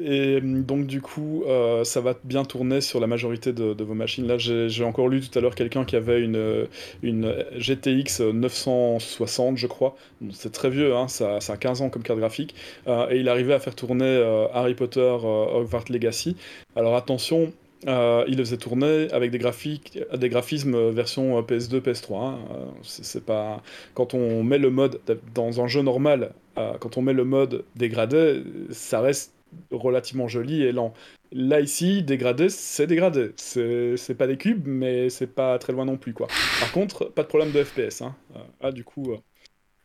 Euh, 0.00 0.38
et 0.38 0.40
donc 0.40 0.86
du 0.86 1.00
coup, 1.00 1.44
euh, 1.46 1.84
ça 1.84 2.00
va 2.00 2.14
bien 2.24 2.44
tourner 2.44 2.80
sur 2.80 3.00
la 3.00 3.06
majorité 3.06 3.52
de, 3.52 3.82
vos 3.82 3.94
machines. 3.94 4.26
Là, 4.26 4.38
j'ai 4.38 4.84
encore 4.84 5.08
lu 5.08 5.20
tout 5.20 5.38
à 5.38 5.42
l'heure 5.42 5.54
quelqu'un 5.54 5.84
qui 5.84 5.96
avait 5.96 6.20
une, 6.22 6.66
une 7.02 7.34
GTX 7.56 8.20
960, 8.32 9.56
je 9.56 9.66
crois. 9.66 9.96
C'est 10.32 10.52
très 10.52 10.70
vieux, 10.70 10.94
hein, 10.94 11.08
ça, 11.08 11.38
a 11.46 11.56
15 11.56 11.82
ans 11.82 11.90
comme 11.90 12.02
carte 12.02 12.18
graphique. 12.18 12.54
Euh, 12.86 13.08
et 13.10 13.18
il 13.18 13.28
arrivait 13.28 13.54
à 13.54 13.58
faire 13.60 13.74
tourner 13.74 14.04
euh, 14.04 14.46
Harry 14.52 14.74
Potter 14.74 15.00
euh, 15.00 15.46
Hogwarts 15.60 15.84
Legacy. 15.90 16.36
Alors 16.76 16.96
attention, 16.96 17.52
euh, 17.86 18.24
il 18.28 18.38
le 18.38 18.44
faisait 18.44 18.56
tourner 18.56 19.08
avec 19.12 19.30
des 19.30 19.38
graphiques, 19.38 19.98
des 20.16 20.28
graphismes 20.28 20.74
euh, 20.74 20.90
version 20.90 21.38
euh, 21.38 21.42
PS2, 21.42 21.80
PS3. 21.80 22.16
hein. 22.16 22.38
Euh, 22.50 22.64
c'est 22.82 23.24
pas 23.24 23.62
quand 23.94 24.14
on 24.14 24.42
met 24.42 24.58
le 24.58 24.70
mode 24.70 25.00
dans 25.34 25.60
un 25.60 25.66
jeu 25.66 25.82
normal, 25.82 26.32
euh, 26.56 26.74
quand 26.80 26.96
on 26.96 27.02
met 27.02 27.12
le 27.12 27.24
mode 27.24 27.64
dégradé, 27.76 28.42
ça 28.70 29.00
reste 29.00 29.32
relativement 29.70 30.28
joli 30.28 30.62
et 30.62 30.72
lent. 30.72 30.94
Là 31.32 31.60
ici, 31.60 32.02
dégradé, 32.02 32.48
c'est 32.48 32.86
dégradé. 32.86 33.32
C'est 33.36 34.14
pas 34.16 34.26
des 34.26 34.36
cubes, 34.36 34.66
mais 34.66 35.10
c'est 35.10 35.26
pas 35.34 35.58
très 35.58 35.72
loin 35.72 35.84
non 35.84 35.96
plus 35.96 36.12
quoi. 36.12 36.28
Par 36.60 36.70
contre, 36.72 37.06
pas 37.06 37.22
de 37.22 37.28
problème 37.28 37.50
de 37.52 37.62
FPS. 37.64 38.02
Hein. 38.02 38.14
Euh, 38.36 38.40
ah 38.60 38.72
du 38.72 38.84
coup, 38.84 39.12
euh, 39.12 39.16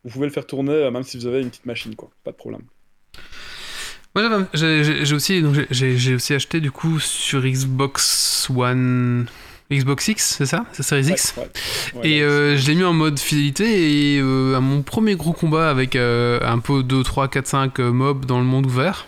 vous 0.04 0.10
pouvez 0.10 0.26
le 0.26 0.32
faire 0.32 0.46
tourner 0.46 0.72
euh, 0.72 0.90
même 0.90 1.02
si 1.02 1.16
vous 1.18 1.26
avez 1.26 1.40
une 1.40 1.50
petite 1.50 1.66
machine 1.66 1.94
quoi. 1.96 2.10
Pas 2.24 2.30
de 2.30 2.36
problème. 2.36 2.62
Moi, 4.14 4.48
j'ai 4.54 5.14
aussi, 5.14 5.40
donc, 5.40 5.54
j'ai- 5.70 6.14
aussi 6.14 6.34
acheté 6.34 6.60
du 6.60 6.70
coup 6.72 6.98
sur 6.98 7.42
Xbox 7.42 8.48
One. 8.54 9.26
Xbox 9.72 10.08
X, 10.08 10.34
c'est 10.38 10.46
ça? 10.46 10.66
C'est 10.72 10.82
Series 10.82 11.10
X? 11.10 11.34
Ouais, 11.36 11.42
ouais. 11.44 12.00
Ouais, 12.00 12.10
Et 12.10 12.22
euh, 12.22 12.56
je 12.56 12.66
l'ai 12.66 12.74
mis 12.74 12.82
en 12.82 12.92
mode 12.92 13.20
fidélité 13.20 14.14
et 14.16 14.20
euh, 14.20 14.56
à 14.56 14.60
mon 14.60 14.82
premier 14.82 15.14
gros 15.14 15.32
combat 15.32 15.70
avec 15.70 15.94
euh, 15.94 16.40
un 16.42 16.58
peu 16.58 16.82
2, 16.82 17.04
3, 17.04 17.28
4, 17.28 17.46
5 17.46 17.78
euh, 17.78 17.92
mobs 17.92 18.24
dans 18.24 18.38
le 18.40 18.44
monde 18.44 18.66
ouvert, 18.66 19.06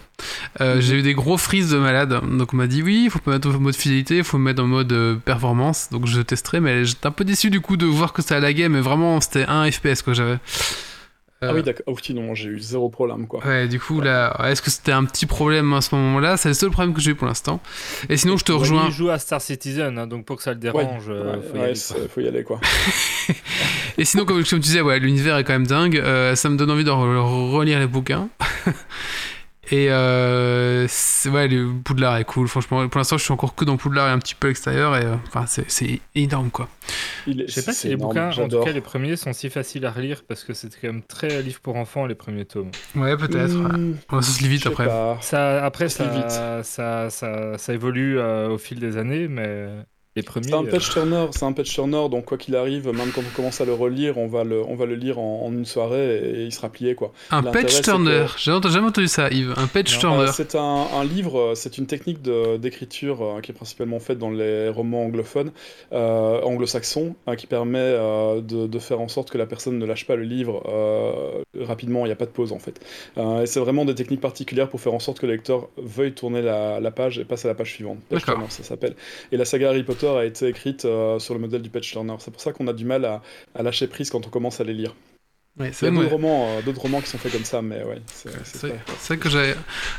euh, 0.61 0.77
Mhm. 0.77 0.81
j'ai 0.81 0.95
eu 0.99 1.03
des 1.03 1.15
gros 1.15 1.37
frises 1.37 1.71
de 1.71 1.79
malade. 1.79 2.21
Donc 2.39 2.53
on 2.55 2.57
m'a 2.57 2.67
dit 2.67 2.83
oui, 2.83 3.03
il 3.05 3.11
faut 3.11 3.19
pas 3.19 3.33
mettre 3.33 3.49
en 3.49 3.59
mode 3.59 3.75
fidélité, 3.77 4.19
il 4.19 4.25
faut 4.25 4.39
mettre 4.39 4.63
en 4.63 4.67
mode 4.67 4.93
euh, 4.93 5.17
performance. 5.17 5.89
Donc 5.91 6.07
je 6.07 6.21
testerai, 6.21 6.61
mais 6.61 6.85
j'étais 6.85 7.07
un 7.07 7.11
peu 7.13 7.25
déçu 7.25 7.51
du 7.51 7.61
coup 7.61 7.77
de 7.77 7.87
voir 7.87 8.13
que 8.13 8.23
ça 8.23 8.39
laguait, 8.41 8.69
mais 8.69 8.81
vraiment 8.81 9.21
c'était 9.21 9.45
un 9.49 9.71
FPS 9.71 10.03
que 10.03 10.13
j'avais. 10.15 10.39
Ah 11.45 11.47
Euh, 11.47 11.55
oui, 11.55 11.63
d'accord. 11.65 11.83
Oh, 11.89 11.97
sinon, 12.01 12.37
j'ai 12.37 12.51
eu 12.51 12.61
zéro 12.61 12.89
problème 12.89 13.27
quoi. 13.27 13.45
Ouais, 13.45 13.67
du 13.67 13.81
coup, 13.81 14.01
là, 14.01 14.33
est-ce 14.49 14.63
que 14.63 14.71
c'était 14.71 14.93
un 14.93 15.05
petit 15.05 15.27
problème 15.27 15.73
à 15.73 15.81
ce 15.81 15.93
moment-là? 15.97 16.37
C'est 16.37 16.47
le 16.47 16.55
seul 16.55 16.71
problème 16.71 16.95
que 16.95 17.01
j'ai 17.01 17.11
eu 17.11 17.15
pour 17.17 17.27
l'instant. 17.27 17.61
Et 18.09 18.17
sinon, 18.17 18.37
je 18.37 18.45
te 18.45 18.53
rejoins. 18.53 18.85
Il 18.87 18.93
joue 18.93 19.11
à 19.11 19.19
Star 19.19 19.41
Citizen, 19.41 19.99
hein, 19.99 20.07
donc 20.07 20.25
pour 20.25 20.37
que 20.37 20.45
ça 20.45 20.53
le 20.53 20.61
dérange, 20.61 21.07
euh, 21.09 21.35
Ouais, 21.35 21.43
faut 21.43 21.57
y 21.57 21.59
ouais, 21.59 21.65
aller, 21.65 21.75
quoi. 21.75 21.97
faut 22.15 22.21
y 22.21 22.29
aller 22.29 22.45
quoi. 22.45 22.61
Et 23.99 24.05
sinon, 24.05 24.25
comme, 24.25 24.37
comme 24.37 24.45
tu 24.45 24.59
disais, 24.61 24.83
ouais, 24.83 25.01
l'univers 25.01 25.37
est 25.37 25.43
quand 25.43 25.53
même 25.53 25.67
dingue. 25.67 25.97
Euh, 25.97 26.37
ça 26.37 26.49
me 26.49 26.57
donne 26.57 26.71
envie 26.71 26.85
de 26.85 26.91
re- 26.91 27.51
relire 27.51 27.81
les 27.81 27.89
bouquins. 27.89 28.29
et 29.73 29.91
euh, 29.91 30.87
c'est- 30.89 31.29
ouais, 31.31 31.49
le 31.49 31.73
Poudlard 31.85 32.17
est 32.19 32.25
cool. 32.25 32.47
Franchement, 32.47 32.87
pour 32.89 32.99
l'instant, 32.99 33.17
je 33.19 33.25
suis 33.25 33.33
encore 33.33 33.55
que 33.55 33.65
dans 33.65 33.77
Poudlard 33.77 34.09
et 34.09 34.11
un 34.13 34.19
petit 34.19 34.35
peu 34.35 34.47
à 34.47 34.51
l'extérieur. 34.51 34.97
Et 34.97 35.05
euh, 35.05 35.15
enfin, 35.27 35.47
c'est- 35.47 35.69
c'est 35.69 36.01
énorme 36.15 36.51
quoi. 36.51 36.69
Il 37.27 37.45
Je 37.49 37.53
sais 37.53 37.63
pas 37.65 37.73
si 37.73 37.89
les 37.89 37.95
énorme, 37.95 38.11
bouquins, 38.15 38.31
en 38.43 38.49
tout 38.49 38.63
cas 38.63 38.73
les 38.73 38.81
premiers, 38.81 39.17
sont 39.17 39.33
si 39.33 39.49
faciles 39.51 39.85
à 39.87 39.91
relire 39.91 40.23
parce 40.29 40.45
que 40.45 40.55
c'est 40.55 40.69
quand 40.81 40.89
même 40.89 41.03
très 41.03 41.43
livre 41.43 41.61
pour 41.61 41.77
enfants 41.77 42.07
les 42.07 42.15
premiers 42.15 42.45
tomes. 42.45 42.71
Ouais, 42.95 43.17
peut-être. 43.17 43.55
ouais. 43.57 43.79
Hmm, 43.79 43.95
Ouais, 44.13 44.23
ça 44.23 44.33
se 44.33 44.43
lit 44.43 44.49
vite 44.49 44.67
après. 44.67 44.87
pas. 44.87 45.19
Ça, 45.21 45.65
après, 45.65 45.89
Ça 45.89 46.05
se 46.11 46.17
lit 46.17 46.23
ça, 46.29 46.63
ça, 46.63 47.11
ça, 47.11 47.59
ça 47.59 47.73
évolue 47.75 48.19
euh, 48.19 48.49
au 48.51 48.59
fil 48.59 48.79
des 48.79 48.97
années, 48.97 49.29
mais 49.29 49.69
les 50.17 50.23
premiers. 50.23 50.49
C'est 50.49 50.55
un 50.55 50.65
euh, 50.67 50.71
page 50.71 50.91
turner, 50.91 51.27
c'est 51.31 51.45
un 51.45 51.53
page 51.53 51.69
turner, 51.71 52.09
donc 52.11 52.25
quoi 52.27 52.37
qu'il 52.39 52.55
arrive, 52.57 52.87
même 52.91 53.11
quand 53.15 53.23
on 53.27 53.35
commence 53.37 53.61
à 53.61 53.65
le 53.65 53.73
relire, 53.73 54.19
on 54.19 54.27
va 54.27 54.45
le, 54.45 54.63
on 54.63 54.75
va 54.75 54.85
le 54.87 54.95
lire 54.95 55.19
en, 55.19 55.47
en 55.47 55.53
une 55.53 55.65
soirée 55.65 56.19
et, 56.19 56.43
il 56.45 56.53
sera 56.53 56.69
plié 56.69 56.95
quoi. 56.95 57.13
Un 57.31 57.43
c'est 57.69 57.83
turner. 57.83 58.27
que- 58.27 58.39
J'ai 58.39 58.53
jamais 58.71 58.89
entendu 58.89 59.09
ça, 59.09 59.29
Yves. 59.31 59.55
Un 59.57 59.69
Non. 59.75 59.83
turner. 60.01 60.23
Euh, 60.29 60.33
c'est 60.33 60.55
un, 60.55 60.87
un 60.95 61.05
livre, 61.05 61.39
euh, 61.39 61.55
c'est 61.55 61.79
une 61.79 61.87
technique 61.87 62.21
d'écriture 62.23 63.23
euh, 63.23 63.41
qui 63.41 63.51
est 63.53 63.55
principalement 63.55 64.01
faite 64.01 64.19
dans 64.19 64.31
les 64.31 64.69
romans 64.69 65.03
anglophones, 65.05 65.51
euh, 65.93 66.41
anglo-saxons, 66.43 67.15
qui 67.39 67.47
permet 67.47 67.79
euh, 67.79 68.41
de, 68.41 68.67
de 68.67 68.79
faire 68.79 69.01
en 69.01 69.09
sorte 69.09 69.31
que 69.31 69.39
la 69.39 69.47
personne 69.47 69.79
ne 69.79 69.87
lâche 69.87 70.07
pas 70.07 70.17
le 70.17 70.25
livre 70.25 70.63
euh, 70.69 71.43
rapidement, 71.61 72.05
il 72.05 72.09
n'y 72.09 72.13
a 72.13 72.17
pas 72.17 72.27
de 72.27 72.31
pause 72.31 72.53
en 72.53 72.59
fait. 72.59 72.81
Euh, 73.19 73.43
et 73.43 73.47
c'est 73.47 73.61
vraiment 73.61 73.85
des 73.85 73.95
techniques 73.95 74.21
particulières 74.21 74.69
pour 74.69 74.81
faire 74.81 74.95
en 74.95 74.99
sorte 75.01 75.21
que 75.21 75.27
le 75.27 75.33
lecteur 75.33 75.69
veuille 75.79 76.13
tourner 76.13 76.43
la, 76.43 76.81
la 76.81 76.91
page 76.91 77.19
et 77.19 77.25
passe 77.25 77.45
à 77.45 77.49
la 77.49 77.55
page 77.55 77.73
suivante. 77.73 77.99
D'accord. 78.11 78.35
turner, 78.35 78.51
ça 78.51 78.63
s'appelle. 78.63 78.95
Et 79.33 79.37
la 79.37 79.45
saga 79.45 79.71
Harry 79.71 79.83
Potter 79.83 80.02
a 80.09 80.25
été 80.25 80.49
écrite 80.49 80.85
euh, 80.85 81.19
sur 81.19 81.35
le 81.35 81.41
modèle 81.41 81.63
du 81.63 81.71
page 81.71 81.91
turner. 81.91 82.15
C'est 82.19 82.31
pour 82.31 82.41
ça 82.41 82.53
qu'on 82.53 82.67
a 82.69 82.73
du 82.73 82.85
mal 82.85 83.05
à 83.05 83.63
lâcher 83.63 83.87
prise 83.87 84.11
quand 84.11 84.27
on 84.27 84.31
commence 84.31 84.61
à 84.61 84.65
les 84.65 84.75
lire. 84.75 84.95
Ouais, 85.61 85.71
Il 85.83 85.85
y 85.85 85.89
a 85.89 85.91
d'autres 85.91 86.09
romans, 86.11 86.49
euh, 86.49 86.63
d'autres 86.63 86.81
romans 86.81 87.03
qui 87.03 87.09
sont 87.09 87.19
faits 87.19 87.31
comme 87.31 87.45
ça, 87.45 87.61
mais 87.61 87.85
ouais, 87.85 88.01
c'est 88.07 88.31
c'est 88.43 88.57
C'est 88.57 88.69
très- 88.71 88.81
c'est 88.99 89.09
vrai 89.15 89.17
que 89.23 89.29
j'avais 89.29 89.55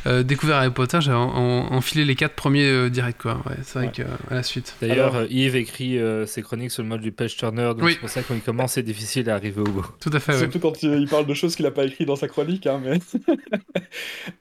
euh, 0.08 0.24
découvert 0.24 0.56
Harry 0.56 0.72
Potter, 0.72 0.98
j'avais 1.00 1.16
en- 1.16 1.30
en- 1.30 1.72
enfilé 1.74 2.06
les 2.06 2.16
quatre 2.16 2.34
premiers 2.34 2.66
euh, 2.66 2.90
directs, 2.90 3.20
quoi. 3.20 3.36
Ouais, 3.46 3.56
c'est 3.62 3.78
vrai 3.78 3.86
Ouais. 3.86 3.92
que 3.96 4.02
euh, 4.02 4.06
à 4.32 4.34
la 4.34 4.42
suite. 4.42 4.76
D'ailleurs, 4.82 5.16
Alors- 5.16 5.28
Yves 5.32 5.56
écrit 5.56 6.00
euh, 6.00 6.26
ses 6.26 6.42
chroniques 6.42 6.72
sur 6.72 6.82
le 6.82 6.90
mode 6.90 7.02
du 7.02 7.12
page 7.12 7.38
turner, 7.38 7.66
donc 7.76 7.84
Oui. 7.84 7.94
c'est 7.94 8.00
pour 8.00 8.10
ça 8.10 8.24
que 8.24 8.30
quand 8.30 8.34
il 8.34 8.42
commence, 8.42 8.74
c'est 8.74 8.82
difficile 8.82 9.30
à 9.30 9.36
arriver 9.36 9.62
au 9.62 9.66
bout. 9.66 9.86
Tout 10.02 10.10
à 10.12 10.20
fait, 10.20 10.32
ouais. 10.34 10.40
Surtout 10.40 10.60
quand 10.60 10.82
il, 10.82 10.92
il 10.94 11.08
parle 11.08 11.28
de 11.28 11.34
choses 11.36 11.56
qu'il 11.56 11.66
n'a 11.66 11.72
pas 11.72 11.86
écrit 11.86 12.06
dans 12.08 12.16
sa 12.16 12.28
chronique. 12.28 12.66
Hein, 12.66 12.82
mais... 12.84 13.00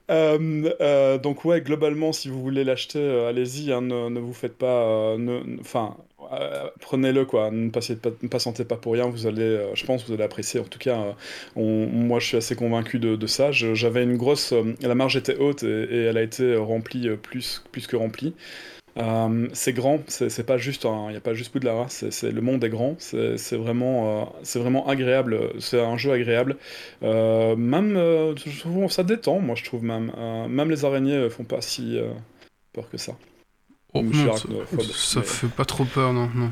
Euh, 0.09 0.71
euh, 0.81 1.17
donc 1.17 1.45
ouais, 1.45 1.61
globalement, 1.61 2.11
si 2.11 2.27
vous 2.29 2.41
voulez 2.41 2.63
l'acheter, 2.63 2.99
euh, 2.99 3.29
allez-y. 3.29 3.71
hein, 3.71 3.81
ne, 3.81 4.09
ne 4.09 4.19
vous 4.19 4.33
faites 4.33 4.57
pas... 4.57 4.83
euh, 4.83 5.17
ne- 5.17 5.43
ne- 5.43 5.59
Enfin, 5.59 5.95
euh, 6.31 6.69
prenez-le, 6.79 7.25
quoi. 7.25 7.51
Ne, 7.51 7.69
pas, 7.69 7.81
ne 8.21 8.27
patientez 8.27 8.65
pas 8.65 8.77
pour 8.77 8.93
rien. 8.93 9.07
Vous 9.07 9.27
allez, 9.27 9.41
euh, 9.41 9.75
je 9.75 9.85
pense, 9.85 10.05
vous 10.05 10.13
allez 10.13 10.23
apprécier. 10.23 10.59
En 10.59 10.65
tout 10.65 10.79
cas, 10.79 11.15
euh, 11.57 11.87
moi, 11.91 12.19
je 12.19 12.27
suis 12.27 12.37
assez 12.37 12.55
convaincu 12.55 12.99
de, 12.99 13.27
ça. 13.27 13.51
J'avais 13.51 14.03
une 14.03 14.17
grosse... 14.17 14.53
la 14.81 14.95
marge 14.95 15.15
était 15.15 15.37
haute 15.37 15.63
et, 15.63 16.05
elle 16.05 16.17
a 16.17 16.21
été 16.21 16.55
remplie 16.55 17.09
plus, 17.17 17.63
plus 17.71 17.87
que 17.87 17.95
remplie. 17.95 18.33
C'est 19.53 19.73
grand, 19.73 19.99
c'est 20.07 20.45
pas 20.45 20.57
juste, 20.57 20.83
il 20.85 21.11
n'y 21.11 21.17
a 21.17 21.21
pas 21.21 21.33
juste 21.33 21.51
Poudlard, 21.51 21.89
c'est 21.89 22.31
le 22.31 22.41
monde 22.41 22.63
est 22.63 22.69
grand, 22.69 22.95
c'est 22.99 23.55
vraiment, 23.55 24.35
c'est 24.43 24.59
vraiment 24.59 24.87
agréable, 24.87 25.51
c'est 25.59 25.81
un 25.81 25.97
jeu 25.97 26.11
agréable. 26.11 26.57
Même, 27.01 28.35
trouve, 28.59 28.91
ça 28.91 29.03
détend, 29.03 29.39
moi 29.39 29.55
je 29.55 29.63
trouve 29.63 29.83
même. 29.83 30.11
Même 30.49 30.69
les 30.69 30.85
araignées 30.85 31.29
font 31.29 31.45
pas 31.45 31.61
si 31.61 31.97
peur 32.73 32.89
que 32.89 32.97
ça. 32.97 33.13
Oh, 33.93 34.01
non, 34.01 34.93
ça, 34.93 35.19
mais- 35.19 35.25
fait 35.25 35.47
pas 35.49 35.65
trop 35.65 35.85
peur, 35.85 36.13
non, 36.13 36.29
non. 36.33 36.51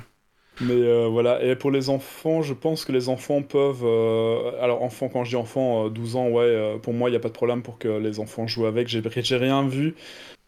Mais 0.60 0.74
euh, 0.76 1.08
voilà, 1.08 1.44
et 1.44 1.56
pour 1.56 1.72
les 1.72 1.90
enfants, 1.90 2.42
je 2.44 2.54
pense 2.54 2.86
que 2.86 2.92
les 2.92 3.10
enfants 3.10 3.42
peuvent... 3.42 3.84
euh, 3.84 4.62
Alors 4.62 4.84
enfants, 4.84 5.10
quand 5.10 5.24
je 5.24 5.32
dis 5.32 5.36
enfants, 5.36 5.88
euh, 5.88 5.90
12 5.90 6.16
ans, 6.16 6.28
ouais, 6.30 6.44
euh, 6.44 6.78
pour 6.78 6.94
moi, 6.94 7.10
il 7.10 7.14
n'y 7.14 7.18
a 7.18 7.20
pas 7.20 7.30
de 7.30 7.34
problème 7.34 7.64
pour 7.64 7.80
que 7.80 7.88
les 7.88 8.20
enfants 8.20 8.46
jouent 8.48 8.68
avec. 8.68 8.88
J'ai 8.88 9.02
rien 9.38 9.68
vu. 9.68 9.96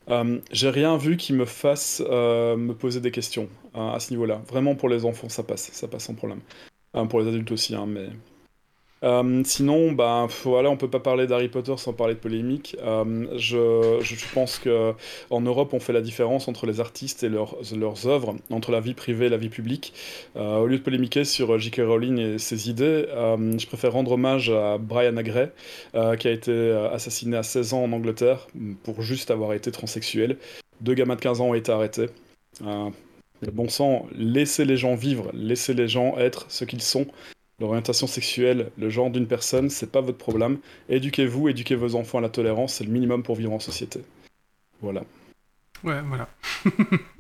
euh, 0.10 0.40
j'ai 0.52 0.70
rien 0.70 0.98
vu 0.98 1.18
qui 1.18 1.34
me 1.34 1.46
fasse 1.46 2.04
euh, 2.10 2.58
me 2.58 2.74
poser 2.76 3.02
des 3.02 3.12
questions 3.12 3.50
hein, 3.76 3.92
à 3.96 4.00
ce 4.00 4.12
niveau-là. 4.12 4.42
Vraiment 4.50 4.76
pour 4.76 4.90
les 4.90 5.06
enfants, 5.06 5.30
ça 5.30 5.44
passe, 5.44 5.72
ça 5.74 5.88
passe 5.88 6.06
sans 6.06 6.16
problème. 6.16 6.42
Euh, 6.98 7.06
pour 7.06 7.22
les 7.22 7.28
adultes 7.30 7.52
aussi, 7.54 7.76
hein, 7.76 7.86
mais 7.88 8.10
Euh, 9.04 9.42
sinon, 9.46 9.96
pff, 9.96 10.44
voilà, 10.46 10.70
on 10.70 10.78
peut 10.78 10.90
pas 10.90 11.00
parler 11.00 11.28
d'Harry 11.28 11.50
Potter 11.50 11.74
sans 11.78 11.94
parler 11.94 12.14
de 12.14 12.20
polémique. 12.20 12.78
Euh, 12.82 13.28
je, 13.38 14.34
pense 14.34 14.60
que 14.60 14.94
en 15.30 15.42
Europe, 15.42 15.74
on 15.74 15.80
fait 15.80 15.94
la 15.94 16.02
différence 16.02 16.48
entre 16.48 16.66
les 16.66 16.80
artistes 16.80 17.24
et 17.24 17.30
leurs, 17.30 18.08
œuvres, 18.08 18.36
entre 18.50 18.72
la 18.72 18.80
vie 18.80 18.94
privée 18.94 19.26
et 19.26 19.30
la 19.30 19.38
vie 19.38 19.50
publique. 19.50 19.94
Euh, 20.36 20.60
au 20.60 20.68
lieu 20.68 20.78
de 20.78 20.84
polémiquer 20.84 21.26
sur 21.26 21.58
J.K. 21.60 21.82
Rowling 21.86 22.20
et 22.20 22.38
ses 22.38 22.70
idées, 22.70 23.06
je 23.10 23.66
préfère 23.68 23.94
rendre 23.94 24.14
hommage 24.14 24.50
à 24.50 24.78
Brian 24.78 25.18
Agray, 25.18 25.52
euh, 25.96 26.16
qui 26.16 26.28
a 26.28 26.32
été 26.32 26.72
assassiné 26.92 27.38
à 27.38 27.44
16 27.44 27.74
ans 27.74 27.84
en 27.84 27.92
Angleterre 27.92 28.48
pour 28.84 29.02
juste 29.02 29.32
avoir 29.32 29.54
été 29.54 29.72
transsexuel. 29.72 30.38
Deux 30.82 30.94
gamins 30.94 31.16
de 31.16 31.22
15 31.22 31.42
ans 31.42 31.50
ont 31.50 31.54
été 31.54 31.72
arrêtés. 31.72 32.08
Bon 33.52 33.68
sang, 33.68 34.06
laissez 34.16 34.64
les 34.64 34.78
gens 34.78 34.96
vivre, 34.96 35.30
laissez 35.34 35.74
les 35.74 35.90
gens 35.90 36.18
être 36.18 36.46
ce 36.48 36.64
qu'ils 36.64 36.82
sont. 36.82 37.08
L'orientation 37.64 38.08
sexuelle, 38.08 38.72
le 38.78 38.90
genre 38.90 39.10
d'une 39.10 39.26
personne, 39.26 39.70
c'est 39.70 39.90
pas 39.90 40.02
votre 40.02 40.18
problème. 40.18 40.58
Éduquez-vous, 40.90 41.48
éduquez 41.48 41.76
vos 41.76 41.96
enfants 41.96 42.18
à 42.18 42.22
la 42.22 42.28
tolérance, 42.28 42.74
c'est 42.74 42.84
le 42.84 42.92
minimum 42.92 43.24
pour 43.24 43.36
vivre 43.38 43.54
en 43.54 43.60
société. 43.62 44.02
Voilà. 44.82 45.06
Ouais, 45.82 46.02
voilà. 46.02 46.28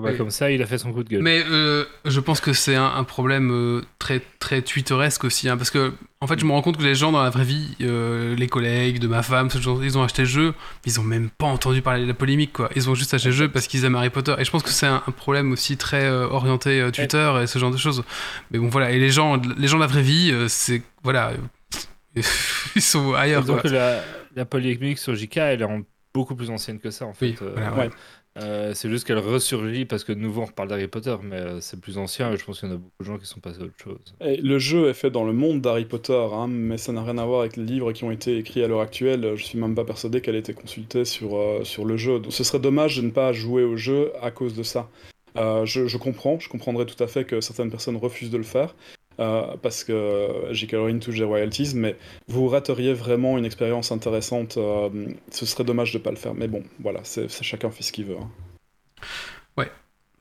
Bah, 0.00 0.10
Oui. 0.12 0.16
Comme 0.18 0.30
ça, 0.30 0.50
il 0.50 0.62
a 0.62 0.66
fait 0.66 0.78
son 0.78 0.92
coup 0.92 1.02
de 1.02 1.08
gueule. 1.08 1.22
Mais 1.22 1.42
euh, 1.50 1.84
je 2.04 2.20
pense 2.20 2.40
que 2.40 2.52
c'est 2.52 2.74
un, 2.74 2.86
un 2.94 3.04
problème 3.04 3.50
euh, 3.50 3.82
très 3.98 4.20
très 4.38 4.62
twitteresque 4.62 5.24
aussi, 5.24 5.48
hein, 5.48 5.56
parce 5.56 5.70
que 5.70 5.92
en 6.20 6.26
fait, 6.26 6.38
je 6.38 6.44
me 6.44 6.52
rends 6.52 6.62
compte 6.62 6.76
que 6.78 6.82
les 6.82 6.94
gens 6.94 7.12
dans 7.12 7.22
la 7.22 7.30
vraie 7.30 7.44
vie, 7.44 7.76
euh, 7.82 8.34
les 8.36 8.46
collègues 8.46 8.98
de 8.98 9.06
ma 9.08 9.22
femme, 9.22 9.50
ce 9.50 9.58
genre, 9.58 9.82
ils 9.84 9.96
ont 9.98 10.02
acheté 10.02 10.22
le 10.22 10.28
jeu, 10.28 10.54
mais 10.84 10.92
ils 10.92 11.00
ont 11.00 11.04
même 11.04 11.30
pas 11.30 11.46
entendu 11.46 11.82
parler 11.82 12.02
de 12.02 12.08
la 12.08 12.14
polémique, 12.14 12.52
quoi. 12.54 12.70
Ils 12.76 12.88
ont 12.90 12.94
juste 12.94 13.12
acheté 13.14 13.28
le 13.30 13.34
jeu 13.34 13.48
parce 13.48 13.66
qu'ils 13.66 13.84
aiment 13.84 13.96
Harry 13.96 14.10
Potter. 14.10 14.34
Et 14.38 14.44
je 14.44 14.50
pense 14.50 14.62
que 14.62 14.70
c'est 14.70 14.86
un, 14.86 15.02
un 15.06 15.12
problème 15.12 15.52
aussi 15.52 15.76
très 15.76 16.08
orienté 16.10 16.88
Twitter 16.92 17.32
et 17.42 17.46
ce 17.46 17.58
genre 17.58 17.70
de 17.70 17.76
choses. 17.76 18.02
Mais 18.50 18.58
bon, 18.58 18.68
voilà. 18.68 18.90
Et 18.92 18.98
les 18.98 19.10
gens, 19.10 19.40
les 19.58 19.68
gens 19.68 19.76
de 19.76 19.82
la 19.82 19.86
vraie 19.88 20.02
vie, 20.02 20.32
c'est 20.48 20.82
voilà, 21.02 21.32
ils 22.74 22.82
sont 22.82 23.14
ailleurs. 23.14 23.44
Donc 23.44 23.62
quoi. 23.62 23.70
la, 23.70 24.02
la 24.34 24.44
polémique 24.44 24.98
sur 24.98 25.14
JK, 25.14 25.36
elle 25.38 25.60
est 25.62 25.64
en- 25.64 25.82
beaucoup 26.14 26.34
plus 26.34 26.48
ancienne 26.50 26.78
que 26.80 26.90
ça 26.90 27.04
en 27.04 27.12
fait. 27.12 27.26
Oui, 27.26 27.36
ouais. 27.76 27.90
Euh, 28.36 28.72
c'est 28.74 28.90
juste 28.90 29.06
qu'elle 29.06 29.18
ressurgit 29.18 29.84
parce 29.84 30.04
que 30.04 30.12
de 30.12 30.18
nouveau 30.18 30.42
on 30.42 30.46
reparle 30.46 30.68
d'Harry 30.68 30.88
Potter, 30.88 31.16
mais 31.22 31.36
euh, 31.36 31.60
c'est 31.60 31.80
plus 31.80 31.96
ancien 31.96 32.32
et 32.32 32.36
je 32.36 32.44
pense 32.44 32.60
qu'il 32.60 32.68
y 32.68 32.72
en 32.72 32.74
a 32.74 32.78
beaucoup 32.78 33.00
de 33.00 33.04
gens 33.04 33.18
qui 33.18 33.26
sont 33.26 33.40
passés 33.40 33.60
à 33.60 33.64
autre 33.64 33.78
chose. 33.82 33.98
Et 34.20 34.36
le 34.36 34.58
jeu 34.58 34.88
est 34.88 34.94
fait 34.94 35.10
dans 35.10 35.24
le 35.24 35.32
monde 35.32 35.60
d'Harry 35.60 35.86
Potter, 35.86 36.26
hein, 36.32 36.46
mais 36.48 36.76
ça 36.76 36.92
n'a 36.92 37.02
rien 37.02 37.18
à 37.18 37.24
voir 37.24 37.40
avec 37.40 37.56
les 37.56 37.64
livres 37.64 37.92
qui 37.92 38.04
ont 38.04 38.10
été 38.10 38.36
écrits 38.38 38.62
à 38.62 38.68
l'heure 38.68 38.80
actuelle. 38.80 39.32
Je 39.36 39.44
suis 39.44 39.58
même 39.58 39.74
pas 39.74 39.84
persuadé 39.84 40.20
qu'elle 40.20 40.36
ait 40.36 40.40
été 40.40 40.54
consultée 40.54 41.04
sur, 41.04 41.36
euh, 41.36 41.64
sur 41.64 41.84
le 41.84 41.96
jeu. 41.96 42.18
Donc, 42.18 42.32
ce 42.32 42.44
serait 42.44 42.60
dommage 42.60 42.96
de 42.96 43.02
ne 43.02 43.10
pas 43.10 43.32
jouer 43.32 43.62
au 43.62 43.76
jeu 43.76 44.12
à 44.20 44.30
cause 44.30 44.54
de 44.54 44.62
ça. 44.62 44.88
Je, 45.36 45.86
je 45.86 45.98
comprends, 45.98 46.40
je 46.40 46.48
comprendrais 46.48 46.86
tout 46.86 47.02
à 47.02 47.06
fait 47.06 47.24
que 47.24 47.42
certaines 47.42 47.70
personnes 47.70 47.96
refusent 47.96 48.30
de 48.30 48.38
le 48.38 48.42
faire. 48.42 48.74
Euh, 49.20 49.54
parce 49.62 49.84
que 49.84 50.28
J.K. 50.52 50.72
Rowling 50.72 51.00
touche 51.00 51.16
des 51.18 51.24
royalties, 51.24 51.72
mais 51.74 51.96
vous 52.28 52.48
rateriez 52.48 52.92
vraiment 52.92 53.38
une 53.38 53.44
expérience 53.44 53.92
intéressante. 53.92 54.56
euh, 54.56 54.88
ce 55.30 55.46
serait 55.46 55.64
dommage 55.64 55.92
de 55.92 55.98
ne 55.98 56.02
pas 56.02 56.10
le 56.10 56.16
faire. 56.16 56.34
Mais 56.34 56.48
bon, 56.48 56.62
voilà, 56.80 57.00
c'est 57.04 57.28
chacun 57.42 57.70
fait 57.70 57.82
ce 57.82 57.92
qu'il 57.92 58.04
veut. 58.06 58.16
hein. 58.20 58.28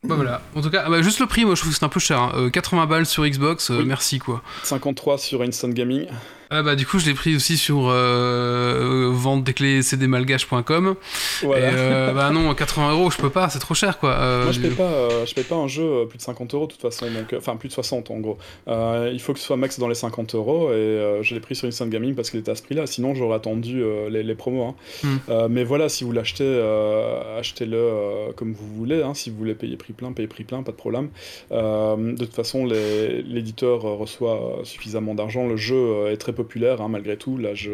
Bah 0.08 0.14
voilà. 0.14 0.40
En 0.56 0.62
tout 0.62 0.70
cas, 0.70 0.84
ah 0.86 0.90
bah, 0.92 1.02
juste 1.02 1.20
le 1.20 1.26
prix, 1.26 1.46
moi 1.46 1.56
je 1.56 1.62
trouve 1.62 1.74
que 1.74 1.80
c'est 1.80 1.84
un 1.86 1.90
peu 1.90 2.00
cher. 2.00 2.20
hein. 2.20 2.32
Euh, 2.36 2.50
80 2.52 2.86
balles 2.86 3.08
sur 3.08 3.26
Xbox, 3.26 3.72
Oui. 3.72 3.86
merci 3.86 4.20
quoi. 4.20 4.44
53 4.62 5.18
sur 5.18 5.42
Instant 5.42 5.70
Gaming. 5.70 6.06
Ah 6.50 6.62
bah 6.64 6.76
du 6.76 6.86
coup 6.86 7.00
je 7.00 7.06
l'ai 7.06 7.14
pris 7.14 7.36
aussi 7.36 7.58
sur 7.58 7.88
euh, 7.90 9.10
vente 9.12 9.44
des 9.44 9.54
clés 9.54 9.82
cdmalgache.com 9.82 10.96
Voilà. 11.44 11.68
et 11.68 11.74
euh, 11.76 12.12
bah 12.14 12.30
non 12.30 12.54
80 12.54 12.92
euros 12.92 13.10
je 13.12 13.18
peux 13.18 13.30
pas 13.30 13.50
c'est 13.50 13.60
trop 13.60 13.74
cher 13.74 13.98
quoi 14.00 14.12
Euh, 14.12 14.44
Moi, 14.44 14.52
je 14.52 14.60
paye 14.60 14.72
pas, 14.72 14.84
euh, 14.84 15.26
je 15.26 15.34
paye 15.34 15.44
pas 15.44 15.56
un 15.56 15.68
jeu 15.68 15.84
euh, 15.84 16.06
plus 16.06 16.18
de 16.18 16.24
50 16.24 16.54
euros 16.54 16.68
de 16.68 16.72
toute 16.74 16.82
façon, 16.82 17.06
donc 17.12 17.34
euh, 17.34 17.38
enfin 17.38 17.56
plus 17.56 17.70
de 17.70 17.74
60 17.74 18.12
en 18.12 18.20
gros. 18.20 18.38
Euh, 18.68 19.10
il 19.14 19.20
faut 19.22 19.34
que 19.34 19.40
ce 19.40 19.46
soit 19.46 19.58
max 19.58 19.80
dans 19.80 19.88
les 19.88 19.96
50 19.96 20.36
euros 20.36 20.70
et 20.70 20.74
euh, 20.74 21.24
je 21.24 21.34
l'ai 21.34 21.40
pris 21.40 21.56
sur 21.56 21.68
Instant 21.68 21.88
Gaming 21.88 22.16
parce 22.16 22.30
qu'il 22.30 22.40
était 22.40 22.52
à 22.52 22.56
ce 22.56 22.64
prix-là. 22.64 22.86
Sinon, 22.88 23.16
j'aurais 23.16 23.36
attendu 23.36 23.82
euh, 23.84 24.10
les, 24.10 24.24
les 24.24 24.36
promos. 24.36 24.64
hein. 24.64 24.76
Hmm. 25.04 25.18
Euh, 25.30 25.48
mais 25.50 25.64
voilà, 25.64 25.90
si 25.90 26.04
vous 26.04 26.12
l'achetez, 26.12 26.44
euh, 26.46 27.40
achetez-le 27.40 27.78
euh, 27.78 28.32
comme 28.36 28.54
vous 28.54 28.68
voulez. 28.76 29.02
hein. 29.04 29.14
Si 29.14 29.30
vous 29.30 29.38
voulez 29.38 29.56
payer 29.56 29.78
prix 29.78 29.94
plein, 29.94 30.12
payez 30.12 30.28
prix 30.28 30.44
plein, 30.44 30.64
pas 30.64 30.72
de 30.72 30.78
problème. 30.78 31.10
Euh, 31.52 31.96
de 32.14 32.24
toute 32.26 32.34
façon, 32.36 32.66
l'éditeur 32.66 33.86
euh, 33.86 33.96
reçoit 33.96 34.36
euh, 34.60 34.64
suffisamment 34.64 35.16
d'argent. 35.16 35.48
Le 35.48 35.58
jeu 35.58 35.76
euh, 35.76 36.12
est 36.12 36.18
très 36.18 36.34
populaire 36.36 36.82
hein, 36.82 36.88
malgré 36.90 37.18
tout. 37.18 37.38
Là, 37.38 37.56
je, 37.56 37.72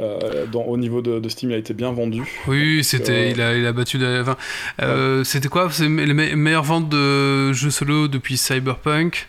euh, 0.00 0.46
dans, 0.46 0.62
au 0.64 0.76
niveau 0.76 1.02
de, 1.02 1.20
de 1.20 1.28
Steam, 1.28 1.50
il 1.50 1.54
a 1.54 1.58
été 1.58 1.74
bien 1.74 1.92
vendu. 1.92 2.22
Oui 2.48 2.82
c'était 2.82 3.12
Euh, 3.12 3.30
il, 3.30 3.40
a, 3.40 3.56
il 3.56 3.66
a 3.66 3.72
battu 3.72 3.98
la- 3.98 4.22
enfin, 4.22 4.36
euh, 4.82 5.22
c'était 5.24 5.48
quoi? 5.48 5.68
C'est 5.70 5.84
les 5.84 5.88
me- 5.88 6.34
meilleures 6.36 6.64
ventes 6.64 6.88
de 6.88 7.52
jeux 7.52 7.70
solo 7.70 8.08
depuis 8.08 8.36
Cyberpunk? 8.36 9.28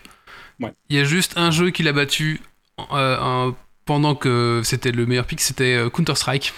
Ouais. 0.60 0.72
il 0.90 0.96
y 0.96 1.00
a 1.00 1.04
juste 1.04 1.34
un 1.36 1.50
jeu 1.50 1.70
qu'il 1.70 1.88
a 1.88 1.92
battu 1.92 2.40
un- 2.90 3.54
pendant 3.90 4.14
que 4.14 4.60
c'était 4.62 4.92
le 4.92 5.04
meilleur 5.04 5.24
pic 5.26 5.40
c'était 5.40 5.74
euh, 5.74 5.90
Counter 5.90 6.14
Strike 6.14 6.52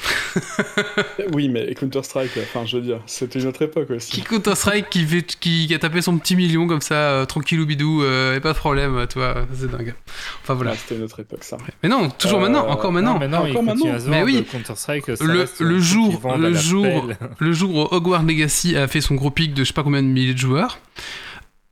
Oui, 1.33 1.49
mais 1.49 1.72
Counter-Strike, 1.74 2.33
enfin, 2.43 2.66
je 2.66 2.76
veux 2.76 2.83
dire, 2.83 3.01
c'était 3.07 3.39
une 3.41 3.47
autre 3.47 3.62
époque 3.62 3.89
aussi. 3.91 4.11
qui 4.12 4.20
Counter 4.20 4.55
Strike 4.55 4.91
qui, 4.91 5.07
fait- 5.07 5.22
qui, 5.41 5.66
qui 5.66 5.74
a 5.74 5.78
tapé 5.78 6.03
son 6.03 6.18
petit 6.18 6.37
million 6.37 6.66
comme 6.66 6.83
ça 6.83 6.95
euh, 6.95 7.24
tranquillou 7.24 7.64
bidou 7.64 8.03
euh, 8.03 8.37
et 8.37 8.41
pas 8.41 8.53
de 8.53 8.59
problème 8.59 9.07
tu 9.09 9.18
vois 9.18 9.47
c'est 9.55 9.70
dingue 9.70 9.95
enfin 10.43 10.53
voilà 10.53 10.72
Ouais, 10.72 10.76
c'était 10.76 10.97
une 10.97 11.05
autre 11.05 11.20
époque, 11.20 11.43
ça. 11.43 11.57
mais 11.83 11.89
non 11.89 12.11
toujours 12.11 12.39
Euh, 12.41 12.43
maintenant 12.43 12.68
encore 12.68 12.93
maintenant 12.93 13.14
Non, 13.14 13.20
mais 13.20 13.28
non, 13.28 13.39
Encore 13.39 13.49
il 13.49 13.62
maintenant. 13.62 13.99
Mais 14.09 14.22
oui. 14.22 14.45
Counter-Strike, 14.53 15.16
ça 15.16 15.24
Le- 15.24 15.33
le 15.33 15.41
un 15.43 15.47
truc 15.47 15.78
jour- 15.78 16.37
le 16.37 16.53
jour-. 16.53 17.09
Le 17.39 17.53
jour 17.55 17.74
où 17.74 17.95
Hogwarts 17.95 18.24
Legacy 18.24 18.76
a 18.76 18.87
fait 18.89 19.01
son 19.01 19.14
gros 19.14 19.30
pic 19.30 19.55
de 19.55 19.62
je 19.64 19.68
sais 19.68 19.72
pas 19.72 19.83
combien 19.83 20.03
de 20.03 20.09
milliers 20.09 20.35
de 20.35 20.39
joueurs, 20.39 20.78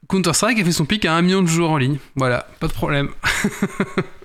Counter-Strike 0.09 0.59
a 0.59 0.65
fait 0.65 0.73
son 0.73 0.87
pic 0.87 1.05
à 1.05 1.15
un 1.15 1.21
million 1.21 1.43
de 1.43 1.49
joueurs 1.49 1.71
en 1.73 1.77
ligne. 1.77 1.99
Voilà, 2.17 2.47
pas 2.61 2.67
de 2.67 2.73
problème. 2.73 3.11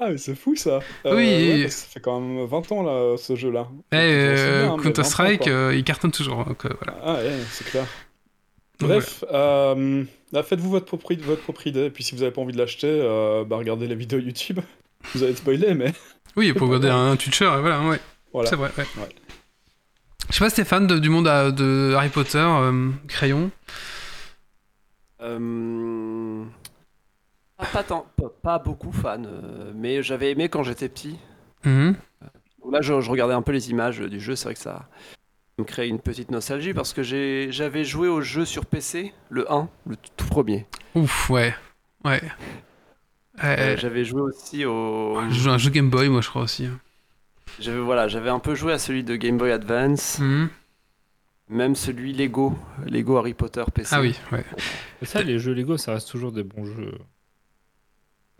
Ah, 0.00 0.10
mais 0.10 0.18
c'est 0.18 0.34
fou 0.36 0.54
ça 0.54 0.78
Oui. 1.04 1.10
ouais, 1.12 1.62
que 1.64 1.68
ça 1.70 1.86
fait 1.88 2.00
quand 2.00 2.20
même 2.20 2.44
20 2.46 2.72
ans 2.72 2.82
là, 2.84 3.16
ce 3.18 3.34
jeu-là. 3.34 3.66
Et 3.92 3.96
Donc, 3.96 4.00
euh, 4.00 4.76
Counter-Strike, 4.78 5.40
20 5.40 5.44
ans, 5.44 5.44
quoi. 5.44 5.52
euh, 5.52 5.74
il 5.76 5.82
cartonne 5.84 6.12
toujours. 6.12 6.44
donc, 6.44 6.64
euh, 6.64 6.68
voilà. 6.82 6.98
Ah 7.04 7.14
ouais, 7.14 7.32
c'est 7.50 7.64
clair. 7.68 7.84
Bref, 8.80 9.24
euh, 9.32 10.04
là, 10.30 10.42
faites-vous 10.44 10.70
votre 10.70 10.86
propre, 10.86 11.12
votre 11.24 11.42
propre 11.42 11.66
idée, 11.66 11.86
et 11.86 11.90
puis 11.90 12.04
si 12.04 12.14
vous 12.14 12.22
avez 12.22 12.30
pas 12.30 12.40
envie 12.40 12.52
de 12.52 12.58
l'acheter, 12.58 12.86
euh, 12.88 13.42
bah, 13.44 13.56
regardez 13.56 13.88
les 13.88 13.96
vidéos 13.96 14.20
YouTube. 14.20 14.60
Vous 15.14 15.22
allez 15.22 15.32
être 15.32 15.38
spoilé, 15.38 15.74
mais 15.74 15.92
Oui, 16.36 16.52
pour 16.52 16.68
regarder 16.68 16.88
un 16.90 17.16
Twitcher, 17.16 17.46
et 17.56 17.60
voilà, 17.60 17.80
ouais. 17.82 17.98
voilà. 18.32 18.48
C'est 18.50 18.54
vrai, 18.56 18.70
ouais. 18.78 18.84
Ouais. 18.98 19.08
Je 20.30 20.34
sais 20.34 20.40
pas, 20.44 20.50
Stéphane, 20.50 20.86
de- 20.86 20.98
du 21.00 21.08
monde 21.08 21.26
à- 21.26 21.50
de 21.50 21.92
Harry 21.96 22.08
Potter, 22.10 22.38
euh, 22.38 22.90
crayon. 23.08 23.50
Euh, 25.20 26.44
Pas, 27.58 27.66
pas 27.66 27.82
tant- 27.82 28.06
pas- 28.16 28.32
pas 28.42 28.58
beaucoup 28.58 28.92
fan, 28.92 29.26
euh, 29.26 29.72
mais 29.74 30.02
j'avais 30.02 30.30
aimé 30.30 30.48
quand 30.48 30.62
j'étais 30.62 30.88
petit. 30.88 31.18
Mhm. 31.64 31.94
Donc 32.62 32.72
Là, 32.72 32.80
je, 32.80 33.00
je 33.00 33.10
regardais 33.10 33.34
un 33.34 33.42
peu 33.42 33.52
les 33.52 33.70
images 33.70 33.98
du 34.00 34.20
jeu, 34.20 34.36
c'est 34.36 34.44
vrai 34.44 34.54
que 34.54 34.60
ça 34.60 34.88
me 35.58 35.64
crée 35.64 35.88
une 35.88 35.98
petite 35.98 36.30
nostalgie 36.30 36.72
parce 36.72 36.92
que 36.92 37.02
j'avais 37.02 37.84
joué 37.84 38.06
au 38.08 38.20
jeu 38.20 38.44
sur 38.44 38.64
PC, 38.66 39.12
le 39.28 39.50
1, 39.52 39.68
le 39.86 39.96
tout 40.16 40.26
premier. 40.26 40.66
Ouf, 40.94 41.30
ouais. 41.30 41.54
Ouais. 42.04 42.20
Euh, 43.42 43.56
Euh, 43.74 43.76
j'avais 43.76 44.04
joué 44.04 44.20
aussi 44.20 44.64
au. 44.64 45.16
à 45.18 45.22
un 45.24 45.58
jeu 45.58 45.70
Game 45.70 45.90
Boy, 45.90 46.08
moi, 46.08 46.20
je 46.20 46.28
crois 46.28 46.42
aussi. 46.42 46.66
hein. 46.66 46.78
J'avais 47.58 47.80
voilà, 47.80 48.06
j'avais 48.06 48.30
un 48.30 48.38
peu 48.38 48.54
joué 48.54 48.72
à 48.72 48.78
celui 48.78 49.02
de 49.02 49.16
Game 49.16 49.36
Boy 49.38 49.50
Advance, 49.50 50.18
Mhm. 50.20 50.48
même 51.48 51.74
celui 51.74 52.12
Lego, 52.12 52.56
Lego 52.86 53.16
Harry 53.16 53.34
Potter 53.34 53.64
PC. 53.74 53.94
Ah 53.96 54.00
oui, 54.00 54.14
ouais. 54.30 54.44
Et 55.02 55.06
ça, 55.06 55.22
les 55.22 55.38
jeux 55.40 55.54
Lego, 55.54 55.76
ça 55.76 55.94
reste 55.94 56.08
toujours 56.10 56.30
des 56.30 56.42
bons 56.44 56.64
jeux. 56.66 56.92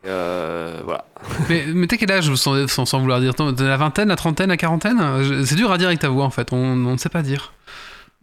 Euh, 0.08 0.80
voilà. 0.84 1.04
Mais, 1.48 1.64
mais 1.68 1.86
t'as 1.86 1.96
quel 1.96 2.10
âge, 2.10 2.32
sans, 2.34 2.66
sans, 2.68 2.84
sans 2.86 2.98
vouloir 3.00 3.20
dire 3.20 3.34
De 3.34 3.64
la 3.64 3.76
vingtaine, 3.76 4.08
la 4.08 4.16
trentaine, 4.16 4.48
la 4.48 4.56
quarantaine? 4.56 5.44
C'est 5.44 5.56
dur 5.56 5.70
à 5.72 5.78
dire 5.78 5.88
avec 5.88 6.00
ta 6.00 6.08
voix, 6.08 6.24
en 6.24 6.30
fait. 6.30 6.52
On 6.52 6.56
on 6.56 6.92
ne 6.92 6.96
sait 6.96 7.08
pas 7.08 7.22
dire. 7.22 7.52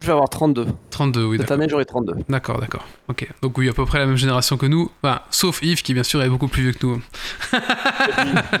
Je 0.00 0.06
vais 0.08 0.12
avoir 0.12 0.28
32. 0.28 0.66
32, 0.90 1.24
oui, 1.24 1.36
Cette 1.38 1.46
d'accord. 1.48 1.54
année, 1.62 1.68
j'aurai 1.70 1.84
32. 1.86 2.14
D'accord, 2.28 2.60
d'accord. 2.60 2.84
Ok. 3.08 3.26
Donc 3.40 3.56
oui, 3.56 3.68
à 3.68 3.72
peu 3.72 3.86
près 3.86 3.98
la 3.98 4.04
même 4.06 4.16
génération 4.16 4.58
que 4.58 4.66
nous. 4.66 4.90
Enfin, 5.02 5.20
sauf 5.30 5.62
Yves, 5.62 5.82
qui 5.82 5.94
bien 5.94 6.02
sûr 6.02 6.22
est 6.22 6.28
beaucoup 6.28 6.48
plus 6.48 6.62
vieux 6.64 6.72
que 6.72 6.84
nous. 6.86 6.94
oui, 7.52 7.58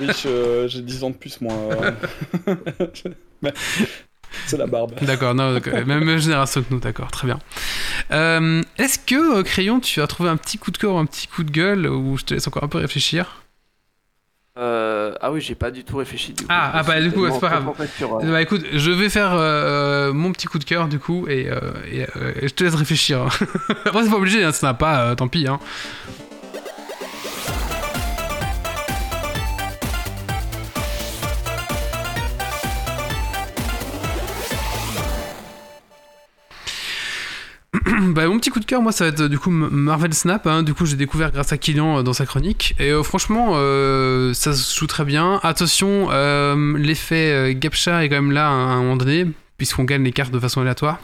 oui, 0.00 0.06
je- 0.22 0.66
j'ai 0.68 0.80
10 0.80 1.04
ans 1.04 1.10
de 1.10 1.16
plus, 1.16 1.38
moi. 1.42 1.52
Mais 3.42 3.52
c'est 4.46 4.56
la 4.56 4.66
barbe. 4.66 4.92
D'accord, 5.02 5.34
non, 5.34 5.52
d'accord. 5.52 5.74
même, 5.86 6.04
même 6.04 6.18
génération 6.18 6.62
que 6.62 6.66
nous, 6.70 6.80
d'accord, 6.80 7.10
très 7.10 7.26
bien. 7.26 7.38
Euh, 8.12 8.62
Est-ce 8.78 8.98
que, 8.98 9.38
euh, 9.38 9.42
Crayon, 9.42 9.80
tu 9.80 10.00
as 10.00 10.06
trouvé 10.06 10.28
un 10.28 10.36
petit 10.36 10.58
coup 10.58 10.70
de 10.70 10.78
cœur 10.78 10.94
ou 10.94 10.98
un 10.98 11.06
petit 11.06 11.26
coup 11.26 11.42
de 11.44 11.50
gueule, 11.50 11.86
ou 11.86 12.16
je 12.16 12.24
te 12.24 12.34
laisse 12.34 12.46
encore 12.46 12.64
un 12.64 12.68
peu 12.68 12.78
réfléchir? 12.78 13.42
Euh, 14.58 15.12
ah 15.20 15.30
oui, 15.32 15.42
j'ai 15.42 15.54
pas 15.54 15.70
du 15.70 15.84
tout 15.84 15.98
réfléchi 15.98 16.32
du 16.32 16.44
coup. 16.44 16.48
Ah, 16.50 16.70
ah, 16.74 16.82
bah, 16.82 16.98
du 17.00 17.12
coup, 17.12 17.26
c'est 17.30 17.40
pas 17.40 17.60
grave. 17.60 17.74
sur, 17.98 18.16
euh, 18.16 18.30
Bah 18.32 18.40
écoute, 18.40 18.64
je 18.72 18.90
vais 18.90 19.10
faire 19.10 19.32
euh, 19.34 20.14
mon 20.14 20.32
petit 20.32 20.46
coup 20.46 20.58
de 20.58 20.64
cœur 20.64 20.88
du 20.88 20.98
coup 20.98 21.26
et, 21.28 21.50
euh, 21.50 21.60
et, 21.92 22.04
euh, 22.16 22.32
et 22.40 22.48
je 22.48 22.54
te 22.54 22.64
laisse 22.64 22.74
réfléchir. 22.74 23.26
Après 23.84 24.04
c'est 24.04 24.08
pas 24.10 24.16
obligé, 24.16 24.42
hein, 24.44 24.52
si 24.52 24.60
ça 24.60 24.68
n'a 24.68 24.74
pas, 24.74 25.00
euh, 25.10 25.14
tant 25.14 25.28
pis. 25.28 25.46
Hein. 25.46 25.60
bah, 38.08 38.26
mon 38.26 38.38
petit 38.38 38.50
coup 38.50 38.60
de 38.60 38.64
cœur, 38.64 38.82
moi, 38.82 38.92
ça 38.92 39.04
va 39.04 39.10
être 39.10 39.20
euh, 39.20 39.28
du 39.28 39.38
coup 39.38 39.50
Marvel 39.50 40.12
Snap. 40.12 40.46
hein. 40.46 40.62
Du 40.62 40.74
coup, 40.74 40.86
j'ai 40.86 40.96
découvert 40.96 41.30
grâce 41.30 41.52
à 41.52 41.58
Kylian 41.58 41.98
euh, 41.98 42.02
dans 42.02 42.12
sa 42.12 42.26
chronique. 42.26 42.74
Et 42.78 42.90
euh, 42.90 43.02
franchement, 43.02 43.52
ça 44.34 44.52
se 44.52 44.78
joue 44.78 44.86
très 44.86 45.04
bien. 45.04 45.40
Attention, 45.42 46.08
l'effet 46.76 47.54
Gapcha 47.58 48.04
est 48.04 48.08
quand 48.08 48.16
même 48.16 48.32
là 48.32 48.48
à 48.48 48.50
un 48.50 48.82
moment 48.82 48.96
donné, 48.96 49.26
puisqu'on 49.58 49.84
gagne 49.84 50.02
les 50.02 50.12
cartes 50.12 50.32
de 50.32 50.40
façon 50.40 50.60
aléatoire. 50.60 50.98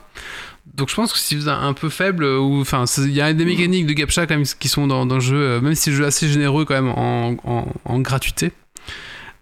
Donc 0.74 0.88
je 0.88 0.94
pense 0.94 1.12
que 1.12 1.18
si 1.18 1.34
vous 1.34 1.48
êtes 1.48 1.54
un 1.54 1.72
peu 1.72 1.88
faible, 1.88 2.24
ou 2.24 2.60
enfin, 2.60 2.84
il 2.98 3.12
y 3.12 3.20
a 3.20 3.32
des 3.32 3.44
mécaniques 3.44 3.86
de 3.86 3.92
Gapcha 3.92 4.26
quand 4.26 4.34
même 4.34 4.46
qui 4.58 4.68
sont 4.68 4.86
dans, 4.86 5.04
le 5.04 5.20
jeu, 5.20 5.60
même 5.60 5.74
si 5.74 5.90
le 5.90 5.96
jeu 5.96 6.04
est 6.04 6.08
assez 6.08 6.28
généreux 6.28 6.64
quand 6.64 6.74
même 6.74 6.88
en 6.94 8.00
gratuité. 8.00 8.52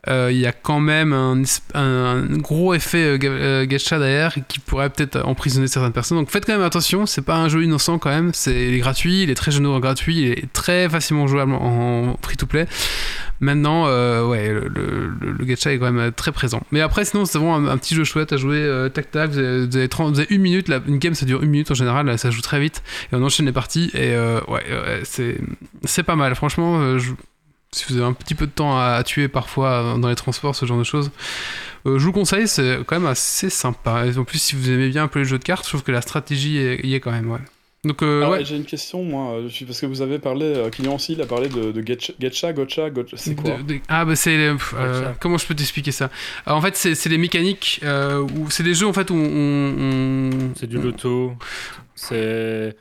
Euh, 0.08 0.30
Il 0.32 0.38
y 0.38 0.46
a 0.46 0.52
quand 0.52 0.80
même 0.80 1.12
un, 1.12 2.22
gros 2.38 2.72
effet 2.74 3.04
euh, 3.04 3.18
euh, 3.22 3.66
gacha 3.66 3.98
derrière 3.98 4.34
qui 4.48 4.58
pourrait 4.58 4.88
peut-être 4.90 5.20
emprisonner 5.26 5.66
certaines 5.66 5.92
personnes. 5.92 6.18
Donc 6.18 6.30
faites 6.30 6.46
quand 6.46 6.54
même 6.54 6.62
attention, 6.62 7.04
c'est 7.06 7.22
pas 7.22 7.36
un 7.36 7.48
jeu 7.48 7.62
innocent 7.62 7.98
quand 7.98 8.10
même. 8.10 8.30
C'est 8.32 8.68
il 8.68 8.74
est 8.74 8.78
gratuit, 8.78 9.22
il 9.24 9.30
est 9.30 9.34
très 9.34 9.50
généreux 9.50 9.80
gratuit, 9.80 10.16
il 10.22 10.30
est 10.32 10.52
très 10.52 10.88
facilement 10.88 11.26
jouable 11.26 11.52
en 11.52 12.16
free 12.22 12.36
to 12.36 12.46
play. 12.46 12.66
Maintenant, 13.40 13.84
ouais, 14.28 14.48
le, 14.48 14.68
le- 14.68 15.32
le- 15.38 15.44
gacha 15.44 15.72
est 15.72 15.78
quand 15.78 15.90
même 15.90 16.12
très 16.12 16.30
présent. 16.32 16.62
Mais 16.72 16.80
après, 16.82 17.04
sinon, 17.06 17.24
c'est 17.24 17.38
vraiment 17.38 17.56
un, 17.56 17.78
petit 17.78 17.94
jeu 17.94 18.04
chouette 18.04 18.32
à 18.34 18.36
jouer. 18.36 18.58
euh, 18.58 18.88
tac 18.90 19.10
tac, 19.10 19.30
vous 19.30 19.38
avez, 19.38 19.66
vous 19.66 19.76
avez 19.76 19.88
30 19.88 20.14
vous 20.14 20.20
avez 20.20 20.34
une 20.34 20.42
minute. 20.42 20.70
Une 20.86 20.98
game 20.98 21.14
ça 21.14 21.24
dure 21.26 21.42
une 21.42 21.50
minute 21.50 21.70
en 21.70 21.74
général, 21.74 22.18
ça 22.18 22.30
joue 22.30 22.42
très 22.42 22.60
vite 22.60 22.82
et 23.12 23.16
on 23.16 23.22
enchaîne 23.22 23.46
les 23.46 23.52
parties. 23.52 23.90
Et 23.94 24.10
ouais, 24.16 24.42
ouais, 24.48 25.00
c'est 25.04 25.38
c'est 25.84 26.02
pas 26.02 26.16
mal. 26.16 26.34
Franchement, 26.34 26.98
je- 26.98 27.12
si 27.72 27.84
vous 27.88 27.96
avez 27.98 28.06
un 28.06 28.12
petit 28.12 28.34
peu 28.34 28.46
de 28.46 28.50
temps 28.52 28.76
à, 28.78 28.92
à 28.94 29.02
tuer 29.04 29.28
parfois 29.28 29.70
euh, 29.70 29.96
dans 29.98 30.08
les 30.08 30.16
transports, 30.16 30.54
ce 30.56 30.66
genre 30.66 30.78
de 30.78 30.84
choses, 30.84 31.10
euh, 31.86 31.98
je 31.98 32.04
vous 32.04 32.12
conseille, 32.12 32.48
c'est 32.48 32.78
quand 32.86 32.98
même 32.98 33.08
assez 33.10 33.48
sympa. 33.50 34.06
Et 34.06 34.16
en 34.18 34.24
plus, 34.24 34.38
si 34.40 34.56
vous 34.56 34.70
aimez 34.70 34.88
bien 34.88 35.04
un 35.04 35.08
peu 35.08 35.20
les 35.20 35.24
jeux 35.24 35.38
de 35.38 35.44
cartes, 35.44 35.64
je 35.64 35.70
trouve 35.70 35.82
que 35.82 35.92
la 35.92 36.02
stratégie 36.02 36.58
est- 36.58 36.84
y 36.86 36.94
est 36.94 37.00
quand 37.00 37.12
même, 37.12 37.30
ouais. 37.30 37.38
Donc, 37.82 38.02
euh, 38.02 38.20
Ah 38.22 38.30
ouais. 38.30 38.38
ouais, 38.38 38.44
J'ai 38.44 38.56
une 38.56 38.66
question, 38.66 39.02
moi, 39.02 39.36
parce 39.66 39.80
que 39.80 39.86
vous 39.86 40.02
avez 40.02 40.18
parlé, 40.18 40.68
Kylian 40.70 40.96
aussi, 40.96 41.14
il 41.14 41.22
a 41.22 41.26
parlé 41.26 41.48
de, 41.48 41.72
de 41.72 41.80
Getcha, 41.86 42.12
Getcha, 42.20 42.52
Gotcha, 42.52 42.90
Gotcha, 42.90 43.16
c'est 43.16 43.34
quoi 43.34 43.56
De- 43.56 43.62
de- 43.62 43.80
ah 43.88 44.04
bah 44.04 44.16
c'est 44.16 44.36
euh, 44.36 44.56
comment 45.18 45.38
je 45.38 45.46
peux 45.46 45.54
t'expliquer 45.54 45.90
ça? 45.90 46.10
Alors, 46.44 46.58
En 46.58 46.60
fait 46.60 46.76
c'est 46.76 47.08
les 47.08 47.16
mécaniques 47.16 47.80
euh, 47.82 48.20
où 48.20 48.50
c'est 48.50 48.64
des 48.64 48.74
jeux 48.74 48.86
en 48.86 48.92
fait 48.92 49.10
où 49.10 49.14
on, 49.14 49.20
on- 49.80 50.54
C'est 50.56 50.66
du 50.66 50.76
loto. 50.78 51.32
C'est. 51.94 52.76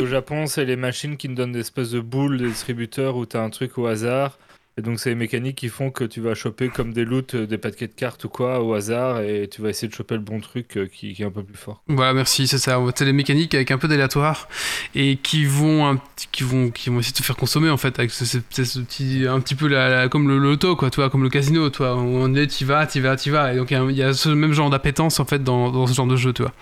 Au 0.00 0.06
Japon, 0.06 0.46
c'est 0.46 0.64
les 0.64 0.76
machines 0.76 1.16
qui 1.16 1.28
nous 1.28 1.34
donnent 1.34 1.52
des 1.52 1.60
espèces 1.60 1.90
de 1.90 2.00
boules, 2.00 2.38
des 2.38 2.48
distributeurs 2.48 3.16
où 3.16 3.26
tu 3.26 3.36
un 3.36 3.50
truc 3.50 3.76
au 3.78 3.86
hasard. 3.86 4.38
Et 4.78 4.82
donc, 4.82 4.98
c'est 5.00 5.10
les 5.10 5.14
mécaniques 5.16 5.56
qui 5.56 5.68
font 5.68 5.90
que 5.90 6.04
tu 6.04 6.20
vas 6.20 6.34
choper 6.34 6.68
comme 6.68 6.92
des 6.92 7.04
loots, 7.04 7.34
euh, 7.34 7.46
des 7.46 7.58
paquets 7.58 7.88
de 7.88 7.92
cartes 7.92 8.24
ou 8.24 8.28
quoi 8.28 8.62
au 8.62 8.72
hasard. 8.72 9.20
Et 9.20 9.48
tu 9.50 9.60
vas 9.60 9.68
essayer 9.70 9.88
de 9.88 9.94
choper 9.94 10.14
le 10.14 10.20
bon 10.20 10.40
truc 10.40 10.76
euh, 10.78 10.86
qui, 10.86 11.12
qui 11.12 11.22
est 11.22 11.26
un 11.26 11.30
peu 11.30 11.42
plus 11.42 11.56
fort. 11.56 11.82
Voilà, 11.88 12.14
merci, 12.14 12.46
c'est 12.46 12.56
ça. 12.58 12.80
C'est 12.96 13.04
les 13.04 13.12
mécaniques 13.12 13.54
avec 13.54 13.70
un 13.72 13.78
peu 13.78 13.88
d'aléatoire 13.88 14.48
et 14.94 15.16
qui 15.16 15.44
vont, 15.44 15.86
un 15.86 16.00
qui 16.32 16.44
vont, 16.44 16.70
qui 16.70 16.88
vont 16.88 17.00
essayer 17.00 17.12
de 17.12 17.18
te 17.18 17.22
faire 17.24 17.36
consommer 17.36 17.68
en 17.68 17.76
fait 17.76 17.98
avec 17.98 18.10
ce, 18.10 18.24
ce- 18.24 18.38
ce- 18.50 18.64
ce 18.64 18.78
petit, 18.80 19.26
un 19.28 19.40
petit 19.40 19.54
peu 19.56 19.66
la, 19.66 19.88
la- 19.88 20.08
comme 20.08 20.28
le 20.28 20.38
loto 20.38 20.76
quoi, 20.76 20.90
toi, 20.90 21.10
comme 21.10 21.24
le 21.24 21.30
casino, 21.30 21.68
toi. 21.68 21.96
Où 21.96 21.98
on 22.00 22.34
est, 22.34 22.46
t'y 22.46 22.64
vas, 22.64 22.86
t'y 22.86 23.00
vas, 23.00 23.16
t'y 23.16 23.30
vas. 23.30 23.52
Et 23.52 23.56
donc 23.56 23.70
il 23.72 23.74
y 23.74 23.76
a- 23.76 23.84
il 23.90 23.96
y, 23.96 24.02
a 24.02 24.12
ce 24.14 24.28
même 24.30 24.52
genre 24.52 24.70
d'appétence 24.70 25.20
en 25.20 25.24
fait 25.26 25.42
dans, 25.42 25.70
dans 25.70 25.86
ce 25.86 25.94
genre 25.94 26.06
de 26.06 26.16
jeu, 26.16 26.32
tu 26.32 26.42
vois. 26.42 26.52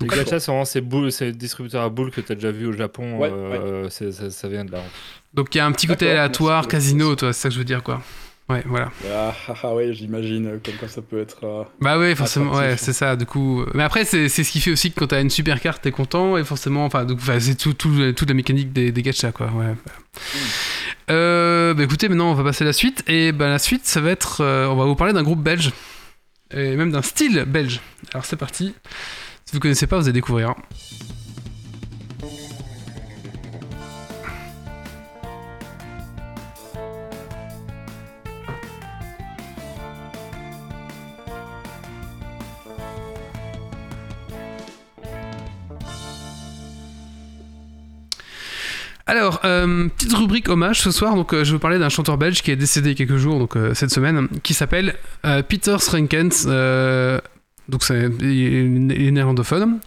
Les 0.00 0.06
Donc, 0.06 0.16
gachas, 0.16 0.40
c'est 0.40 0.50
vraiment 0.50 0.64
ces, 0.64 0.80
boules, 0.80 1.12
ces 1.12 1.32
distributeurs 1.32 1.82
à 1.82 1.88
boules 1.90 2.10
que 2.10 2.20
tu 2.20 2.32
as 2.32 2.36
déjà 2.36 2.52
vu 2.52 2.66
au 2.66 2.72
Japon. 2.72 3.18
Ouais, 3.18 3.30
euh, 3.32 3.88
ça 3.90 4.48
vient 4.48 4.64
de 4.64 4.72
là. 4.72 4.82
Donc 5.34 5.54
il 5.54 5.58
y 5.58 5.60
a 5.60 5.66
un 5.66 5.72
petit 5.72 5.86
côté 5.86 6.10
aléatoire, 6.10 6.68
casino, 6.68 7.14
toi, 7.16 7.32
c'est 7.32 7.42
ça 7.42 7.48
que 7.48 7.54
je 7.54 7.58
veux 7.58 7.64
dire 7.64 7.82
quoi. 7.82 8.02
Ouais, 8.48 8.64
voilà. 8.66 8.90
Ah, 9.08 9.32
ah, 9.46 9.54
ah, 9.62 9.74
ouais, 9.76 9.94
j'imagine, 9.94 10.58
comme 10.64 10.74
quoi 10.74 10.88
ça 10.88 11.02
peut 11.02 11.20
être... 11.20 11.44
euh, 11.44 11.62
Bah 11.80 12.00
ouais, 12.00 12.16
forcément, 12.16 12.50
Attractif. 12.50 12.70
ouais, 12.72 12.76
c'est 12.78 12.92
ça, 12.92 13.14
du 13.14 13.24
coup. 13.24 13.64
Mais 13.74 13.84
après, 13.84 14.04
c'est 14.04 14.28
ce 14.28 14.42
qui 14.50 14.60
fait 14.60 14.72
aussi 14.72 14.90
que 14.90 14.98
quand 14.98 15.06
t'as 15.06 15.20
une 15.22 15.30
super 15.30 15.60
carte, 15.60 15.82
t'es 15.82 15.92
content, 15.92 16.36
et 16.36 16.42
forcément, 16.42 16.84
enfin, 16.84 17.06
c'est 17.38 17.54
tout, 17.54 17.74
tout, 17.74 18.12
toute 18.12 18.28
la 18.28 18.34
mécanique 18.34 18.72
des, 18.72 18.90
des 18.90 19.02
gachas, 19.02 19.30
quoi, 19.30 19.52
ouais. 19.52 19.76
Euh, 21.10 21.74
bah 21.74 21.84
écoutez, 21.84 22.08
maintenant, 22.08 22.32
on 22.32 22.34
va 22.34 22.42
passer 22.42 22.64
à 22.64 22.66
la 22.66 22.72
suite, 22.72 23.04
et 23.06 23.30
bah 23.30 23.48
la 23.48 23.60
suite, 23.60 23.86
ça 23.86 24.00
va 24.00 24.10
être, 24.10 24.40
euh, 24.40 24.66
on 24.66 24.74
va 24.74 24.84
vous 24.84 24.96
parler 24.96 25.12
d'un 25.12 25.22
groupe 25.22 25.40
belge, 25.44 25.70
et 26.52 26.74
même 26.74 26.90
d'un 26.90 27.02
style 27.02 27.44
belge. 27.46 27.80
Alors 28.12 28.24
c'est 28.24 28.34
parti. 28.36 28.74
Si 29.44 29.52
vous 29.54 29.60
connaissez 29.60 29.86
pas, 29.86 29.96
vous 29.96 30.04
allez 30.04 30.12
découvrir. 30.12 30.54
Alors, 49.10 49.40
euh, 49.44 49.88
petite 49.88 50.12
rubrique 50.12 50.48
hommage 50.48 50.82
ce 50.82 50.92
soir. 50.92 51.16
Donc, 51.16 51.32
euh, 51.32 51.42
je 51.42 51.50
vais 51.50 51.56
vous 51.56 51.58
parler 51.58 51.80
d'un 51.80 51.88
chanteur 51.88 52.16
belge 52.16 52.42
qui 52.42 52.52
est 52.52 52.56
décédé 52.56 52.90
il 52.90 52.92
y 52.92 53.02
a 53.02 53.06
quelques 53.06 53.18
jours, 53.18 53.40
donc 53.40 53.56
euh, 53.56 53.74
cette 53.74 53.90
semaine, 53.90 54.28
qui 54.44 54.54
s'appelle 54.54 54.94
euh, 55.26 55.42
Peter 55.42 55.74
Schrenkens. 55.80 56.46
euh, 56.46 57.20
donc, 57.68 57.82
c'est, 57.82 58.08
néerlandophone. 58.08 59.80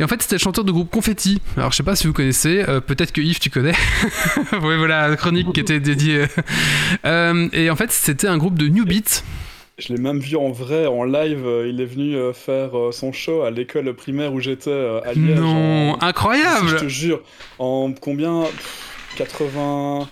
Et 0.00 0.04
en 0.04 0.08
fait, 0.08 0.22
c'était 0.22 0.36
le 0.36 0.40
chanteur 0.40 0.64
du 0.64 0.72
groupe 0.72 0.90
Confetti. 0.90 1.42
Alors, 1.58 1.70
je 1.72 1.76
sais 1.76 1.82
pas 1.82 1.96
si 1.96 2.06
vous 2.06 2.14
connaissez. 2.14 2.64
peut-être 2.86 3.12
que 3.12 3.20
Yves, 3.20 3.40
tu 3.40 3.50
connais. 3.50 3.74
voilà, 4.58 5.08
la 5.08 5.16
chronique 5.16 5.52
qui 5.52 5.60
était 5.60 5.80
dédiée. 5.80 6.24
Et 7.04 7.70
en 7.70 7.76
fait, 7.76 7.90
c'était 7.90 8.28
un 8.28 8.38
groupe 8.38 8.58
de 8.58 8.68
New 8.68 8.86
Beat. 8.86 9.22
Je 9.84 9.92
l'ai 9.92 10.00
même 10.00 10.20
vu 10.20 10.36
en 10.36 10.50
vrai, 10.50 10.86
en 10.86 11.02
live, 11.02 11.44
euh, 11.44 11.68
il 11.68 11.80
est 11.80 11.84
venu 11.86 12.14
euh, 12.14 12.32
faire 12.32 12.78
euh, 12.78 12.92
son 12.92 13.12
show 13.12 13.42
à 13.42 13.50
l'école 13.50 13.92
primaire 13.94 14.32
où 14.32 14.38
j'étais 14.40 14.70
à 15.04 15.12
Liège. 15.12 15.38
Non, 15.40 15.92
en- 15.94 15.98
incroyable. 16.00 16.68
Je 16.68 16.76
te 16.76 16.88
jure, 16.88 17.20
en 17.58 17.92
combien? 18.00 18.42
Pff, 18.42 19.14
80... 19.16 20.08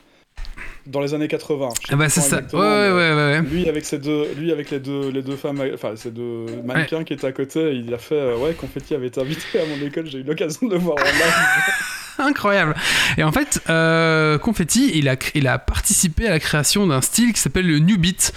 Dans 0.87 1.01
les 1.03 1.15
années 1.15 1.29
80. 1.29 1.69
je 1.83 1.87
sais 1.87 1.93
Ah 1.93 1.97
bah, 1.97 2.09
c'est 2.09 2.21
ça. 2.23 2.39
Ouais, 2.53 2.59
ouais, 2.59 2.91
ouais, 2.91 3.15
ouais. 3.15 3.43
Lui 3.43 3.69
avec 3.69 3.85
ses 3.85 3.99
deux, 3.99 4.27
lui 4.37 4.51
avec 4.51 4.71
les 4.71 4.81
deux, 4.81 5.11
les 5.11 5.23
deux 5.23 5.37
femmes, 5.37 5.63
enfin 5.75 5.93
ces 5.95 6.11
deux 6.11 6.47
mannequins 6.65 7.05
qui 7.05 7.13
étaient 7.13 7.27
à 7.29 7.33
côté, 7.33 7.75
il 7.75 7.93
a 7.95 7.99
fait 7.99 8.35
ouais 8.35 8.55
Confetti 8.55 8.95
avait 8.95 9.09
été 9.09 9.21
invité 9.21 9.61
à 9.61 9.67
mon 9.67 9.87
école, 9.87 10.07
j'ai 10.07 10.19
eu 10.19 10.23
l'occasion 10.25 10.67
de 10.67 10.73
le 10.73 10.81
voir 10.81 10.97
en 10.99 11.05
live. 11.05 11.13
Incroyable. 12.31 12.75
Et 13.17 13.25
en 13.25 13.33
fait, 13.33 13.63
euh, 13.69 14.39
Confetti, 14.39 14.93
il 14.95 15.09
a, 15.49 15.59
participé 15.59 16.27
à 16.27 16.31
la 16.31 16.39
création 16.39 16.87
d'un 16.87 17.01
style 17.01 17.33
qui 17.33 17.41
s'appelle 17.41 17.67
le 17.67 17.79
New 17.79 17.99
Beat. 17.99 18.33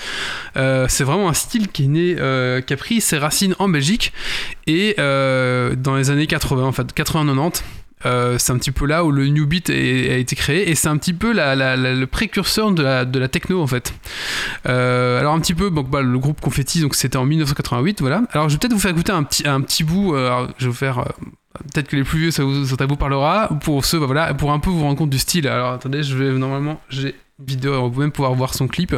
Euh, 0.56 0.86
c'est 0.90 1.04
vraiment 1.04 1.30
un 1.30 1.34
style 1.34 1.68
qui 1.68 1.90
euh, 1.94 2.62
qui 2.62 2.74
a 2.74 2.78
pris 2.78 3.02
ses 3.02 3.18
racines 3.18 3.56
en 3.60 3.68
Belgique 3.68 4.14
et 4.68 4.96
dans 4.98 5.96
les 5.96 6.10
années 6.10 6.28
80, 6.28 6.64
en 6.64 6.72
fait 6.72 6.94
80-90. 6.96 7.62
Euh, 8.06 8.38
c'est 8.38 8.52
un 8.52 8.58
petit 8.58 8.72
peu 8.72 8.86
là 8.86 9.04
où 9.04 9.12
le 9.12 9.28
New 9.28 9.46
Beat 9.46 9.70
a 9.70 9.74
été 9.74 10.36
créé 10.36 10.70
et 10.70 10.76
c'est 10.76 10.88
un 10.88 10.98
petit 10.98 11.14
peu 11.14 11.34
le 11.34 12.06
précurseur 12.06 12.72
de 12.72 12.84
la, 12.84 13.28
techno 13.28 13.62
en 13.62 13.68
fait. 13.68 13.94
Euh, 14.68 15.20
alors 15.20 15.34
un 15.34 15.40
petit 15.40 15.54
peu, 15.54 15.70
donc, 15.70 15.90
bah, 15.90 16.02
le 16.02 16.20
groupe 16.20 16.42
Confetti, 16.42 16.82
donc 16.82 16.96
c'était 16.96 17.18
en 17.18 17.26
1988, 17.26 18.02
voilà. 18.02 18.24
Alors 18.32 18.50
je 18.50 18.56
vais 18.56 18.60
peut-être 18.60 18.74
vous 18.74 18.80
faire 18.80 18.92
écouter 18.92 19.12
un 19.12 19.24
petit, 19.24 19.48
un 19.48 19.62
petit 19.62 19.84
bout. 19.84 20.16
euh, 20.16 20.48
je 20.58 20.68
vais 20.68 20.76
faire 20.76 21.06
Peut-être 21.72 21.88
que 21.88 21.96
les 21.96 22.04
plus 22.04 22.20
vieux, 22.20 22.32
ça 22.32 22.44
vous, 22.44 22.66
ça 22.66 22.86
vous 22.86 22.96
parlera. 22.96 23.48
Pour 23.62 23.86
ceux, 23.86 24.00
bah 24.00 24.08
voilà, 24.08 24.34
pour 24.34 24.52
un 24.52 24.60
peu 24.60 24.72
vous 24.72 24.82
rendre 24.82 24.98
compte 24.98 25.12
du 25.12 25.20
style. 25.20 25.48
Alors 25.48 25.74
attendez, 25.74 26.02
je 26.02 26.18
vais 26.18 26.32
normalement, 26.32 26.82
j'ai 26.90 27.16
vidéo, 27.40 27.76
on 27.76 27.90
même 27.92 28.12
pouvoir 28.12 28.34
voir 28.34 28.56
son 28.56 28.68
clip. 28.68 28.96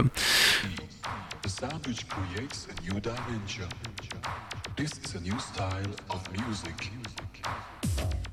The. 7.97 8.24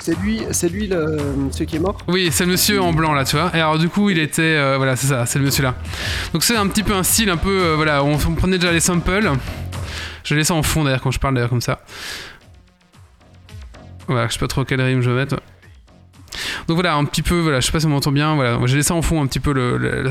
C'est 0.00 0.18
lui, 0.20 0.40
c'est 0.52 0.70
lui 0.70 0.86
le, 0.86 1.18
celui 1.52 1.66
qui 1.66 1.76
est 1.76 1.80
mort? 1.80 1.98
Oui, 2.08 2.30
c'est 2.32 2.46
le 2.46 2.52
monsieur 2.52 2.80
en 2.80 2.94
blanc 2.94 3.12
là, 3.12 3.26
tu 3.26 3.36
vois. 3.36 3.50
Et 3.54 3.60
alors 3.60 3.78
du 3.78 3.90
coup, 3.90 4.08
il 4.08 4.18
était, 4.18 4.40
euh, 4.40 4.78
voilà, 4.78 4.96
c'est 4.96 5.08
ça, 5.08 5.26
c'est 5.26 5.38
le 5.38 5.44
monsieur 5.44 5.62
là. 5.62 5.74
Donc 6.32 6.42
c'est 6.42 6.56
un 6.56 6.66
petit 6.66 6.82
peu 6.82 6.94
un 6.94 7.02
style 7.02 7.28
un 7.28 7.36
peu, 7.36 7.60
euh, 7.60 7.74
voilà, 7.76 8.02
on, 8.02 8.14
on 8.14 8.34
prenait 8.34 8.56
déjà 8.56 8.72
les 8.72 8.80
samples. 8.80 9.30
Je 10.24 10.34
laisse 10.34 10.46
ça 10.46 10.54
en 10.54 10.62
fond 10.62 10.84
d'ailleurs 10.84 11.02
quand 11.02 11.10
je 11.10 11.18
parle 11.18 11.34
d'ailleurs 11.34 11.50
comme 11.50 11.60
ça. 11.60 11.80
Voilà, 14.06 14.28
je 14.28 14.32
sais 14.32 14.38
pas 14.38 14.46
trop 14.46 14.64
quelle 14.64 14.80
rime 14.80 15.02
je 15.02 15.10
vais 15.10 15.16
mettre. 15.16 15.40
Donc 16.68 16.76
voilà, 16.76 16.96
un 16.96 17.04
petit 17.06 17.22
peu, 17.22 17.40
voilà, 17.40 17.60
je 17.60 17.66
sais 17.66 17.72
pas 17.72 17.80
si 17.80 17.86
on 17.86 17.88
m'entend 17.88 18.12
bien, 18.12 18.34
voilà, 18.34 18.58
j'ai 18.66 18.76
laissé 18.76 18.92
en 18.92 19.00
fond 19.00 19.22
un 19.22 19.26
petit 19.26 19.40
peu 19.40 19.54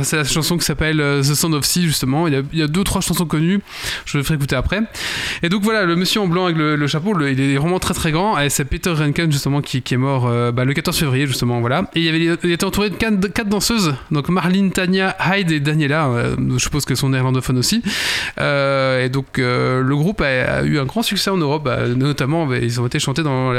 c'est 0.02 0.18
la 0.18 0.24
chanson 0.24 0.58
qui 0.58 0.66
s'appelle 0.66 1.00
euh, 1.00 1.22
The 1.22 1.36
Sound 1.36 1.54
of 1.54 1.64
Sea 1.64 1.84
justement, 1.84 2.28
il 2.28 2.34
y, 2.34 2.36
a, 2.36 2.42
il 2.52 2.58
y 2.58 2.64
a 2.64 2.68
deux 2.68 2.84
trois 2.84 3.00
chansons 3.00 3.28
connues, 3.28 3.62
je 4.06 4.18
le 4.18 4.24
ferai 4.24 4.36
écouter 4.36 4.56
après. 4.56 4.82
Et 5.44 5.50
donc 5.50 5.62
voilà, 5.62 5.86
le 5.86 5.96
monsieur 5.96 6.20
en 6.20 6.28
blanc 6.28 6.46
avec 6.46 6.58
le, 6.58 6.88
chapeau, 6.88 7.16
il 7.28 7.40
est 7.40 7.58
vraiment 7.58 7.78
très 7.78 7.94
très 7.94 8.12
grand, 8.12 8.38
c'est 8.50 8.66
Peter 8.66 8.90
Renken 8.90 9.32
justement 9.32 9.62
qui, 9.62 9.84
est 9.88 9.98
mort 9.98 10.26
euh, 10.26 10.52
bah, 10.52 10.66
le 10.66 10.74
14 10.74 10.98
février 10.98 11.28
justement, 11.28 11.60
voilà. 11.60 11.92
Et 11.94 12.02
il, 12.02 12.52
était 12.52 12.64
entouré 12.64 12.90
de 12.90 12.96
quatre, 12.96 13.48
danseuses, 13.48 13.94
donc 14.10 14.30
Marlene, 14.30 14.72
Tania, 14.72 15.16
Hyde 15.20 15.52
et 15.52 15.60
Daniela, 15.60 16.08
euh, 16.08 16.36
je 16.54 16.58
suppose 16.58 16.86
qu'elles 16.86 16.98
sont 16.98 17.10
néerlandophones 17.10 17.60
aussi. 17.60 17.84
Et 18.40 19.10
donc 19.10 19.38
le 19.38 19.94
groupe 19.96 20.22
a, 20.22 20.64
eu 20.64 20.80
un 20.80 20.86
grand 20.86 21.04
succès 21.04 21.30
en 21.30 21.38
Europe, 21.38 21.66
bah, 21.66 21.88
notamment 21.88 22.48
bah, 22.48 22.58
ils 22.58 22.82
ont 22.82 22.88
été 22.88 22.98
chantés 22.98 23.22
dans 23.22 23.54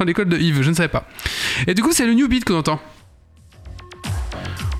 l'école 0.04 0.28
de 0.28 0.38
Yves, 0.38 0.62
je 0.62 0.70
ne 0.70 0.74
savais 0.74 0.88
pas. 0.88 1.06
Et 1.66 1.74
du 1.74 1.82
coup, 1.82 1.92
c'est 1.92 2.06
le 2.06 2.14
New 2.14 2.28
Beat 2.28 2.44
qu'on 2.44 2.58
entend. 2.58 2.80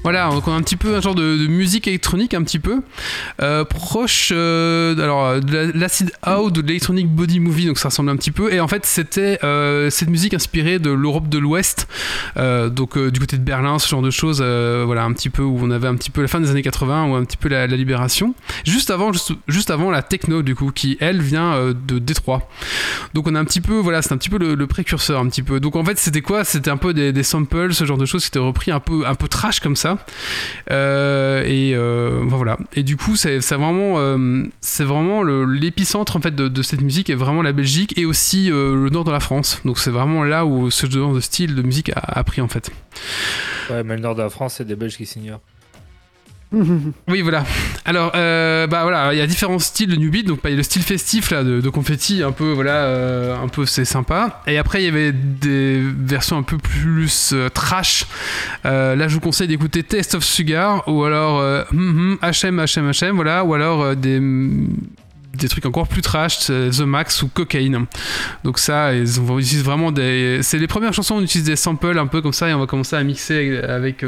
Voilà, 0.07 0.31
donc 0.31 0.47
on 0.47 0.53
a 0.53 0.55
un 0.55 0.62
petit 0.62 0.77
peu 0.77 0.95
un 0.95 1.01
genre 1.01 1.16
de, 1.16 1.49
musique 1.49 1.89
électronique, 1.89 2.33
un 2.33 2.45
petit 2.45 2.61
peu 2.61 2.81
euh, 3.43 3.65
proche, 3.65 4.31
euh, 4.33 4.97
alors 5.03 5.41
de 5.41 5.53
la- 5.53 5.73
l'acid 5.73 6.12
out, 6.24 6.47
ou 6.47 6.51
de 6.53 6.61
l'électronic 6.65 7.09
body 7.09 7.41
movie, 7.41 7.66
donc 7.66 7.77
ça 7.78 7.89
ressemble 7.89 8.11
un 8.11 8.16
petit 8.16 8.31
peu. 8.31 8.53
Et 8.53 8.61
en 8.61 8.69
fait, 8.69 8.87
c'était 8.87 9.41
euh, 9.43 9.91
cette 9.91 10.09
musique 10.09 10.33
inspirée 10.33 10.78
de 10.78 10.91
l'Europe 10.91 11.28
de 11.28 11.39
l'Ouest, 11.39 11.89
donc 12.37 12.97
du 12.97 13.19
côté 13.19 13.37
de 13.37 13.43
Berlin, 13.43 13.81
ce 13.81 13.89
genre 13.89 14.01
de 14.01 14.12
choses. 14.12 14.41
voilà, 14.41 15.03
un 15.03 15.12
petit 15.12 15.28
peu 15.28 15.43
où 15.43 15.59
on 15.61 15.73
avait 15.73 15.89
un 15.89 15.97
petit 15.97 16.11
peu 16.11 16.23
la 16.23 16.28
fin 16.28 16.39
des 16.39 16.53
années 16.53 16.62
80 16.62 17.07
ou 17.07 17.16
un 17.16 17.24
petit 17.24 17.37
peu 17.37 17.49
la, 17.49 17.66
libération. 17.66 18.37
Juste 18.65 18.91
avant, 18.91 19.11
juste, 19.49 19.70
avant 19.73 19.91
la 19.91 20.03
techno 20.03 20.43
du 20.43 20.55
coup, 20.55 20.70
qui 20.70 20.97
elle 21.01 21.20
vient 21.20 21.73
de 21.73 21.99
Détroit. 21.99 22.49
Donc 23.15 23.27
on 23.27 23.35
a 23.35 23.41
un 23.41 23.45
petit 23.45 23.61
peu, 23.61 23.74
voilà, 23.74 24.03
c'est 24.03 24.12
un 24.12 24.19
petit 24.19 24.31
peu 24.31 24.39
le, 24.39 24.55
le 24.55 24.66
précurseur, 24.69 25.19
un 25.19 25.27
petit 25.28 25.43
peu. 25.43 25.59
Donc 25.59 25.74
en 25.74 25.85
fait, 25.85 25.99
c'était 25.99 26.23
quoi? 26.23 26.45
C'était 26.45 26.70
un 26.70 26.77
peu 26.77 26.95
des, 26.95 27.12
des 27.12 27.24
samples, 27.24 27.74
ce 27.74 27.85
genre 27.85 27.99
de 27.99 28.07
choses 28.07 28.23
qui 28.23 28.28
étaient 28.28 28.39
repris 28.39 28.70
un 28.70 28.78
peu, 28.78 29.05
un 29.05 29.16
peu 29.16 29.27
trash 29.27 29.59
comme 29.59 29.74
ça. 29.74 29.95
Euh, 30.70 31.43
et 31.47 31.74
euh, 31.74 32.20
voilà. 32.24 32.59
Et 32.74 32.82
du 32.82 32.97
coup, 32.97 33.16
c'est 33.16 33.39
vraiment, 33.39 33.94
euh, 33.98 34.44
c'est 34.60 34.85
vraiment 34.85 35.23
le- 35.23 35.44
l'épicentre 35.44 36.16
en 36.16 36.20
fait 36.20 36.35
de, 36.35 36.62
cette 36.62 36.81
musique 36.81 37.10
est 37.10 37.14
vraiment 37.14 37.43
la 37.43 37.52
Belgique 37.52 37.97
et 37.98 38.05
aussi 38.06 38.51
euh, 38.51 38.74
le 38.74 38.90
nord 38.90 39.05
de 39.05 39.12
la 39.12 39.20
France. 39.20 39.60
Donc 39.64 39.78
c'est 39.78 39.90
vraiment 39.90 40.24
là 40.24 40.44
où 40.47 40.70
ce 40.70 40.86
genre 40.89 41.14
de 41.14 41.20
style 41.20 41.55
de 41.55 41.62
musique 41.62 41.90
a, 41.90 42.01
a 42.18 42.24
pris 42.24 42.40
en 42.40 42.48
fait. 42.48 42.70
Ouais, 43.70 43.82
mais 43.85 43.97
le 43.97 44.02
nord 44.02 44.14
de 44.14 44.23
la 44.23 44.31
France, 44.31 44.55
c'est 44.59 44.64
des 44.64 44.77
Belges 44.77 44.97
qui 44.97 45.06
s'ignorent. 45.06 45.40
Oui, 47.09 47.23
voilà. 47.23 47.44
Alors, 47.85 48.12
euh, 48.14 48.66
bah 48.66 48.82
voilà, 48.82 49.12
il 49.12 49.18
y 49.18 49.20
a 49.20 49.27
différents 49.27 49.59
styles 49.59 49.89
de 49.90 49.97
New. 49.97 50.10
Donc, 50.23 50.43
bah, 50.43 50.51
il 50.51 50.52
y 50.52 50.55
a 50.55 50.56
le 50.56 50.62
style 50.62 50.82
festif 50.82 51.31
là 51.31 51.43
de, 51.43 51.68
confetti, 51.68 52.23
un 52.23 52.32
peu 52.32 52.52
voilà, 52.52 52.85
euh, 52.85 53.36
un 53.36 53.48
peu 53.48 53.66
c'est 53.66 53.85
sympa. 53.85 54.43
Et 54.47 54.59
après, 54.59 54.82
il 54.82 54.86
y 54.86 54.89
avait 54.89 55.12
des 55.12 55.81
versions 55.82 56.39
un 56.39 56.43
peu 56.43 56.59
plus 56.59 57.32
euh, 57.32 57.48
trash. 57.48 58.06
Là, 58.64 59.09
je 59.09 59.14
vous 59.14 59.20
conseille 59.20 59.48
d'écouter 59.48 59.82
Taste 59.82 60.14
of 60.14 60.24
Sugar 60.24 60.82
ou 60.89 61.05
alors 61.05 61.39
hum, 61.73 62.18
HM 62.23 62.64
HM 62.64 62.90
HM, 62.93 63.16
voilà, 63.16 63.44
ou 63.44 63.55
alors 63.55 63.94
des 63.97 64.20
des 65.35 65.48
trucs 65.48 65.66
encore 65.66 65.86
plus 65.86 66.01
trash, 66.01 66.47
The 66.47 66.81
Max 66.81 67.23
ou 67.23 67.28
Cocaine. 67.28 67.85
Donc 68.43 68.59
ça, 68.59 68.94
ils 68.94 69.20
ont- 69.20 69.35
on 69.35 69.39
utilise 69.39 69.62
vraiment 69.62 69.93
des... 69.93 70.39
C'est 70.40 70.56
les 70.56 70.66
premières 70.66 70.94
chansons 70.94 71.16
où 71.16 71.18
on 71.18 71.23
utilise 71.23 71.47
des 71.47 71.56
samples 71.56 71.98
un 71.98 72.06
peu 72.06 72.23
comme 72.23 72.32
ça 72.32 72.48
et 72.48 72.55
on 72.55 72.59
va 72.59 72.66
commencer 72.66 72.97
à 72.97 73.02
mixer 73.02 73.59
avec 73.59 74.02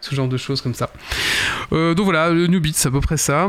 ce 0.00 0.14
genre 0.14 0.28
de 0.28 0.36
choses 0.36 0.60
comme 0.60 0.74
ça. 0.74 0.90
Euh, 1.72 1.94
donc 1.94 2.04
voilà, 2.04 2.30
le 2.30 2.46
New 2.46 2.60
Beat, 2.60 2.76
c'est 2.76 2.88
à 2.88 2.90
peu 2.90 3.00
près 3.00 3.16
ça. 3.16 3.48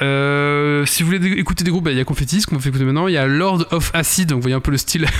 Euh, 0.00 0.84
si 0.86 1.02
vous 1.02 1.10
voulez 1.10 1.38
écouter 1.38 1.64
des 1.64 1.70
groupes, 1.70 1.84
bah, 1.84 1.92
il 1.92 1.98
y 1.98 2.00
a 2.00 2.04
Confetti, 2.04 2.40
ce 2.40 2.46
qu'on 2.46 2.58
fait 2.58 2.70
écouter 2.70 2.84
maintenant. 2.84 3.08
Il 3.08 3.14
y 3.14 3.18
a 3.18 3.26
Lord 3.26 3.66
of 3.70 3.90
Acid, 3.94 4.30
donc 4.30 4.38
vous 4.38 4.42
voyez 4.42 4.56
un 4.56 4.60
peu 4.60 4.70
le 4.70 4.78
style, 4.78 5.06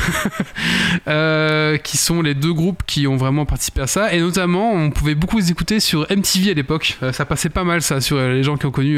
Euh, 1.09 1.79
qui 1.79 1.97
sont 1.97 2.23
les 2.23 2.35
deux 2.35 2.53
groupes 2.53 2.83
qui 2.87 3.07
ont 3.07 3.17
vraiment 3.17 3.45
participé 3.45 3.81
à 3.81 3.87
ça. 3.87 4.13
Et 4.13 4.21
notamment, 4.21 4.73
on 4.73 4.91
pouvait 4.91 5.15
beaucoup 5.15 5.39
les 5.39 5.51
écouter 5.51 5.81
sur 5.81 6.07
MTV 6.11 6.51
à 6.51 6.55
l'époque. 6.55 6.99
Ça 7.13 7.25
passait 7.25 7.49
pas 7.49 7.65
mal, 7.65 7.83
ça, 7.83 8.01
sur 8.01 8.19
les 8.19 8.43
gens 8.43 8.57
qui 8.57 8.67
ont 8.67 8.71
connu 8.71 8.97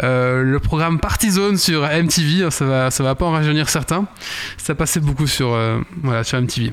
le 0.00 0.56
programme 0.58 0.98
Partizone 0.98 1.56
sur 1.56 1.82
MTV. 1.82 2.50
Ça 2.50 2.64
va, 2.64 2.90
ça 2.90 3.02
va 3.04 3.14
pas 3.14 3.26
en 3.26 3.30
rajeunir 3.30 3.68
certains. 3.68 4.06
Ça 4.58 4.74
passait 4.74 5.00
beaucoup 5.00 5.26
sur, 5.26 5.56
voilà, 6.02 6.24
sur 6.24 6.40
MTV. 6.40 6.72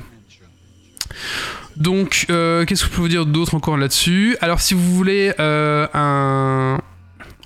Donc, 1.76 2.26
euh, 2.30 2.64
qu'est-ce 2.64 2.84
que 2.84 2.90
je 2.90 2.94
peux 2.94 3.02
vous 3.02 3.08
dire 3.08 3.26
d'autre 3.26 3.54
encore 3.54 3.76
là-dessus? 3.76 4.36
Alors, 4.40 4.60
si 4.60 4.74
vous 4.74 4.94
voulez 4.94 5.32
euh, 5.38 5.86
un... 5.94 6.78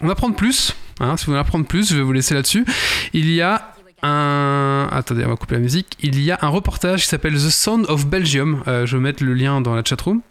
en 0.02 0.09
apprendre 0.09 0.36
plus, 0.36 0.74
hein, 1.01 1.16
si 1.16 1.27
vous 1.27 1.32
voulez 1.32 1.39
en 1.39 1.43
apprendre 1.43 1.66
plus, 1.66 1.90
je 1.90 1.97
vais 1.97 2.02
vous 2.02 2.12
laisser 2.12 2.35
là-dessus. 2.35 2.65
Il 3.12 3.31
y 3.31 3.40
a 3.40 3.74
un... 4.02 4.89
Attendez, 4.93 5.24
on 5.24 5.28
va 5.28 5.36
couper 5.36 5.57
la 5.57 5.61
musique. 5.61 5.97
Il 6.01 6.20
y 6.20 6.31
a 6.31 6.39
un 6.43 6.48
reportage 6.48 7.02
qui 7.02 7.09
s'appelle 7.09 7.35
The 7.35 7.51
Sound 7.51 7.86
of 7.89 8.07
Belgium. 8.07 8.62
Euh, 8.69 8.86
je 8.86 8.97
vais 8.97 9.02
mettre 9.02 9.24
le 9.24 9.35
lien 9.35 9.61
dans 9.61 9.74
la 9.74 9.82
chatroom. 9.85 10.23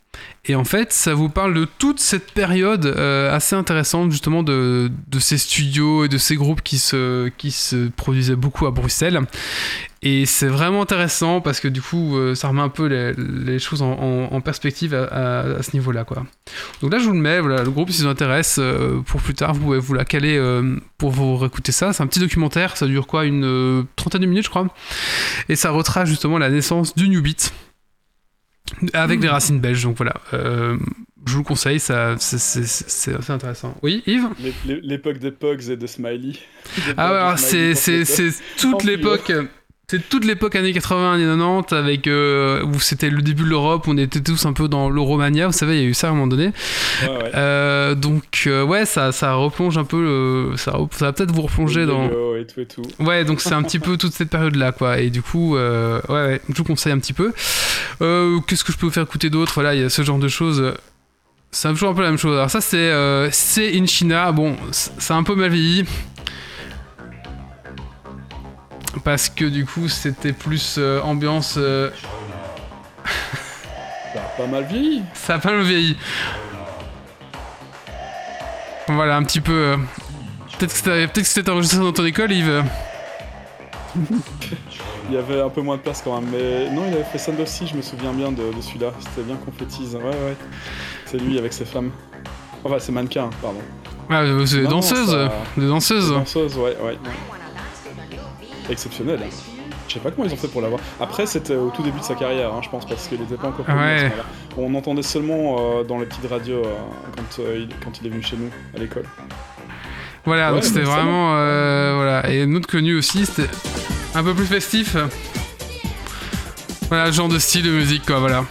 Et 0.46 0.56
en 0.56 0.64
fait, 0.64 0.92
ça 0.92 1.14
vous 1.14 1.30
parle 1.30 1.54
de 1.54 1.68
toute 1.78 2.00
cette 2.00 2.32
période 2.32 2.86
euh, 2.86 3.34
assez 3.36 3.56
intéressante, 3.56 4.12
justement, 4.12 4.42
de, 4.42 4.90
de 5.08 5.20
ces 5.20 5.38
studios 5.38 6.06
et 6.06 6.08
de 6.08 6.18
ces 6.18 6.36
groupes 6.36 6.64
qui 6.64 6.80
se, 6.80 7.28
qui 7.38 7.52
se 7.52 7.90
produisaient 7.90 8.36
beaucoup 8.36 8.66
à 8.66 8.72
Bruxelles. 8.72 9.22
Et 10.02 10.26
c'est 10.26 10.48
vraiment 10.48 10.82
intéressant 10.82 11.42
parce 11.42 11.60
que 11.60 11.68
du 11.68 11.82
coup, 11.82 12.18
euh, 12.18 12.34
ça 12.34 12.48
remet 12.48 12.62
un 12.62 12.70
peu 12.70 12.88
les, 12.88 13.60
choses 13.60 13.82
en, 13.82 14.42
perspective 14.42 14.96
à, 14.96 15.62
ce 15.62 15.72
niveau-là, 15.74 16.06
quoi. 16.06 16.26
Donc 16.82 16.94
là, 16.94 17.00
je 17.00 17.04
vous 17.04 17.14
le 17.14 17.20
mets, 17.20 17.42
voilà, 17.42 17.64
le 17.64 17.70
groupe, 17.70 17.92
si 17.92 17.98
ça 17.98 18.06
vous 18.06 18.10
intéresse, 18.10 18.58
euh, 18.60 19.02
pour 19.02 19.22
plus 19.22 19.34
tard, 19.36 19.54
vous 19.54 19.60
pouvez 19.60 19.80
vous 19.80 19.94
la 19.94 20.06
caler 20.06 20.42
pour 20.98 21.12
vous 21.12 21.36
réécouter 21.36 21.74
ça. 21.74 21.92
C'est 21.92 22.02
un 22.02 22.08
petit 22.08 22.20
documentaire, 22.20 22.78
ça 22.78 22.88
dure 22.88 23.08
quoi, 23.08 23.26
une 23.26 23.86
trentaine 23.98 24.22
de 24.22 24.26
minutes, 24.26 24.46
je 24.46 24.50
crois. 24.50 24.68
Et 25.50 25.58
ça 25.58 25.70
retrace 25.70 26.08
justement 26.08 26.38
la 26.38 26.50
naissance 26.50 26.96
du 26.96 27.10
New 27.10 27.22
Beat 27.22 27.54
avec 28.94 29.20
des 29.20 29.28
racines 29.30 29.60
belges. 29.60 29.84
Donc 29.84 29.98
voilà, 29.98 30.14
euh, 30.34 30.78
je 31.26 31.34
vous 31.34 31.40
le 31.40 31.44
conseille, 31.46 31.80
ça, 31.80 32.16
c'est- 32.20 32.38
c'est 32.40 32.66
c'est 32.66 33.14
assez 33.16 33.32
intéressant. 33.32 33.76
Oui, 33.84 34.04
Yves? 34.08 34.28
L'é- 34.40 34.54
l'é- 34.66 34.80
L'époque 34.84 35.20
des 35.20 35.32
Pugs 35.32 35.70
et 35.70 35.76
de 35.78 35.88
Smiley. 35.88 36.34
Des 36.76 36.94
Ah 36.98 37.08
alors 37.28 37.40
c'est 37.40 37.74
toute 38.58 38.76
Ennuyeux. 38.76 38.98
l'époque. 38.98 39.32
C'est 39.90 40.08
toute 40.08 40.24
l'époque 40.24 40.56
années 40.56 40.72
80, 40.72 41.14
années 41.14 41.24
90, 41.26 41.74
avec 41.74 42.06
euh, 42.06 42.64
où 42.64 42.80
c'était 42.80 43.10
le 43.10 43.24
début 43.24 43.42
de 43.42 43.48
l'Europe, 43.50 43.88
on 43.88 43.98
était 43.98 44.22
tous 44.22 44.46
un 44.46 44.54
peu 44.54 44.68
dans 44.68 44.88
l'Euromania, 44.92 45.48
vous 45.48 45.52
savez, 45.54 45.78
il 45.78 45.82
y 45.82 45.86
a 45.86 45.90
eu 45.90 45.96
ça 45.96 46.08
à 46.08 46.12
un 46.12 46.14
moment 46.14 46.28
donné. 46.28 46.52
Ouais, 47.02 47.08
ouais. 47.10 47.32
Euh, 47.34 47.96
donc 47.96 48.44
euh, 48.46 48.64
ouais, 48.64 48.86
ça, 48.86 49.12
ça 49.12 49.34
replonge 49.34 49.80
un 49.80 49.86
peu, 49.86 50.00
le- 50.52 50.58
ça, 50.58 50.74
va 51.00 51.12
peut-être 51.12 51.32
vous 51.32 51.42
replonger 51.42 51.88
dans. 51.88 52.06
Yo-yo 52.06 52.36
Et 52.36 52.46
tout 52.46 52.60
et 52.60 52.66
tout. 52.68 52.84
Ouais, 53.00 53.26
donc 53.26 53.42
c'est 53.42 53.54
un 53.54 53.64
petit 53.64 53.80
peu 53.80 53.98
toute 53.98 54.14
cette 54.14 54.30
période-là, 54.30 54.74
quoi. 54.74 55.00
Et 55.00 55.10
du 55.10 55.24
coup, 55.24 55.56
ouais, 55.56 56.00
ouais, 56.08 56.40
je 56.48 56.56
vous 56.56 56.64
conseille 56.64 56.94
un 56.94 57.00
petit 57.00 57.14
peu. 57.14 57.32
Qu'est-ce 58.00 58.64
que 58.64 58.72
je 58.72 58.78
peux 58.78 58.86
vous 58.86 58.92
faire 58.92 59.04
écouter 59.04 59.32
d'autre? 59.32 59.54
Voilà, 59.56 59.74
il 59.74 59.82
y 59.82 59.84
a 59.84 59.90
ce 59.90 60.04
genre 60.04 60.20
de 60.20 60.28
choses. 60.28 60.72
C'est 61.52 61.68
toujours 61.70 61.90
un 61.90 61.94
peu 61.96 62.04
la 62.04 62.10
même 62.10 62.20
chose. 62.20 62.36
Alors 62.36 62.52
ça, 62.52 62.62
c'est 62.62 62.78
euh, 62.78 63.30
c'est 63.32 63.76
in 63.76 63.88
China. 63.88 64.32
Bon, 64.32 64.56
c'est 64.72 65.14
un 65.14 65.24
peu 65.24 65.34
mal 65.34 65.50
vieilli. 65.50 65.84
Parce 69.04 69.30
que 69.30 69.46
du 69.46 69.66
coup, 69.66 69.88
c'était 69.90 70.34
plus 70.34 70.76
euh, 70.78 71.02
ambiance... 71.02 71.56
euh, 71.58 71.90
Ça 74.14 74.20
a 74.22 74.42
pas 74.42 74.48
mal 74.48 74.64
vieilli. 74.66 75.04
ça 75.14 75.36
a 75.36 75.40
pas 75.40 75.52
mal 75.52 75.62
vieilli. 75.64 75.96
Voilà, 78.88 79.18
un 79.18 79.24
petit 79.24 79.42
peu... 79.42 79.52
euh, 79.54 79.78
Peut-être 80.58 80.72
que 80.72 80.78
c'était 80.78 81.08
peut-être 81.08 81.22
que 81.22 81.24
c'était 81.24 81.50
enregistré 81.52 81.80
dans 81.80 81.94
ton 81.94 82.06
école, 82.06 82.32
Yves. 82.32 82.64
Il 85.10 85.16
y 85.16 85.18
avait 85.18 85.42
un 85.42 85.50
peu 85.50 85.62
moins 85.62 85.78
de 85.78 85.82
place 85.82 86.02
quand 86.04 86.20
même. 86.22 86.30
Mais 86.32 86.70
non, 86.70 86.84
il 86.88 86.94
avait 86.94 87.04
fait 87.04 87.18
Sand 87.18 87.44
Sea, 87.48 87.66
je 87.66 87.76
me 87.76 87.82
souviens 87.82 88.12
bien 88.14 88.32
de, 88.32 88.54
de 88.56 88.62
celui-là. 88.62 88.92
C'était 89.00 89.24
bien 89.24 89.38
confettise. 89.38 89.96
Ouais, 89.96 90.02
ouais. 90.04 90.36
C'est 91.06 91.18
lui 91.18 91.40
avec 91.40 91.52
ses 91.52 91.66
femmes. 91.66 91.90
Enfin, 92.64 92.76
c'est 92.78 92.92
mannequin, 92.92 93.30
pardon. 93.42 93.58
Ah, 94.10 94.22
euh, 94.22 94.46
c'est 94.46 94.58
des 94.58 94.64
Non, 94.64 94.70
non, 94.70 94.76
danseuses. 94.78 95.10
ça- 95.12 95.32
Des 95.58 95.68
danseuses. 95.68 96.12
Danseuse, 96.12 96.58
ouais, 96.58 96.78
ouais. 96.84 96.98
Exceptionnel. 98.70 99.20
Je 99.88 99.94
sais 99.96 100.00
pas 100.00 100.12
comment 100.12 100.28
ils 100.28 100.34
ont 100.34 100.38
fait 100.38 100.48
pour 100.48 100.62
l'avoir. 100.62 100.80
Après, 101.02 101.26
c'était 101.26 101.56
au 101.56 101.72
tout 101.72 101.82
début 101.82 102.00
de 102.00 102.04
sa 102.04 102.14
carrière, 102.14 102.54
hein, 102.54 102.62
je 102.64 102.70
pense, 102.70 102.86
parce 102.86 103.08
qu'il 103.08 103.20
était 103.22 103.36
pas 103.36 103.48
encore 103.48 103.66
connu 103.66 103.78
Ouais. 103.80 104.12
On 104.58 104.74
entendait 104.76 105.02
seulement 105.02 105.58
euh, 105.80 105.84
dans 105.84 105.98
les 106.00 106.06
petites 106.06 106.30
radios 106.30 106.64
euh, 106.64 106.76
quand, 107.16 107.42
euh, 107.42 107.58
il, 107.68 107.70
quand 107.84 108.00
il 108.00 108.06
est 108.08 108.10
venu 108.12 108.22
chez 108.22 108.38
nous, 108.38 108.50
à 108.76 108.80
l'école. 108.80 109.06
Voilà, 110.26 110.50
Ouais, 110.50 110.56
donc 110.56 110.64
c'était 110.64 110.82
vraiment. 110.82 111.30
voilà. 111.32 112.30
Et 112.30 112.46
notre 112.46 112.68
connu 112.68 112.96
aussi, 112.98 113.26
c'était 113.26 113.50
un 114.14 114.24
peu 114.24 114.34
plus 114.36 114.46
festif. 114.46 114.96
Voilà, 116.90 117.10
genre 117.12 117.30
de 117.30 117.40
style 117.40 117.64
de 117.64 117.72
musique, 117.72 118.06
quoi, 118.06 118.20
voilà. 118.20 118.46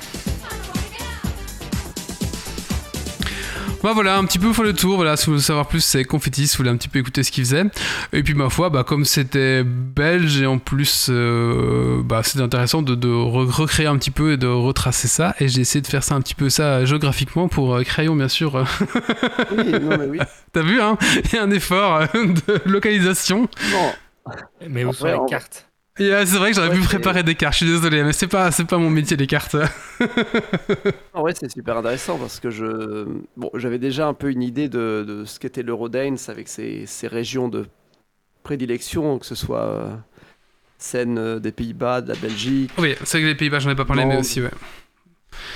Bah 3.83 3.93
voilà, 3.95 4.19
un 4.19 4.25
petit 4.25 4.41
peu 4.41 4.51
pour 4.51 4.65
le 4.65 4.73
tour, 4.73 4.97
voilà, 4.97 5.17
si 5.17 5.27
vous 5.27 5.33
voulez 5.35 5.43
savoir 5.43 5.69
plus, 5.69 5.81
c'est 5.85 6.05
Confetti, 6.05 6.49
si 6.49 6.57
vous 6.57 6.63
voulez 6.65 6.71
un 6.71 6.77
petit 6.77 6.89
peu 6.89 6.99
écouter 6.99 7.23
ce 7.23 7.31
qu'il 7.31 7.45
faisait. 7.45 7.63
Et 8.13 8.25
puis 8.25 8.35
ma 8.35 8.51
foi, 8.51 8.71
bah 8.71 8.83
comme 8.83 9.05
c'était 9.05 9.63
belge 9.63 10.41
et 10.43 10.47
en 10.47 10.59
plus, 10.59 11.07
euh, 11.11 12.03
bah 12.03 12.23
c'était 12.25 12.43
intéressant 12.43 12.83
de, 12.83 12.97
de 12.97 13.09
re- 13.09 13.49
recréer 13.49 13.87
un 13.87 13.97
petit 13.97 14.11
peu 14.11 14.33
et 14.33 14.37
de 14.37 14.49
retracer 14.49 15.07
ça. 15.07 15.37
Et 15.39 15.47
j'ai 15.47 15.61
essayé 15.61 15.81
de 15.81 15.87
faire 15.87 16.03
ça 16.03 16.17
un 16.17 16.21
petit 16.21 16.35
peu 16.35 16.51
ça 16.51 16.85
géographiquement 16.85 17.47
pour 17.49 17.77
euh, 17.77 17.85
Crayon, 17.85 18.17
bien 18.17 18.29
sûr. 18.29 18.65
Oui, 19.57 19.71
non, 19.81 19.97
mais 19.97 20.07
oui. 20.07 20.19
T'as 20.53 20.63
vu, 20.63 20.81
hein 20.81 20.99
Il 21.25 21.33
y 21.35 21.39
a 21.39 21.45
un 21.45 21.51
effort 21.53 22.01
euh, 22.01 22.07
de 22.49 22.61
localisation. 22.69 23.49
Non, 23.73 23.93
Mais 24.69 24.85
où 24.85 24.89
En 24.89 24.93
sont 24.93 25.05
vrai, 25.05 25.13
les 25.13 25.19
en- 25.19 25.27
cartes? 25.27 25.68
C'est 25.99 26.27
vrai 26.39 26.51
que 26.51 26.57
j'aurais 26.57 26.69
Ouais, 26.69 26.75
pu 26.75 26.81
préparer 26.81 27.23
des 27.25 27.35
cartes, 27.35 27.55
je 27.55 27.65
suis 27.65 27.67
désolé, 27.67 28.03
mais 28.05 28.13
c'est 28.13 28.29
pas, 28.29 28.51
c'est 28.53 28.65
pas 28.65 28.79
mon 28.79 28.91
métier 28.91 29.17
les 29.17 29.27
cartes. 29.27 29.57
en 31.15 31.23
vrai, 31.23 31.35
c'est 31.35 31.51
super 31.51 31.77
intéressant 31.79 32.19
parce 32.19 32.41
que 32.41 32.51
je. 32.51 33.07
Bon, 33.37 33.51
j'avais 33.55 33.79
déjà 33.79 34.07
un 34.07 34.15
peu 34.15 34.31
une 34.31 34.43
idée 34.43 34.69
de, 34.69 35.05
de 35.07 35.25
ce 35.25 35.39
qu'était 35.39 35.63
l'Eurodance 35.63 36.29
avec 36.29 36.49
ses, 36.49 36.87
ses 36.87 37.09
régions 37.09 37.49
de 37.49 37.67
prédilection, 38.43 39.19
que 39.19 39.27
ce 39.27 39.35
soit 39.35 39.67
euh, 39.67 39.97
scène 40.79 41.19
euh, 41.19 41.41
des 41.41 41.53
Pays-Bas, 41.53 42.03
de 42.03 42.09
la 42.11 42.17
Belgique, 42.17 42.73
oui, 42.79 42.95
c'est 43.05 43.19
vrai 43.19 43.23
que 43.23 43.27
les 43.29 43.35
Pays-Bas, 43.37 43.59
j'en 43.61 43.71
ai 43.71 43.77
pas 43.77 43.85
parlé, 43.85 44.05
Non. 44.05 44.07
mais 44.07 44.17
aussi, 44.17 44.41
ouais. 44.43 44.51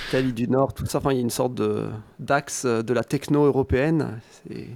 Italie 0.09 0.33
du 0.33 0.49
Nord, 0.49 0.75
tout 0.75 0.87
ça. 0.87 0.99
Enfin, 0.99 1.11
il 1.13 1.17
y 1.17 1.19
a 1.19 1.23
une 1.23 1.31
sorte 1.31 1.55
de 1.55 1.89
d'axe 2.19 2.65
euh, 2.65 2.83
de 2.83 2.93
la 2.93 3.05
techno 3.05 3.45
européenne. 3.47 4.21
C'est 4.47 4.69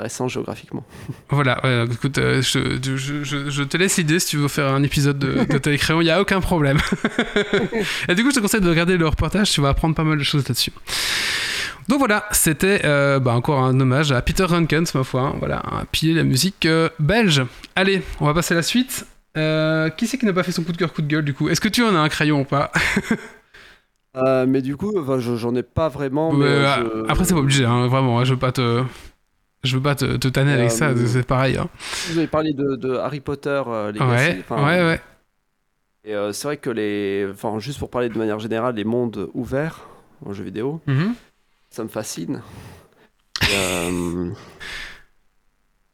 intéressant 0.00 0.28
géographiquement. 0.28 0.84
Voilà, 1.30 1.60
ouais, 1.64 1.84
écoute, 1.92 2.18
euh, 2.18 2.42
je, 2.42 2.78
je- 2.82 3.22
je- 3.22 3.50
je 3.50 3.62
te 3.62 3.76
laisse 3.76 3.96
l'idée 3.98 4.18
si 4.18 4.28
tu 4.30 4.36
veux 4.38 4.48
faire 4.48 4.72
un 4.72 4.82
épisode 4.82 5.18
de, 5.18 5.44
de 5.44 5.58
Télécrayon, 5.58 6.00
il 6.00 6.04
n'y 6.04 6.10
a 6.10 6.20
aucun 6.20 6.40
problème. 6.40 6.78
Et 8.08 8.14
du 8.14 8.22
coup, 8.24 8.30
je 8.30 8.36
te 8.36 8.40
conseille 8.40 8.60
de 8.60 8.68
regarder 8.68 8.96
le 8.96 9.06
reportage, 9.06 9.50
tu 9.52 9.60
vas 9.60 9.68
apprendre 9.70 9.94
pas 9.94 10.04
mal 10.04 10.18
de 10.18 10.22
choses 10.24 10.46
là-dessus. 10.48 10.72
Donc 11.88 11.98
voilà, 11.98 12.24
c'était 12.32 12.80
euh, 12.84 13.18
bah, 13.20 13.32
encore 13.32 13.62
un 13.62 13.78
hommage 13.80 14.12
à 14.12 14.20
Peter 14.22 14.44
Rankens, 14.44 14.94
ma 14.94 15.04
foi. 15.04 15.20
hein. 15.22 15.34
voilà, 15.38 15.62
un 15.72 15.84
pilier 15.90 16.12
de 16.14 16.18
la 16.18 16.24
musique 16.24 16.66
euh, 16.66 16.88
belge. 16.98 17.42
Allez, 17.76 18.02
on 18.20 18.26
va 18.26 18.34
passer 18.34 18.54
à 18.54 18.56
la 18.56 18.62
suite. 18.62 19.06
Euh, 19.36 19.90
qui 19.90 20.06
c'est 20.08 20.18
qui 20.18 20.26
n'a 20.26 20.32
pas 20.32 20.42
fait 20.42 20.50
son 20.52 20.64
coup 20.64 20.72
de 20.72 20.76
cœur, 20.76 20.92
coup 20.92 21.02
de 21.02 21.06
gueule 21.06 21.24
du 21.24 21.34
coup? 21.34 21.48
Est-ce 21.48 21.60
que 21.60 21.68
tu 21.68 21.84
en 21.84 21.94
as 21.94 21.98
un 22.00 22.08
crayon 22.08 22.40
ou 22.40 22.44
pas? 22.44 22.72
Euh, 24.16 24.44
mais 24.48 24.60
du 24.60 24.76
coup, 24.76 24.92
enfin, 24.98 25.20
j'en 25.20 25.54
ai 25.54 25.62
pas 25.62 25.88
vraiment. 25.88 26.32
mais, 26.32 26.44
Ouais, 26.44 26.50
euh, 26.50 27.04
je- 27.06 27.10
Après, 27.12 27.24
c'est 27.24 27.34
pas 27.34 27.38
obligé, 27.40 27.64
hein, 27.64 27.86
vraiment. 27.86 28.18
hein, 28.18 28.24
je 28.24 28.32
veux 28.32 28.38
pas 28.40 28.50
te. 28.50 28.82
Je 29.62 29.76
veux 29.76 29.82
pas 29.82 29.94
te, 29.94 30.16
te 30.16 30.28
tanner 30.28 30.52
avec 30.52 30.66
Euh, 30.66 30.74
ça, 30.74 30.96
c'est- 30.96 31.06
c'est 31.06 31.26
pareil. 31.26 31.56
hein. 31.58 31.68
Vous 32.08 32.18
avez 32.18 32.26
parlé 32.26 32.52
de, 32.54 32.76
de 32.76 32.94
Harry 32.96 33.20
Potter, 33.20 33.62
euh, 33.66 33.92
Legacy, 33.92 34.30
Ouais, 34.30 34.38
enfin, 34.40 34.66
ouais, 34.66 34.82
ouais. 34.84 35.00
Et 36.04 36.14
euh, 36.14 36.32
c'est 36.32 36.48
vrai 36.48 36.56
que 36.56 36.70
les. 36.70 37.28
Enfin, 37.30 37.58
juste 37.58 37.78
pour 37.78 37.90
parler 37.90 38.08
de 38.08 38.16
manière 38.16 38.38
générale, 38.38 38.74
les 38.74 38.84
mondes 38.84 39.28
ouverts 39.34 39.86
en 40.24 40.32
jeu 40.32 40.44
vidéo, 40.44 40.80
Mhm. 40.86 41.14
ça 41.68 41.82
me 41.84 41.88
fascine. 41.88 42.40
Euh, 43.52 44.30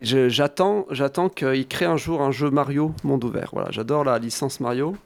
J'attends, 0.02 0.84
j'attends 0.90 1.28
qu'ils 1.30 1.66
créent 1.66 1.86
un 1.86 1.96
jour 1.96 2.20
un 2.20 2.30
jeu 2.30 2.50
Mario 2.50 2.94
monde 3.02 3.24
ouvert. 3.24 3.48
Voilà, 3.52 3.70
j'adore 3.70 4.04
la 4.04 4.18
licence 4.18 4.60
Mario. 4.60 4.96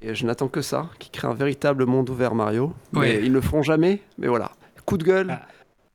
Et 0.00 0.14
je 0.14 0.24
n'attends 0.24 0.48
que 0.48 0.60
ça, 0.62 0.88
qu'ils 0.98 1.10
créent 1.10 1.26
un 1.28 1.34
véritable 1.34 1.84
monde 1.84 2.08
ouvert 2.10 2.34
Mario. 2.34 2.72
Mais 2.92 2.98
Ouais. 3.00 3.20
ils 3.24 3.30
ne 3.30 3.34
le 3.34 3.40
feront 3.40 3.62
jamais. 3.62 4.00
Mais 4.18 4.28
voilà, 4.28 4.52
coup 4.86 4.96
de 4.98 5.04
gueule. 5.04 5.30
Ah. 5.32 5.46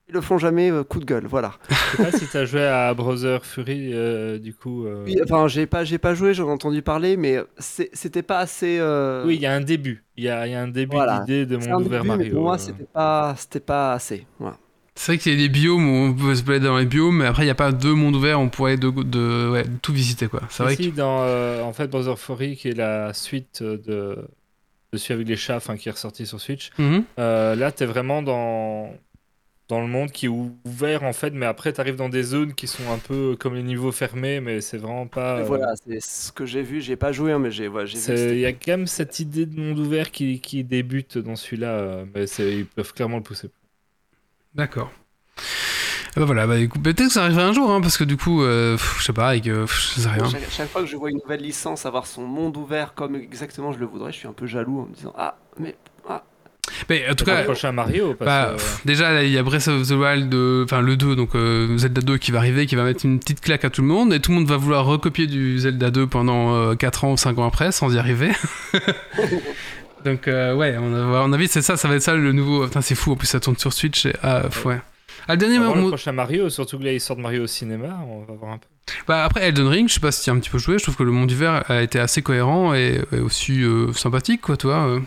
Ils 0.10 0.14
le 0.16 0.22
feront 0.22 0.40
jamais, 0.40 0.72
euh, 0.72 0.84
coup 0.84 1.00
de 1.00 1.06
gueule. 1.06 1.28
Voilà. 1.28 1.54
Je 1.70 1.76
sais 1.98 2.12
pas 2.12 2.18
si 2.18 2.28
t'as 2.28 2.46
joué 2.46 2.64
à 2.64 2.92
Brother 2.96 3.46
Fury, 3.46 3.92
euh, 3.94 4.40
du 4.40 4.54
coup. 4.56 4.86
euh, 4.88 5.04
Oui, 5.06 5.18
enfin, 5.24 5.48
j'ai 5.48 5.68
pas, 5.68 5.84
j'ai 5.84 6.00
pas 6.00 6.16
joué, 6.16 6.34
j'en 6.34 6.48
ai 6.48 6.52
entendu 6.52 6.82
parler, 6.82 7.16
mais 7.16 7.38
c'était 7.60 8.24
pas 8.24 8.40
assez. 8.40 8.78
euh, 8.80 9.24
Oui, 9.26 9.36
il 9.36 9.42
y 9.42 9.46
a 9.46 9.54
un 9.54 9.62
début. 9.62 10.04
Il 10.18 10.24
y 10.24 10.30
a, 10.30 10.48
il 10.48 10.52
y 10.52 10.56
a 10.56 10.62
un 10.62 10.68
début 10.68 10.96
Voilà. 10.96 11.20
d'idée 11.20 11.46
de 11.46 11.58
monde 11.58 11.86
ouvert 11.86 12.02
début, 12.04 12.12
mais 12.12 12.18
Mario. 12.18 12.34
pour 12.34 12.44
moi, 12.44 12.56
euh. 12.56 12.58
c'était 12.58 12.88
pas, 12.92 13.36
c'était 13.38 13.60
pas 13.60 13.94
assez. 13.94 14.26
Voilà. 14.40 14.58
C'est 14.96 15.14
vrai 15.14 15.18
qu'il 15.20 15.32
y 15.32 15.36
a 15.36 15.38
des 15.38 15.48
biomes 15.50 15.88
où 15.88 15.94
on 16.10 16.14
peut 16.14 16.36
se 16.36 16.44
balader 16.44 16.66
dans 16.66 16.78
les 16.78 16.86
biomes, 16.86 17.18
mais 17.20 17.26
après, 17.26 17.44
il 17.44 17.46
n'y 17.46 17.52
a 17.52 17.56
pas 17.56 17.72
deux 17.72 17.94
mondes 17.94 18.16
ouverts, 18.16 18.40
on 18.40 18.50
pourrait 18.50 18.76
de, 18.78 18.90
de, 18.90 19.50
ouais, 19.50 19.64
tout 19.82 19.94
visiter, 19.94 20.28
quoi. 20.28 20.42
C'est 20.50 20.64
vrai 20.64 20.76
que... 20.76 20.90
dans 20.90 21.20
euh, 21.22 21.62
en 21.64 21.72
fait 21.72 21.88
Brother 21.88 22.18
Fury, 22.20 22.58
qui 22.58 22.70
est 22.70 22.74
la 22.78 23.14
suite 23.14 23.64
de 23.64 24.18
de 24.92 24.98
celui 24.98 25.14
avec 25.14 25.28
les 25.28 25.36
chats, 25.36 25.58
enfin, 25.58 25.78
qui 25.78 25.88
est 25.88 25.92
ressorti 25.92 26.26
sur 26.26 26.42
Switch. 26.42 26.72
Mhm. 26.80 27.04
Euh, 27.20 27.54
là, 27.56 27.72
t'es 27.72 27.86
vraiment 27.86 28.24
dans 28.24 28.90
dans 29.70 29.82
le 29.82 29.88
monde 29.88 30.12
qui 30.12 30.26
est 30.26 30.30
ouvert 30.30 31.04
en 31.04 31.14
fait, 31.14 31.30
mais 31.30 31.46
après 31.46 31.72
t'arrives 31.72 31.96
dans 31.96 32.10
des 32.10 32.24
zones 32.24 32.54
qui 32.56 32.68
sont 32.68 32.92
un 32.92 32.98
peu 32.98 33.38
comme 33.40 33.54
les 33.54 33.64
niveaux 33.64 33.92
fermés, 33.92 34.40
mais 34.42 34.62
c'est 34.62 34.78
vraiment 34.80 35.06
pas. 35.08 35.38
Euh, 35.40 35.44
Voilà, 35.44 35.74
c'est 35.76 36.02
ce 36.02 36.32
que 36.32 36.46
j'ai 36.46 36.64
vu. 36.64 36.82
J'ai 36.82 36.96
pas 36.96 37.12
joué, 37.12 37.32
hein, 37.32 37.40
mais 37.40 37.52
j'ai, 37.52 37.70
que 37.70 37.86
c'était- 37.86 38.34
Il 38.36 38.40
y 38.40 38.46
a 38.48 38.52
quand 38.52 38.72
même 38.72 38.88
cette 38.88 39.20
idée 39.20 39.46
de 39.46 39.60
monde 39.60 39.78
ouvert 39.80 40.12
qui, 40.12 40.42
qui 40.42 40.64
débute 40.64 41.20
dans 41.20 41.36
celui-là, 41.36 41.70
euh, 41.72 42.06
mais 42.14 42.26
c'est- 42.28 42.52
ils 42.58 42.66
peuvent 42.66 42.94
clairement 42.94 43.18
le 43.18 43.24
pousser. 43.24 43.50
D'accord. 44.56 44.92
Ah 46.16 46.22
bah 46.22 46.26
voilà, 46.26 46.48
bah 46.48 46.58
écoute, 46.58 46.82
peut-être 46.82 46.98
que 47.04 47.10
ça 47.10 47.24
arriverait 47.24 47.44
un 47.44 47.54
jour, 47.54 47.70
hein, 47.70 47.82
parce 47.82 47.98
que 47.98 48.04
du 48.04 48.18
coup, 48.18 48.42
euh, 48.42 48.76
pff, 48.76 48.96
je 49.00 49.04
sais 49.06 49.14
pas, 49.14 49.30
avec, 49.30 49.48
euh, 49.48 49.62
pff, 49.66 49.94
je 49.96 50.02
sais 50.02 50.10
rien. 50.10 50.28
Chaque, 50.28 50.50
chaque 50.50 50.70
fois 50.70 50.82
que 50.82 50.88
je 50.88 50.98
vois 50.98 51.12
une 51.12 51.20
nouvelle 51.22 51.42
licence 51.42 51.86
avoir 51.86 52.08
son 52.08 52.24
monde 52.26 52.58
ouvert 52.58 52.96
comme 52.96 53.16
exactement 53.16 53.72
je 53.72 53.80
le 53.80 53.86
voudrais, 53.86 54.12
je 54.12 54.18
suis 54.18 54.28
un 54.28 54.34
peu 54.34 54.48
jaloux 54.48 54.80
en 54.82 54.86
me 54.88 54.94
disant 54.94 55.14
ah 55.18 55.38
mais 55.60 55.76
Mais 56.88 57.04
en 57.10 57.16
tout 57.16 57.26
cas, 57.26 57.44
prochain 57.44 57.72
Mario, 57.72 58.14
parce 58.14 58.26
bah, 58.30 58.50
que, 58.52 58.58
pff, 58.58 58.82
déjà, 58.86 59.24
il 59.24 59.32
y 59.32 59.38
a 59.38 59.44
Breath 59.44 59.68
of 59.68 59.88
the 59.88 59.92
Wild, 59.92 60.34
euh, 60.34 60.64
enfin 60.64 60.82
le 60.82 60.96
2, 60.96 61.16
donc 61.16 61.36
euh, 61.36 61.78
Zelda 61.78 62.02
2 62.02 62.18
qui 62.18 62.32
va 62.32 62.38
arriver, 62.40 62.66
qui 62.68 62.76
va 62.76 62.84
mettre 62.84 63.06
une 63.06 63.20
petite 63.20 63.42
claque 63.42 63.66
à 63.66 63.70
tout 63.70 63.82
le 63.82 63.88
monde, 63.88 64.14
et 64.14 64.20
tout 64.20 64.32
le 64.32 64.38
monde 64.38 64.48
va 64.48 64.58
vouloir 64.58 64.86
recopier 64.86 65.28
du 65.28 65.60
Zelda 65.60 65.92
2 65.92 66.08
pendant 66.08 66.54
euh, 66.56 66.76
4 66.76 67.04
ans 67.06 67.12
ou 67.14 67.18
5 67.18 67.38
ans 67.40 67.48
après, 67.48 67.72
sans 67.72 67.94
y 67.94 67.98
arriver. 67.98 68.30
donc, 70.06 70.28
euh, 70.28 70.56
ouais, 70.56 70.76
on 70.80 70.94
a, 70.96 71.20
à 71.24 71.28
mon 71.28 71.34
avis, 71.34 71.48
c'est 71.48 71.62
ça, 71.62 71.76
ça 71.78 71.88
va 71.88 71.96
être 71.96 72.02
ça 72.02 72.16
le 72.16 72.32
nouveau. 72.32 72.66
Putain, 72.66 72.82
c'est 72.82 72.96
fou, 72.96 73.12
en 73.12 73.16
plus, 73.16 73.28
ça 73.28 73.40
tourne 73.40 73.58
sur 73.58 73.74
Switch. 73.74 74.06
et- 74.06 74.14
Ah, 74.24 74.42
pff, 74.44 74.66
ouais. 74.66 74.80
Ah, 75.28 75.34
le 75.34 75.38
dernier, 75.38 75.58
Avant 75.58 75.76
le 75.76 75.88
prochain 75.90 76.12
Mario, 76.12 76.50
surtout 76.50 76.80
que 76.80 76.84
là 76.86 76.92
ils 76.94 77.00
sortent 77.02 77.20
Mario 77.20 77.44
au 77.44 77.48
cinéma, 77.48 78.00
on 78.08 78.22
va 78.22 78.34
voir 78.34 78.54
un 78.54 78.58
peu. 78.58 78.66
Bah 79.08 79.24
après 79.26 79.42
Elden 79.44 79.68
Ring, 79.68 79.88
je 79.88 79.94
sais 79.94 80.00
pas 80.00 80.12
si 80.12 80.24
tu 80.24 80.32
as 80.32 80.34
un 80.34 80.40
petit 80.40 80.50
peu 80.50 80.58
joué, 80.58 80.80
je 80.80 80.84
trouve 80.84 80.96
que 80.96 81.04
le 81.04 81.12
monde 81.12 81.28
d'hiver 81.28 81.64
a 81.70 81.84
été 81.84 82.00
assez 82.00 82.24
cohérent 82.24 82.74
et, 82.74 83.00
et 83.12 83.20
aussi 83.20 83.62
euh, 83.62 83.94
sympathique 83.94 84.42
quoi, 84.42 84.58
toi. 84.58 84.88
euh. 84.88 85.00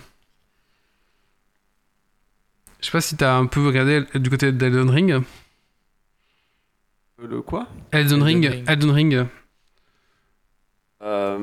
Je 2.83 2.87
sais 2.87 2.93
pas 2.93 3.01
si 3.01 3.17
t'as 3.17 3.37
un 3.37 3.47
peu 3.47 3.65
regardé 3.67 4.03
du 4.17 4.29
côté 4.29 4.53
d'Elden 4.53 4.91
Ring. 4.91 5.23
le 7.19 7.41
quoi? 7.41 7.69
Elden, 7.93 8.15
Elden 8.21 8.23
Ring, 8.23 8.47
Ring. 8.51 8.65
Elden 8.69 8.91
Ring. 8.91 9.27
euh, 11.03 11.39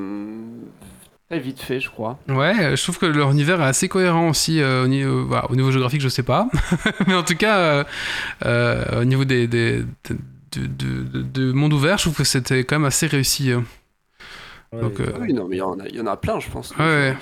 Très 1.29 1.39
vite 1.39 1.59
fait, 1.61 1.79
je 1.79 1.89
crois. 1.89 2.19
Ouais, 2.27 2.55
euh, 2.59 2.75
je 2.75 2.81
trouve 2.83 2.97
que 2.97 3.05
leur 3.05 3.31
univers 3.31 3.61
est 3.61 3.65
assez 3.65 3.87
cohérent 3.87 4.29
aussi 4.29 4.61
euh, 4.61 4.83
au, 4.83 4.87
niveau, 4.87 5.25
bah, 5.25 5.45
au 5.49 5.55
niveau 5.55 5.69
géographique, 5.71 6.01
je 6.01 6.09
sais 6.09 6.23
pas, 6.23 6.49
mais 7.07 7.13
en 7.13 7.23
tout 7.23 7.35
cas 7.35 7.57
euh, 7.59 7.83
euh, 8.45 9.01
au 9.01 9.05
niveau 9.05 9.25
des, 9.25 9.47
des, 9.47 9.83
de, 10.09 10.17
de- 10.65 11.03
de- 11.03 11.21
de 11.21 11.51
monde 11.51 11.71
ouvert, 11.73 11.97
je 11.99 12.05
trouve 12.05 12.17
que 12.17 12.23
c'était 12.23 12.63
quand 12.63 12.77
même 12.79 12.85
assez 12.87 13.05
réussi. 13.07 13.51
euh. 13.51 13.59
Ouais, 14.73 14.81
Donc, 14.81 14.99
et- 14.99 15.03
euh, 15.03 15.11
Ah 15.15 15.19
Oui, 15.21 15.33
non, 15.33 15.47
mais 15.47 15.57
il 15.57 15.59
y, 15.59 15.61
en 15.61 15.79
a- 15.79 15.87
il 15.87 15.95
y 15.95 16.01
en 16.01 16.07
a 16.07 16.17
plein, 16.17 16.39
je 16.39 16.49
pense. 16.49 16.75
Ouais, 16.77 17.15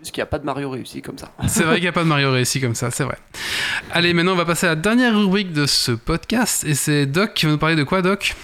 juste 0.00 0.12
qu'il 0.14 0.20
n'y 0.20 0.24
a 0.24 0.26
pas 0.26 0.38
de 0.38 0.44
Mario 0.44 0.70
réussi 0.70 1.02
comme 1.02 1.18
ça. 1.18 1.32
C'est 1.48 1.64
vrai 1.64 1.74
qu'il 1.76 1.84
n'y 1.84 1.88
a 1.88 1.92
pas 1.92 2.04
de 2.04 2.08
Mario 2.08 2.30
réussi 2.30 2.60
comme 2.60 2.74
ça, 2.74 2.90
c'est 2.90 3.04
vrai. 3.04 3.18
Allez, 3.90 4.12
maintenant 4.14 4.32
on 4.32 4.36
va 4.36 4.44
passer 4.44 4.66
à 4.66 4.70
la 4.70 4.76
dernière 4.76 5.18
rubrique 5.18 5.52
de 5.52 5.66
ce 5.66 5.92
podcast 5.92 6.64
et 6.64 6.74
c'est 6.74 7.06
Doc 7.06 7.34
qui 7.34 7.46
va 7.46 7.52
nous 7.52 7.58
parler 7.58 7.76
de 7.76 7.84
quoi, 7.84 8.02
Doc? 8.02 8.34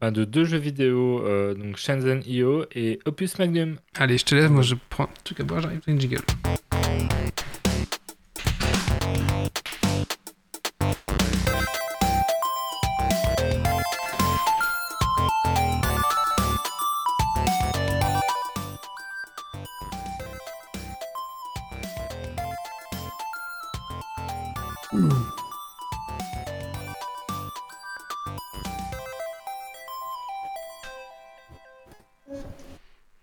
Enfin, 0.00 0.12
de 0.12 0.24
deux 0.24 0.44
jeux 0.44 0.58
vidéo, 0.58 1.24
euh, 1.24 1.54
donc 1.54 1.76
Shenzhen 1.76 2.22
IO 2.26 2.66
et 2.74 2.98
Opus 3.06 3.38
Magnum. 3.38 3.76
Allez, 3.96 4.18
je 4.18 4.24
te 4.24 4.34
laisse, 4.34 4.50
moi 4.50 4.62
je 4.62 4.74
prends 4.90 5.04
un 5.04 5.08
truc 5.22 5.40
à 5.40 5.44
boire, 5.44 5.60
j'arrive, 5.60 5.80
une 5.86 6.00
jingle. 6.00 6.20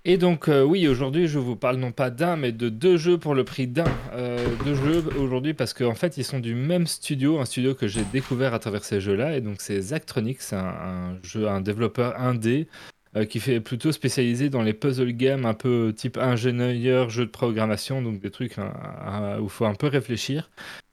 Et 0.04 0.18
donc, 0.18 0.50
euh, 0.50 0.64
oui, 0.64 0.88
aujourd'hui, 0.88 1.28
je 1.28 1.38
vous 1.38 1.56
parle 1.56 1.78
non 1.78 1.92
pas 1.92 2.10
d'un, 2.10 2.36
mais 2.36 2.52
de 2.52 2.70
deux 2.70 2.98
jeux 2.98 3.20
pour 3.20 3.36
le 3.36 3.44
prix 3.44 3.68
d'un. 3.68 3.86
Euh, 4.14 4.56
deux 4.66 4.74
jeux 4.74 5.04
aujourd'hui 5.20 5.54
parce 5.54 5.74
qu'en 5.74 5.94
fait, 5.94 6.18
ils 6.18 6.24
sont 6.24 6.40
du 6.40 6.56
même 6.56 6.88
studio, 6.88 7.40
un 7.40 7.46
studio 7.46 7.76
que 7.76 7.88
j'ai 7.88 8.04
découvert 8.12 8.56
à 8.56 8.60
travers 8.60 8.84
ces 8.84 9.00
jeux-là. 9.00 9.38
Et 9.38 9.42
donc, 9.42 9.62
c'est 9.62 9.80
Zachtronics, 9.80 10.42
c'est 10.42 10.56
un, 10.56 11.20
jeu, 11.24 11.48
un 11.48 11.62
développeur 11.62 12.20
indé 12.20 12.68
euh, 13.16 13.26
qui 13.26 13.40
fait 13.40 13.60
plutôt 13.60 13.92
spécialisé 13.92 14.50
dans 14.50 14.64
les 14.64 14.74
puzzle 14.74 15.12
games 15.14 15.46
un 15.46 15.54
peu 15.54 15.94
type 15.96 16.18
ingénieur, 16.18 17.10
jeu 17.12 17.26
de 17.26 17.32
programmation, 17.32 18.02
donc 18.02 18.20
des 18.20 18.32
trucs 18.32 18.58
hein, 18.58 19.38
où 19.40 19.44
il 19.44 19.50
faut 19.50 19.66
un 19.66 19.76
peu 19.76 19.88
réfléchir. 19.88 20.50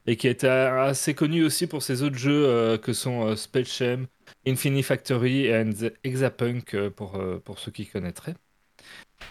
Et 0.07 0.17
qui 0.17 0.27
a 0.27 0.31
été 0.31 0.49
assez 0.49 1.15
connu 1.15 1.45
aussi 1.45 1.67
pour 1.67 1.83
ses 1.83 2.03
autres 2.03 2.17
jeux 2.19 2.47
euh, 2.47 2.79
que 2.79 2.93
sont 2.95 3.27
euh, 3.27 3.37
Spellshem, 3.37 4.07
Infinity 4.47 4.83
Factory 4.83 5.47
et 5.47 5.65
Exapunk 6.05 6.75
euh, 6.75 6.91
pour, 6.91 7.17
euh, 7.17 7.39
pour 7.45 7.59
ceux 7.59 7.71
qui 7.73 7.87
connaîtraient. 7.87 8.35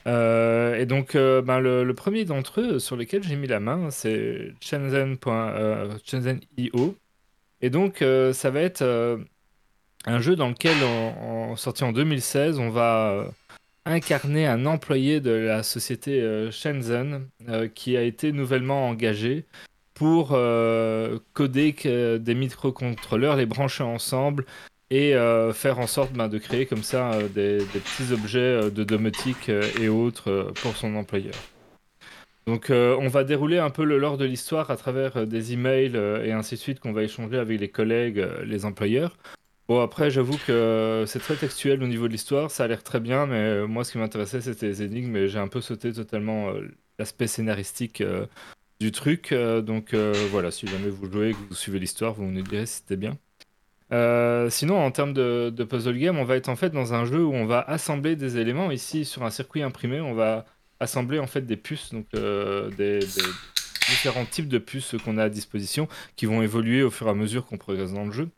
Euh, 0.08 0.76
et 0.76 0.86
donc, 0.86 1.16
euh, 1.16 1.42
ben, 1.42 1.60
le, 1.60 1.94
premier 1.94 2.26
d'entre 2.26 2.62
eux 2.62 2.80
sur 2.80 2.96
lequel 2.96 3.24
j'ai 3.24 3.36
mis 3.36 3.48
la 3.48 3.60
main, 3.60 3.90
c'est 3.92 4.54
Shenzhen. 4.62 5.18
euh, 5.28 5.92
Shenzhen.io. 6.06 6.96
Et 7.62 7.70
donc, 7.70 8.02
euh, 8.02 8.34
ça 8.34 8.50
va 8.50 8.62
être 8.62 8.84
un 10.06 10.22
jeu 10.22 10.36
dans 10.36 10.50
lequel, 10.50 10.76
en, 10.84 11.52
en- 11.52 11.56
sorti 11.56 11.84
en 11.84 11.92
2016, 11.92 12.60
on 12.60 12.70
va 12.70 13.26
incarner 13.86 14.46
un 14.46 14.66
employé 14.66 15.20
de 15.22 15.32
la 15.32 15.64
société 15.64 16.50
Shenzhen 16.52 17.28
qui 17.74 17.96
a 17.98 18.02
été 18.04 18.32
nouvellement 18.32 18.88
engagé 18.90 19.46
pour 19.94 20.30
coder 21.34 21.74
des 22.20 22.36
microcontrôleurs, 22.36 23.36
les 23.38 23.46
brancher 23.46 23.84
ensemble 23.84 24.46
et 24.90 25.16
euh, 25.16 25.54
faire 25.54 25.80
en 25.80 25.88
sorte 25.88 26.14
ben, 26.14 26.28
de 26.28 26.38
créer 26.38 26.66
comme 26.66 26.84
ça 26.84 27.14
euh, 27.14 27.28
des, 27.28 27.58
petits 27.66 28.14
objets 28.14 28.40
euh, 28.40 28.70
de 28.70 28.84
domotique 28.84 29.50
et 29.50 29.90
autres 29.90 30.52
pour 30.62 30.76
son 30.76 30.96
employeur. 30.96 31.36
Donc 32.46 32.68
on 32.70 33.10
va 33.10 33.26
dérouler 33.26 33.58
un 33.58 33.70
peu 33.70 33.84
le 33.84 33.98
lore 33.98 34.18
de 34.18 34.24
l'histoire 34.24 34.72
à 34.72 34.78
travers 34.78 35.28
des 35.28 35.52
emails 35.52 35.98
et 36.24 36.32
ainsi 36.32 36.56
de 36.56 36.60
suite 36.62 36.80
qu'on 36.80 36.94
va 36.94 37.04
échanger 37.04 37.38
avec 37.38 37.60
les 37.60 37.68
collègues, 37.68 38.26
les 38.46 38.64
employeurs. 38.64 39.18
Bon 39.68 39.82
après 39.82 40.10
j'avoue 40.10 40.38
que 40.48 41.04
c'est 41.08 41.20
très 41.20 41.36
textuel 41.36 41.84
au 41.84 41.88
niveau 41.88 42.08
de 42.08 42.14
l'histoire, 42.14 42.50
ça 42.50 42.64
a 42.64 42.68
l'air 42.68 42.84
très 42.84 43.02
bien, 43.02 43.26
mais 43.26 43.68
moi 43.68 43.84
ce 43.84 43.92
qui 43.92 43.98
m'intéressait 43.98 44.40
c'était 44.40 44.68
les 44.68 44.82
énigmes 44.82 45.18
et 45.18 45.28
j'ai 45.28 45.40
un 45.40 45.50
peu 45.50 45.60
sauté 45.60 45.92
totalement 45.92 46.54
l'aspect 46.98 47.28
scénaristique 47.28 48.02
du 48.80 48.94
truc. 48.94 49.34
donc 49.34 49.94
voilà, 50.32 50.50
si 50.50 50.68
jamais 50.68 50.90
vous 50.90 51.12
jouez 51.12 51.32
et 51.32 51.34
que 51.34 51.50
vous 51.50 51.56
suivez 51.56 51.80
l'histoire, 51.80 52.14
vous 52.14 52.24
nous 52.24 52.42
direz 52.44 52.66
si 52.66 52.76
c'était 52.76 52.96
bien. 52.96 53.18
Euh, 53.94 54.50
sinon, 54.50 54.78
en 54.78 54.92
termes 54.92 55.14
de, 55.14 55.64
puzzle 55.64 55.98
game, 55.98 56.18
on 56.18 56.26
va 56.26 56.36
être 56.36 56.50
en 56.50 56.56
fait 56.56 56.70
dans 56.72 56.94
un 56.94 57.06
jeu 57.06 57.24
où 57.24 57.34
on 57.34 57.46
va 57.46 57.62
assembler 57.62 58.16
des 58.16 58.38
éléments. 58.38 58.72
Ici, 58.72 59.06
sur 59.06 59.24
un 59.24 59.30
circuit 59.30 59.62
imprimé, 59.62 60.02
on 60.02 60.14
va 60.14 60.46
assembler 60.80 61.20
en 61.20 61.28
fait 61.28 61.42
des 61.42 61.58
puces, 61.58 61.92
donc 61.94 62.06
euh, 62.16 62.70
différents 63.90 64.26
types 64.26 64.48
de 64.50 64.58
puces 64.58 64.96
qu'on 65.04 65.18
a 65.18 65.24
à 65.24 65.30
disposition, 65.30 65.88
qui 66.16 66.26
vont 66.26 66.42
évoluer 66.42 66.84
au 66.84 66.92
fur 66.92 67.08
et 67.08 67.12
à 67.12 67.14
mesure 67.14 67.46
qu'on 67.46 67.58
progresse 67.58 67.94
dans 67.94 68.06
le 68.06 68.12
jeu. 68.12 68.30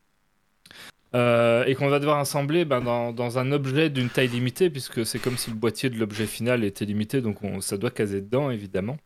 Euh, 1.15 1.65
et 1.65 1.73
qu'on 1.73 1.89
va 1.89 1.97
devoir 1.97 2.19
assembler 2.19 2.65
ben, 2.65 2.81
dans, 2.81 3.39
un 3.39 3.51
objet 3.51 3.89
d'une 3.89 4.09
taille 4.09 4.27
limitée, 4.27 4.69
puisque 4.69 5.03
c'est 5.07 5.17
comme 5.17 5.37
si 5.37 5.49
le 5.49 5.55
boîtier 5.55 5.89
de 5.89 5.97
l'objet 5.97 6.27
final 6.27 6.63
était 6.63 6.85
limité, 6.85 7.21
donc 7.21 7.43
on- 7.43 7.61
ça 7.61 7.77
doit 7.77 7.89
caser 7.89 8.21
dedans, 8.21 8.51
évidemment. 8.51 8.97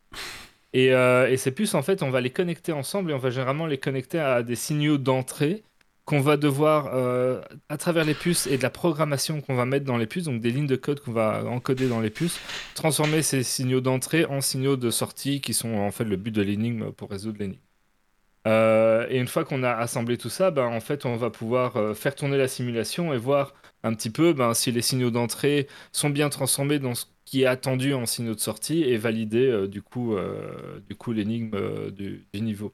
Et, 0.73 0.87
et 0.87 1.37
ces 1.37 1.51
puces, 1.51 1.75
en 1.75 1.83
fait, 1.83 2.03
on 2.03 2.09
va 2.09 2.19
les 2.19 2.31
connecter 2.31 2.73
ensemble 2.73 3.11
et 3.11 3.13
on 3.13 3.19
va 3.19 3.29
généralement 3.29 3.67
les 3.67 3.77
connecter 3.77 4.19
à 4.19 4.43
des 4.43 4.55
signaux 4.55 4.97
d'entrée 4.97 5.63
qu'on 6.05 6.19
va 6.19 6.37
devoir, 6.37 6.89
euh, 6.93 7.41
à 7.69 7.77
travers 7.77 8.03
les 8.03 8.13
puces 8.13 8.47
et 8.47 8.57
de 8.57 8.63
la 8.63 8.69
programmation 8.69 9.41
qu'on 9.41 9.55
va 9.55 9.65
mettre 9.65 9.85
dans 9.85 9.97
les 9.97 10.05
puces, 10.07 10.25
donc 10.25 10.41
des 10.41 10.51
lignes 10.51 10.67
de 10.67 10.75
code 10.75 10.99
qu'on 10.99 11.13
va 11.13 11.45
encoder 11.45 11.87
dans 11.87 12.01
les 12.01 12.09
puces, 12.09 12.39
transformer 12.75 13.21
ces 13.21 13.43
signaux 13.43 13.79
d'entrée 13.81 14.25
en 14.25 14.41
signaux 14.41 14.75
de 14.75 14.89
sortie 14.91 15.39
qui 15.41 15.53
sont 15.53 15.75
en 15.75 15.91
fait 15.91 16.03
le 16.03 16.17
but 16.17 16.31
de 16.31 16.41
l'énigme 16.41 16.91
pour 16.91 17.09
résoudre 17.09 17.39
l'énigme. 17.39 17.61
Euh, 18.45 19.07
et 19.09 19.19
une 19.19 19.27
fois 19.27 19.45
qu'on 19.45 19.63
a 19.63 19.71
assemblé 19.71 20.17
tout 20.17 20.29
ça, 20.29 20.51
ben, 20.51 20.65
en 20.65 20.81
fait, 20.81 21.05
on 21.05 21.15
va 21.15 21.29
pouvoir 21.29 21.77
euh, 21.77 21.93
faire 21.93 22.13
tourner 22.15 22.37
la 22.37 22.47
simulation 22.49 23.13
et 23.13 23.17
voir 23.17 23.53
un 23.83 23.93
petit 23.93 24.09
peu 24.09 24.33
ben, 24.33 24.53
si 24.53 24.71
les 24.71 24.81
signaux 24.81 25.11
d'entrée 25.11 25.67
sont 25.93 26.09
bien 26.09 26.29
transformés 26.29 26.79
dans 26.79 26.95
ce 26.95 27.05
qui 27.25 27.43
est 27.43 27.45
attendu 27.45 27.93
en 27.93 28.05
signaux 28.05 28.35
de 28.35 28.39
sortie 28.39 28.83
et 28.83 28.97
valider 28.97 29.67
du 29.69 29.81
coup, 29.81 30.15
du 30.87 30.95
coup 30.95 31.13
l'énigme 31.13 31.89
du 31.91 32.27
niveau. 32.33 32.73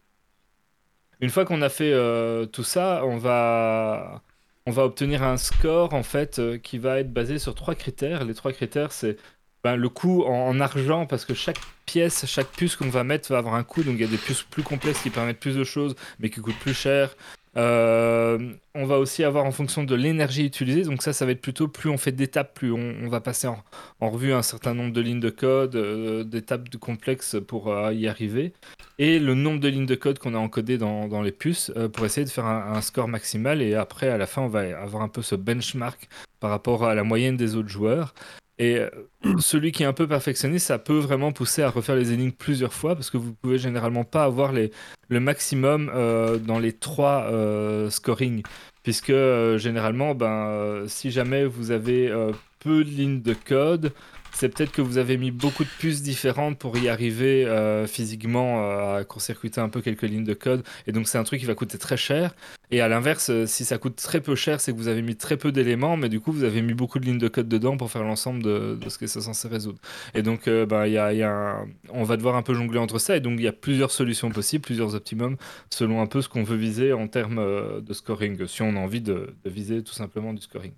Une 1.21 1.29
fois 1.29 1.45
qu'on 1.45 1.61
a 1.61 1.69
fait 1.69 1.91
euh, 1.93 2.45
tout 2.45 2.63
ça, 2.63 3.03
on 3.05 3.17
va, 3.17 4.21
obtenir 4.65 5.23
un 5.23 5.37
score 5.37 5.93
en 5.93 6.03
fait 6.03 6.39
euh, 6.39 6.57
qui 6.57 6.77
va 6.77 6.99
être 6.99 7.11
basé 7.11 7.39
sur 7.39 7.55
trois 7.55 7.75
critères. 7.75 8.23
Les 8.23 8.33
trois 8.33 8.53
critères, 8.53 8.91
c'est 8.93 9.17
ben, 9.63 9.75
le 9.75 9.89
coût 9.89 10.23
en 10.23 10.59
argent 10.61 11.05
parce 11.05 11.25
que 11.25 11.33
chaque 11.33 11.59
pièce, 11.85 12.25
chaque 12.25 12.47
puce 12.47 12.77
qu'on 12.77 12.89
va 12.89 13.03
mettre 13.03 13.29
va 13.31 13.39
avoir 13.39 13.55
un 13.55 13.63
coût. 13.63 13.83
Donc 13.83 13.95
il 13.95 14.01
y 14.01 14.05
a 14.05 14.07
des 14.07 14.17
puces 14.17 14.43
plus 14.43 14.63
complexes 14.63 15.01
qui 15.01 15.09
permettent 15.09 15.39
plus 15.39 15.57
de 15.57 15.63
choses 15.65 15.95
mais 16.19 16.29
qui 16.29 16.39
coûtent 16.39 16.59
plus 16.59 16.73
cher. 16.73 17.15
Euh, 17.57 18.53
on 18.75 18.85
va 18.85 18.99
aussi 18.99 19.23
avoir 19.23 19.45
en 19.45 19.51
fonction 19.51 19.83
de 19.83 19.95
l'énergie 19.95 20.45
utilisée. 20.45 20.83
Donc 20.83 21.01
ça, 21.01 21.13
ça 21.13 21.25
va 21.25 21.31
être 21.31 21.41
plutôt 21.41 21.67
plus 21.67 21.89
on 21.89 21.97
fait 21.97 22.11
d'étapes, 22.11 22.53
plus 22.53 22.71
on, 22.71 23.07
va 23.07 23.21
passer 23.21 23.47
en, 23.47 23.63
revue 23.99 24.33
un 24.33 24.41
certain 24.41 24.73
nombre 24.73 24.93
de 24.93 25.01
lignes 25.01 25.19
de 25.19 25.29
code, 25.29 25.75
euh, 25.75 26.23
d'étapes 26.23 26.69
complexes 26.77 27.37
pour 27.47 27.71
euh, 27.71 27.93
y 27.93 28.07
arriver. 28.07 28.53
Et 28.99 29.19
le 29.19 29.33
nombre 29.33 29.59
de 29.59 29.67
lignes 29.67 29.85
de 29.85 29.95
code 29.95 30.19
qu'on 30.19 30.35
a 30.35 30.37
encodées 30.37 30.77
dans, 30.77 31.21
les 31.21 31.31
puces 31.31 31.71
pour 31.93 32.05
essayer 32.05 32.25
de 32.25 32.29
faire 32.29 32.45
un 32.45 32.81
score 32.81 33.07
maximal. 33.07 33.61
Et 33.61 33.73
après, 33.73 34.09
à 34.09 34.17
la 34.17 34.27
fin, 34.27 34.41
on 34.41 34.47
va 34.47 34.61
avoir 34.81 35.03
un 35.03 35.07
peu 35.07 35.21
ce 35.21 35.35
benchmark 35.35 36.09
par 36.39 36.49
rapport 36.49 36.83
à 36.83 36.95
la 36.95 37.03
moyenne 37.03 37.37
des 37.37 37.55
autres 37.55 37.69
joueurs. 37.69 38.13
Et 38.59 38.77
euh, 38.77 38.89
celui 39.39 39.71
qui 39.71 39.83
est 39.83 39.85
un 39.85 39.93
peu 39.93 40.07
perfectionné, 40.07 40.59
ça 40.59 40.77
peut 40.77 40.99
vraiment 40.99 41.31
pousser 41.31 41.63
à 41.63 41.69
refaire 41.69 41.95
les 41.95 42.11
énigmes 42.11 42.31
plusieurs 42.31 42.73
fois 42.73 42.95
parce 42.95 43.09
que 43.09 43.17
vous 43.17 43.33
pouvez 43.33 43.57
généralement 43.57 44.03
pas 44.03 44.25
avoir 44.25 44.51
le 44.51 45.19
maximum 45.19 45.89
euh, 45.95 46.37
dans 46.37 46.59
les 46.59 46.73
trois 46.73 47.23
euh, 47.31 47.89
scoring. 47.89 48.43
Puisque 48.83 49.09
euh, 49.09 49.57
généralement, 49.57 50.13
ben, 50.13 50.83
si 50.87 51.09
jamais 51.09 51.45
vous 51.45 51.71
avez 51.71 52.13
peu 52.59 52.83
de 52.83 52.89
lignes 52.89 53.21
de 53.21 53.33
code, 53.33 53.93
c'est 54.33 54.49
peut-être 54.49 54.71
que 54.71 54.81
vous 54.81 54.97
avez 54.97 55.17
mis 55.17 55.31
beaucoup 55.31 55.63
de 55.63 55.69
puces 55.79 56.01
différentes 56.01 56.57
pour 56.57 56.77
y 56.77 56.89
arriver 56.89 57.45
euh, 57.45 57.87
physiquement 57.87 58.63
euh, 58.63 58.99
à 58.99 59.03
court-circuiter 59.03 59.61
un 59.61 59.69
peu 59.69 59.81
quelques 59.81 60.03
lignes 60.03 60.23
de 60.23 60.33
code. 60.33 60.63
Et 60.87 60.91
donc 60.91 61.07
c'est 61.07 61.17
un 61.17 61.23
truc 61.23 61.39
qui 61.39 61.45
va 61.45 61.55
coûter 61.55 61.77
très 61.77 61.97
cher. 61.97 62.33
Et 62.71 62.81
à 62.81 62.87
l'inverse, 62.87 63.29
euh, 63.29 63.45
si 63.47 63.65
ça 63.65 63.77
coûte 63.77 63.95
très 63.95 64.21
peu 64.21 64.35
cher, 64.35 64.61
c'est 64.61 64.71
que 64.71 64.77
vous 64.77 64.87
avez 64.87 65.01
mis 65.01 65.15
très 65.15 65.37
peu 65.37 65.51
d'éléments, 65.51 65.97
mais 65.97 66.09
du 66.09 66.19
coup 66.19 66.31
vous 66.31 66.43
avez 66.43 66.61
mis 66.61 66.73
beaucoup 66.73 66.99
de 66.99 67.05
lignes 67.05 67.17
de 67.17 67.27
code 67.27 67.47
dedans 67.47 67.77
pour 67.77 67.91
faire 67.91 68.03
l'ensemble 68.03 68.43
de, 68.43 68.77
ce 68.87 68.97
que 68.97 69.07
c'est 69.07 69.21
censé 69.21 69.47
résoudre. 69.47 69.79
Et 70.13 70.21
donc 70.21 70.47
un- 70.47 71.65
on 71.89 72.03
va 72.03 72.17
devoir 72.17 72.35
un 72.35 72.41
peu 72.41 72.53
jongler 72.53 72.79
entre 72.79 72.99
ça. 72.99 73.17
Et 73.17 73.19
donc 73.19 73.33
il 73.39 73.43
y 73.43 73.47
a 73.47 73.53
plusieurs 73.53 73.91
solutions 73.91 74.29
possibles, 74.29 74.63
plusieurs 74.63 74.95
optimums, 74.95 75.37
selon 75.69 76.01
un 76.01 76.07
peu 76.07 76.21
ce 76.21 76.29
qu'on 76.29 76.43
veut 76.43 76.57
viser 76.57 76.93
en 76.93 77.07
termes 77.07 77.81
de 77.81 77.93
scoring, 77.93 78.47
si 78.47 78.61
on 78.61 78.75
a 78.75 78.79
envie 78.79 79.01
de 79.01 79.33
viser 79.45 79.83
tout 79.83 79.93
simplement 79.93 80.33
du 80.33 80.41
scoring. 80.41 80.73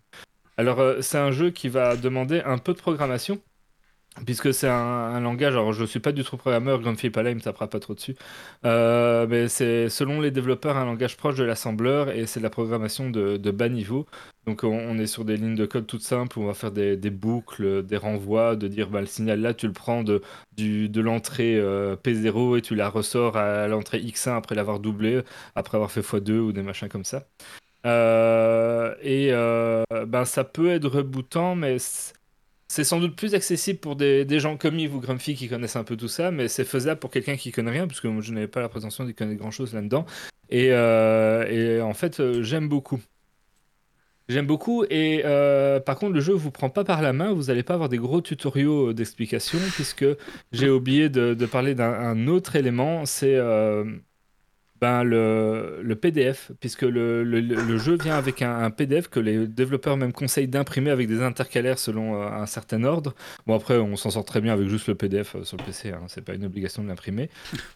Alors 0.57 0.80
euh, 0.80 1.02
c'est 1.02 1.18
un 1.18 1.32
jeu 1.32 1.52
qui 1.52 1.69
va 1.69 1.95
demander 1.95 2.41
un 2.41 2.57
peu 2.57 2.73
de 2.73 2.80
programmation. 2.80 3.41
Puisque 4.26 4.53
c'est 4.53 4.68
un, 4.68 5.22
langage, 5.22 5.53
alors 5.53 5.72
je 5.72 5.86
suis 5.86 6.02
pas 6.02 6.11
du 6.11 6.26
tout 6.26 6.36
programmeur, 6.36 6.82
Grumpy 6.82 7.07
il 7.07 7.36
me 7.36 7.40
tapera 7.40 7.69
pas 7.69 7.80
trop 7.80 7.94
dessus. 7.94 8.15
Euh, 8.65 9.26
mais 9.26 9.48
c'est 9.48 9.88
selon 9.88 10.19
les 10.19 10.32
développeurs 10.32 10.76
un 10.76 10.84
langage 10.84 11.15
proche 11.15 11.36
de 11.36 11.45
l'assembleur 11.45 12.10
et 12.10 12.26
c'est 12.26 12.41
de 12.41 12.44
la 12.44 12.49
programmation 12.49 13.10
de, 13.10 13.38
bas 13.52 13.69
niveau. 13.69 14.06
Donc 14.45 14.65
on, 14.65 14.98
est 14.99 15.07
sur 15.07 15.23
des 15.23 15.38
lignes 15.38 15.56
de 15.56 15.65
code 15.65 15.88
toutes 15.88 16.02
simples 16.02 16.40
où 16.40 16.44
on 16.44 16.48
va 16.48 16.53
faire 16.53 16.72
des, 16.73 16.98
boucles, 17.10 17.84
des 17.84 17.95
renvois, 17.95 18.57
de 18.57 18.68
dire 18.68 18.90
bah, 18.90 18.99
le 18.99 19.07
signal 19.07 19.40
là 19.40 19.53
tu 19.53 19.68
le 19.68 19.73
prends 19.73 20.03
de 20.03 20.22
l'entrée 21.02 21.56
euh, 21.57 21.95
P0 21.95 22.57
et 22.57 22.61
tu 22.61 22.76
la 22.76 22.90
ressors 22.90 23.38
à 23.38 23.68
l'entrée 23.69 24.02
X1 24.02 24.36
après 24.36 24.56
l'avoir 24.56 24.82
doublé, 24.82 25.22
après 25.56 25.78
avoir 25.78 25.90
fait 25.90 26.02
x2 26.02 26.32
ou 26.34 26.52
des 26.52 26.64
machins 26.64 26.90
comme 26.90 27.06
ça. 27.06 27.28
Euh, 27.86 28.95
et 29.02 29.30
euh, 29.32 29.84
ben, 30.08 30.26
ça 30.26 30.44
peut 30.44 30.72
être 30.72 30.88
rebootant, 30.88 31.56
mais 31.56 31.78
c'est 32.68 32.84
sans 32.84 32.99
doute 32.99 33.16
plus 33.16 33.34
accessible 33.34 33.80
pour 33.80 33.95
des, 33.95 34.40
gens 34.40 34.58
comme 34.58 34.78
Yves 34.80 34.95
ou 34.95 34.99
Grumpy 34.99 35.36
qui 35.36 35.49
connaissent 35.49 35.76
un 35.76 35.84
peu 35.84 35.98
tout 35.98 36.08
ça, 36.08 36.32
mais 36.32 36.48
c'est 36.48 36.66
faisable 36.66 36.99
pour 36.99 37.10
quelqu'un 37.10 37.36
qui 37.36 37.52
connaît 37.52 37.72
rien, 37.72 37.88
puisque 37.88 38.08
je 38.22 38.34
n'avais 38.34 38.48
pas 38.48 38.62
la 38.62 38.70
prétention 38.70 39.03
d'y 39.03 39.14
connaître 39.14 39.40
grand-chose 39.40 39.74
là-dedans. 39.74 40.06
Et, 40.49 40.70
euh, 40.72 41.48
et 41.48 41.82
en 41.82 41.94
fait, 41.94 42.22
j'aime 42.41 42.70
beaucoup. 42.70 43.02
J'aime 44.30 44.48
beaucoup, 44.48 44.86
et 44.90 45.24
par 45.86 45.98
contre, 45.98 46.14
le 46.14 46.22
jeu 46.22 46.34
vous 46.34 46.52
prend 46.52 46.70
pas 46.70 46.84
par 46.86 47.02
la 47.02 47.12
main, 47.12 47.34
vous 47.34 47.45
n'allez 47.45 47.64
pas 47.64 47.74
avoir 47.74 47.90
des 47.90 47.98
gros 47.98 48.22
tutoriaux 48.22 48.94
d'explication, 48.94 49.58
puisque 49.74 50.06
j'ai 50.53 50.70
oublié 50.70 51.10
de, 51.10 51.45
parler 51.45 51.76
d'un 51.76 51.91
un 51.91 52.28
autre 52.28 52.56
élément, 52.56 53.06
c'est 53.06 53.38
ben, 54.82 55.03
le, 55.03 55.80
le 55.84 55.95
PDF, 55.95 56.52
puisque 56.60 56.82
le, 56.82 57.24
le- 57.24 57.40
le 57.40 57.78
jeu 57.78 57.95
vient 57.98 58.16
avec 58.16 58.41
un, 58.41 58.72
PDF 58.72 59.10
que 59.10 59.20
les 59.20 59.48
développeurs 59.48 59.95
même 59.95 60.12
conseillent 60.12 60.48
d'imprimer 60.48 60.90
avec 60.90 61.08
des 61.08 61.22
intercalaires 61.22 61.78
selon 61.78 62.16
euh, 62.16 62.28
un 62.28 62.48
certain 62.48 62.84
ordre. 62.84 63.14
Bon, 63.45 63.56
après, 63.56 63.78
on 63.78 63.95
s'en 63.95 64.10
sort 64.10 64.26
très 64.26 64.41
bien 64.41 64.53
avec 64.53 64.68
juste 64.68 64.88
le 64.88 64.95
PDF 64.95 65.36
euh, 65.36 65.44
sur 65.44 65.58
le 65.58 65.64
PC, 65.64 65.91
hein, 65.91 66.02
c'est 66.08 66.24
pas 66.26 66.34
une 66.34 66.45
obligation 66.45 66.82
de 66.82 66.88
l'imprimer. 66.88 67.30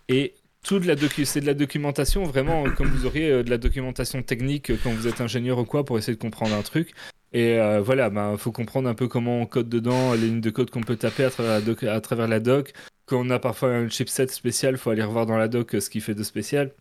Et 0.09 0.33
docu 0.67 1.25
c'est 1.25 1.41
de 1.41 1.45
la 1.45 1.53
documentation, 1.53 2.23
vraiment, 2.23 2.65
euh, 2.65 2.71
comme 2.71 2.87
vous 2.87 3.05
auriez 3.05 3.43
de 3.43 3.49
la 3.51 3.59
documentation 3.59 4.23
technique 4.23 4.71
quand 4.81 4.89
vous 4.89 5.07
êtes 5.07 5.21
ingénieur 5.21 5.59
ou 5.59 5.65
quoi 5.65 5.85
pour 5.85 5.99
essayer 5.99 6.15
de 6.15 6.21
comprendre 6.21 6.55
un 6.55 6.63
truc. 6.63 6.93
Et 7.33 7.59
voilà, 7.83 8.09
il 8.31 8.37
faut 8.37 8.53
comprendre 8.53 8.87
un 8.87 8.93
peu 8.93 9.09
comment 9.09 9.41
on 9.41 9.45
code 9.45 9.67
dedans, 9.67 10.13
les 10.13 10.21
lignes 10.21 10.39
de 10.39 10.49
code 10.49 10.69
qu'on 10.69 10.81
peut 10.81 10.95
taper 10.95 11.25
à 11.25 11.99
travers 12.01 12.27
la 12.29 12.39
doc. 12.39 12.71
Quand 13.05 13.19
on 13.19 13.29
a 13.29 13.39
parfois 13.39 13.69
un 13.71 13.89
chipset 13.89 14.27
spécial, 14.27 14.75
il 14.75 14.77
faut 14.77 14.89
aller 14.89 15.03
revoir 15.03 15.25
dans 15.25 15.37
la 15.37 15.49
doc 15.49 15.75
ce 15.77 15.89
qu'il 15.89 16.01
fait 16.01 16.15
de 16.15 16.23
spécial. 16.23 16.71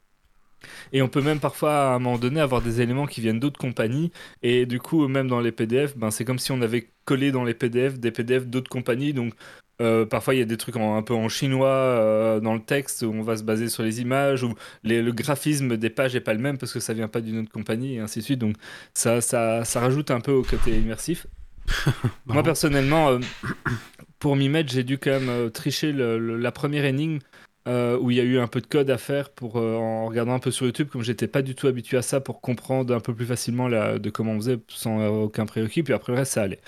Et 0.92 1.02
on 1.02 1.08
peut 1.08 1.22
même 1.22 1.40
parfois, 1.40 1.92
à 1.92 1.94
un 1.94 1.98
moment 1.98 2.18
donné, 2.18 2.40
avoir 2.40 2.62
des 2.62 2.80
éléments 2.80 3.06
qui 3.06 3.20
viennent 3.20 3.40
d'autres 3.40 3.58
compagnies. 3.60 4.10
Et 4.42 4.66
du 4.66 4.78
coup, 4.80 5.06
même 5.08 5.28
dans 5.28 5.40
les 5.40 5.52
PDF, 5.52 5.96
ben, 5.96 6.10
c'est 6.10 6.24
comme 6.24 6.38
si 6.38 6.52
on 6.52 6.60
avait 6.62 6.88
collé 7.04 7.32
dans 7.32 7.44
les 7.44 7.54
PDF 7.54 7.98
des 7.98 8.10
PDF 8.10 8.46
d'autres 8.46 8.70
compagnies. 8.70 9.12
Donc, 9.12 9.34
euh, 9.80 10.06
parfois, 10.06 10.34
il 10.34 10.38
y 10.38 10.42
a 10.42 10.44
des 10.46 10.56
trucs 10.56 10.76
en- 10.76 10.96
un 10.96 11.02
peu 11.02 11.14
en 11.14 11.28
chinois 11.28 11.68
euh, 11.68 12.40
dans 12.40 12.54
le 12.54 12.60
texte 12.60 13.02
où 13.02 13.06
on 13.12 13.22
va 13.22 13.36
se 13.36 13.42
baser 13.42 13.68
sur 13.68 13.82
les 13.82 14.00
images, 14.00 14.42
ou 14.44 14.54
le 14.84 15.10
graphisme 15.10 15.76
des 15.76 15.90
pages 15.90 16.14
n'est 16.14 16.20
pas 16.20 16.32
le 16.34 16.38
même 16.40 16.58
parce 16.58 16.72
que 16.72 16.80
ça 16.80 16.94
vient 16.94 17.08
pas 17.08 17.20
d'une 17.20 17.38
autre 17.40 17.50
compagnie, 17.50 17.96
et 17.96 17.98
ainsi 18.00 18.20
de 18.20 18.24
suite. 18.24 18.38
Donc, 18.38 18.54
ça, 18.94 19.20
ça, 19.20 19.64
ça 19.64 19.80
rajoute 19.80 20.10
un 20.12 20.20
peu 20.20 20.32
au 20.32 20.42
côté 20.42 20.78
immersif. 20.78 21.26
Moi, 22.26 22.42
personnellement, 22.42 23.08
euh, 23.10 23.18
pour 24.18 24.36
m'y 24.36 24.48
mettre, 24.48 24.72
j'ai 24.72 24.84
dû 24.84 24.98
quand 24.98 25.18
même 25.20 25.50
tricher 25.50 25.92
le- 25.92 26.18
le- 26.18 26.36
la 26.36 26.52
première 26.52 26.84
énigme 26.84 27.18
euh, 27.66 27.98
où 27.98 28.10
il 28.10 28.16
y 28.16 28.20
a 28.20 28.24
eu 28.24 28.38
un 28.38 28.46
peu 28.46 28.60
de 28.60 28.66
code 28.66 28.90
à 28.90 28.98
faire 28.98 29.30
pour, 29.30 29.56
euh, 29.58 29.76
en 29.76 30.06
regardant 30.06 30.34
un 30.34 30.38
peu 30.38 30.50
sur 30.50 30.66
YouTube, 30.66 30.88
comme 30.88 31.02
j'étais 31.02 31.28
pas 31.28 31.42
du 31.42 31.54
tout 31.54 31.66
habitué 31.66 31.96
à 31.96 32.02
ça, 32.02 32.20
pour 32.20 32.40
comprendre 32.40 32.94
un 32.94 33.00
peu 33.00 33.14
plus 33.14 33.26
facilement 33.26 33.68
la- 33.68 33.98
de 33.98 34.10
comment 34.10 34.32
on 34.32 34.36
faisait 34.36 34.58
sans 34.68 35.06
aucun 35.08 35.46
prérequis, 35.46 35.82
puis 35.82 35.94
après 35.94 36.12
le 36.12 36.18
reste, 36.18 36.32
ça 36.32 36.42
allait. 36.42 36.60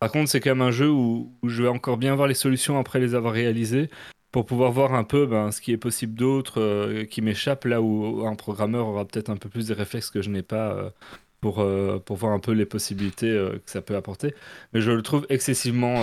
Par 0.00 0.10
contre, 0.12 0.28
c'est 0.30 0.40
quand 0.40 0.50
même 0.50 0.62
un 0.62 0.70
jeu 0.72 0.90
où, 0.90 1.32
je 1.44 1.62
vais 1.62 1.68
encore 1.68 1.96
bien 1.96 2.14
voir 2.14 2.28
les 2.28 2.34
solutions 2.34 2.78
après 2.78 3.00
les 3.00 3.14
avoir 3.14 3.32
réalisées, 3.32 3.88
pour 4.30 4.46
pouvoir 4.46 4.72
voir 4.72 4.94
un 4.94 5.04
peu 5.04 5.26
ben, 5.26 5.50
ce 5.52 5.60
qui 5.60 5.72
est 5.72 5.76
possible 5.76 6.14
d'autre 6.14 6.60
euh, 6.60 7.04
qui 7.04 7.22
m'échappe, 7.22 7.64
là 7.66 7.80
où 7.82 8.26
un 8.26 8.34
programmeur 8.34 8.86
aura 8.88 9.04
peut-être 9.06 9.30
un 9.30 9.36
peu 9.36 9.48
plus 9.48 9.68
des 9.68 9.74
réflexes 9.74 10.10
que 10.10 10.22
je 10.22 10.30
n'ai 10.30 10.42
pas. 10.42 10.92
pour, 11.40 11.64
pour 12.06 12.16
voir 12.16 12.32
un 12.32 12.38
peu 12.38 12.52
les 12.52 12.66
possibilités 12.66 13.26
que 13.64 13.70
ça 13.70 13.82
peut 13.82 13.96
apporter. 13.96 14.32
Mais 14.72 14.80
je 14.80 14.92
le 14.92 15.02
trouve 15.02 15.26
excessivement 15.28 15.96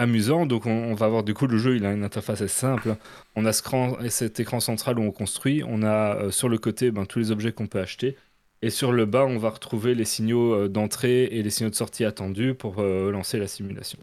amusant. 0.00 0.46
Donc 0.46 0.66
on, 0.66 0.94
va 0.94 1.08
voir 1.08 1.22
du 1.22 1.34
coup 1.34 1.46
le 1.46 1.58
jeu, 1.58 1.76
il 1.76 1.84
a 1.84 1.92
une 1.92 2.02
interface 2.02 2.40
assez 2.40 2.48
simple. 2.48 2.96
On 3.36 3.44
a 3.44 3.52
ce 3.52 3.62
cran- 3.62 3.96
cet 4.08 4.40
écran 4.40 4.60
central 4.60 4.98
où 4.98 5.02
on 5.02 5.12
construit. 5.12 5.62
On 5.66 5.82
a 5.82 6.16
euh, 6.16 6.30
sur 6.30 6.48
le 6.48 6.58
côté 6.58 6.90
ben, 6.90 7.04
tous 7.06 7.18
les 7.18 7.30
objets 7.30 7.52
qu'on 7.52 7.66
peut 7.66 7.80
acheter. 7.80 8.16
Et 8.62 8.70
sur 8.70 8.92
le 8.92 9.06
bas, 9.06 9.24
on 9.24 9.38
va 9.38 9.50
retrouver 9.50 9.94
les 9.94 10.04
signaux 10.04 10.54
euh, 10.54 10.68
d'entrée 10.68 11.24
et 11.24 11.42
les 11.42 11.50
signaux 11.50 11.70
de 11.70 11.74
sortie 11.74 12.04
attendus 12.04 12.54
pour 12.54 12.80
euh, 12.80 13.10
lancer 13.10 13.38
la 13.38 13.46
simulation. 13.46 13.98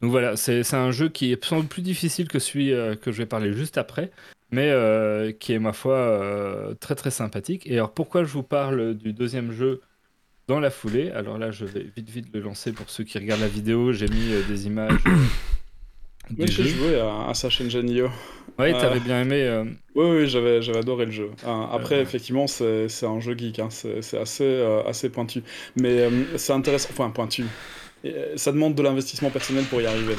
Donc 0.00 0.12
voilà, 0.12 0.36
c'est 0.36 0.74
un 0.74 0.92
jeu 0.92 1.08
qui 1.08 1.32
est 1.32 1.36
plus 1.68 1.82
difficile 1.82 2.28
que 2.28 2.38
celui 2.38 2.70
que 3.00 3.10
je 3.10 3.18
vais 3.18 3.26
parler 3.26 3.52
juste 3.52 3.78
après. 3.78 4.12
mais 4.52 4.72
qui 5.40 5.52
est 5.52 5.58
ma 5.58 5.72
foi 5.72 6.76
très 6.78 6.94
très 6.94 7.10
sympathique. 7.10 7.66
Et 7.66 7.74
alors 7.74 7.90
pourquoi 7.92 8.22
je 8.22 8.32
vous 8.32 8.44
parle 8.44 8.94
du 8.94 9.12
deuxième 9.12 9.50
jeu 9.50 9.82
dans 10.48 10.60
la 10.60 10.70
foulée 10.70 11.10
Alors 11.12 11.38
là, 11.38 11.50
je 11.50 11.64
vais 11.64 11.84
vite 11.96 12.10
vite 12.10 12.28
le 12.34 12.40
lancer 12.40 12.72
pour 12.72 12.90
ceux 12.90 13.04
qui 13.04 13.18
regardent 13.18 13.42
la 13.42 13.48
vidéo. 13.48 13.92
J'ai 13.92 14.08
mis 14.08 14.32
euh, 14.32 14.42
des 14.42 14.66
images. 14.66 15.00
euh, 15.06 15.26
du 16.30 16.46
j'ai 16.46 16.64
joué 16.66 16.98
à 17.00 17.28
Assassin's 17.28 17.70
Genio. 17.70 18.10
Ouais, 18.58 18.74
Euh, 18.74 18.80
t'avais 18.80 19.00
bien 19.00 19.22
aimé. 19.22 19.42
euh, 19.42 19.64
Oui, 19.94 20.06
oui, 20.22 20.28
j'avais, 20.28 20.62
j'avais 20.62 20.78
adoré 20.78 21.06
le 21.06 21.12
jeu. 21.12 21.30
Hein, 21.44 21.68
après, 21.72 21.96
Euh, 21.96 22.02
effectivement, 22.02 22.46
c'est, 22.46 22.88
c'est 22.88 23.06
un 23.06 23.20
jeu 23.20 23.36
geek, 23.36 23.58
hein, 23.60 23.70
c'est, 23.70 24.02
c'est 24.02 24.18
assez, 24.18 24.62
assez 24.86 25.10
pointu. 25.10 25.42
Mais 25.76 26.08
c'est 26.36 26.52
intéressant, 26.52 26.90
enfin 26.92 27.10
pointu. 27.10 27.56
Et, 28.04 28.14
ça 28.36 28.52
demande 28.52 28.74
de 28.74 28.82
l'investissement 28.82 29.30
personnel 29.30 29.66
pour 29.66 29.80
y 29.80 29.86
arriver. 29.86 30.16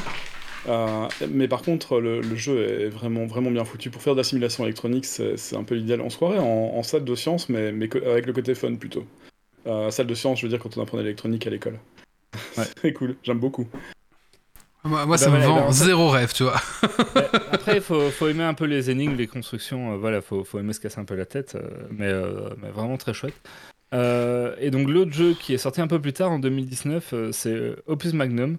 Euh, 0.67 1.07
mais 1.29 1.47
par 1.47 1.61
contre, 1.63 1.99
le, 2.01 2.21
le 2.21 2.35
jeu 2.35 2.63
est 2.85 2.89
vraiment, 2.89 3.25
vraiment 3.27 3.51
bien 3.51 3.65
foutu. 3.65 3.91
Pour 3.91 4.01
faire 4.01 4.13
de 4.15 4.19
la 4.19 4.23
simulation 4.25 4.65
électronique, 4.65 5.05
c'est, 5.05 5.37
c'est 5.37 5.55
un 5.57 5.63
peu 5.63 5.75
l'idéal. 5.75 6.01
On 6.01 6.09
se 6.09 6.17
croirait 6.17 6.39
en, 6.39 6.45
en 6.75 6.83
salle 6.83 7.05
de 7.05 7.15
sciences, 7.15 7.49
mais, 7.49 7.71
mais 7.71 7.89
avec 8.05 8.25
le 8.25 8.33
côté 8.33 8.55
fun 8.55 8.75
plutôt. 8.75 9.07
Euh, 9.67 9.89
salle 9.91 10.07
de 10.07 10.15
sciences, 10.15 10.39
je 10.39 10.45
veux 10.45 10.49
dire, 10.49 10.59
quand 10.59 10.77
on 10.77 10.81
apprenait 10.81 11.03
l'électronique 11.03 11.45
à 11.47 11.49
l'école. 11.49 11.79
Ouais. 12.57 12.63
c'est 12.81 12.93
cool, 12.93 13.15
j'aime 13.23 13.39
beaucoup. 13.39 13.67
Moi, 14.83 15.05
moi, 15.05 15.17
Bah 15.17 15.17
ça 15.17 15.29
me 15.29 15.39
vend 15.39 15.65
bah, 15.65 15.71
zéro 15.71 16.09
rêve, 16.09 16.31
tu 16.33 16.43
vois. 16.43 16.55
Après, 17.51 17.75
il 17.77 17.81
faut, 17.81 18.09
faut 18.11 18.27
aimer 18.27 18.43
un 18.43 18.53
peu 18.53 18.65
les 18.65 18.89
énigmes, 18.89 19.15
les 19.15 19.27
constructions. 19.27 19.93
euh, 19.93 19.97
voilà, 19.97 20.21
faut, 20.21 20.43
faut 20.43 20.59
aimer 20.59 20.73
se 20.73 20.79
casser 20.79 20.99
un 20.99 21.05
peu 21.05 21.15
la 21.15 21.25
tête, 21.25 21.55
euh, 21.55 21.67
mais, 21.91 22.07
euh, 22.07 22.49
mais 22.61 22.69
vraiment 22.69 22.97
très 22.97 23.13
chouette. 23.13 23.33
Euh, 23.93 24.55
et 24.59 24.69
donc 24.71 24.87
l'autre 24.87 25.11
jeu 25.11 25.33
qui 25.33 25.53
est 25.53 25.57
sorti 25.57 25.81
un 25.81 25.87
peu 25.87 25.99
plus 25.99 26.13
tard 26.13 26.31
en 26.31 26.39
2019, 26.39 27.13
euh, 27.13 27.31
c'est 27.31 27.75
Opus 27.87 28.13
Magnum. 28.13 28.57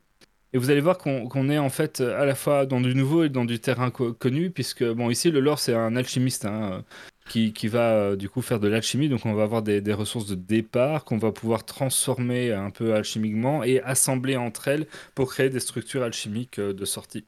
Et 0.52 0.58
vous 0.58 0.70
allez 0.70 0.80
voir 0.80 0.98
qu'on 0.98 1.48
est 1.48 1.58
en 1.58 1.70
fait 1.70 2.00
à 2.00 2.24
la 2.24 2.34
fois 2.34 2.66
dans 2.66 2.80
du 2.80 2.94
nouveau 2.94 3.24
et 3.24 3.28
dans 3.28 3.44
du 3.44 3.60
terrain 3.60 3.90
co- 3.90 4.12
connu, 4.12 4.50
puisque 4.50 4.84
bon 4.84 5.08
ici 5.10 5.30
le 5.30 5.40
lore 5.40 5.58
c'est 5.60 5.74
un 5.74 5.94
alchimiste 5.96 6.44
hein, 6.44 6.84
qui, 7.28 7.52
qui 7.52 7.68
va 7.68 7.92
euh, 7.92 8.16
du 8.16 8.28
coup 8.28 8.42
faire 8.42 8.58
de 8.58 8.66
l'alchimie, 8.68 9.08
donc 9.08 9.26
on 9.26 9.34
va 9.34 9.44
avoir 9.44 9.62
des, 9.62 9.80
des 9.80 9.92
ressources 9.94 10.26
de 10.26 10.34
départ 10.34 11.04
qu'on 11.04 11.18
va 11.18 11.30
pouvoir 11.32 11.64
transformer 11.64 12.52
un 12.52 12.70
peu 12.70 12.94
alchimiquement 12.94 13.62
et 13.62 13.80
assembler 13.82 14.36
entre 14.36 14.66
elles 14.68 14.86
pour 15.14 15.30
créer 15.30 15.50
des 15.50 15.60
structures 15.60 16.02
alchimiques 16.02 16.58
euh, 16.58 16.72
de 16.74 16.84
sortie. 16.84 17.26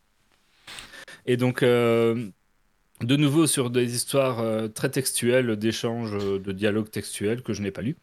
Et 1.26 1.36
donc, 1.36 1.62
euh, 1.62 2.28
de 3.02 3.16
nouveau 3.16 3.46
sur 3.46 3.70
des 3.70 3.94
histoires 3.94 4.40
euh, 4.40 4.68
très 4.68 4.88
textuelles, 4.88 5.56
d'échanges, 5.56 6.14
euh, 6.14 6.38
de 6.38 6.52
dialogues 6.52 6.90
textuels 6.90 7.42
que 7.42 7.52
je 7.52 7.62
n'ai 7.62 7.70
pas 7.70 7.82
lus. 7.82 7.96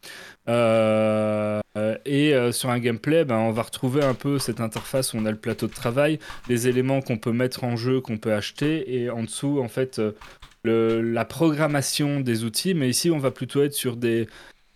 Euh, 0.48 1.60
et 2.04 2.34
sur 2.52 2.70
un 2.70 2.78
gameplay, 2.78 3.24
ben, 3.24 3.36
on 3.36 3.52
va 3.52 3.62
retrouver 3.62 4.02
un 4.02 4.14
peu 4.14 4.38
cette 4.38 4.60
interface 4.60 5.14
où 5.14 5.18
on 5.18 5.24
a 5.24 5.30
le 5.30 5.36
plateau 5.36 5.68
de 5.68 5.72
travail, 5.72 6.18
les 6.48 6.66
éléments 6.68 7.00
qu'on 7.00 7.16
peut 7.16 7.32
mettre 7.32 7.64
en 7.64 7.76
jeu, 7.76 8.00
qu'on 8.00 8.18
peut 8.18 8.32
acheter, 8.32 9.02
et 9.02 9.08
en 9.08 9.22
dessous, 9.22 9.60
en 9.62 9.68
fait, 9.68 10.00
la 10.64 11.24
programmation 11.24 12.20
des 12.20 12.42
outils. 12.42 12.74
Mais 12.74 12.90
ici, 12.90 13.10
on 13.10 13.18
va 13.18 13.30
plutôt 13.30 13.62
être 13.62 13.72
sur 13.72 13.96
des, 13.96 14.26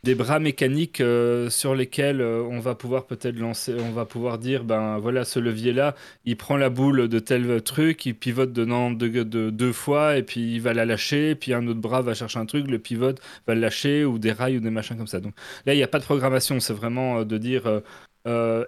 des 0.05 0.15
bras 0.15 0.39
mécaniques 0.39 1.01
euh, 1.01 1.49
sur 1.49 1.75
lesquels 1.75 2.21
euh, 2.21 2.43
on 2.43 2.61
va 2.61 2.75
pouvoir 2.75 3.07
peut-être 3.07 3.39
lancer, 3.39 3.75
on 3.81 3.91
va 3.93 4.05
pouvoir 4.05 4.39
dire, 4.39 4.63
ben 4.63 4.99
voilà, 4.99 5.25
ce 5.25 5.39
levier-là, 5.41 5.95
il 6.27 6.37
prend 6.37 6.59
la 6.59 6.69
boule 6.69 7.09
de 7.09 7.19
tel 7.19 7.63
truc, 7.63 8.05
il 8.05 8.15
pivote 8.15 8.53
dedans 8.53 8.91
deux, 8.91 9.25
deux- 9.25 9.51
deux 9.51 9.73
fois, 9.73 10.19
et 10.19 10.23
puis 10.23 10.55
il 10.57 10.61
va 10.61 10.75
la 10.75 10.85
lâcher, 10.85 11.35
puis 11.35 11.55
un 11.55 11.67
autre 11.67 11.81
bras 11.81 12.03
va 12.03 12.13
chercher 12.15 12.39
un 12.39 12.45
truc, 12.47 12.71
le 12.71 12.79
pivote 12.79 13.21
va 13.47 13.55
le 13.55 13.63
lâcher, 13.63 14.05
ou 14.05 14.19
des 14.19 14.33
rails, 14.33 14.59
ou 14.59 14.61
des 14.61 14.71
machins 14.71 14.97
comme 14.97 15.07
ça. 15.07 15.21
Donc 15.21 15.35
là, 15.65 15.73
il 15.73 15.79
n'y 15.79 15.83
a 15.83 15.89
pas 15.89 15.99
de 16.01 16.05
programmation, 16.05 16.61
c'est 16.61 16.75
vraiment 16.75 17.21
euh, 17.21 17.25
de 17.25 17.39
dire 17.39 17.83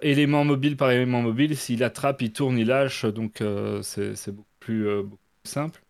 élément 0.01 0.43
mobile 0.43 0.75
par 0.77 0.91
élément 0.91 1.21
mobile, 1.21 1.55
s'il 1.57 1.83
attrape, 1.83 2.21
il 2.21 2.31
tourne, 2.31 2.57
il 2.57 2.67
lâche, 2.67 3.05
donc 3.05 3.43
c'est 3.81 4.31
beaucoup 4.31 4.47
plus 4.59 4.87
simple. 5.43 5.81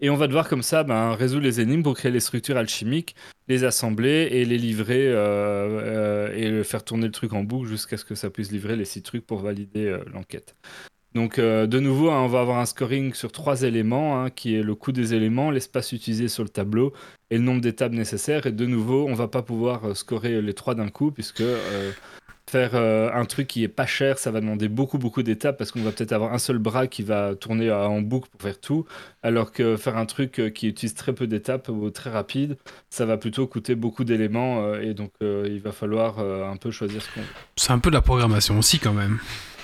Et 0.00 0.08
on 0.08 0.16
va 0.16 0.26
devoir 0.26 0.48
comme 0.48 0.62
ça 0.62 0.82
ben, 0.82 1.12
résoudre 1.12 1.44
les 1.44 1.60
énigmes 1.60 1.82
pour 1.82 1.94
créer 1.94 2.10
les 2.10 2.20
structures 2.20 2.56
alchimiques, 2.56 3.14
les 3.48 3.64
assembler 3.64 4.28
et 4.30 4.46
les 4.46 4.56
livrer 4.56 5.08
euh, 5.08 6.30
euh, 6.32 6.60
et 6.60 6.64
faire 6.64 6.82
tourner 6.82 7.06
le 7.06 7.12
truc 7.12 7.34
en 7.34 7.44
boucle 7.44 7.68
jusqu'à 7.68 7.98
ce 7.98 8.06
que 8.06 8.14
ça 8.14 8.30
puisse 8.30 8.50
livrer 8.50 8.76
les 8.76 8.86
six 8.86 9.02
trucs 9.02 9.26
pour 9.26 9.40
valider 9.40 9.86
euh, 9.86 9.98
l'enquête. 10.12 10.56
Donc 11.12 11.40
de 11.40 11.80
nouveau, 11.80 12.10
hein, 12.10 12.20
on 12.20 12.28
va 12.28 12.40
avoir 12.40 12.60
un 12.60 12.66
scoring 12.66 13.14
sur 13.14 13.32
trois 13.32 13.62
éléments, 13.62 14.22
hein, 14.22 14.30
qui 14.30 14.54
est 14.54 14.62
le 14.62 14.76
coût 14.76 14.92
des 14.92 15.12
éléments, 15.12 15.50
l'espace 15.50 15.90
utilisé 15.90 16.28
sur 16.28 16.44
le 16.44 16.48
tableau 16.48 16.92
et 17.30 17.36
le 17.36 17.42
nombre 17.42 17.60
d'étapes 17.60 17.90
nécessaires. 17.90 18.46
Et 18.46 18.52
de 18.52 18.64
nouveau, 18.64 19.08
on 19.08 19.14
va 19.14 19.26
pas 19.26 19.42
pouvoir 19.42 19.96
scorer 19.96 20.40
les 20.40 20.54
trois 20.54 20.76
d'un 20.76 20.88
coup 20.88 21.10
puisque 21.10 21.42
faire 22.50 22.70
euh, 22.74 23.10
un 23.14 23.24
truc 23.24 23.46
qui 23.46 23.62
est 23.64 23.68
pas 23.68 23.86
cher, 23.86 24.18
ça 24.18 24.30
va 24.30 24.40
demander 24.40 24.68
beaucoup 24.68 24.98
beaucoup 24.98 25.22
d'étapes 25.22 25.56
parce 25.56 25.70
qu'on 25.70 25.82
va 25.82 25.92
peut-être 25.92 26.12
avoir 26.12 26.32
un 26.32 26.38
seul 26.38 26.58
bras 26.58 26.86
qui 26.88 27.02
va 27.02 27.34
tourner 27.34 27.70
en 27.70 28.00
boucle 28.02 28.28
pour 28.30 28.42
faire 28.42 28.60
tout, 28.60 28.84
alors 29.22 29.52
que 29.52 29.76
faire 29.76 29.96
un 29.96 30.06
truc 30.06 30.40
euh, 30.40 30.50
qui 30.50 30.68
utilise 30.68 30.94
très 30.94 31.12
peu 31.12 31.26
d'étapes 31.26 31.68
ou 31.68 31.90
très 31.90 32.10
rapide, 32.10 32.56
ça 32.90 33.06
va 33.06 33.16
plutôt 33.16 33.46
coûter 33.46 33.74
beaucoup 33.74 34.04
d'éléments 34.04 34.64
euh, 34.64 34.80
et 34.82 34.94
donc 34.94 35.12
euh, 35.22 35.46
il 35.48 35.60
va 35.60 35.72
falloir 35.72 36.18
un 36.18 36.56
peu 36.56 36.70
choisir 36.70 37.00
ce 37.02 37.08
qu'on 37.14 37.20
veut. 37.20 37.26
C'est 37.56 37.72
un 37.72 37.78
peu 37.78 37.90
de 37.90 37.94
la 37.94 38.02
programmation 38.02 38.58
aussi, 38.58 38.78
quand 38.78 38.92
même. 38.92 39.18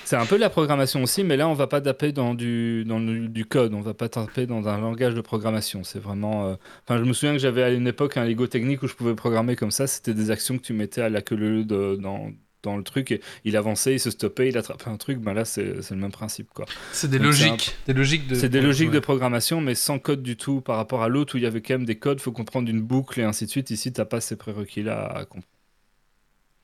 C'est 0.05 0.15
un 0.15 0.25
peu 0.25 0.35
de 0.35 0.41
la 0.41 0.49
programmation 0.49 1.03
aussi, 1.03 1.25
mais 1.25 1.35
là 1.35 1.49
on 1.49 1.53
va 1.53 1.67
pas 1.67 1.81
taper 1.81 2.13
dans 2.13 2.33
du, 2.33 2.85
dans 2.85 2.97
le- 2.97 3.27
du 3.27 3.43
code, 3.43 3.73
on 3.73 3.81
va 3.81 3.93
pas 3.93 4.07
taper 4.07 4.45
dans 4.45 4.65
un 4.69 4.77
langage 4.79 5.13
de 5.13 5.19
programmation. 5.19 5.83
C'est 5.83 5.99
vraiment. 5.99 6.47
euh, 6.47 6.55
Enfin, 6.87 6.97
je 6.97 7.03
me 7.03 7.11
souviens 7.11 7.33
que 7.33 7.39
j'avais 7.39 7.61
à 7.61 7.71
une 7.71 7.87
époque 7.87 8.15
un 8.15 8.23
Lego 8.23 8.47
technique 8.47 8.81
où 8.83 8.87
je 8.87 8.93
pouvais 8.95 9.15
programmer 9.15 9.57
comme 9.57 9.71
ça. 9.71 9.85
C'était 9.85 10.13
des 10.13 10.31
actions 10.31 10.57
que 10.57 10.63
tu 10.63 10.71
mettais 10.71 11.01
à 11.01 11.09
la 11.09 11.21
queue 11.21 11.35
leu 11.35 11.65
de- 11.65 11.97
dans, 12.01 12.29
dans 12.63 12.77
le 12.77 12.83
truc. 12.83 13.19
Il 13.45 13.57
avançait, 13.57 13.93
il 13.93 13.99
se 13.99 14.11
stoppait, 14.11 14.49
il 14.49 14.57
attrapait 14.57 14.89
un 14.89 14.97
truc. 14.97 15.19
Ben 15.19 15.33
là, 15.33 15.45
c'est 15.45 15.63
le 15.89 15.95
même 15.95 16.11
principe 16.11 16.49
quoi. 16.53 16.65
C'est 16.91 17.09
des 17.09 17.17
Donc, 17.17 17.27
logiques. 17.27 17.75
Des 17.85 17.93
logiques 17.93 18.27
de. 18.27 18.35
C'est 18.35 18.49
des 18.49 18.61
logiques 18.61 18.91
de 18.91 18.99
programmation, 18.99 19.61
mais 19.61 19.75
sans 19.75 19.99
code 19.99 20.23
du 20.23 20.37
tout 20.37 20.61
par 20.61 20.77
rapport 20.77 21.03
à 21.03 21.09
l'autre 21.09 21.35
où 21.35 21.37
il 21.37 21.43
y 21.43 21.47
avait 21.47 21.61
quand 21.61 21.75
même 21.75 21.85
des 21.85 21.97
codes, 21.97 22.19
faut 22.19 22.31
comprendre 22.31 22.69
une 22.69 22.81
boucle 22.81 23.19
et 23.19 23.23
ainsi 23.23 23.45
de 23.45 23.49
suite. 23.49 23.71
Ici, 23.71 23.91
t'as 23.93 24.05
pas 24.05 24.21
ces 24.21 24.35
prérequis-là 24.35 25.05
à 25.05 25.25
comprendre. 25.25 25.45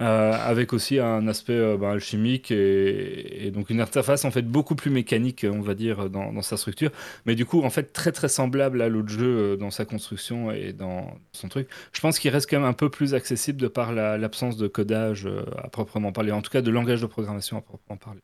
Euh, 0.03 0.34
avec 0.34 0.73
aussi 0.73 0.99
un 0.99 1.27
aspect 1.27 1.53
euh, 1.53 1.77
alchimique 1.84 2.51
et, 2.51 3.45
et 3.47 3.51
donc 3.51 3.69
une 3.69 3.80
interface 3.80 4.25
en 4.25 4.31
fait 4.31 4.41
beaucoup 4.41 4.75
plus 4.75 4.91
mécanique, 4.91 5.45
on 5.49 5.61
va 5.61 5.75
dire, 5.75 6.09
dans, 6.09 6.34
dans 6.34 6.41
sa 6.41 6.57
structure, 6.57 6.91
mais 7.25 7.35
du 7.35 7.45
coup 7.45 7.61
en 7.63 7.69
fait 7.69 7.93
très 7.93 8.11
très 8.11 8.27
semblable 8.27 8.81
à 8.81 8.89
l'autre 8.89 9.09
jeu 9.09 9.25
euh, 9.53 9.55
dans 9.55 9.71
sa 9.71 9.85
construction 9.85 10.51
et 10.51 10.73
dans 10.73 11.15
son 11.31 11.47
truc. 11.47 11.67
Je 11.93 12.01
pense 12.01 12.19
qu'il 12.19 12.31
reste 12.31 12.49
quand 12.49 12.59
même 12.59 12.67
un 12.67 12.73
peu 12.73 12.89
plus 12.89 13.13
accessible 13.13 13.61
de 13.61 13.67
par 13.69 13.93
la- 13.93 14.17
l'absence 14.17 14.57
de 14.57 14.67
codage 14.67 15.25
euh, 15.25 15.45
à 15.63 15.69
proprement 15.69 16.11
parler, 16.11 16.31
en 16.31 16.41
tout 16.41 16.51
cas 16.51 16.61
de 16.61 16.71
langage 16.71 17.01
de 17.01 17.07
programmation 17.07 17.57
à 17.57 17.61
proprement 17.61 17.97
parler. 17.97 18.19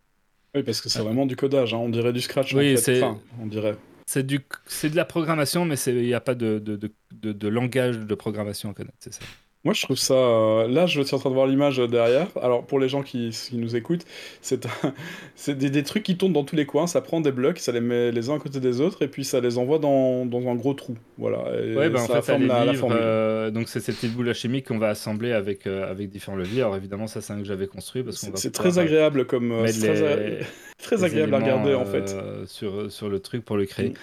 Oui, 0.55 0.63
parce 0.63 0.81
que 0.81 0.89
c'est 0.89 0.99
vraiment 1.01 1.27
du 1.27 1.35
codage, 1.35 1.73
hein, 1.73 1.77
on 1.77 1.89
dirait 1.89 2.11
du 2.13 2.21
scratch. 2.21 2.53
Oui, 2.53 2.73
en 2.73 2.75
fait. 2.77 2.81
c'est- 2.81 3.03
Enfin, 3.03 3.19
on 3.41 3.45
dirait. 3.45 3.77
C'est 4.05 4.25
du, 4.25 4.39
c'est 4.65 4.89
de 4.89 4.95
la 4.95 5.05
programmation, 5.05 5.65
mais 5.65 5.75
il 5.85 6.01
n'y 6.01 6.15
a 6.15 6.19
pas 6.19 6.33
de, 6.33 6.57
de, 6.57 6.75
de, 6.75 6.91
de- 7.13 7.31
de 7.31 7.47
langage 7.47 7.99
de 7.99 8.15
programmation 8.15 8.71
à 8.71 8.73
connaître, 8.73 8.97
c'est 8.99 9.13
ça. 9.13 9.21
Moi, 9.65 9.73
je 9.73 9.81
trouve 9.81 9.97
ça. 9.97 10.13
euh, 10.13 10.67
Là, 10.69 10.85
je 10.85 11.01
suis 11.01 11.15
en 11.15 11.19
train 11.19 11.29
de 11.29 11.35
voir 11.35 11.45
l'image 11.45 11.79
euh, 11.79 11.87
derrière. 11.87 12.27
Alors, 12.41 12.65
pour 12.65 12.79
les 12.79 12.87
gens 12.87 13.03
qui, 13.03 13.29
qui 13.31 13.57
nous 13.57 13.75
écoutent, 13.75 14.05
c'est 14.41 14.65
un- 14.65 14.93
c'est 15.35 15.57
des, 15.57 15.69
des 15.69 15.83
trucs 15.83 16.03
qui 16.03 16.17
tournent 16.17 16.31
dans 16.33 16.45
tous 16.45 16.55
les 16.55 16.65
coins. 16.65 16.87
Ça 16.87 17.01
prend 17.01 17.19
des 17.19 17.31
blocs, 17.33 17.59
ça 17.59 17.73
les 17.73 17.81
met 17.81 18.11
les 18.11 18.29
uns 18.29 18.35
à 18.35 18.39
côté 18.39 18.61
des 18.61 18.79
autres, 18.79 19.01
et 19.01 19.09
puis 19.09 19.25
ça 19.25 19.41
les 19.41 19.57
envoie 19.57 19.77
dans, 19.79 20.25
dans 20.25 20.47
un 20.47 20.55
gros 20.55 20.73
trou. 20.73 20.97
Voilà. 21.17 21.43
Et 21.61 21.75
Ouais, 21.75 21.89
ben 21.89 22.01
en 22.01 22.07
ça 22.07 22.21
fait, 22.21 22.31
forme 22.33 22.43
les 22.43 22.47
la, 22.47 22.65
la 22.65 22.73
formule. 22.73 22.97
euh, 22.97 23.51
donc 23.51 23.67
c'est 23.67 23.81
cette 23.81 23.95
petite 23.97 24.13
boule 24.13 24.33
chimique 24.33 24.67
qu'on 24.67 24.77
va 24.79 24.89
assembler 24.89 25.33
avec, 25.33 25.67
euh, 25.67 25.89
avec 25.91 26.09
différents 26.09 26.37
leviers. 26.37 26.61
Alors 26.61 26.77
évidemment, 26.77 27.07
ça 27.07 27.21
c'est 27.21 27.33
un 27.33 27.39
que 27.39 27.45
j'avais 27.45 27.67
construit 27.67 28.03
parce 28.03 28.17
qu'on 28.17 28.27
C'est 28.27 28.31
va 28.31 28.39
c'est 28.39 28.51
pouvoir, 28.51 28.51
très 28.51 28.77
euh, 28.79 28.83
agréable 28.83 29.25
comme. 29.25 29.51
euh, 29.51 29.63
mettre 29.63 29.79
c'est 29.79 29.91
très, 29.93 30.03
les- 30.15 30.41
a- 30.41 30.45
très 30.77 31.03
les 31.03 31.03
agréable 31.03 31.33
à 31.35 31.37
éléments, 31.37 31.39
regarder, 31.39 31.73
en 31.75 31.85
fait. 31.85 32.15
euh, 32.15 32.45
sur, 32.45 32.91
sur 32.91 33.09
le 33.09 33.19
truc 33.21 33.45
pour 33.45 33.57
le 33.57 33.65
créer. 33.65 33.93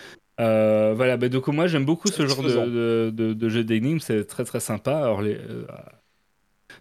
Euh, 0.40 0.92
voilà, 0.94 1.16
ben, 1.16 1.28
donc 1.30 1.48
moi 1.48 1.66
j'aime 1.66 1.84
beaucoup 1.84 2.08
ce 2.08 2.26
genre 2.26 2.42
de, 2.42 3.10
de, 3.10 3.48
jeu 3.48 3.64
d'énigmes, 3.64 4.00
c'est 4.00 4.26
très 4.26 4.44
très 4.44 4.60
sympa. 4.60 4.96
Alors 4.98 5.22
les, 5.22 5.34
euh, 5.34 5.66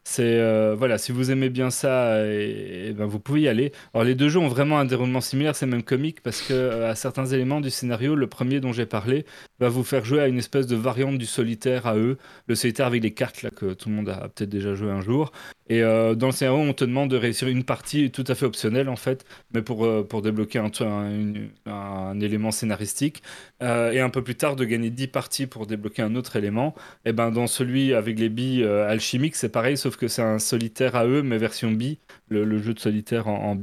c'est 0.04 0.40
euh, 0.40 0.76
voilà, 0.76 0.98
si 0.98 1.12
vous 1.12 1.32
aimez 1.32 1.50
bien 1.50 1.70
ça, 1.72 2.26
et, 2.26 2.90
et 2.90 2.94
ben 2.94 3.06
vous 3.06 3.20
pouvez 3.20 3.42
y 3.42 3.48
aller. 3.48 3.72
Alors 3.94 4.04
les 4.04 4.16
deux 4.16 4.30
jeux 4.30 4.40
ont 4.40 4.48
vraiment 4.48 4.78
un 4.80 4.86
déroulement 4.86 5.22
similaire, 5.22 5.56
c'est 5.56 5.66
même 5.66 5.84
comique 5.84 6.22
parce 6.22 6.42
que 6.42 6.84
à 6.84 6.96
certains 6.96 7.26
éléments 7.26 7.62
du 7.62 7.70
scénario, 7.70 8.16
le 8.16 8.28
premier 8.28 8.60
dont 8.60 8.74
j'ai 8.74 8.86
parlé 8.86 9.26
va 9.60 9.70
vous 9.70 9.84
faire 9.84 10.06
jouer 10.06 10.20
à 10.22 10.28
une 10.28 10.38
espèce 10.38 10.68
de 10.68 10.76
variante 10.76 11.18
du 11.18 11.26
solitaire 11.26 11.88
à 11.88 11.98
eux, 11.98 12.18
le 12.48 12.56
solitaire 12.56 12.88
avec 12.88 13.04
les 13.04 13.14
cartes 13.14 13.42
là 13.42 13.50
que 13.52 13.74
tout 13.74 13.90
le 13.90 13.96
monde 13.96 14.10
a 14.10 14.30
peut-être 14.30 14.50
déjà 14.50 14.76
joué 14.76 14.92
un 14.92 15.02
jour. 15.02 15.32
Et 15.68 15.82
euh, 15.82 16.14
dans 16.14 16.28
le 16.28 16.32
scénario, 16.32 16.60
on 16.60 16.74
te 16.74 16.86
demande 16.86 17.10
de 17.10 17.18
réussir 17.18 17.48
une 17.48 17.64
partie 17.64 18.12
tout 18.12 18.24
à 18.28 18.36
fait 18.36 18.46
optionnelle 18.46 18.88
en 18.88 18.96
fait, 18.96 19.26
mais 19.54 19.64
pour, 19.64 19.86
euh, 19.86 20.04
pour 20.08 20.22
débloquer 20.22 20.60
un, 20.60 20.70
un, 20.82 21.34
un 21.66 22.20
élément 22.20 22.52
scénaristique. 22.52 23.24
Euh, 23.64 23.92
et 23.92 24.00
un 24.00 24.10
peu 24.10 24.24
plus 24.24 24.36
tard, 24.36 24.56
de 24.56 24.64
gagner 24.66 24.92
10 24.92 25.08
parties 25.08 25.48
pour 25.48 25.66
débloquer 25.66 26.04
un 26.04 26.16
autre 26.16 26.36
élément. 26.36 26.76
Et 27.06 27.14
ben 27.14 27.32
dans 27.32 27.48
celui 27.48 27.94
avec 27.94 28.20
les 28.20 28.30
billes 28.30 28.64
alchimiques, 28.64 29.36
c'est 29.36 29.50
pareil, 29.50 29.78
sauf 29.78 29.98
que 29.98 30.08
c'est 30.08 30.22
un 30.22 30.40
solitaire 30.40 30.96
à 30.96 31.08
eux, 31.08 31.24
mais 31.24 31.38
version 31.38 31.72
billes, 31.72 31.98
le, 32.30 32.58
jeu 32.60 32.74
de 32.74 32.80
solitaire 32.80 33.28
en, 33.28 33.52
en 33.52 33.56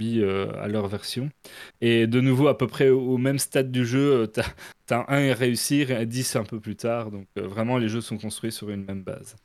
à 0.61 0.69
leur 0.69 0.89
version. 0.89 1.31
Et 1.81 2.07
de 2.07 2.21
nouveau, 2.21 2.49
à 2.49 2.59
peu 2.59 2.67
près 2.67 2.89
au, 2.89 3.19
même 3.19 3.39
stade 3.39 3.71
du 3.71 3.87
jeu, 3.87 4.27
t'as 4.33 4.45
as 4.91 5.05
1 5.15 5.31
à 5.31 5.35
réussir 5.35 5.91
et 5.91 6.07
10 6.07 6.37
un 6.37 6.45
peu 6.45 6.61
plus 6.61 6.77
tard. 6.77 7.11
Donc 7.11 7.27
vraiment, 7.37 7.79
les 7.79 7.89
jeux 7.89 8.01
sont 8.01 8.19
construits 8.19 8.53
sur 8.53 8.71
une 8.71 8.85
même 8.85 9.03
base. 9.03 9.37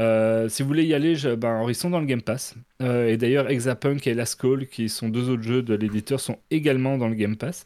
Euh, 0.00 0.48
si 0.48 0.62
vous 0.62 0.68
voulez 0.68 0.84
y 0.84 0.94
aller, 0.94 1.14
ben, 1.36 1.68
ils 1.68 1.74
sont 1.74 1.90
dans 1.90 2.00
le 2.00 2.06
Game 2.06 2.22
Pass. 2.22 2.54
Euh, 2.80 3.08
et 3.08 3.16
d'ailleurs, 3.18 3.50
Exapunk 3.50 4.06
et 4.06 4.14
Last 4.14 4.40
Call, 4.40 4.66
qui 4.66 4.88
sont 4.88 5.10
deux 5.10 5.28
autres 5.28 5.42
jeux 5.42 5.62
de 5.62 5.74
l'éditeur, 5.74 6.18
sont 6.18 6.38
également 6.50 6.96
dans 6.96 7.08
le 7.08 7.14
Game 7.14 7.36
Pass. 7.36 7.64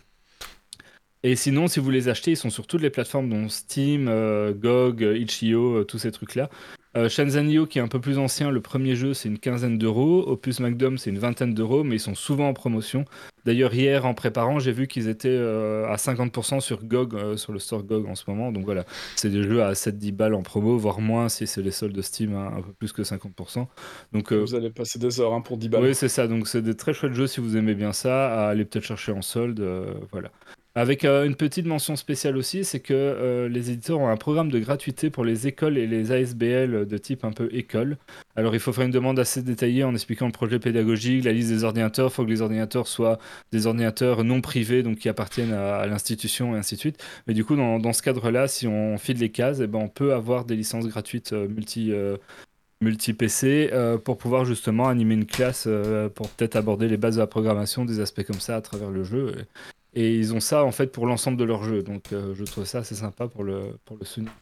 Et 1.23 1.37
sinon, 1.37 1.69
si 1.69 1.81
vous 1.81 1.91
les 1.91 2.09
achetez, 2.09 2.33
ils 2.33 2.37
sont 2.37 2.51
sur 2.51 2.67
toutes 2.67 2.83
les 2.83 2.91
plateformes, 2.91 3.31
dont 3.31 3.49
Steam, 3.49 4.09
euh, 4.09 4.53
GOG, 4.53 5.03
Itch.io, 5.17 5.85
tous 5.85 5.99
ces 5.99 6.13
trucs-là. 6.13 6.51
Euh, 6.97 7.09
Shenzhen 7.09 7.67
qui 7.67 7.79
est 7.79 7.83
un 7.83 7.89
peu 7.89 8.01
plus 8.01 8.19
ancien, 8.19 8.51
le 8.51 8.61
premier 8.61 8.95
jeu, 8.95 9.15
c'est 9.15 9.29
une 9.29 9.39
quinzaine 9.39 9.79
d'euros. 9.79 10.25
Opus 10.29 10.61
Magnum, 10.61 10.97
c'est 10.97 11.11
une 11.11 11.19
vingtaine 11.19 11.53
d'euros, 11.53 11.83
mais 11.83 11.97
ils 11.97 12.01
sont 12.01 12.15
souvent 12.15 12.49
en 12.49 12.55
promotion. 12.55 13.05
D'ailleurs, 13.45 13.75
hier, 13.75 14.07
en 14.07 14.15
préparant, 14.15 14.59
j'ai 14.59 14.73
vu 14.73 14.87
qu'ils 14.87 15.09
étaient 15.09 15.29
euh, 15.29 15.87
à 15.89 15.97
50% 15.97 16.61
sur 16.61 16.85
GOG, 16.85 17.15
euh, 17.15 17.37
sur 17.37 17.53
le 17.53 17.59
store 17.59 17.83
GOG 17.83 18.07
en 18.07 18.15
ce 18.15 18.25
moment. 18.29 18.53
Donc 18.53 18.65
voilà, 18.65 18.85
c'est 19.17 19.29
des 19.29 19.43
jeux 19.43 19.63
à 19.63 19.73
7-10 19.73 20.13
balles 20.13 20.35
en 20.35 20.43
promo, 20.43 20.79
voire 20.79 21.01
moins 21.01 21.29
si 21.29 21.47
c'est 21.47 21.63
les 21.63 21.73
soldes 21.73 21.95
de 21.95 22.03
Steam, 22.03 22.35
hein, 22.35 22.53
un 22.57 22.63
peu 22.63 22.73
plus 22.73 22.93
que 22.93 23.03
50%. 23.03 23.67
Donc 24.13 24.33
euh, 24.33 24.37
Vous 24.41 24.55
allez 24.55 24.71
passer 24.71 24.99
des 24.99 25.21
heures 25.21 25.35
hein, 25.35 25.41
pour 25.41 25.57
10 25.57 25.69
balles. 25.69 25.83
oui, 25.83 25.95
c'est 25.95 26.09
ça. 26.09 26.29
Donc, 26.29 26.47
c'est 26.47 26.63
des 26.63 26.77
très 26.77 26.95
chouettes 26.95 27.15
jeux 27.15 27.27
si 27.27 27.41
vous 27.41 27.57
aimez 27.57 27.75
bien 27.75 27.93
ça. 27.93 28.47
À 28.47 28.49
aller 28.49 28.65
peut-être 28.65 28.85
chercher 28.85 29.13
en 29.13 29.23
solde. 29.23 29.61
voilà. 30.13 30.31
Avec 30.77 31.05
euh, 31.05 31.25
une 31.25 31.37
petite 31.37 31.67
mention 31.67 31.95
spéciale 31.95 32.37
aussi, 32.37 32.65
c'est 32.65 32.81
que 32.81 32.95
euh, 32.95 33.49
les 33.49 33.71
éditeurs 33.71 34.01
ont 34.01 34.09
un 34.09 34.17
programme 34.17 34.51
de 34.51 34.59
gratuité 34.59 35.09
pour 35.09 35.25
les 35.25 35.47
écoles 35.47 35.79
et 35.79 35.87
les 35.87 36.11
ASBL 36.11 36.87
de 36.89 36.99
type 36.99 37.25
un 37.25 37.31
peu 37.31 37.49
école. 37.53 37.97
Alors, 38.35 38.55
il 38.55 38.61
faut 38.61 38.73
faire 38.73 38.85
une 38.85 38.91
demande 38.91 39.21
assez 39.21 39.41
détaillée 39.43 39.85
en 39.85 39.95
expliquant 39.95 40.27
le 40.27 40.33
projet 40.33 40.59
pédagogique, 40.59 41.25
la 41.25 41.33
liste 41.33 41.51
des 41.51 41.63
ordinateurs. 41.63 42.11
Il 42.11 42.13
faut 42.13 42.25
que 42.25 42.31
les 42.31 42.43
ordinateurs 42.43 42.89
soient 42.89 43.21
des 43.53 43.69
ordinateurs 43.69 44.25
non 44.25 44.41
privés, 44.41 44.83
donc 44.83 44.99
qui 44.99 45.09
appartiennent 45.09 45.53
à, 45.53 45.87
l'institution 45.87 46.57
et 46.57 46.59
ainsi 46.59 46.75
de 46.75 46.81
suite. 46.81 47.05
Mais 47.29 47.35
du 47.35 47.45
coup, 47.45 47.55
dans, 47.55 47.93
ce 47.93 48.03
cadre-là, 48.03 48.49
si 48.49 48.67
on 48.67 48.99
file 48.99 49.19
les 49.19 49.31
cases, 49.31 49.61
eh 49.63 49.69
ben, 49.69 49.79
on 49.79 49.89
peut 49.89 50.13
avoir 50.13 50.45
des 50.45 50.57
licences 50.57 50.89
gratuites 50.89 51.35
euh, 51.35 51.47
multi. 51.47 51.93
multi-PC 52.81 53.71
pour 54.05 54.19
pouvoir 54.19 54.45
justement 54.45 54.89
animer 54.89 55.15
une 55.15 55.27
classe 55.27 55.69
pour 56.15 56.29
peut-être 56.31 56.57
aborder 56.57 56.89
les 56.89 56.97
bases 56.97 57.15
de 57.15 57.21
la 57.21 57.27
programmation, 57.27 57.85
des 57.85 58.01
aspects 58.01 58.25
comme 58.25 58.41
ça 58.41 58.57
à 58.57 58.61
travers 58.61 58.91
le 58.91 59.05
jeu. 59.05 59.35
Et, 59.95 60.15
ils 60.15 60.35
ont 60.35 60.41
ça 60.41 60.65
en 60.65 60.73
fait 60.73 60.89
pour 60.89 61.07
l'ensemble 61.07 61.37
de 61.37 61.45
leur 61.45 61.63
jeu. 61.63 61.83
Donc 61.83 62.13
euh, 62.13 62.35
je 62.35 62.45
trouve 62.45 62.65
ça 62.65 62.79
assez 62.79 62.95
sympa 62.95 63.29
pour 63.29 63.45
le, 63.45 63.77
pour 63.85 63.97
le 63.97 64.05
souligner. 64.05 64.33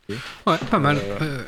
Ouais, 0.47 0.59
pas 0.71 0.79
mal. 0.79 0.97
Euh, 0.97 1.19
Euh, 1.23 1.45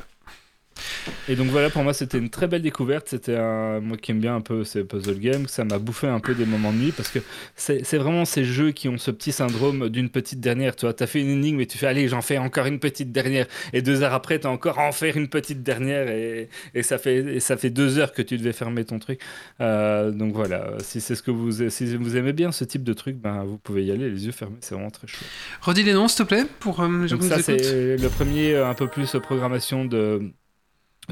Et 1.29 1.37
donc 1.37 1.49
voilà, 1.49 1.71
pour 1.71 1.83
moi, 1.83 1.95
c'était 1.95 2.19
une 2.19 2.31
très 2.31 2.47
belle 2.47 2.63
découverte. 2.63 3.09
C'était 3.09 3.37
un... 3.37 3.81
moi 3.81 3.97
qui 3.97 4.11
aime 4.11 4.21
bien 4.21 4.37
un 4.37 4.41
peu 4.41 4.65
ces 4.65 4.85
puzzle 4.85 5.19
games, 5.19 5.47
ça 5.47 5.65
m'a 5.65 5.79
bouffé 5.79 6.07
un 6.07 6.21
peu 6.21 6.35
des 6.35 6.47
moments 6.47 6.73
de 6.73 6.79
nuit 6.79 6.93
parce 6.93 7.09
que 7.09 7.19
c'est 7.57 7.97
vraiment 7.97 8.25
ces 8.25 8.45
jeux 8.45 8.73
qui 8.73 8.89
ont 8.89 8.99
ce 8.99 9.11
petit 9.11 9.33
syndrome 9.33 9.89
d'une 9.89 10.09
petite 10.09 10.41
dernière. 10.41 10.77
Tu 10.77 10.87
vois, 10.87 10.95
t'as 10.95 11.07
fait 11.07 11.21
une 11.21 11.31
énigme 11.31 11.61
et 11.61 11.67
tu 11.67 11.79
fais 11.79 11.87
allez, 11.87 12.09
j'en 12.09 12.23
fais 12.23 12.39
encore 12.39 12.67
une 12.67 12.79
petite 12.79 13.13
dernière. 13.13 13.47
Et 13.73 13.83
deux 13.83 14.03
heures 14.03 14.15
après, 14.15 14.39
t'as 14.39 14.49
encore 14.49 14.79
à 14.79 14.89
en 14.89 14.93
faire 14.93 15.17
une 15.17 15.29
petite 15.29 15.63
dernière 15.63 16.09
et, 16.09 16.49
et 16.75 16.83
ça 16.83 16.99
fait 16.99 17.17
et 17.17 17.41
ça 17.41 17.57
fait 17.57 17.71
deux 17.71 17.99
heures 17.99 18.13
que 18.13 18.23
tu 18.23 18.37
devais 18.37 18.53
fermer 18.53 18.85
ton 18.85 18.99
truc. 18.99 19.21
Euh, 19.61 20.11
donc 20.11 20.35
voilà, 20.35 20.75
si 20.81 21.01
c'est 21.01 21.15
ce 21.15 21.23
que 21.23 21.31
vous 21.31 21.69
si 21.71 21.97
vous 21.97 22.17
aimez 22.17 22.33
bien 22.33 22.53
ce 22.53 22.65
type 22.65 22.85
de 22.85 22.93
truc, 22.93 23.17
ben 23.17 23.45
vous 23.45 23.59
pouvez 23.59 23.85
y 23.85 23.91
aller 23.91 24.11
les 24.11 24.27
yeux 24.27 24.33
fermés. 24.33 24.57
C'est 24.61 24.75
vraiment 24.75 24.91
très 24.91 25.07
chouette. 25.07 25.29
Redis 25.61 25.83
les 25.83 25.95
noms, 25.95 26.09
s'il 26.09 26.25
te 26.25 26.29
plaît, 26.29 26.45
pour 26.61 26.81
euh, 26.81 27.03
les 27.03 27.09
gens 27.09 27.17
Donc 27.17 27.25
ça, 27.25 27.43
c'est 27.43 27.97
le 27.97 28.09
premier, 28.09 28.55
euh, 28.55 28.69
un 28.69 28.75
peu 28.75 28.89
plus 28.89 29.15
programmation 29.23 29.85
de, 29.85 30.33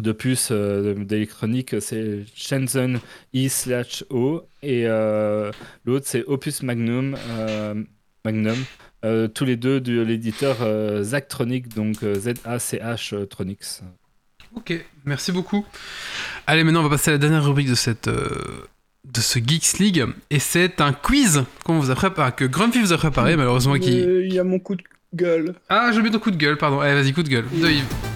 de 0.00 0.12
puces 0.12 0.48
euh, 0.50 0.94
d'électronique, 0.94 1.74
c'est 1.80 2.24
Shenzhen 2.34 2.98
I 3.34 3.48
slash 3.48 4.04
O, 4.10 4.42
et 4.62 4.84
euh, 4.86 5.50
l'autre, 5.84 6.06
c'est 6.08 6.24
Opus 6.24 6.62
Magnum, 6.62 7.16
euh, 7.30 7.74
Magnum 8.24 8.56
euh, 9.04 9.28
tous 9.28 9.44
les 9.44 9.56
deux 9.56 9.80
de 9.80 10.00
l'éditeur 10.00 10.58
euh, 10.62 11.02
Zachtronic, 11.02 11.74
donc 11.74 11.96
Z-A-C-H 11.96 13.26
Tronics. 13.26 13.80
Ok, 14.54 14.72
merci 15.04 15.32
beaucoup. 15.32 15.66
Allez, 16.46 16.62
maintenant 16.62 16.80
on 16.80 16.84
va 16.84 16.90
passer 16.90 17.10
à 17.10 17.14
la 17.14 17.18
dernière 17.18 17.44
rubrique 17.44 17.68
de 17.68 17.74
cette 17.74 18.08
euh, 18.08 18.28
de 19.04 19.20
ce 19.20 19.38
Geeks 19.38 19.78
League 19.78 20.04
et 20.30 20.38
c'est 20.38 20.80
un 20.80 20.92
quiz 20.92 21.44
qu'on 21.64 21.78
vous 21.80 21.90
a 21.90 21.94
préparé, 21.94 22.32
que 22.32 22.44
Grumpy 22.44 22.80
vous 22.80 22.92
a 22.92 22.98
préparé 22.98 23.36
malheureusement 23.36 23.78
qui. 23.78 24.00
Il 24.00 24.32
y 24.32 24.38
a 24.38 24.44
mon 24.44 24.58
coup 24.58 24.76
de 24.76 24.82
gueule. 25.14 25.54
Ah, 25.68 25.90
j'ai 25.92 25.98
oublié 25.98 26.12
ton 26.12 26.20
coup 26.20 26.30
de 26.30 26.36
gueule, 26.36 26.56
pardon. 26.56 26.80
Allez, 26.80 26.94
vas-y, 26.94 27.12
coup 27.12 27.22
de 27.22 27.28
gueule. 27.28 27.46
De 27.50 27.68
Yves. 27.68 28.11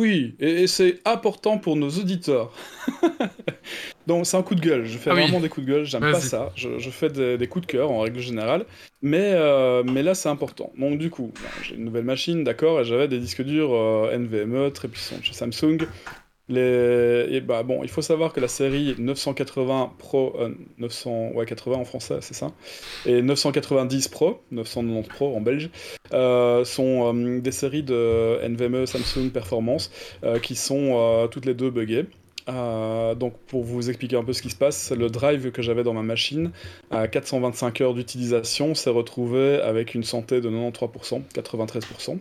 Oui, 0.00 0.34
et, 0.40 0.62
et 0.62 0.66
c'est 0.66 1.00
important 1.04 1.58
pour 1.58 1.76
nos 1.76 1.90
auditeurs. 1.90 2.52
Donc 4.06 4.26
c'est 4.26 4.36
un 4.36 4.42
coup 4.42 4.54
de 4.54 4.60
gueule, 4.60 4.86
je 4.86 4.96
fais 4.98 5.10
Ah 5.10 5.14
oui. 5.14 5.22
vraiment 5.22 5.40
des 5.40 5.48
coups 5.48 5.66
de 5.66 5.72
gueule, 5.72 5.84
j'aime 5.84 6.00
pas 6.00 6.20
ça, 6.20 6.52
je, 6.56 6.78
je 6.78 6.90
fais 6.90 7.10
des, 7.10 7.36
des 7.36 7.46
coups 7.46 7.66
de 7.66 7.70
cœur 7.70 7.90
en 7.90 8.00
règle 8.00 8.18
générale, 8.20 8.64
mais, 9.02 9.32
euh, 9.34 9.82
mais 9.84 10.02
là 10.02 10.14
c'est 10.14 10.28
important. 10.30 10.72
Donc 10.78 10.98
du 10.98 11.10
coup, 11.10 11.32
j'ai 11.62 11.74
une 11.74 11.84
nouvelle 11.84 12.04
machine, 12.04 12.42
d'accord, 12.42 12.80
et 12.80 12.84
j'avais 12.84 13.08
des 13.08 13.18
disques 13.18 13.42
durs 13.42 13.72
euh, 13.74 14.16
NVMe 14.18 14.72
très 14.72 14.88
puissants 14.88 15.16
chez 15.22 15.34
Samsung. 15.34 15.86
Les... 16.50 17.40
Bah 17.40 17.62
bon, 17.62 17.82
il 17.84 17.88
faut 17.88 18.02
savoir 18.02 18.32
que 18.32 18.40
la 18.40 18.48
série 18.48 18.94
980 18.98 19.92
Pro, 19.98 20.36
euh, 20.38 20.50
900, 20.78 21.30
ouais 21.34 21.46
80 21.46 21.76
en 21.76 21.84
français, 21.84 22.18
c'est 22.20 22.34
ça, 22.34 22.50
et 23.06 23.22
990 23.22 24.08
Pro, 24.08 24.40
990 24.50 25.08
Pro 25.08 25.36
en 25.36 25.40
belge, 25.40 25.70
euh, 26.12 26.64
sont 26.64 27.14
euh, 27.14 27.40
des 27.40 27.52
séries 27.52 27.84
de 27.84 28.40
NVMe 28.42 28.84
Samsung 28.84 29.30
Performance 29.32 29.92
euh, 30.24 30.40
qui 30.40 30.56
sont 30.56 31.28
toutes 31.30 31.46
les 31.46 31.54
deux 31.54 31.70
buggées. 31.70 32.06
Donc 32.48 33.34
pour 33.46 33.62
vous 33.62 33.90
expliquer 33.90 34.16
un 34.16 34.24
peu 34.24 34.32
ce 34.32 34.42
qui 34.42 34.50
se 34.50 34.56
passe, 34.56 34.90
le 34.90 35.08
drive 35.08 35.52
que 35.52 35.62
j'avais 35.62 35.84
dans 35.84 35.94
ma 35.94 36.02
machine 36.02 36.50
à 36.90 37.06
425 37.06 37.80
heures 37.80 37.94
d'utilisation 37.94 38.74
s'est 38.74 38.90
retrouvé 38.90 39.60
avec 39.60 39.94
une 39.94 40.02
santé 40.02 40.40
de 40.40 40.50
93%, 40.50 41.22
93%. 41.32 42.18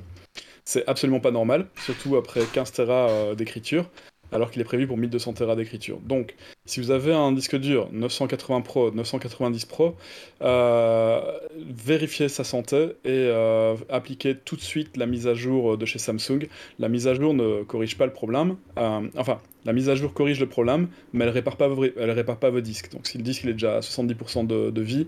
C'est 0.65 0.87
absolument 0.87 1.19
pas 1.19 1.31
normal, 1.31 1.65
surtout 1.83 2.15
après 2.15 2.41
15 2.53 2.71
Tera 2.73 3.33
d'écriture, 3.35 3.89
alors 4.31 4.51
qu'il 4.51 4.61
est 4.61 4.65
prévu 4.65 4.87
pour 4.87 4.97
1200 4.97 5.33
Tera 5.33 5.55
d'écriture. 5.55 5.99
Donc 6.01 6.35
si 6.69 6.79
vous 6.79 6.91
avez 6.91 7.13
un 7.13 7.31
disque 7.31 7.55
dur 7.55 7.89
980 7.91 8.61
Pro, 8.61 8.91
990 8.91 9.65
Pro, 9.65 9.95
euh, 10.41 11.19
vérifiez 11.57 12.29
sa 12.29 12.43
santé 12.43 12.91
et 13.03 13.09
euh, 13.09 13.75
appliquez 13.89 14.35
tout 14.35 14.55
de 14.55 14.61
suite 14.61 14.95
la 14.95 15.05
mise 15.05 15.27
à 15.27 15.33
jour 15.33 15.77
de 15.77 15.85
chez 15.85 15.99
Samsung. 15.99 16.47
La 16.77 16.87
mise 16.87 17.07
à 17.07 17.15
jour 17.15 17.33
ne 17.33 17.63
corrige 17.63 17.97
pas 17.97 18.05
le 18.05 18.13
problème. 18.13 18.55
Euh, 18.77 19.01
enfin, 19.17 19.39
la 19.65 19.73
mise 19.73 19.89
à 19.89 19.95
jour 19.95 20.13
corrige 20.13 20.39
le 20.39 20.45
problème, 20.45 20.87
mais 21.11 21.25
elle 21.25 21.31
elle 21.31 22.11
répare 22.11 22.37
pas 22.37 22.49
vos 22.49 22.61
disques. 22.61 22.91
Donc 22.93 23.07
si 23.07 23.17
le 23.17 23.23
disque 23.23 23.43
il 23.43 23.49
est 23.49 23.53
déjà 23.53 23.77
à 23.77 23.79
70% 23.81 24.47
de, 24.47 24.81
vie, 24.81 25.07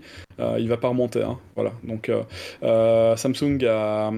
il 0.58 0.68
va 0.68 0.76
pas 0.76 0.88
remonter. 0.88 1.22
hein. 1.22 1.38
Voilà. 1.54 1.72
Donc 1.84 2.10
Samsung 2.60 3.58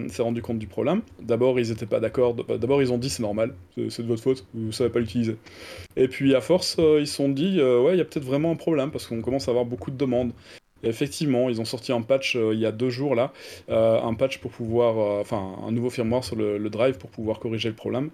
s'est 0.08 0.22
rendu 0.22 0.42
compte 0.42 0.58
du 0.58 0.66
problème. 0.66 1.02
D'abord 1.22 1.60
ils 1.60 1.70
étaient 1.70 1.86
pas 1.86 2.00
d'accord. 2.00 2.34
D'abord 2.34 2.82
ils 2.82 2.92
ont 2.92 2.98
dit 2.98 3.10
c'est 3.10 3.22
normal, 3.22 3.54
c'est 3.76 4.02
de 4.02 4.08
votre 4.08 4.22
faute, 4.22 4.44
vous 4.54 4.72
savez 4.72 4.90
pas 4.90 4.98
l'utiliser. 4.98 5.36
Et 5.96 6.08
puis 6.08 6.34
à 6.34 6.40
force 6.40 6.78
ils 6.98 7.06
sont 7.06 7.28
dit 7.34 7.60
euh, 7.60 7.80
ouais 7.80 7.94
il 7.94 7.98
y 7.98 8.00
a 8.00 8.04
peut-être 8.04 8.24
vraiment 8.24 8.50
un 8.50 8.56
problème 8.56 8.90
parce 8.90 9.06
qu'on 9.06 9.20
commence 9.20 9.48
à 9.48 9.50
avoir 9.50 9.64
beaucoup 9.64 9.90
de 9.90 9.96
demandes. 9.96 10.32
Effectivement, 10.82 11.48
ils 11.48 11.60
ont 11.62 11.64
sorti 11.64 11.92
un 11.92 12.02
patch 12.02 12.36
euh, 12.36 12.52
il 12.52 12.60
y 12.60 12.66
a 12.66 12.72
deux 12.72 12.90
jours 12.90 13.14
là, 13.14 13.32
euh, 13.70 14.00
un 14.00 14.14
patch 14.14 14.38
pour 14.38 14.50
pouvoir, 14.50 14.98
enfin 15.20 15.56
un 15.66 15.72
nouveau 15.72 15.88
firmware 15.90 16.24
sur 16.24 16.36
le, 16.36 16.58
drive 16.68 16.98
pour 16.98 17.10
pouvoir 17.10 17.38
corriger 17.38 17.68
le 17.68 17.74
problème. 17.74 18.10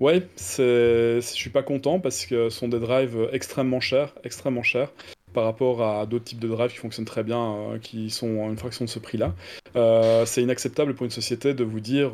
Ouais, 0.00 0.26
c'est, 0.34 1.20
je 1.20 1.20
suis 1.20 1.50
pas 1.50 1.62
content 1.62 2.00
parce 2.00 2.26
que 2.26 2.48
ce 2.50 2.58
sont 2.58 2.66
des 2.68 2.80
drives 2.80 3.28
extrêmement 3.32 3.78
chers, 3.78 4.12
extrêmement 4.24 4.64
chers 4.64 4.90
par 5.32 5.44
rapport 5.44 5.82
à 5.82 6.04
d'autres 6.06 6.24
types 6.24 6.40
de 6.40 6.48
drives 6.48 6.72
qui 6.72 6.78
fonctionnent 6.78 7.06
très 7.06 7.22
bien, 7.22 7.78
qui 7.80 8.10
sont 8.10 8.50
une 8.50 8.56
fraction 8.56 8.84
de 8.84 8.90
ce 8.90 8.98
prix-là. 8.98 9.34
C'est 10.26 10.42
inacceptable 10.42 10.94
pour 10.94 11.04
une 11.04 11.10
société 11.10 11.54
de 11.54 11.64
vous 11.64 11.80
dire 11.80 12.12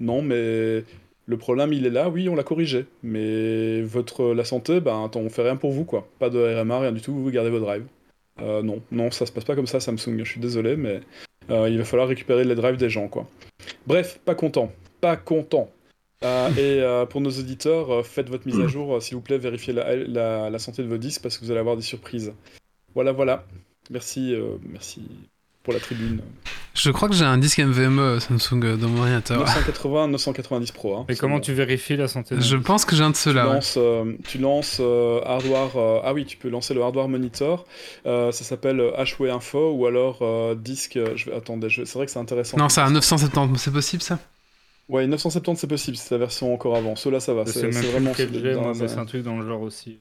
non, 0.00 0.22
mais 0.22 0.84
le 1.30 1.36
problème 1.36 1.72
il 1.72 1.86
est 1.86 1.90
là, 1.90 2.08
oui, 2.08 2.28
on 2.28 2.34
l'a 2.34 2.42
corrigé, 2.42 2.86
mais 3.04 3.80
votre 3.82 4.34
la 4.34 4.44
santé, 4.44 4.80
ben 4.80 5.04
attends, 5.04 5.20
on 5.20 5.30
fait 5.30 5.42
rien 5.42 5.56
pour 5.56 5.70
vous 5.70 5.84
quoi, 5.84 6.08
pas 6.18 6.28
de 6.28 6.38
RMA, 6.38 6.80
rien 6.80 6.92
du 6.92 7.00
tout, 7.00 7.14
vous 7.14 7.30
gardez 7.30 7.50
vos 7.50 7.60
drives. 7.60 7.86
Euh, 8.42 8.62
non, 8.62 8.82
non, 8.90 9.10
ça 9.10 9.26
se 9.26 9.32
passe 9.32 9.44
pas 9.44 9.54
comme 9.54 9.66
ça, 9.66 9.80
Samsung. 9.80 10.18
Je 10.18 10.24
suis 10.24 10.40
désolé, 10.40 10.76
mais 10.76 11.00
euh, 11.50 11.68
il 11.68 11.78
va 11.78 11.84
falloir 11.84 12.08
récupérer 12.08 12.44
les 12.44 12.54
drives 12.54 12.76
des 12.76 12.90
gens, 12.90 13.08
quoi. 13.08 13.28
Bref, 13.86 14.18
pas 14.24 14.34
content, 14.34 14.72
pas 15.00 15.16
content. 15.16 15.70
Euh, 16.22 16.48
et 16.50 16.82
euh, 16.82 17.06
pour 17.06 17.20
nos 17.20 17.30
auditeurs, 17.30 18.04
faites 18.04 18.28
votre 18.28 18.46
mise 18.46 18.60
à 18.60 18.66
jour, 18.66 19.02
s'il 19.02 19.16
vous 19.16 19.22
plaît, 19.22 19.38
vérifiez 19.38 19.72
la, 19.72 20.58
santé 20.58 20.82
de 20.82 20.88
vos 20.88 20.98
disques 20.98 21.22
parce 21.22 21.38
que 21.38 21.44
vous 21.44 21.50
allez 21.50 21.60
avoir 21.60 21.76
des 21.76 21.82
surprises. 21.82 22.32
Voilà, 22.94 23.12
voilà. 23.12 23.44
Merci, 23.90 24.34
merci 24.68 25.02
pour 25.62 25.72
la 25.72 25.80
tribune. 25.80 26.20
Je 26.74 26.90
crois 26.92 27.08
que 27.08 27.14
j'ai 27.14 27.24
un 27.24 27.36
disque 27.36 27.58
NVMe 27.58 28.20
Samsung 28.20 28.62
euh, 28.64 28.76
dans 28.76 28.88
mon 28.88 29.00
ordinateur. 29.00 29.40
980, 29.40 30.08
990 30.08 30.72
Pro. 30.72 30.96
Hein, 30.96 31.04
Et 31.08 31.16
comment 31.16 31.34
bon. 31.36 31.40
tu 31.40 31.52
vérifies 31.52 31.96
la 31.96 32.06
santé 32.08 32.36
Je 32.38 32.56
pense 32.56 32.84
que 32.84 32.94
j'ai 32.94 33.02
un 33.02 33.10
de 33.10 33.14
tu 33.16 33.22
ceux-là. 33.22 33.48
ouais. 33.48 33.54
lances, 33.54 33.74
euh, 33.76 34.12
tu 34.28 34.38
lances 34.38 34.76
euh, 34.80 35.20
hardware. 35.26 35.76
euh, 35.76 36.00
ah 36.04 36.12
oui, 36.14 36.24
tu 36.24 36.36
peux 36.36 36.48
lancer 36.48 36.72
le 36.72 36.82
hardware 36.82 37.08
monitor. 37.08 37.66
Euh, 38.06 38.30
ça 38.32 38.44
s'appelle 38.44 38.80
euh, 38.80 38.92
HW 39.04 39.30
Info 39.30 39.72
ou 39.72 39.86
alors 39.86 40.18
euh, 40.22 40.54
disque. 40.54 40.96
euh, 40.96 41.16
Je 41.16 41.26
vais 41.30 41.36
attendez, 41.36 41.68
je- 41.68 41.84
c'est 41.84 41.94
vrai 41.98 42.06
que 42.06 42.12
c'est 42.12 42.18
intéressant. 42.20 42.56
Non, 42.56 42.68
c'est 42.68 42.80
un 42.80 42.90
970, 42.90 43.58
c'est 43.58 43.72
possible 43.72 44.02
ça? 44.02 44.18
Ouais, 44.90 45.06
970 45.06 45.56
c'est 45.60 45.66
possible, 45.68 45.96
c'est 45.96 46.10
la 46.12 46.18
version 46.18 46.52
encore 46.52 46.76
avant. 46.76 46.96
Ceux-là 46.96 47.20
ça 47.20 47.32
va. 47.32 47.44
C'est 47.52 47.60
vraiment. 47.92 48.12
c'est 48.26 48.26
un- 48.60 48.74
mais 48.80 48.88
c'est 48.88 48.98
un 48.98 49.04
truc 49.06 49.22
dans 49.22 49.38
le 49.38 49.46
genre 49.46 49.62
aussi. 49.62 50.00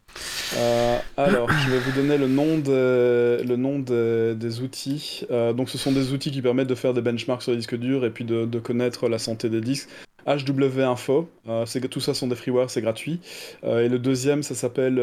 Euh, 0.58 0.98
alors, 1.16 1.48
je 1.52 1.70
vais 1.70 1.78
vous 1.78 1.92
donner 1.92 2.18
le 2.18 2.28
nom 2.28 2.58
des, 2.58 3.44
le 3.46 3.56
nom 3.56 3.78
des, 3.78 4.34
des 4.36 4.62
outils. 4.62 5.22
Euh, 5.30 5.54
donc, 5.54 5.70
ce 5.70 5.78
sont 5.78 5.92
des 5.92 6.12
outils 6.12 6.32
qui 6.32 6.42
permettent 6.42 6.68
de 6.68 6.74
faire 6.76 6.96
des 6.96 7.02
benchmarks 7.02 7.44
sur 7.44 7.52
les 7.52 7.58
disques 7.58 7.78
durs 7.78 8.04
et 8.04 8.10
puis 8.10 8.26
de, 8.26 8.46
de 8.46 8.60
connaître 8.60 9.08
la 9.10 9.20
santé 9.20 9.48
des 9.50 9.62
disques 9.62 9.90
HW 10.26 10.82
Info. 10.82 11.30
Euh, 11.48 11.68
c'est- 11.68 11.88
tout 11.88 12.00
ça 12.02 12.16
sont 12.16 12.26
des 12.28 12.36
freewares, 12.36 12.72
c'est 12.72 12.82
gratuit. 12.82 13.20
Et 13.64 13.90
le 13.90 14.00
deuxième, 14.00 14.42
ça 14.42 14.56
s'appelle 14.56 15.00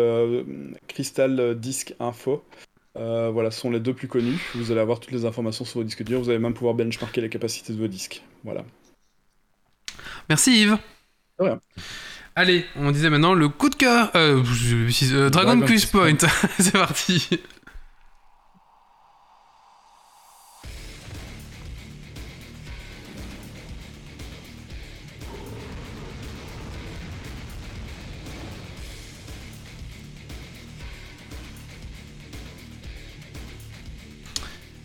Crystal 0.88 1.54
Disk 1.58 1.94
Info. 2.00 2.42
Voilà, 2.96 3.50
ce 3.52 3.60
sont 3.60 3.70
les 3.70 3.80
deux 3.80 3.94
plus 3.94 4.08
connus. 4.08 4.40
Vous 4.56 4.72
allez 4.72 4.80
avoir 4.80 4.98
toutes 4.98 5.12
les 5.12 5.24
informations 5.26 5.64
sur 5.64 5.78
vos 5.80 5.84
disques 5.84 6.02
durs. 6.02 6.20
Vous 6.20 6.30
allez 6.30 6.38
même 6.40 6.54
pouvoir 6.54 6.74
benchmarker 6.74 7.20
les 7.20 7.28
capacités 7.28 7.72
de 7.72 7.78
vos 7.78 7.88
disques. 7.88 8.22
Voilà. 8.44 8.64
Merci 10.28 10.62
Yves. 10.62 10.78
Allez, 12.34 12.66
on 12.76 12.90
disait 12.90 13.10
maintenant 13.10 13.34
le 13.34 13.48
coup 13.48 13.68
de 13.68 13.76
cœur. 13.76 14.10
Euh, 14.14 14.42
euh, 14.42 15.30
Dragon, 15.30 15.56
Dragon 15.56 15.76
Point. 15.92 16.18
C'est 16.58 16.72
parti. 16.72 17.28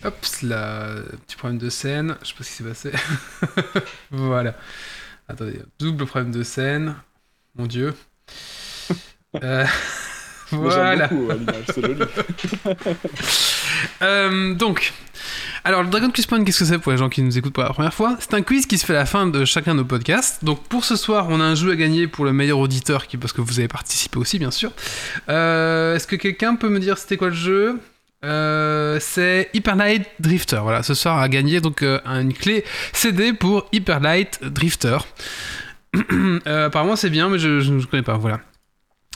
Hop 0.03 0.25
là, 0.41 0.95
petit 1.27 1.35
problème 1.35 1.59
de 1.59 1.69
scène, 1.69 2.17
je 2.23 2.29
sais 2.29 2.33
pas 2.35 2.43
ce 2.43 2.49
qui 2.49 2.55
s'est 2.55 2.63
passé. 2.63 2.91
voilà. 4.11 4.55
Attendez, 5.31 5.61
double 5.79 6.05
problème 6.05 6.31
de 6.31 6.43
scène. 6.43 6.95
Mon 7.55 7.67
dieu. 7.67 7.93
Euh, 9.41 9.65
voilà. 10.51 11.07
beaucoup, 11.07 11.31
joli. 11.73 11.95
Euh, 14.01 14.53
donc, 14.55 14.93
alors 15.63 15.83
le 15.83 15.89
Dragon 15.89 16.11
Quiz 16.11 16.25
Point, 16.25 16.43
qu'est-ce 16.43 16.59
que 16.59 16.65
c'est 16.65 16.79
pour 16.79 16.91
les 16.91 16.97
gens 16.97 17.07
qui 17.07 17.21
nous 17.23 17.37
écoutent 17.37 17.53
pour 17.53 17.63
la 17.63 17.69
première 17.69 17.93
fois? 17.93 18.17
C'est 18.19 18.33
un 18.33 18.41
quiz 18.41 18.65
qui 18.65 18.77
se 18.77 18.85
fait 18.85 18.93
à 18.93 18.99
la 18.99 19.05
fin 19.05 19.25
de 19.25 19.45
chacun 19.45 19.73
de 19.73 19.79
nos 19.79 19.85
podcasts. 19.85 20.43
Donc 20.43 20.67
pour 20.67 20.83
ce 20.83 20.95
soir, 20.97 21.27
on 21.29 21.39
a 21.39 21.43
un 21.43 21.55
jeu 21.55 21.71
à 21.71 21.75
gagner 21.75 22.07
pour 22.07 22.25
le 22.25 22.33
meilleur 22.33 22.59
auditeur, 22.59 23.07
qui, 23.07 23.17
parce 23.17 23.31
que 23.31 23.41
vous 23.41 23.59
avez 23.59 23.67
participé 23.69 24.17
aussi, 24.17 24.37
bien 24.37 24.51
sûr. 24.51 24.71
Euh, 25.29 25.95
Est-ce 25.95 26.07
que 26.07 26.15
quelqu'un 26.17 26.55
peut 26.55 26.69
me 26.69 26.79
dire 26.79 26.97
c'était 26.97 27.17
quoi 27.17 27.29
le 27.29 27.35
jeu? 27.35 27.79
Euh, 28.23 28.97
c'est 28.99 29.49
Hyper 29.53 29.75
Light 29.75 30.07
Drifter. 30.19 30.59
Voilà, 30.61 30.83
ce 30.83 30.93
soir 30.93 31.19
à 31.19 31.27
gagner 31.27 31.59
donc 31.59 31.81
euh, 31.81 31.99
une 32.05 32.33
clé 32.33 32.63
CD 32.93 33.33
pour 33.33 33.67
Hyper 33.71 33.99
Light 33.99 34.39
Drifter. 34.43 34.97
Euh, 36.47 36.67
apparemment 36.67 36.95
c'est 36.95 37.09
bien, 37.09 37.27
mais 37.27 37.37
je 37.37 37.69
ne 37.69 37.83
connais 37.83 38.01
pas. 38.01 38.15
Voilà. 38.15 38.39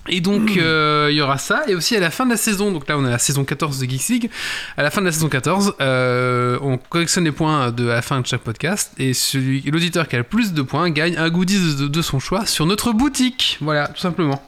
Et 0.08 0.22
donc 0.22 0.52
euh, 0.58 1.08
il 1.12 1.16
y 1.16 1.22
aura 1.22 1.38
ça, 1.38 1.64
et 1.68 1.76
aussi 1.76 1.96
à 1.96 2.00
la 2.00 2.12
fin 2.12 2.26
de 2.26 2.32
la 2.32 2.38
saison, 2.38 2.72
donc 2.72 2.88
là 2.88 2.98
on 2.98 3.06
est 3.06 3.08
à 3.08 3.12
la 3.12 3.20
saison 3.20 3.44
14 3.44 3.80
de 3.80 3.90
Geeks 3.90 4.10
League, 4.10 4.30
à 4.78 4.84
la 4.84 4.92
fin 4.92 5.02
de 5.02 5.06
la 5.06 5.12
saison 5.12 5.30
14, 5.30 5.76
euh, 5.82 6.60
on 6.62 6.78
collectionne 6.78 7.24
les 7.24 7.32
points 7.32 7.72
de 7.72 7.90
à 7.90 7.96
la 7.96 8.02
fin 8.02 8.20
de 8.22 8.26
chaque 8.26 8.42
podcast, 8.42 8.94
et 8.98 9.14
celui, 9.14 9.62
l'auditeur 9.62 10.08
qui 10.08 10.16
a 10.16 10.20
le 10.20 10.24
plus 10.24 10.54
de 10.54 10.62
points 10.62 10.90
gagne 10.90 11.18
un 11.18 11.30
goodies 11.30 11.76
de, 11.78 11.88
de 11.88 12.02
son 12.02 12.20
choix 12.20 12.46
sur 12.46 12.66
notre 12.66 12.92
boutique. 12.92 13.58
Voilà, 13.62 13.88
tout 13.88 14.02
simplement. 14.02 14.44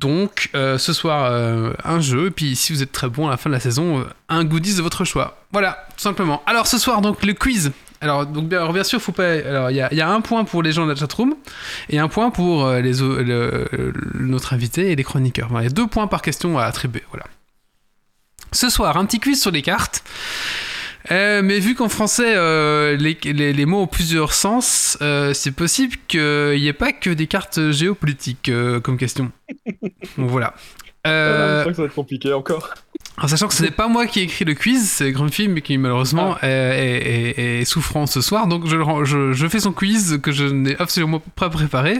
Donc 0.00 0.48
euh, 0.54 0.78
ce 0.78 0.94
soir 0.94 1.30
euh, 1.30 1.72
un 1.84 2.00
jeu, 2.00 2.30
puis 2.30 2.56
si 2.56 2.72
vous 2.72 2.82
êtes 2.82 2.90
très 2.90 3.08
bon 3.08 3.26
à 3.28 3.30
la 3.30 3.36
fin 3.36 3.50
de 3.50 3.54
la 3.54 3.60
saison, 3.60 4.00
euh, 4.00 4.04
un 4.30 4.44
goodies 4.44 4.76
de 4.76 4.82
votre 4.82 5.04
choix. 5.04 5.36
Voilà, 5.52 5.86
tout 5.94 6.02
simplement. 6.02 6.42
Alors 6.46 6.66
ce 6.66 6.78
soir 6.78 7.02
donc 7.02 7.22
le 7.24 7.34
quiz. 7.34 7.70
Alors, 8.02 8.24
donc, 8.24 8.48
bien, 8.48 8.82
sûr, 8.82 8.98
faut 8.98 9.12
pas. 9.12 9.30
Alors, 9.30 9.70
il 9.70 9.76
y, 9.76 10.00
a- 10.00 10.08
un 10.08 10.22
point 10.22 10.44
pour 10.44 10.62
les 10.62 10.72
gens 10.72 10.86
de 10.86 10.92
la 10.92 10.96
chatroom 10.96 11.34
et 11.90 11.98
un 11.98 12.08
point 12.08 12.30
pour 12.30 12.66
les, 12.70 12.94
notre 14.14 14.54
invité 14.54 14.90
et 14.90 14.96
les 14.96 15.04
chroniqueurs. 15.04 15.50
Il 15.58 15.64
y 15.64 15.66
a 15.66 15.68
deux 15.68 15.86
points 15.86 16.06
par 16.06 16.22
question 16.22 16.58
à 16.58 16.64
attribuer. 16.64 17.02
Voilà. 17.10 17.26
Ce 18.52 18.70
soir, 18.70 18.96
un 18.96 19.04
petit 19.04 19.20
quiz 19.20 19.38
sur 19.38 19.50
les 19.50 19.60
cartes. 19.60 20.02
Euh, 21.10 21.40
mais 21.42 21.58
vu 21.60 21.74
qu'en 21.74 21.88
français, 21.88 22.34
euh, 22.36 22.96
les, 22.96 23.16
les- 23.24 23.52
les 23.52 23.66
mots 23.66 23.82
ont 23.82 23.86
plusieurs 23.86 24.32
sens, 24.34 24.98
euh, 25.00 25.32
c'est 25.34 25.52
possible 25.52 25.96
qu'il 26.08 26.20
n'y 26.56 26.66
ait 26.68 26.72
pas 26.72 26.92
que 26.92 27.10
des 27.10 27.26
cartes 27.26 27.70
géopolitiques 27.70 28.48
euh, 28.50 28.80
comme 28.80 28.96
question. 28.98 29.30
Donc 30.18 30.28
voilà. 30.30 30.54
Euh, 31.06 31.56
Je 31.56 31.60
crois 31.62 31.72
que 31.72 31.76
ça 31.76 31.82
va 31.82 31.86
être 31.88 31.94
compliqué 31.94 32.32
encore. 32.34 32.74
en 33.16 33.26
sachant 33.26 33.48
que 33.48 33.54
ce 33.54 33.62
n'est 33.62 33.70
pas 33.70 33.88
moi 33.88 34.06
qui 34.06 34.20
ai 34.20 34.24
écrit 34.24 34.44
le 34.44 34.52
quiz, 34.54 34.86
c'est 34.86 35.10
Grumpy, 35.12 35.48
mais 35.48 35.62
qui 35.62 35.78
malheureusement 35.78 36.36
Ah. 36.42 36.46
est, 36.46 36.50
est- 36.50 37.40
est- 37.40 37.60
est 37.60 37.64
souffrant 37.64 38.06
ce 38.06 38.20
soir. 38.20 38.46
Donc 38.46 38.66
je, 38.66 38.76
je, 39.04 39.32
je 39.32 39.48
fais 39.48 39.60
son 39.60 39.72
quiz 39.72 40.20
que 40.22 40.30
je 40.30 40.44
n'ai 40.44 40.76
absolument 40.78 41.22
pas 41.36 41.48
préparé. 41.48 41.94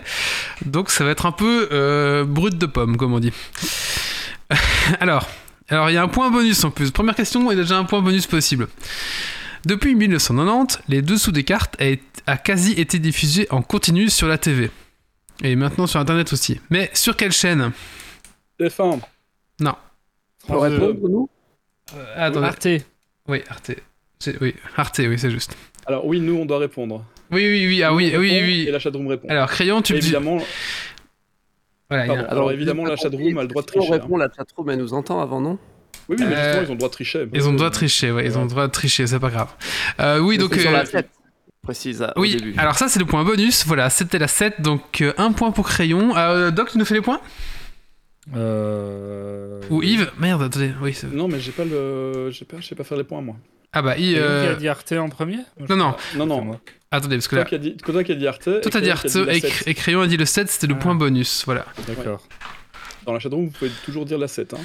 Donc 0.66 0.90
ça 0.90 1.04
va 1.04 1.10
être 1.12 1.24
un 1.24 1.32
peu 1.32 1.68
euh, 1.72 2.24
brut 2.24 2.58
de 2.58 2.66
pomme, 2.66 2.98
comme 2.98 3.14
on 3.14 3.20
dit. 3.20 3.32
alors, 5.00 5.26
alors 5.70 5.90
il 5.90 5.94
y 5.94 5.96
a 5.96 6.02
un 6.02 6.08
point 6.08 6.30
bonus 6.30 6.62
en 6.64 6.70
plus. 6.70 6.90
Première 6.90 7.14
question, 7.14 7.50
il 7.50 7.56
y 7.56 7.58
a 7.58 7.62
déjà 7.62 7.78
un 7.78 7.84
point 7.84 8.00
bonus 8.02 8.26
possible. 8.26 8.68
Depuis 9.66 9.94
1990, 9.94 10.80
les 10.88 11.02
dessous 11.02 11.32
des 11.32 11.44
cartes 11.44 11.76
a, 11.80 11.84
été- 11.86 12.02
a 12.26 12.36
quasi 12.38 12.72
été 12.72 12.98
diffusés 12.98 13.46
en 13.50 13.62
continu 13.62 14.08
sur 14.08 14.26
la 14.28 14.38
TV. 14.38 14.70
Et 15.42 15.54
maintenant 15.56 15.86
sur 15.86 16.00
Internet 16.00 16.32
aussi. 16.32 16.60
Mais 16.70 16.90
sur 16.94 17.16
quelle 17.16 17.32
chaîne? 17.32 17.72
TF1. 18.60 19.00
On 20.48 20.52
peut 20.52 20.58
répondre, 20.58 21.08
nous? 21.08 21.28
Euh, 21.94 22.14
Attendez. 22.16 22.46
Arte. 22.46 22.68
Oui, 23.28 23.42
Arte. 23.48 23.72
Oui, 24.40 24.54
Arte, 24.76 25.00
oui, 25.04 25.18
c'est 25.18 25.30
juste. 25.30 25.56
Alors 25.86 26.06
oui, 26.06 26.20
nous, 26.20 26.34
on 26.36 26.44
doit 26.46 26.58
répondre. 26.58 27.04
Oui, 27.30 27.46
oui, 27.46 27.66
oui, 27.66 27.82
ah 27.82 27.90
Nous, 27.90 27.96
oui, 27.96 28.12
on 28.14 28.18
oui, 28.18 28.40
oui. 28.42 28.64
Et 28.68 28.70
la 28.70 28.78
chatroom 28.78 29.06
répond. 29.06 29.28
Alors, 29.28 29.48
Crayon, 29.48 29.82
tu 29.82 29.94
me 29.94 29.98
dis. 29.98 30.06
évidemment, 30.06 30.38
Voilà, 31.90 32.06
il 32.06 32.08
y 32.08 32.12
a- 32.12 32.14
pardon. 32.16 32.30
Alors, 32.30 32.52
évidemment, 32.52 32.84
la 32.86 32.96
chatroom 32.96 33.36
a 33.38 33.42
le 33.42 33.48
droit 33.48 33.62
de 33.62 33.70
Si 33.70 33.76
on 33.76 33.80
tricher. 33.80 33.94
hein. 33.94 34.00
répond, 34.00 34.16
la 34.16 34.28
chatroom, 34.34 34.70
elle 34.70 34.78
nous 34.78 34.94
entend 34.94 35.20
avant, 35.20 35.40
non? 35.40 35.58
Oui, 36.08 36.16
oui, 36.18 36.24
mais 36.28 36.34
Euh, 36.34 36.44
justement, 36.44 36.62
ils 36.62 36.68
ont 36.68 36.72
le 36.72 36.76
droit 36.78 36.88
de 36.88 36.92
tricher. 36.94 37.28
Ils 37.34 37.48
ont 37.48 37.50
le 37.52 37.56
droit 37.56 37.68
de 37.68 37.74
tricher, 37.74 38.10
ouais, 38.12 38.24
ils 38.26 38.38
ont 38.38 38.42
le 38.42 38.48
droit 38.48 38.66
de 38.66 38.72
tricher, 38.72 39.06
c'est 39.06 39.18
pas 39.20 39.30
grave. 39.30 39.48
Euh, 40.00 40.18
oui, 40.20 40.38
donc. 40.38 40.54
C'est 40.54 40.60
sur 40.60 40.70
euh, 40.70 40.74
la 40.74 40.84
7, 40.86 41.08
précise 41.62 42.02
à- 42.02 42.12
au 42.16 42.22
Oui, 42.22 42.36
début. 42.36 42.54
alors 42.58 42.74
ça, 42.76 42.88
c'est 42.88 42.98
le 43.00 43.04
point 43.06 43.22
bonus. 43.24 43.64
Voilà, 43.66 43.90
c'était 43.90 44.18
la 44.18 44.28
7, 44.28 44.60
donc 44.60 45.00
euh, 45.02 45.12
un 45.18 45.32
point 45.32 45.50
pour 45.50 45.68
Crayon. 45.68 46.16
Euh, 46.16 46.50
Doc, 46.50 46.70
tu 46.70 46.78
nous 46.78 46.84
fais 46.84 46.94
les 46.94 47.00
points? 47.00 47.20
Euh... 48.36 49.60
Ou 49.70 49.82
Yves? 49.82 50.10
Merde, 50.18 50.42
attendez, 50.42 50.72
oui. 50.82 50.94
c'est- 50.94 51.06
Non, 51.12 51.28
mais 51.28 51.40
j'ai 51.40 51.52
pas 51.52 51.64
le, 51.64 52.30
j'ai 52.30 52.44
pas, 52.44 52.58
je 52.60 52.66
sais 52.68 52.74
pas 52.74 52.84
faire 52.84 52.98
les 52.98 53.04
points 53.04 53.20
moi. 53.20 53.36
Ah 53.72 53.82
bah, 53.82 53.96
Yves. 53.96 54.08
lui 54.08 54.14
qui 54.14 54.20
euh, 54.20 54.52
a 54.52 54.54
dit 54.56 54.68
Arte 54.68 54.92
en 54.92 55.08
premier 55.08 55.38
Non, 55.68 55.76
non, 55.76 55.94
Non, 56.16 56.26
non. 56.26 56.40
moi. 56.42 56.60
attendez, 56.90 57.16
parce 57.16 57.28
que 57.28 57.36
Toi 57.36 57.44
là. 57.44 57.48
qui 57.48 57.54
as 57.54 57.58
dit, 57.58 57.76
toi 57.76 58.02
qui 58.04 58.12
as 58.12 58.14
dit 58.16 58.26
Arte. 58.26 58.42
Toi, 58.44 58.56
et 58.56 58.70
t'as 58.70 58.80
dit 58.80 58.88
Crayon 58.90 58.92
Arte 58.92 59.06
qui 59.08 59.18
a 59.18 59.22
et, 59.22 59.40
la 59.40 59.48
7. 59.48 59.68
et 59.68 59.74
Crayon 59.74 60.00
a 60.02 60.06
dit 60.08 60.16
le 60.16 60.24
7, 60.24 60.48
c'était 60.48 60.66
le 60.66 60.74
Ah. 60.76 60.82
point 60.82 60.94
bonus. 60.94 61.42
Voilà, 61.46 61.64
D'accord. 61.86 62.22
Dans 63.06 63.12
la 63.12 63.18
chatroom, 63.20 63.46
vous 63.46 63.50
pouvez 63.50 63.70
toujours 63.84 64.04
dire 64.04 64.18
la 64.18 64.28
7. 64.28 64.54
Hein. 64.54 64.58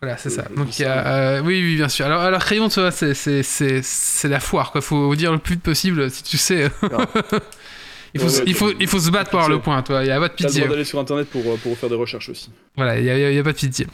voilà 0.00 0.16
c'est 0.16 0.30
ça. 0.30 0.42
Euh, 0.50 0.56
Donc, 0.56 0.78
il 0.78 0.82
y 0.82 0.84
a. 0.84 1.06
euh, 1.06 1.40
oui, 1.40 1.60
oui, 1.62 1.76
bien 1.76 1.88
sûr. 1.88 2.06
Alors, 2.06 2.22
alors 2.22 2.42
Crayon, 2.44 2.68
tu 2.68 2.80
vois, 2.80 2.90
c'est- 2.92 3.14
c'est 3.14 3.42
c'est- 3.42 3.82
c'est 3.82 4.28
la 4.28 4.40
foire, 4.40 4.70
quoi. 4.72 4.80
Faut 4.80 5.14
dire 5.16 5.32
le 5.32 5.38
plus 5.38 5.56
possible, 5.56 6.10
si 6.10 6.22
tu 6.22 6.38
sais. 6.38 6.70
il, 8.14 8.20
faut, 8.20 8.26
Ouais, 8.28 8.42
il, 8.46 8.54
faut, 8.54 8.72
il 8.80 8.86
faut 8.88 8.98
se 9.00 9.10
battre 9.10 9.30
pour 9.30 9.40
avoir 9.40 9.50
le 9.50 9.60
point, 9.60 9.82
toi. 9.82 10.02
Il 10.04 10.08
y 10.08 10.10
a 10.10 10.18
pas 10.20 10.28
de 10.28 10.34
pitié. 10.34 10.66
d'aller 10.68 10.84
sur 10.84 10.98
internet 11.00 11.28
pour, 11.28 11.42
euh, 11.46 11.56
pour 11.56 11.76
faire 11.76 11.88
des 11.88 11.94
recherches 11.96 12.28
aussi. 12.28 12.50
Voilà, 12.76 12.98
il 12.98 13.04
n'y 13.04 13.10
a, 13.10 13.30
y 13.32 13.38
a 13.38 13.42
pas 13.42 13.52
de 13.52 13.58
pitié. 13.58 13.86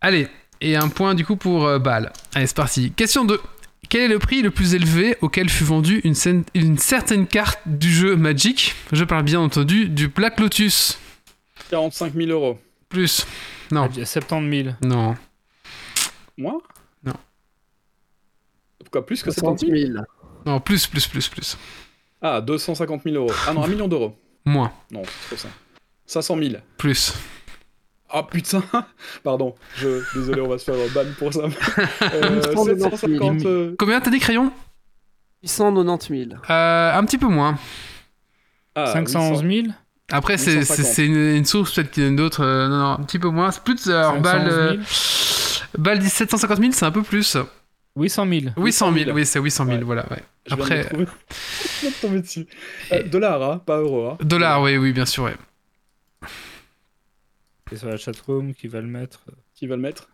Allez, 0.00 0.28
et 0.60 0.76
un 0.76 0.88
point 0.88 1.14
du 1.14 1.24
coup 1.24 1.36
pour 1.36 1.66
euh, 1.66 1.78
Bâle. 1.78 2.12
Allez, 2.34 2.46
c'est 2.46 2.56
parti. 2.56 2.92
Question 2.92 3.24
2. 3.24 3.40
Quel 3.88 4.02
est 4.02 4.08
le 4.08 4.18
prix 4.18 4.42
le 4.42 4.50
plus 4.50 4.74
élevé 4.74 5.16
auquel 5.20 5.48
fut 5.48 5.64
vendue 5.64 6.00
une, 6.04 6.14
scène- 6.14 6.44
une 6.54 6.78
certaine 6.78 7.26
carte 7.26 7.60
du 7.66 7.90
jeu 7.92 8.14
Magic? 8.16 8.74
Je 8.92 9.04
parle 9.04 9.24
bien 9.24 9.40
entendu 9.40 9.88
du 9.88 10.08
Black 10.08 10.38
Lotus. 10.38 10.98
45 11.70 12.14
000 12.14 12.30
euros. 12.30 12.58
Plus. 12.88 13.26
Non, 13.72 13.88
Il 13.92 13.98
y 13.98 14.02
a 14.02 14.06
70 14.06 14.64
000. 14.64 14.74
non. 14.82 15.16
Moi? 16.36 16.58
Non. 17.04 17.12
Pourquoi 18.78 19.04
plus 19.06 19.22
que 19.22 19.30
60 19.30 19.58
70 19.60 19.80
000 19.82 19.92
000. 19.94 20.04
Non, 20.46 20.60
plus, 20.60 20.86
plus, 20.86 21.06
plus, 21.06 21.28
plus. 21.28 21.56
Ah, 22.22 22.40
250 22.40 23.02
000 23.04 23.16
euros. 23.16 23.32
Ah 23.46 23.52
non, 23.54 23.62
un 23.64 23.68
million 23.68 23.88
d'euros. 23.88 24.16
Moins. 24.44 24.72
Non, 24.90 25.02
c'est 25.04 25.26
trop 25.36 25.36
ça. 25.36 25.48
500 26.06 26.38
000. 26.38 26.54
Plus. 26.78 27.12
Ah 28.12 28.22
putain 28.24 28.62
Pardon, 29.24 29.54
je... 29.76 30.02
désolé, 30.18 30.40
on 30.40 30.48
va 30.48 30.58
se 30.58 30.64
faire 30.64 30.74
ban 30.94 31.04
pour 31.18 31.32
ça. 31.32 31.42
Euh, 32.12 32.42
790 32.42 32.80
750... 32.90 33.46
euh, 33.46 33.74
Combien 33.78 34.00
t'as 34.00 34.10
dit, 34.10 34.18
Crayon 34.18 34.52
890 35.42 36.08
000. 36.28 36.40
euh, 36.50 36.92
Un 36.98 37.04
petit 37.04 37.18
peu 37.18 37.26
moins. 37.28 37.56
Ah, 38.74 38.86
511 38.92 39.42
000 39.42 39.66
Après, 40.12 40.36
c'est 40.38 40.52
850. 40.58 40.76
c'est- 40.76 40.92
c'est 40.94 41.06
une, 41.06 41.36
une 41.36 41.44
source, 41.44 41.74
peut-être 41.74 41.90
qu'il 41.92 42.04
y 42.04 42.08
en 42.08 42.12
a 42.12 42.16
d'autres. 42.16 42.44
euh, 42.44 42.68
non, 42.68 42.78
non, 42.78 42.90
un 42.92 43.02
petit 43.04 43.18
peu 43.18 43.28
moins. 43.28 43.50
C'est 43.50 43.62
plus. 43.62 43.88
Alors, 43.88 44.14
511 44.16 44.22
balle, 44.22 44.50
000 44.50 44.60
euh, 44.60 44.76
balle 45.78 45.98
1750 46.00 46.58
000, 46.58 46.72
c'est 46.72 46.84
un 46.86 46.90
peu 46.90 47.02
plus. 47.02 47.36
800 47.96 48.26
000. 48.28 48.40
800 48.56 48.92
000, 48.92 49.04
000. 49.06 49.16
oui, 49.16 49.26
c'est 49.26 49.40
800 49.40 49.64
000, 49.66 49.78
Ouais. 49.78 49.84
voilà. 49.84 50.06
Ouais. 50.10 50.22
Après, 50.50 50.84
de 50.84 50.88
je 50.90 51.80
viens 51.80 51.90
de 51.90 51.94
tomber 52.00 52.20
dessus. 52.22 52.46
Euh, 52.92 53.02
dollars, 53.04 53.42
hein, 53.42 53.62
pas 53.64 53.78
euros. 53.78 54.10
Hein. 54.10 54.18
dollars, 54.22 54.62
oui, 54.62 54.76
oui, 54.76 54.92
bien 54.92 55.06
sûr, 55.06 55.24
ouais. 55.24 55.34
C'est 57.70 57.76
sur 57.78 57.88
la 57.88 57.96
chatroom 57.96 58.54
qui 58.54 58.68
va 58.68 58.80
le 58.80 58.86
mettre. 58.88 59.20
Qui 59.54 59.66
va 59.66 59.76
le 59.76 59.82
mettre 59.82 60.08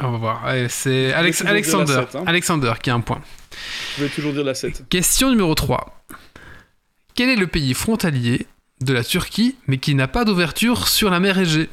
On 0.00 0.10
va 0.12 0.18
voir. 0.18 0.48
C'est 0.68 1.12
Alex- 1.12 1.42
Alexander. 1.44 2.04
hein. 2.14 2.24
Alexander 2.26 2.72
qui 2.82 2.90
a 2.90 2.94
un 2.94 3.00
point. 3.00 3.22
Je 3.96 4.04
vais 4.04 4.10
toujours 4.10 4.32
dire 4.32 4.44
la 4.44 4.54
7. 4.54 4.88
Question 4.88 5.30
numéro 5.30 5.54
3. 5.54 6.04
Quel 7.14 7.28
est 7.30 7.36
le 7.36 7.46
pays 7.46 7.74
frontalier 7.74 8.46
de 8.80 8.92
la 8.92 9.02
Turquie, 9.04 9.56
mais 9.66 9.78
qui 9.78 9.94
n'a 9.94 10.06
pas 10.08 10.24
d'ouverture 10.24 10.86
sur 10.88 11.10
la 11.10 11.18
mer 11.20 11.38
Égée? 11.38 11.68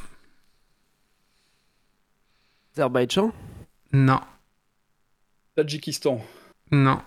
Azerbaïdjan? 2.73 3.31
Non, 3.93 4.19
Tadjikistan. 5.55 6.21
non. 6.71 7.01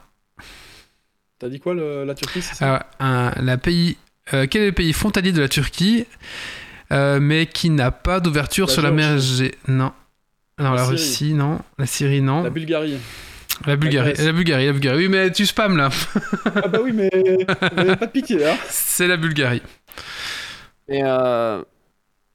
T'as 1.39 1.49
dit 1.49 1.61
quoi, 1.61 1.75
le- 1.75 2.05
la 2.05 2.15
Turquie, 2.15 2.41
ça? 2.43 2.55
Ah, 2.61 2.87
un- 3.05 3.43
la 3.43 3.59
pays 3.59 3.97
Euh, 4.35 4.47
quel 4.51 4.61
est 4.61 4.67
le 4.67 4.73
pays 4.73 4.93
frontalier 4.93 5.33
de 5.33 5.41
la 5.41 5.49
Turquie, 5.49 6.05
euh, 6.93 7.19
mais 7.21 7.47
qui 7.47 7.71
n'a 7.71 7.91
pas 7.91 8.21
d'ouverture 8.21 8.67
La 8.67 8.73
sur 8.73 8.83
la 8.83 8.91
mer. 8.91 9.17
Égée 9.17 9.55
Non. 9.69 9.93
Non, 10.59 10.71
la, 10.73 10.77
La. 10.77 10.85
Russie, 10.87 11.35
non. 11.35 11.61
La 11.79 11.87
Syrie, 11.87 12.21
non. 12.21 12.39
La 12.39 12.43
La, 12.45 12.51
Bulgarie. 12.51 12.99
Bulgarie, 13.77 14.13
Grèce. 14.13 14.25
la 14.27 14.33
Bulgarie, 14.33 14.67
la 14.67 14.73
Bulgarie. 14.73 14.99
Oui, 14.99 15.09
mais 15.09 15.31
tu 15.33 15.47
spams 15.47 15.77
là. 15.77 15.89
ah 16.55 16.69
bah 16.69 16.79
oui, 16.83 16.93
mais 16.93 17.11
avez 17.77 17.97
pas 17.97 18.07
de 18.07 18.11
pitié, 18.11 18.45
hein 18.47 18.57
C'est 18.69 19.07
la 19.07 19.17
Bulgarie. 19.17 19.63
Et 20.89 21.01
euh, 21.05 21.63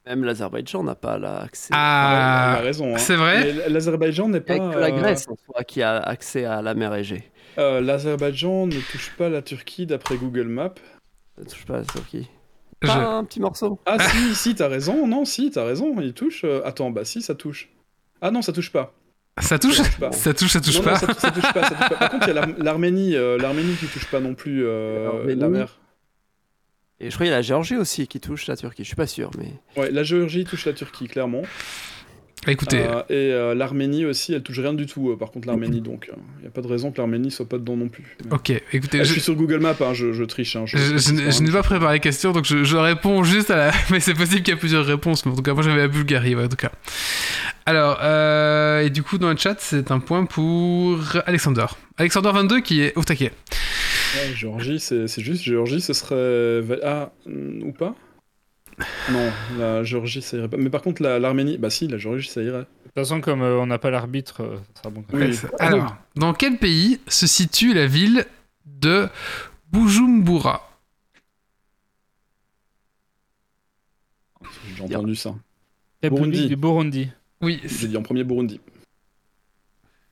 même 0.06 0.22
l'Azerbaïdjan 0.24 0.82
n'a 0.84 0.94
pas 0.94 1.18
l'accès. 1.18 1.68
Il 1.70 1.76
Ah, 1.76 2.56
a 2.58 2.60
raison. 2.60 2.94
hein. 2.94 2.98
c'est 2.98 3.16
vrai 3.16 3.54
Mais 3.54 3.68
l'Azerbaïdjan 3.70 4.28
n'est 4.28 4.40
pas. 4.40 4.54
a 4.54 4.58
que 4.58 4.78
la 4.78 4.86
euh, 4.86 4.90
Grèce 4.90 5.26
en 5.28 5.36
soi, 5.46 5.64
qui 5.64 5.82
a 5.82 5.96
accès 5.98 6.44
à 6.44 6.60
la 6.62 6.74
mer 6.74 6.94
Égée. 6.94 7.24
euh, 7.58 7.80
L'Azerbaïdjan 7.80 8.66
ne 8.66 8.80
touche 8.92 9.12
pas 9.16 9.28
la 9.28 9.42
Turquie 9.42 9.86
d'après 9.86 10.16
Google 10.16 10.48
Maps. 10.48 10.74
Ça 11.36 11.42
ne 11.42 11.48
touche 11.48 11.64
pas 11.64 11.78
la 11.78 11.84
Turquie. 11.84 12.28
Je- 12.86 12.90
un 12.92 13.24
petit 13.24 13.40
morceau. 13.40 13.78
Ah 13.86 13.98
si, 14.08 14.34
si, 14.34 14.54
t'as 14.54 14.68
raison. 14.68 15.06
Non, 15.06 15.24
si, 15.24 15.50
t'as 15.50 15.64
raison. 15.64 15.94
Il 16.00 16.12
touche. 16.14 16.42
euh, 16.44 16.62
Attends, 16.64 16.90
bah 16.90 17.04
si, 17.04 17.22
ça 17.22 17.34
touche. 17.34 17.68
Ah 18.20 18.30
non, 18.30 18.42
ça 18.42 18.52
touche 18.52 18.70
pas. 18.72 18.94
ça 19.40 19.58
touche 19.58 19.76
Ça 19.76 19.82
touche 19.84 19.98
pas. 19.98 20.12
Ça 20.12 20.34
touche, 20.34 20.52
ça 20.52 20.60
touche 20.60 20.76
non, 20.76 20.82
pas. 20.82 20.92
non, 20.92 20.96
ça, 20.98 21.14
ça 21.14 21.30
touche 21.30 21.52
pas, 21.52 21.62
ça 21.64 21.70
touche 21.74 21.88
pas. 21.88 21.96
Par 21.96 22.10
contre, 22.10 22.28
il 22.28 22.34
y 22.34 22.38
a 22.38 22.40
l'Ar- 22.40 22.58
l'Arménie, 22.58 23.16
euh, 23.16 23.36
l'Arménie 23.38 23.74
qui 23.76 23.86
touche 23.86 24.06
pas 24.10 24.20
non 24.20 24.34
plus 24.34 24.64
euh, 24.64 25.34
la 25.34 25.48
mer. 25.48 25.78
Et 27.00 27.10
je 27.10 27.14
crois 27.16 27.24
qu'il 27.26 27.30
y 27.32 27.34
a 27.34 27.38
la 27.38 27.42
Géorgie 27.42 27.76
aussi 27.76 28.06
qui 28.06 28.20
touche 28.20 28.46
la 28.46 28.56
Turquie. 28.56 28.84
Je 28.84 28.88
suis 28.88 28.96
pas 28.96 29.06
sûr, 29.08 29.30
mais. 29.36 29.52
Ouais, 29.76 29.90
la 29.90 30.04
Géorgie 30.04 30.44
touche 30.44 30.64
la 30.64 30.72
Turquie, 30.72 31.08
clairement. 31.08 31.42
Écoutez, 32.46 32.78
Euh, 32.80 33.02
et 33.08 33.32
euh, 33.32 33.54
l'Arménie 33.54 34.04
aussi, 34.04 34.34
elle 34.34 34.42
touche 34.42 34.58
rien 34.58 34.74
du 34.74 34.86
tout, 34.86 35.10
euh, 35.10 35.16
par 35.16 35.30
contre, 35.30 35.48
l'Arménie, 35.48 35.80
donc. 35.80 36.10
Il 36.38 36.42
n'y 36.42 36.46
a 36.46 36.50
pas 36.50 36.60
de 36.60 36.66
raison 36.66 36.90
que 36.92 36.98
l'Arménie 36.98 37.30
soit 37.30 37.48
pas 37.48 37.58
dedans 37.58 37.76
non 37.76 37.88
plus. 37.88 38.16
Mais- 38.24 38.34
ok, 38.34 38.50
écoutez, 38.72 38.98
Ah, 39.00 39.04
je 39.04 39.08
je, 39.08 39.12
suis 39.12 39.20
sur 39.22 39.34
Google 39.34 39.58
Maps, 39.60 39.76
hein, 39.80 39.94
je, 39.94 40.12
je 40.12 40.24
triche. 40.24 40.56
Hein, 40.56 40.64
je, 40.66 41.42
n'ai- 41.42 41.50
pas 41.52 41.62
préparé 41.62 41.94
la 41.94 41.98
question, 41.98 42.32
donc 42.32 42.44
je, 42.44 42.76
réponds 42.76 43.22
juste 43.24 43.50
à 43.50 43.56
la. 43.56 43.70
Mais 43.90 44.00
c'est 44.00 44.14
possible 44.14 44.42
qu'il 44.42 44.52
y 44.52 44.56
ait 44.56 44.60
plusieurs 44.60 44.84
réponses, 44.84 45.24
mais 45.24 45.32
en 45.32 45.36
tout 45.36 45.42
cas, 45.42 45.54
moi 45.54 45.62
j'avais 45.62 45.78
la 45.78 45.88
Bulgarie, 45.88 46.34
ouais, 46.34 46.44
en 46.44 46.48
tout 46.48 46.56
cas. 46.56 46.72
Alors, 47.66 47.98
euh, 48.02 48.80
et 48.82 48.90
du 48.90 49.02
coup, 49.02 49.16
dans 49.18 49.30
le 49.30 49.36
chat, 49.36 49.56
c'est 49.58 49.90
un 49.90 50.00
point 50.00 50.24
pour 50.26 50.98
Alexander. 51.26 51.66
Alexander 51.96 52.30
22 52.34 52.60
qui 52.60 52.82
est 52.82 52.96
au 52.96 53.04
taquet. 53.04 53.32
Ouais, 54.16 54.34
Géorgie, 54.36 54.80
c'est 54.80 55.06
juste. 55.20 55.42
Géorgie, 55.42 55.80
ce 55.80 55.92
serait. 55.92 56.62
Ah, 56.82 57.10
ou 57.26 57.72
pas? 57.72 57.94
Non, 59.10 59.30
la 59.58 59.84
Géorgie, 59.84 60.22
ça 60.22 60.36
irait 60.36 60.48
pas. 60.48 60.56
Mais 60.56 60.70
par 60.70 60.82
contre, 60.82 61.02
la- 61.02 61.18
l'Arménie, 61.18 61.58
bah 61.58 61.70
si, 61.70 61.86
la 61.88 61.98
Géorgie, 61.98 62.28
ça 62.28 62.42
irait. 62.42 62.60
De 62.60 62.64
toute 62.84 62.94
façon, 62.94 63.20
comme 63.20 63.42
euh, 63.42 63.58
on 63.58 63.66
n'a 63.66 63.78
pas 63.78 63.90
l'arbitre, 63.90 64.42
euh, 64.42 64.56
ça 64.74 64.82
sera 64.82 64.90
bon. 64.90 65.02
quand 65.08 65.16
même. 65.16 65.30
Oui. 65.30 65.38
Alors, 65.58 65.96
dans 66.16 66.32
quel 66.34 66.58
pays 66.58 67.00
se 67.08 67.26
situe 67.26 67.74
la 67.74 67.86
ville 67.86 68.26
de 68.66 69.08
Bujumbura? 69.72 70.68
J'ai 74.76 74.82
entendu 74.82 75.14
ça. 75.14 75.34
Burundi. 76.02 76.48
du 76.48 76.56
Burundi. 76.56 77.08
Oui, 77.40 77.60
J'ai 77.64 77.88
dit 77.88 77.96
en 77.96 78.02
premier 78.02 78.24
Burundi. 78.24 78.60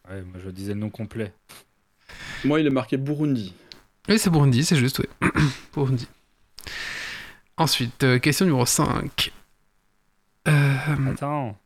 Ouais, 0.09 0.23
moi 0.23 0.41
je 0.45 0.51
disais 0.51 0.75
le 0.75 0.81
nom 0.81 0.91
complet. 0.91 1.33
Moi, 2.45 2.61
il 2.61 2.67
est 2.67 2.71
marqué 2.71 2.97
Burundi. 2.97 3.55
Oui, 4.09 4.19
c'est 4.19 4.31
Burundi, 4.31 4.65
c'est 4.65 4.77
juste, 4.77 4.99
oui. 5.01 5.31
Burundi. 5.75 6.07
Ensuite, 7.57 8.03
euh, 8.05 8.19
question 8.19 8.47
numéro 8.47 8.67
5. 8.67 9.33
Euh, 10.49 10.77
Attends. 11.13 11.57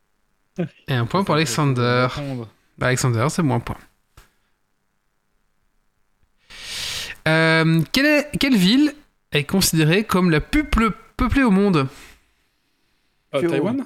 et 0.89 0.95
un 0.95 1.07
point 1.07 1.25
pour 1.25 1.35
Alexander. 1.35 2.09
Bah, 2.79 2.87
Alexander, 2.89 3.27
c'est 3.31 3.43
moins 3.43 3.61
point. 3.61 3.79
Euh, 7.29 7.83
quelle, 7.93 8.07
est- 8.07 8.39
quelle 8.39 8.57
ville 8.57 8.95
est 9.33 9.45
considérée 9.45 10.05
comme 10.05 10.31
la 10.31 10.41
plus 10.41 10.65
peuplée 10.65 11.43
au 11.43 11.51
monde? 11.51 11.89
Euh. 13.35 13.49
Taïwan? 13.49 13.85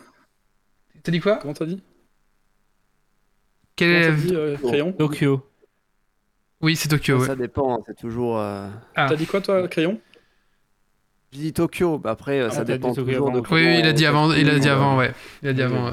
T'as 1.02 1.12
dit 1.12 1.20
quoi? 1.20 1.36
Comment 1.36 1.54
t'as 1.54 1.64
dit? 1.66 1.80
Quelle 3.76 3.90
est 3.90 4.00
la 4.00 4.06
t'as 4.08 4.12
vi- 4.12 4.28
dit, 4.28 4.36
euh, 4.36 4.56
Crayon? 4.58 4.92
Tokyo. 4.92 5.46
Oui, 6.60 6.76
c'est 6.76 6.88
Tokyo. 6.88 7.20
ouais. 7.20 7.26
Ça 7.26 7.36
dépend, 7.36 7.76
hein, 7.78 7.82
c'est 7.86 7.96
toujours. 7.96 8.38
euh, 8.38 8.68
Ah. 8.94 9.06
T'as 9.08 9.16
dit 9.16 9.26
quoi, 9.26 9.40
toi, 9.40 9.66
Crayon? 9.68 9.98
Tokyo, 11.54 12.00
après, 12.04 12.40
euh, 12.40 12.48
Ah, 12.48 12.50
ça 12.50 12.58
t'as 12.58 12.64
dépend 12.74 12.88
dit 12.90 12.96
Tokyo 12.96 13.12
toujours 13.12 13.28
avant. 13.28 13.40
de 13.40 13.46
Oui, 13.50 13.64
oui, 13.66 13.76
il 13.80 13.86
a 13.86 13.92
dit 13.92 14.06
avant, 14.06 14.32
il 14.32 14.48
a 14.50 14.58
dit 14.58 14.68
avant, 14.68 14.96
ouais. 14.98 15.12
Il 15.42 15.48
a 15.48 15.52
dit 15.52 15.62
avant. 15.62 15.86
ouais. 15.86 15.92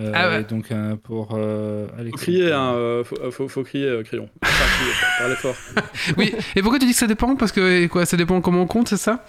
Euh, 0.00 0.12
Ah 0.14 0.28
ouais. 0.30 0.40
et 0.40 0.44
donc 0.44 0.70
euh, 0.72 0.96
pour 0.96 1.30
euh. 1.34 1.86
Faut 2.10 2.16
crier, 2.16 2.52
hein, 2.52 2.72
euh, 2.74 3.04
faut, 3.04 3.30
faut, 3.30 3.48
faut 3.48 3.62
crier, 3.64 3.86
euh, 3.86 4.02
Crayon. 4.02 4.28
Enfin, 4.42 4.64
crier, 4.78 4.92
parlez 5.18 5.34
fort. 5.36 5.54
Oui, 6.16 6.34
et 6.56 6.62
pourquoi 6.62 6.78
tu 6.78 6.86
dis 6.86 6.92
que 6.92 6.98
ça 6.98 7.06
dépend? 7.06 7.36
Parce 7.36 7.52
que 7.52 7.86
quoi, 7.88 8.06
ça 8.06 8.16
dépend 8.16 8.40
comment 8.40 8.62
on 8.62 8.66
compte, 8.66 8.88
c'est 8.88 8.96
ça? 8.96 9.24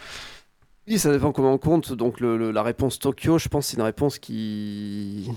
Oui, 0.87 0.97
ça 0.97 1.11
dépend 1.11 1.31
comment 1.31 1.53
on 1.53 1.57
compte. 1.57 1.91
Donc 1.93 2.19
le- 2.21 2.37
le- 2.37 2.51
la 2.51 2.63
réponse 2.63 2.99
Tokyo, 2.99 3.37
je 3.37 3.49
pense, 3.49 3.67
c'est 3.67 3.77
une 3.77 3.83
réponse 3.83 4.17
qui. 4.17 5.29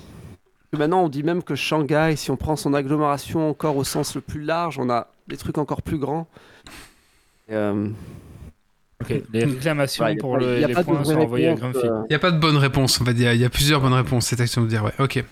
Maintenant, 0.72 1.04
on 1.04 1.08
dit 1.08 1.22
même 1.22 1.42
que 1.42 1.54
Shanghai, 1.54 2.14
si 2.16 2.30
on 2.30 2.36
prend 2.36 2.56
son 2.56 2.72
agglomération 2.74 3.48
encore 3.50 3.76
au 3.76 3.84
sens 3.84 4.14
le 4.14 4.20
plus 4.20 4.42
large, 4.42 4.78
on 4.78 4.88
a 4.90 5.08
des 5.28 5.36
trucs 5.36 5.58
encore 5.58 5.82
plus 5.82 5.98
grands. 5.98 6.26
Et, 7.48 7.54
euh, 9.02 9.04
Ok, 9.18 9.22
Les 9.32 9.44
réclamations 9.44 10.04
a 10.04 10.14
pour 10.16 10.32
pas- 10.34 10.38
le- 10.40 10.58
les 10.60 10.66
de 10.74 10.82
points 10.82 11.04
sont 11.04 11.14
envoyés 11.16 11.48
à 11.48 11.54
Grumpy. 11.54 11.78
euh, 11.78 12.02
Il 12.04 12.10
n'y 12.10 12.16
a 12.16 12.18
pas 12.18 12.30
de 12.30 12.38
bonne 12.38 12.56
réponse, 12.56 13.00
on 13.00 13.04
va 13.04 13.12
dire. 13.12 13.32
Il 13.32 13.40
y 13.40 13.44
a 13.44 13.50
plusieurs 13.50 13.80
bonnes 13.80 13.92
réponses, 13.94 14.26
c'est 14.26 14.36
ça 14.36 14.46
que 14.46 14.50
tu 14.50 14.58
veux 14.60 14.64
me 14.64 14.70
dire, 14.70 14.84
ouais. 14.84 14.92
Ok. 14.98 15.22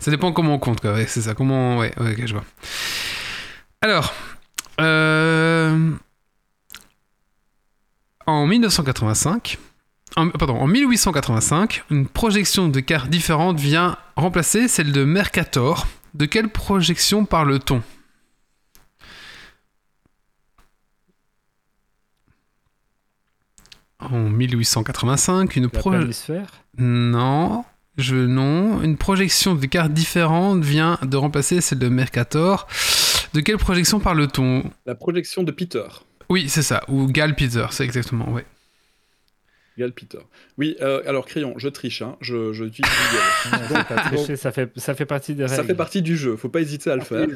Ça 0.00 0.10
dépend 0.10 0.32
comment 0.32 0.54
on 0.54 0.58
compte, 0.58 0.80
quoi. 0.80 0.92
Ouais, 0.94 1.06
c'est 1.06 1.22
ça. 1.22 1.34
Comment. 1.34 1.78
Ouais, 1.78 1.92
ouais, 2.00 2.12
ok, 2.12 2.26
je 2.26 2.32
vois. 2.34 2.44
Alors. 3.80 4.12
euh, 4.80 5.90
En 8.26 8.46
1985. 8.46 9.58
en- 10.16 10.30
pardon, 10.30 10.56
en 10.56 10.66
1885, 10.66 11.84
une 11.90 12.06
projection 12.06 12.68
de 12.68 12.80
cartes 12.80 13.10
différentes 13.10 13.58
vient 13.60 13.96
remplacer 14.16 14.68
celle 14.68 14.92
de 14.92 15.04
Mercator. 15.04 15.86
De 16.14 16.24
quelle 16.26 16.48
projection 16.48 17.24
parle-t-on? 17.24 17.82
En 24.12 24.28
1885, 24.30 25.56
une 25.56 25.64
La 25.64 25.68
projection. 25.68 26.42
Non, 26.78 27.64
je 27.96 28.16
non. 28.16 28.82
Une 28.82 28.96
projection 28.96 29.54
de 29.54 29.66
cartes 29.66 29.92
différentes 29.92 30.62
vient 30.62 30.98
de 31.02 31.16
remplacer 31.16 31.60
celle 31.60 31.78
de 31.78 31.88
Mercator. 31.88 32.66
De 33.32 33.40
quelle 33.40 33.58
projection 33.58 34.00
parle-t-on? 34.00 34.64
La 34.86 34.94
projection 34.94 35.42
de 35.42 35.50
Peter. 35.50 35.84
Oui, 36.28 36.48
c'est 36.48 36.62
ça. 36.62 36.82
Ou 36.88 37.06
Gal 37.06 37.34
Peter, 37.34 37.66
c'est 37.70 37.84
exactement. 37.84 38.30
Ouais. 38.30 38.44
Gal 39.76 39.92
Peter. 39.92 40.18
Oui, 40.56 40.76
euh, 40.80 41.02
alors 41.06 41.26
Crayon, 41.26 41.54
je 41.56 41.68
triche, 41.68 42.00
hein. 42.02 42.16
je, 42.20 42.52
je 42.52 42.64
Google. 42.64 43.84
Pas 43.88 43.96
tricher, 44.02 44.36
ça 44.36 44.52
fait, 44.52 44.70
ça 44.78 44.94
fait 44.94 45.04
partie 45.06 45.34
des 45.34 45.44
règles. 45.44 45.56
Ça 45.56 45.64
fait 45.64 45.74
partie 45.74 46.00
du 46.00 46.16
jeu, 46.16 46.36
faut 46.36 46.48
pas 46.48 46.60
hésiter 46.60 46.90
à 46.90 46.96
le 46.96 47.02
faire. 47.02 47.26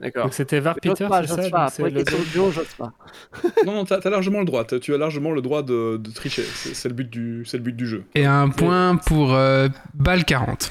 D'accord. 0.00 0.24
Donc 0.24 0.34
c'était 0.34 0.60
Var 0.60 0.74
Peter, 0.74 1.06
pas, 1.08 1.22
c'est 1.22 1.34
ça 1.34 1.88
le- 1.88 2.04
j'ose 2.34 2.66
pas. 2.76 2.92
Non, 3.64 3.72
non, 3.74 3.84
t'as 3.86 3.98
t'as 4.00 4.10
largement 4.10 4.40
le 4.40 4.44
droit, 4.44 4.64
tu 4.66 4.92
as 4.94 4.98
largement 4.98 5.30
le 5.32 5.40
droit 5.40 5.62
de, 5.62 5.96
de 5.96 6.10
tricher, 6.10 6.42
c'est 6.42 6.88
le, 6.88 6.94
but 6.94 7.08
du- 7.08 7.44
c'est 7.46 7.56
le 7.56 7.62
but 7.62 7.74
du 7.76 7.86
jeu. 7.86 8.04
Et 8.14 8.26
un 8.26 8.50
point 8.50 8.96
pour 8.96 9.34
euh, 9.34 9.68
Bal 9.94 10.24
40. 10.24 10.70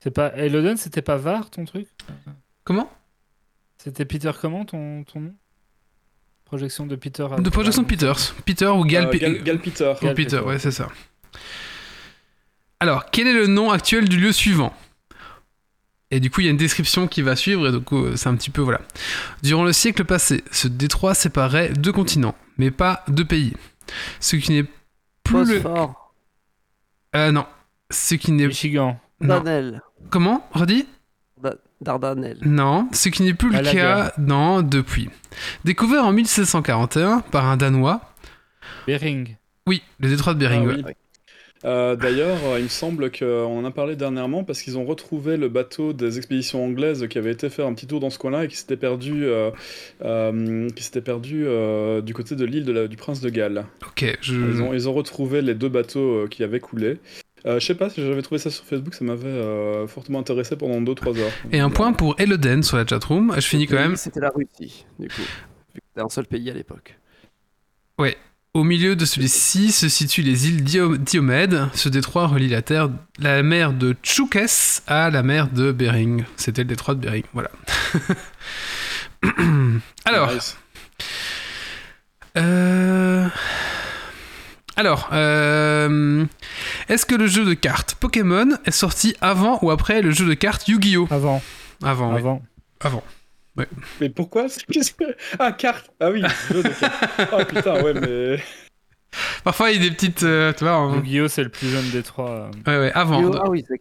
C'est 0.00 0.10
pas 0.10 0.32
Elodon, 0.36 0.76
c'était 0.76 1.02
pas 1.02 1.16
Var 1.16 1.50
ton 1.50 1.64
truc? 1.64 1.86
Comment? 2.64 2.90
C'était 3.78 4.04
Peter 4.04 4.32
comment 4.40 4.64
ton, 4.64 5.04
ton 5.04 5.20
nom? 5.20 5.34
Projection 6.52 6.84
de 6.84 6.96
Peter. 6.96 7.26
à- 7.32 7.40
De 7.40 7.48
projection 7.48 7.80
de 7.80 7.86
Peters. 7.86 8.34
Peter 8.44 8.66
ou 8.66 8.84
Gal, 8.84 9.06
Euh, 9.06 9.18
Gal, 9.18 9.42
Gal 9.42 9.58
Peter. 9.58 9.94
ou 9.98 10.04
Gal 10.04 10.14
Peter, 10.14 10.36
Peter. 10.36 10.46
ouais, 10.46 10.58
c'est 10.58 10.70
ça. 10.70 10.86
Alors, 12.78 13.06
quel 13.10 13.26
est 13.26 13.32
le 13.32 13.46
nom 13.46 13.70
actuel 13.70 14.06
du 14.06 14.18
lieu 14.20 14.32
suivant? 14.32 14.74
Et 16.10 16.20
du 16.20 16.30
coup, 16.30 16.42
il 16.42 16.44
y 16.44 16.48
a 16.48 16.50
une 16.50 16.58
description 16.58 17.08
qui 17.08 17.22
va 17.22 17.36
suivre, 17.36 17.66
et 17.68 17.72
donc 17.72 17.90
euh, 17.94 18.16
c'est 18.16 18.28
un 18.28 18.36
petit 18.36 18.50
peu 18.50 18.60
voilà. 18.60 18.82
Durant 19.42 19.64
le 19.64 19.72
siècle 19.72 20.04
passé, 20.04 20.44
ce 20.52 20.68
détroit 20.68 21.14
séparait 21.14 21.70
deux 21.70 21.90
continents, 21.92 22.36
mais 22.58 22.70
pas 22.70 23.02
deux 23.08 23.24
pays. 23.24 23.54
Ce 24.20 24.36
qui 24.36 24.52
n'est 24.52 24.66
plus 25.24 25.46
le. 25.48 25.62
Euh, 27.16 27.32
non. 27.32 27.46
Ce 27.88 28.14
qui 28.14 28.30
n'est. 28.30 28.46
Michigan. 28.48 29.00
Non. 29.22 29.42
Comment? 30.10 30.46
Redis? 30.52 30.86
Da- 31.82 31.92
Dardanelles. 31.98 32.38
Non. 32.44 32.88
Ce 32.92 33.08
qui 33.08 33.22
n'est 33.22 33.34
plus 33.34 33.48
le 33.48 33.54
Malaga. 33.56 33.72
cas 33.72 34.12
non, 34.18 34.62
depuis. 34.62 35.10
Découvert 35.64 36.04
en 36.04 36.12
1741 36.12 37.20
par 37.30 37.46
un 37.46 37.56
Danois. 37.56 38.00
Bering. 38.86 39.36
Oui, 39.66 39.82
le 40.00 40.08
détroit 40.08 40.34
de 40.34 40.38
Bering. 40.40 40.62
Ah 40.64 40.66
ouais. 40.68 40.82
oui. 40.86 40.92
Euh, 41.64 41.94
D'ailleurs, 41.94 42.38
euh, 42.46 42.58
il 42.58 42.64
me 42.64 42.68
semble 42.68 43.12
qu'on 43.12 43.58
en 43.60 43.64
a 43.64 43.70
parlé 43.70 43.94
dernièrement 43.94 44.42
parce 44.42 44.60
qu'ils 44.62 44.76
ont 44.78 44.84
retrouvé 44.84 45.36
le 45.36 45.48
bateau 45.48 45.92
des 45.92 46.16
expéditions 46.18 46.64
anglaises 46.64 47.06
qui 47.08 47.18
avait 47.18 47.30
été 47.30 47.48
faire 47.50 47.66
un 47.68 47.74
petit 47.74 47.86
tour 47.86 48.00
dans 48.00 48.10
ce 48.10 48.18
coin-là 48.18 48.44
et 48.44 48.48
qui 48.48 48.56
s'était 48.56 48.76
perdu, 48.76 49.24
euh, 49.24 49.52
euh, 50.04 50.68
qui 50.70 50.82
s'était 50.82 51.00
perdu 51.02 51.44
euh, 51.46 52.00
du 52.00 52.14
côté 52.14 52.34
de 52.34 52.44
l'île 52.44 52.88
du 52.90 52.96
Prince 52.96 53.20
de 53.20 53.28
Galles. 53.30 53.64
Ok, 53.86 54.18
je. 54.22 54.34
Ils, 54.34 54.60
ont, 54.60 54.74
ils 54.74 54.88
ont 54.88 54.92
retrouvé 54.92 55.40
les 55.40 55.54
deux 55.54 55.68
bateaux 55.68 56.26
qui 56.28 56.42
avaient 56.42 56.58
coulé. 56.58 56.98
Euh, 57.44 57.58
je 57.58 57.66
sais 57.66 57.74
pas 57.74 57.90
si 57.90 58.00
j'avais 58.00 58.22
trouvé 58.22 58.38
ça 58.38 58.50
sur 58.50 58.64
Facebook, 58.64 58.94
ça 58.94 59.04
m'avait 59.04 59.26
euh, 59.26 59.86
fortement 59.88 60.20
intéressé 60.20 60.56
pendant 60.56 60.80
2-3 60.80 61.18
heures. 61.18 61.32
Et 61.50 61.58
un 61.60 61.70
point 61.70 61.92
pour 61.92 62.14
Eloden 62.20 62.62
sur 62.62 62.76
la 62.76 62.86
chatroom. 62.86 63.32
Je 63.34 63.40
finis 63.46 63.66
quand 63.66 63.76
même. 63.76 63.96
C'était 63.96 64.20
la 64.20 64.30
Russie, 64.30 64.84
du 64.98 65.08
coup. 65.08 65.22
C'était 65.74 66.04
un 66.04 66.08
seul 66.08 66.26
pays 66.26 66.50
à 66.50 66.54
l'époque. 66.54 66.96
Au 68.54 68.64
milieu 68.64 68.96
de 68.96 69.06
celui-ci 69.06 69.72
se 69.72 69.88
situent 69.88 70.20
les 70.20 70.46
îles 70.48 70.62
Dio- 70.62 70.98
Diomède. 70.98 71.68
Ce 71.72 71.88
détroit 71.88 72.26
relie 72.26 72.48
la, 72.50 72.60
terre, 72.60 72.90
la 73.18 73.42
mer 73.42 73.72
de 73.72 73.94
Tchoukès 74.02 74.82
à 74.86 75.08
la 75.08 75.22
mer 75.22 75.48
de 75.48 75.72
Bering. 75.72 76.24
C'était 76.36 76.60
le 76.60 76.68
détroit 76.68 76.94
de 76.94 77.00
Bering, 77.00 77.22
voilà. 77.32 77.50
Alors, 80.04 80.34
Nice. 80.34 80.58
euh... 82.36 83.26
Alors, 84.76 85.10
euh... 85.12 86.24
est-ce 86.88 87.04
que 87.04 87.14
le 87.14 87.26
jeu 87.26 87.44
de 87.44 87.54
cartes 87.54 87.94
Pokémon 87.96 88.48
est 88.64 88.70
sorti 88.70 89.14
avant 89.20 89.58
ou 89.62 89.70
après 89.70 90.00
le 90.00 90.10
jeu 90.12 90.26
de 90.26 90.34
cartes 90.34 90.66
Yu-Gi-Oh? 90.68 91.08
Avant. 91.10 91.42
Avant, 91.82 92.12
oui. 92.12 92.20
Avant. 92.20 92.42
Avant. 92.80 93.04
Mais 94.00 94.08
pourquoi? 94.08 94.46
Qu'est-ce 94.72 94.92
que- 94.92 95.14
Ah, 95.38 95.52
carte 95.52 95.90
Ah 96.00 96.10
oui, 96.10 96.22
jeu 96.50 96.62
de 96.62 96.68
cartes. 96.68 97.10
Ah 97.32 97.44
putain, 97.44 97.82
ouais, 97.82 97.94
mais. 97.94 98.42
Parfois, 99.44 99.70
il 99.72 99.82
y 99.82 99.86
a 99.86 99.88
des 99.90 99.94
petites... 99.94 100.22
euh, 100.22 100.54
tu 100.54 100.64
vois, 100.64 100.90
Yu-Gi-Oh! 100.96 101.28
c'est 101.28 101.44
le 101.44 101.50
plus 101.50 101.68
jeune 101.68 101.90
des 101.90 102.02
trois. 102.02 102.30
euh. 102.30 102.50
Ouais, 102.66 102.78
ouais, 102.78 102.92
avant. 102.94 103.30
Ah 103.34 103.48
oui, 103.50 103.62
c'est 103.68 103.78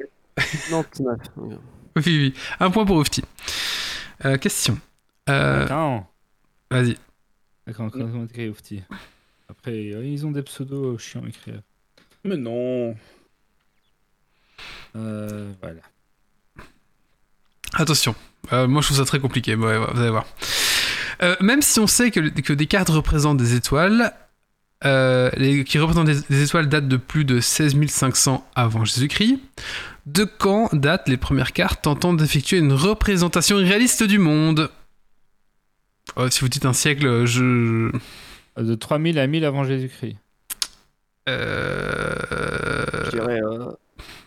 99. 0.70 1.18
Oui, 1.38 1.56
oui, 1.96 2.04
oui. 2.06 2.34
Un 2.60 2.70
point 2.70 2.86
pour 2.86 3.00
Ufti. 3.02 3.24
Euh, 4.26 4.38
question. 4.38 4.78
Euh, 5.30 5.66
Attends. 5.66 6.12
Vas-y. 6.70 6.98
D'accord, 7.68 7.90
comment 7.92 8.26
écrire 8.26 8.52
Oufti? 8.52 8.82
Après, 9.62 9.92
euh, 9.94 10.04
ils 10.04 10.26
ont 10.26 10.32
des 10.32 10.42
pseudos 10.42 10.98
chiants 10.98 11.24
à 11.24 11.30
écrire. 11.30 11.62
Mais 12.24 12.36
non. 12.36 12.96
Euh, 14.96 15.52
voilà. 15.62 15.82
Attention. 17.74 18.16
Euh, 18.54 18.68
moi, 18.68 18.82
je 18.82 18.88
trouve 18.88 18.98
ça 18.98 19.06
très 19.06 19.20
compliqué. 19.20 19.54
Ouais, 19.56 19.78
ouais, 19.78 19.88
vous 19.94 20.00
allez 20.00 20.10
voir. 20.10 20.26
Euh, 21.22 21.36
même 21.42 21.62
si 21.62 21.80
on 21.80 21.86
sait 21.88 22.10
que, 22.10 22.20
que 22.42 22.54
des 22.54 22.66
cartes 22.66 22.90
représentent 22.90 23.38
des 23.38 23.54
étoiles, 23.54 24.12
euh, 24.84 25.30
les, 25.38 25.64
qui 25.64 25.78
représentent 25.78 26.08
des, 26.08 26.20
des 26.30 26.44
étoiles 26.44 26.68
datent 26.68 26.88
de 26.88 26.98
plus 26.98 27.24
de 27.24 27.40
16 27.40 27.76
500 27.88 28.48
avant 28.56 28.84
Jésus-Christ, 28.84 29.40
de 30.08 30.24
quand 30.24 30.74
datent 30.74 31.08
les 31.08 31.18
premières 31.18 31.54
cartes 31.54 31.84
tentant 31.84 32.14
d'effectuer 32.14 32.58
une 32.58 32.74
représentation 32.74 33.58
réaliste 33.58 34.02
du 34.04 34.18
monde? 34.18 34.72
Oh, 36.16 36.28
Si 36.32 36.40
vous 36.40 36.50
dites 36.50 36.66
un 36.66 36.74
siècle, 36.74 37.26
je... 37.26 37.92
De 38.58 38.76
3000 38.76 39.18
à 39.20 39.28
1000 39.28 39.46
avant 39.46 39.64
Jésus-Christ. 39.64 40.18
Euh... 41.30 42.16
Je 43.06 43.12
dirais 43.12 43.42
euh, 43.42 43.72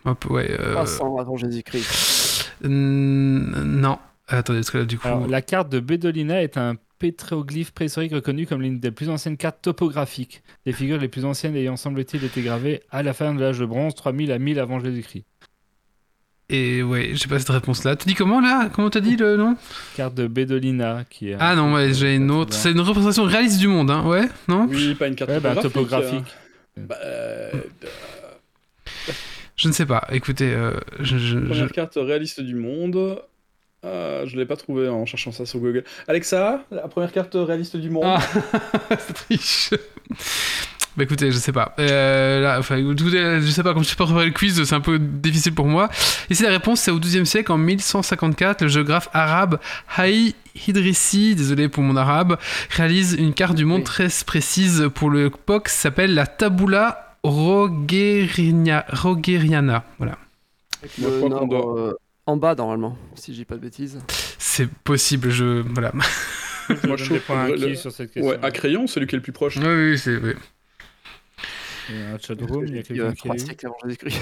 hop, 0.05 0.25
ouais, 0.31 0.57
euh, 0.59 0.73
300 0.73 1.19
avant 1.19 1.37
Jésus-Christ. 1.37 2.53
Non. 2.63 3.99
Attendez, 4.29 4.61
parce 4.61 4.71
que 4.71 4.79
là, 4.79 4.85
du 4.85 4.99
coup... 4.99 5.07
Alors, 5.07 5.27
la 5.27 5.43
carte 5.43 5.69
de 5.69 5.81
Bedolina 5.81 6.43
est 6.43 6.57
un 6.57 6.77
pétroglyphe 6.99 7.73
préhistorique 7.73 8.15
reconnu 8.15 8.47
comme 8.47 8.63
l'une 8.63 8.81
des 8.81 8.91
plus 8.91 9.11
anciennes 9.11 9.37
cartes 9.37 9.61
topographiques. 9.61 10.43
Les 10.65 10.73
figures 10.73 10.99
les 10.99 11.09
plus 11.09 11.27
anciennes 11.27 11.57
ayant 11.57 11.77
semble-t-il 11.77 12.25
été 12.25 12.41
gravées 12.41 12.81
à 12.91 13.03
la 13.03 13.13
fin 13.13 13.35
de 13.35 13.41
l'âge 13.41 13.59
de 13.59 13.67
bronze, 13.67 13.95
3000 13.95 14.33
à 14.33 14.39
1000 14.39 14.59
avant 14.59 14.81
Jésus-Christ. 14.81 15.27
Et 16.51 16.83
ouais, 16.83 17.13
j'ai 17.15 17.27
pas 17.27 17.39
cette 17.39 17.49
réponse-là. 17.49 17.97
Tu 17.97 18.07
dis 18.07 18.15
comment, 18.15 18.41
là? 18.41 18.69
Comment 18.73 18.91
t'as 18.91 19.01
dit 19.01 19.17
le 19.17 19.37
nom? 19.37 19.57
Carte 19.97 20.15
de 20.15 20.27
Bedolina 20.27 21.05
qui 21.09 21.31
est. 21.31 21.37
Ah 21.41 21.55
non, 21.57 21.73
ouais, 21.75 21.95
j'ai 21.95 22.15
une 22.17 22.31
autre. 22.31 22.53
C'est 22.53 22.71
une 22.73 22.81
représentation 22.81 23.25
réaliste 23.25 23.59
du 23.59 23.69
monde, 23.69 23.91
hein 23.91 24.05
Ouais 24.07 24.29
Non? 24.49 24.67
Oui, 24.71 24.95
pas 24.95 25.07
une 25.09 25.15
carte 25.17 25.31
Ouais, 25.31 25.41
bah, 25.41 25.57
topographique. 25.57 26.25
euh. 26.79 26.83
Bah, 26.87 26.97
euh, 27.03 27.51
Je 29.57 29.69
ne 29.69 29.73
sais 29.73 29.87
pas. 29.87 30.07
Écoutez, 30.11 30.53
euh, 30.53 30.73
je, 31.01 31.17
je- 31.17 31.39
je- 31.39 31.39
Première 31.39 31.73
carte 31.73 31.95
réaliste 31.97 32.41
du 32.41 32.55
monde. 32.57 33.21
Ah, 33.83 34.23
je 34.27 34.37
l'ai 34.37 34.47
pas 34.47 34.57
trouvé 34.57 34.89
en 34.89 35.07
cherchant 35.07 35.31
ça 35.33 35.47
sur 35.47 35.61
Google. 35.61 35.85
Alexa, 36.09 36.65
la 36.71 36.89
première 36.89 37.13
carte 37.13 37.35
réaliste 37.35 37.77
du 37.77 37.91
monde. 37.91 38.05
Ah. 38.07 38.19
c'est 38.99 39.13
triche. 39.15 39.71
Bah 40.97 41.03
écoutez, 41.03 41.33
je 41.33 41.39
sais 41.39 41.51
pas. 41.53 41.75
Euh, 41.81 42.41
là, 42.41 42.59
enfin, 42.61 42.77
je 42.79 43.51
sais 43.51 43.63
pas, 43.65 43.75
comme 43.75 43.83
je 43.83 43.89
sais 43.89 43.97
pas 43.97 44.05
préparé 44.05 44.27
le 44.27 44.33
quiz, 44.33 44.63
c'est 44.63 44.75
un 44.75 44.81
peu 44.81 44.99
difficile 45.01 45.53
pour 45.53 45.67
moi. 45.67 45.89
Ici, 46.31 46.45
la 46.45 46.51
réponse, 46.51 46.81
c'est 46.81 46.93
au 46.93 47.01
XIIe 47.01 47.27
siècle, 47.27 47.51
en 47.51 47.59
1154, 47.59 48.63
le 48.63 48.69
géographe 48.69 49.09
arabe 49.13 49.59
Haï 49.97 50.35
Idrissi, 50.69 51.35
désolé 51.35 51.69
pour 51.69 51.83
mon 51.83 51.97
arabe, 51.97 52.39
réalise 52.71 53.15
une 53.19 53.35
carte 53.35 53.57
du 53.57 53.65
monde 53.65 53.79
Oui. 53.81 53.85
très 53.85 54.07
précise 54.25 54.89
pour 54.95 55.11
l'époque, 55.11 55.67
qui 55.69 55.75
s'appelle 55.75 56.15
la 56.15 56.29
Tabula 56.29 57.17
Rogeria- 57.25 58.85
Rogeriana. 58.89 59.85
Voilà. 59.99 60.17
Le 61.01 61.47
doit- 61.49 61.79
euh, 61.79 61.93
en 62.27 62.37
bas, 62.37 62.55
normalement, 62.55 62.97
si 63.17 63.33
je 63.33 63.39
dis 63.39 63.45
pas 63.45 63.57
de 63.57 63.61
bêtises. 63.61 63.99
C'est 64.39 64.69
possible, 64.71 65.31
je. 65.31 65.63
Voilà. 65.75 65.93
Moi, 66.85 66.97
je 66.97 67.05
je 67.05 67.05
trouve 67.07 67.19
points 67.21 67.49
que 67.49 67.53
à 67.53 67.57
qui 67.57 67.63
le- 67.71 67.75
sur 67.75 67.91
cette 67.93 68.13
question. 68.13 68.31
Ouais, 68.31 68.39
à 68.43 68.51
crayon, 68.51 68.87
celui 68.87 69.07
qui 69.07 69.15
est 69.15 69.19
le 69.19 69.23
plus 69.23 69.33
proche. 69.33 69.57
Oui, 69.57 69.67
oui, 69.67 69.99
c'est. 69.99 70.17
oui. 70.17 70.33
Il 71.91 71.97
y 71.99 72.03
a 72.03 72.15
un 72.15 72.19
chat 72.19 72.35
room, 72.41 72.67
il 72.67 72.77
y 72.77 72.79
a 72.79 72.83
Il 72.91 72.97
y 72.97 73.01
a 73.01 73.05
quelqu'un 73.05 73.13
qui 73.13 73.17
3 73.19 73.35
est. 73.35 73.39
siècles 73.39 73.67
avant 73.67 73.77
Jésus-Christ. 73.85 74.21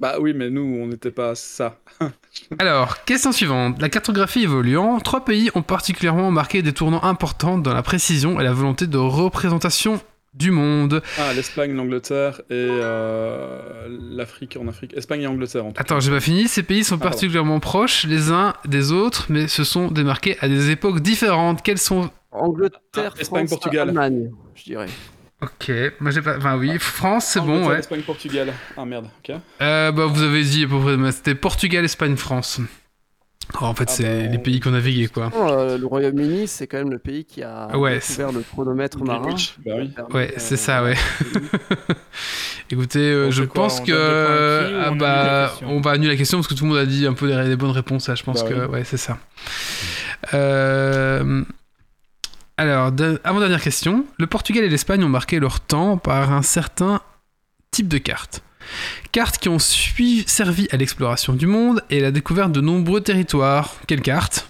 Bah 0.00 0.16
oui, 0.20 0.32
mais 0.34 0.50
nous, 0.50 0.62
on 0.80 0.86
n'était 0.86 1.10
pas 1.10 1.34
ça. 1.34 1.78
Alors, 2.58 3.04
question 3.04 3.32
suivante. 3.32 3.80
La 3.80 3.88
cartographie 3.88 4.42
évoluant, 4.42 4.98
trois 5.00 5.24
pays 5.24 5.50
ont 5.54 5.62
particulièrement 5.62 6.30
marqué 6.30 6.62
des 6.62 6.72
tournants 6.72 7.04
importants 7.04 7.58
dans 7.58 7.74
la 7.74 7.82
précision 7.82 8.40
et 8.40 8.44
la 8.44 8.52
volonté 8.52 8.86
de 8.86 8.98
représentation 8.98 10.00
du 10.34 10.50
monde. 10.50 11.02
Ah, 11.18 11.32
l'Espagne, 11.34 11.72
l'Angleterre 11.74 12.40
et 12.50 12.54
euh, 12.54 13.86
l'Afrique 13.88 14.58
en 14.60 14.68
Afrique. 14.68 14.94
Espagne 14.96 15.22
et 15.22 15.26
Angleterre 15.26 15.64
en 15.64 15.72
tout 15.72 15.80
Attends, 15.80 15.98
j'ai 16.00 16.10
pas 16.10 16.20
fini. 16.20 16.46
Ces 16.48 16.62
pays 16.62 16.84
sont 16.84 16.98
pardon. 16.98 17.10
particulièrement 17.12 17.58
proches 17.60 18.04
les 18.04 18.30
uns 18.30 18.54
des 18.66 18.92
autres, 18.92 19.26
mais 19.30 19.48
se 19.48 19.64
sont 19.64 19.90
démarqués 19.90 20.36
à 20.40 20.48
des 20.48 20.70
époques 20.70 21.00
différentes. 21.00 21.62
Quelles 21.62 21.78
sont 21.78 22.10
Angleterre, 22.32 23.14
Ah, 23.16 23.20
Espagne, 23.20 23.46
France, 23.46 23.60
Portugal. 23.60 23.88
Allemagne, 23.88 24.30
je 24.54 24.64
dirais. 24.64 24.88
Ok, 25.42 25.70
moi 26.00 26.10
j'ai 26.10 26.22
pas. 26.22 26.38
Enfin 26.38 26.56
oui, 26.56 26.78
France, 26.78 27.26
c'est 27.26 27.40
bon, 27.40 27.48
Angleterre, 27.56 27.68
ouais. 27.70 27.78
Espagne, 27.80 28.02
Portugal. 28.02 28.52
Ah 28.76 28.84
merde, 28.86 29.06
ok. 29.22 29.36
Euh, 29.60 29.92
bah 29.92 30.06
vous 30.06 30.22
avez 30.22 30.42
dit 30.42 30.64
à 30.64 30.68
peu 30.68 30.80
près, 30.80 31.12
c'était 31.12 31.34
Portugal, 31.34 31.84
Espagne, 31.84 32.16
France. 32.16 32.60
Oh, 33.60 33.64
en 33.66 33.74
fait, 33.74 33.84
Ah 33.88 33.92
c'est 33.92 34.22
bah, 34.26 34.32
les 34.32 34.38
pays 34.38 34.58
qu'on 34.58 34.70
naviguait, 34.72 35.06
quoi. 35.06 35.30
Euh, 35.36 35.78
le 35.78 35.86
Royaume-Uni, 35.86 36.48
c'est 36.48 36.66
quand 36.66 36.78
même 36.78 36.90
le 36.90 36.98
pays 36.98 37.24
qui 37.24 37.44
a 37.44 37.76
Ouais, 37.76 37.98
découvert 38.00 38.32
le 38.32 38.40
chronomètre 38.40 38.98
marin. 39.04 39.36
Bah 39.64 39.72
oui. 39.78 39.92
Ouais, 40.12 40.34
c'est 40.38 40.56
ça, 40.56 40.82
ouais. 40.82 40.96
Écoutez, 42.70 42.98
euh, 42.98 43.30
je 43.30 43.44
quoi, 43.44 43.62
pense 43.64 43.80
on 43.80 43.84
que 43.84 43.92
des 44.68 44.74
ou 44.74 44.78
ah 44.82 44.88
on 44.90 44.96
bah, 44.96 45.54
on 45.62 45.80
va 45.80 45.92
annuler 45.92 46.08
la 46.10 46.16
question 46.16 46.38
parce 46.38 46.48
que 46.48 46.54
tout 46.54 46.64
le 46.64 46.70
monde 46.70 46.78
a 46.78 46.86
dit 46.86 47.06
un 47.06 47.12
peu 47.12 47.26
les, 47.28 47.48
les 47.50 47.56
bonnes 47.56 47.70
réponses. 47.70 48.08
Là, 48.08 48.16
je 48.16 48.24
pense 48.24 48.42
Bah 48.42 48.50
que 48.50 48.54
oui. 48.54 48.66
ouais, 48.72 48.84
c'est 48.84 48.96
ça. 48.96 49.18
Euh, 50.34 51.44
Alors, 52.58 52.90
de- 52.92 53.20
avant 53.24 53.40
dernière 53.40 53.60
question, 53.62 54.06
le 54.18 54.26
Portugal 54.26 54.64
et 54.64 54.68
l'Espagne 54.68 55.04
ont 55.04 55.08
marqué 55.08 55.38
leur 55.40 55.60
temps 55.60 55.98
par 55.98 56.32
un 56.32 56.42
certain 56.42 57.00
type 57.70 57.88
de 57.88 57.98
cartes. 57.98 58.42
Cartes 59.12 59.38
qui 59.38 59.48
ont 59.48 59.58
servi 59.58 60.66
à 60.72 60.76
l'exploration 60.76 61.34
du 61.34 61.46
monde 61.46 61.82
et 61.90 61.98
à 61.98 62.02
la 62.02 62.10
découverte 62.10 62.52
de 62.52 62.60
nombreux 62.60 63.00
territoires. 63.00 63.74
Quelles 63.86 64.00
cartes 64.02 64.48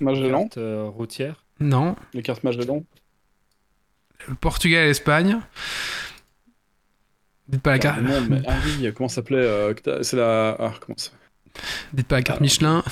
Magellan, 0.00 0.44
Carte 0.44 0.58
euh, 0.58 0.84
routière. 0.84 1.44
Non. 1.58 1.96
les 2.14 2.22
cartes 2.22 2.42
Magellan. 2.44 2.84
Le 4.28 4.34
Portugal 4.34 4.84
et 4.84 4.88
l'Espagne. 4.88 5.40
Dites 7.48 7.62
pas 7.62 7.72
la 7.72 7.78
carte. 7.80 8.00
Non, 8.00 8.20
mais 8.30 8.40
ah 8.46 8.54
oui, 8.64 8.90
comment 8.96 9.08
ça 9.08 9.16
s'appelait 9.16 9.38
euh, 9.38 9.74
C'est 10.02 10.16
la. 10.16 10.56
Ah, 10.58 10.72
comment 10.80 10.96
ça? 10.96 11.10
Dites 11.92 12.06
pas 12.06 12.16
la 12.16 12.22
carte 12.22 12.40
Michelin. 12.40 12.82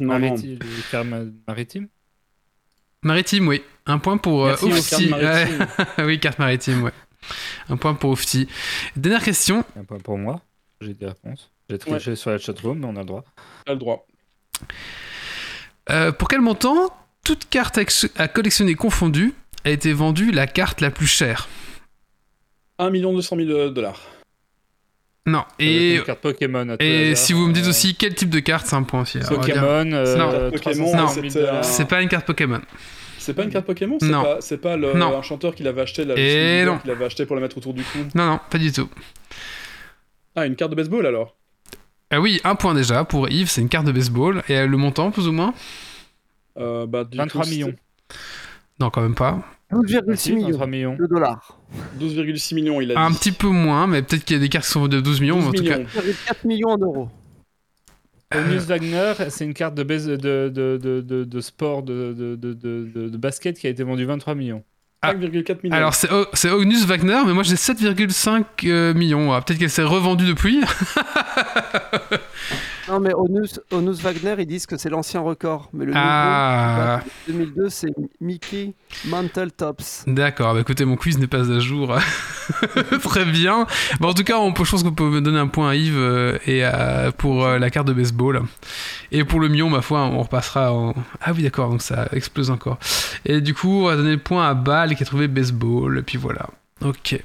Non, 0.00 0.18
non. 0.18 0.34
Les 0.36 0.58
cartes 0.90 1.06
ma- 1.08 1.24
maritimes. 1.48 1.88
Maritime, 3.04 3.48
oui. 3.48 3.62
Un 3.86 3.98
point 3.98 4.16
pour 4.16 4.46
euh, 4.46 4.56
Merci. 4.66 5.12
Ouais. 5.12 5.46
oui, 6.04 6.18
carte 6.18 6.38
maritime, 6.38 6.82
ouais. 6.82 6.92
Un 7.68 7.76
point 7.76 7.94
pour 7.94 8.10
Oufti. 8.10 8.48
Dernière 8.96 9.22
question. 9.22 9.64
Un 9.78 9.84
point 9.84 9.98
pour 9.98 10.18
moi. 10.18 10.40
J'ai 10.80 10.94
des 10.94 11.06
réponses. 11.06 11.50
J'ai 11.70 11.78
triché 11.78 12.16
sur 12.16 12.30
la 12.30 12.38
chatroom, 12.38 12.78
mais 12.80 12.86
on 12.86 12.96
a 12.96 13.00
le 13.00 13.04
droit. 13.06 13.24
T'as 13.64 13.72
le 13.72 13.78
droit. 13.78 14.06
Euh, 15.90 16.12
pour 16.12 16.28
quel 16.28 16.40
montant 16.40 16.94
toute 17.24 17.48
carte 17.48 17.78
à 18.16 18.28
collectionner 18.28 18.74
confondue 18.74 19.34
a 19.64 19.70
été 19.70 19.92
vendue 19.92 20.30
la 20.30 20.46
carte 20.46 20.80
la 20.80 20.90
plus 20.90 21.06
chère? 21.06 21.48
1 22.78 22.90
200 22.90 23.36
000 23.36 23.70
dollars. 23.70 24.00
Non. 25.26 25.44
Et, 25.58 25.96
une 25.96 26.02
carte 26.02 26.20
Pokémon. 26.20 26.68
à 26.68 26.76
tout 26.76 26.84
et 26.84 27.12
hasard. 27.12 27.24
si 27.24 27.32
vous 27.32 27.46
me 27.46 27.52
dites 27.54 27.64
Euh, 27.64 27.70
aussi 27.70 27.94
quel 27.94 28.14
type 28.14 28.28
de 28.28 28.40
carte, 28.40 28.66
c'est 28.66 28.76
un 28.76 28.82
point 28.82 29.02
aussi. 29.02 29.18
On 29.18 29.20
dire- 29.20 29.30
Pokémon, 29.38 29.92
euh, 29.92 30.16
Non. 30.16 30.50
Pokémon, 30.50 30.90
350 30.90 31.14
000 31.14 31.28
c'était 31.30 31.38
un- 31.38 31.46
dollars. 31.46 31.64
C'est 31.64 31.88
pas 31.88 32.02
une 32.02 32.08
carte 32.08 32.26
Pokémon. 32.26 32.60
C'est 33.24 33.34
pas 33.34 33.44
une 33.44 33.50
carte 33.50 33.64
Pokémon 33.66 33.96
C'est 34.00 34.08
Non. 34.08 34.22
pas, 34.22 34.36
c'est 34.40 34.58
pas 34.58 34.76
le, 34.76 34.92
Non. 34.94 35.16
un 35.18 35.22
chanteur 35.22 35.54
qui 35.54 35.62
l'avait 35.62 35.80
acheté, 35.82 36.02
Et 36.16 36.64
non. 36.64 36.78
Qui 36.78 36.88
l'avait 36.88 37.06
acheté 37.06 37.24
pour 37.26 37.36
la 37.36 37.42
mettre 37.42 37.56
autour 37.58 37.72
du 37.74 37.82
cou. 37.82 37.98
Non, 38.14 38.26
non, 38.26 38.40
pas 38.50 38.58
du 38.58 38.70
tout. 38.70 38.88
Ah, 40.36 40.46
une 40.46 40.56
carte 40.56 40.70
de 40.72 40.76
baseball 40.76 41.06
alors? 41.06 41.34
Ah 42.10 42.20
oui, 42.20 42.40
un 42.44 42.54
point 42.54 42.74
déjà 42.74 43.04
pour 43.04 43.28
Yves, 43.28 43.48
c'est 43.48 43.60
une 43.60 43.68
carte 43.68 43.86
de 43.86 43.92
baseball. 43.92 44.42
Et 44.48 44.66
le 44.66 44.76
montant, 44.76 45.10
plus 45.10 45.26
ou 45.26 45.32
moins? 45.32 45.54
Euh, 46.58 46.86
bah, 46.86 47.04
du 47.04 47.16
23 47.16 47.42
coup, 47.44 47.48
millions. 47.50 47.74
Non, 48.80 48.90
quand 48.90 49.00
même 49.00 49.14
pas. 49.14 49.40
12,6 49.72 50.34
millions 50.34 50.46
23 50.50 50.66
millions. 50.66 50.96
de 50.96 51.06
dollars. 51.06 51.58
c'était 51.98 52.04
12,6 52.22 52.54
millions, 52.54 52.80
il 52.80 52.92
a 52.92 53.00
Un 53.00 53.10
dit. 53.10 53.18
petit 53.18 53.32
peu 53.32 53.48
moins, 53.48 53.86
mais 53.86 54.02
peut-être 54.02 54.24
qu'il 54.24 54.36
y 54.36 54.38
a 54.38 54.40
des 54.40 54.48
cartes 54.48 54.66
qui 54.66 54.70
sont 54.72 54.86
de 54.86 55.00
12 55.00 55.20
millions. 55.20 55.36
12 55.36 55.44
mais 55.44 55.48
en 55.48 55.52
tout 55.62 55.64
cas, 55.68 55.78
millions. 55.78 56.14
4 56.26 56.44
millions 56.44 56.76
d'euros. 56.76 57.08
Onus 58.36 58.62
Wagner, 58.66 59.12
c'est 59.28 59.44
une 59.44 59.54
carte 59.54 59.74
de, 59.74 59.82
base- 59.82 60.06
de, 60.06 60.16
de, 60.16 60.78
de, 60.82 61.00
de, 61.00 61.24
de 61.24 61.40
sport 61.40 61.82
de, 61.82 62.12
de, 62.12 62.36
de, 62.36 62.52
de, 62.52 62.90
de- 62.94 63.08
de 63.08 63.16
basket 63.16 63.58
qui 63.58 63.66
a 63.66 63.70
été 63.70 63.82
vendue 63.82 64.04
23 64.04 64.34
millions. 64.34 64.62
5,4 65.04 65.58
millions. 65.62 65.76
Alors 65.76 65.94
c'est 65.94 66.08
c'est 66.32 66.50
Ognus 66.50 66.86
Wagner, 66.86 67.20
mais 67.26 67.34
moi 67.34 67.42
j'ai 67.42 67.56
7,5 67.56 68.44
euh, 68.64 68.94
millions. 68.94 69.32
Ah, 69.34 69.42
Peut-être 69.42 69.58
qu'elle 69.58 69.68
s'est 69.70 69.82
revendue 69.82 70.26
depuis. 70.26 70.62
Non, 72.88 73.00
mais 73.00 73.14
Onus, 73.14 73.60
Onus 73.72 74.00
Wagner, 74.00 74.34
ils 74.38 74.46
disent 74.46 74.66
que 74.66 74.76
c'est 74.76 74.90
l'ancien 74.90 75.20
record. 75.20 75.70
Mais 75.72 75.86
le 75.86 75.92
Ah, 75.94 77.00
nouveau, 77.28 77.44
2002, 77.46 77.68
c'est 77.70 77.88
Mickey 78.20 78.74
Mantle 79.06 79.50
Tops. 79.52 80.04
d'accord. 80.06 80.52
Bah, 80.54 80.60
écoutez, 80.60 80.84
mon 80.84 80.96
quiz 80.96 81.18
n'est 81.18 81.26
pas 81.26 81.50
à 81.50 81.58
jour. 81.60 81.96
Très 83.02 83.24
bien. 83.24 83.66
Bon, 84.00 84.08
en 84.08 84.14
tout 84.14 84.22
cas, 84.24 84.36
on 84.38 84.52
peut, 84.52 84.64
je 84.64 84.70
pense 84.70 84.82
qu'on 84.82 84.92
peut 84.92 85.08
me 85.08 85.20
donner 85.22 85.38
un 85.38 85.46
point 85.46 85.70
à 85.70 85.74
Yves 85.74 85.96
euh, 85.96 86.38
et 86.46 86.62
à- 86.62 87.10
pour 87.16 87.44
euh, 87.46 87.58
la 87.58 87.70
carte 87.70 87.86
de 87.86 87.94
baseball. 87.94 88.42
Et 89.12 89.24
pour 89.24 89.40
le 89.40 89.48
million, 89.48 89.70
ma 89.70 89.80
foi, 89.80 90.00
on 90.00 90.20
repassera 90.22 90.72
en... 90.72 90.94
Ah 91.22 91.32
oui, 91.34 91.42
d'accord, 91.42 91.70
donc 91.70 91.80
ça 91.80 92.08
explose 92.12 92.50
encore. 92.50 92.78
Et 93.24 93.40
du 93.40 93.54
coup, 93.54 93.84
on 93.84 93.86
va 93.86 93.96
donner 93.96 94.12
le 94.12 94.18
point 94.18 94.46
à 94.48 94.52
Bal 94.54 94.94
qui 94.94 95.02
a 95.02 95.06
trouvé 95.06 95.26
baseball. 95.28 95.98
Et 95.98 96.02
puis 96.02 96.18
voilà. 96.18 96.48
Ok. 96.84 97.18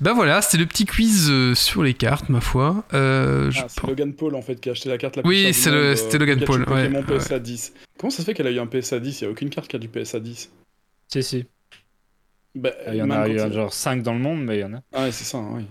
Ben 0.00 0.14
voilà, 0.14 0.40
c'était 0.40 0.58
le 0.58 0.66
petit 0.66 0.86
quiz 0.86 1.28
euh, 1.30 1.54
sur 1.54 1.82
les 1.82 1.92
cartes, 1.94 2.28
ma 2.30 2.40
foi. 2.40 2.84
Euh, 2.94 3.50
je 3.50 3.60
Ah, 3.60 3.66
c'est 3.68 3.80
pense- 3.80 3.90
Logan 3.90 4.14
Paul 4.14 4.34
en 4.34 4.40
fait 4.42 4.58
qui 4.60 4.68
a 4.70 4.72
acheté 4.72 4.88
la 4.88 4.96
carte 4.96 5.16
la 5.16 5.22
plus 5.22 5.28
Oui, 5.28 5.46
le- 5.46 5.52
c'était 5.52 5.70
euh, 6.16 6.18
Logan 6.18 6.38
Pikachu 6.38 6.46
Paul, 6.46 6.60
ouais, 6.74 6.88
Pokémon 6.88 7.04
ouais. 7.14 7.18
PSA 7.18 7.38
10. 7.38 7.72
Comment 7.98 8.10
ça 8.10 8.18
se 8.18 8.22
fait 8.24 8.32
qu'elle 8.34 8.46
a 8.46 8.50
eu 8.50 8.58
un 8.60 8.66
PSA 8.66 8.98
10 8.98 9.20
Il 9.20 9.24
n'y 9.24 9.28
a 9.28 9.30
aucune 9.32 9.50
carte 9.50 9.68
qui 9.68 9.76
a 9.76 9.78
du 9.78 9.88
PSA 9.88 10.20
10. 10.20 10.50
Si, 11.08 11.22
si. 11.22 11.44
Bah, 12.54 12.70
Il 12.88 12.94
y 12.96 13.02
en 13.02 13.10
a, 13.10 13.50
genre 13.50 13.72
5 13.72 14.02
dans 14.02 14.14
le 14.14 14.20
monde, 14.20 14.42
mais 14.42 14.56
il 14.56 14.60
y 14.60 14.64
en 14.64 14.72
a. 14.74 14.78
Ah 14.94 15.04
ouais, 15.04 15.12
c'est 15.12 15.24
ça, 15.24 15.38
oui. 15.38 15.66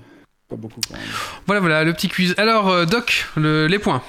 Pas 0.47 0.55
beaucoup 0.55 0.79
quand 0.87 0.95
même. 0.97 1.05
Voilà, 1.45 1.59
voilà, 1.61 1.83
le 1.83 1.93
petit 1.93 2.07
quiz. 2.07 2.33
Alors, 2.37 2.69
euh, 2.69 2.85
Doc, 2.85 3.27
le- 3.35 3.67
les 3.67 3.79
points. 3.79 4.01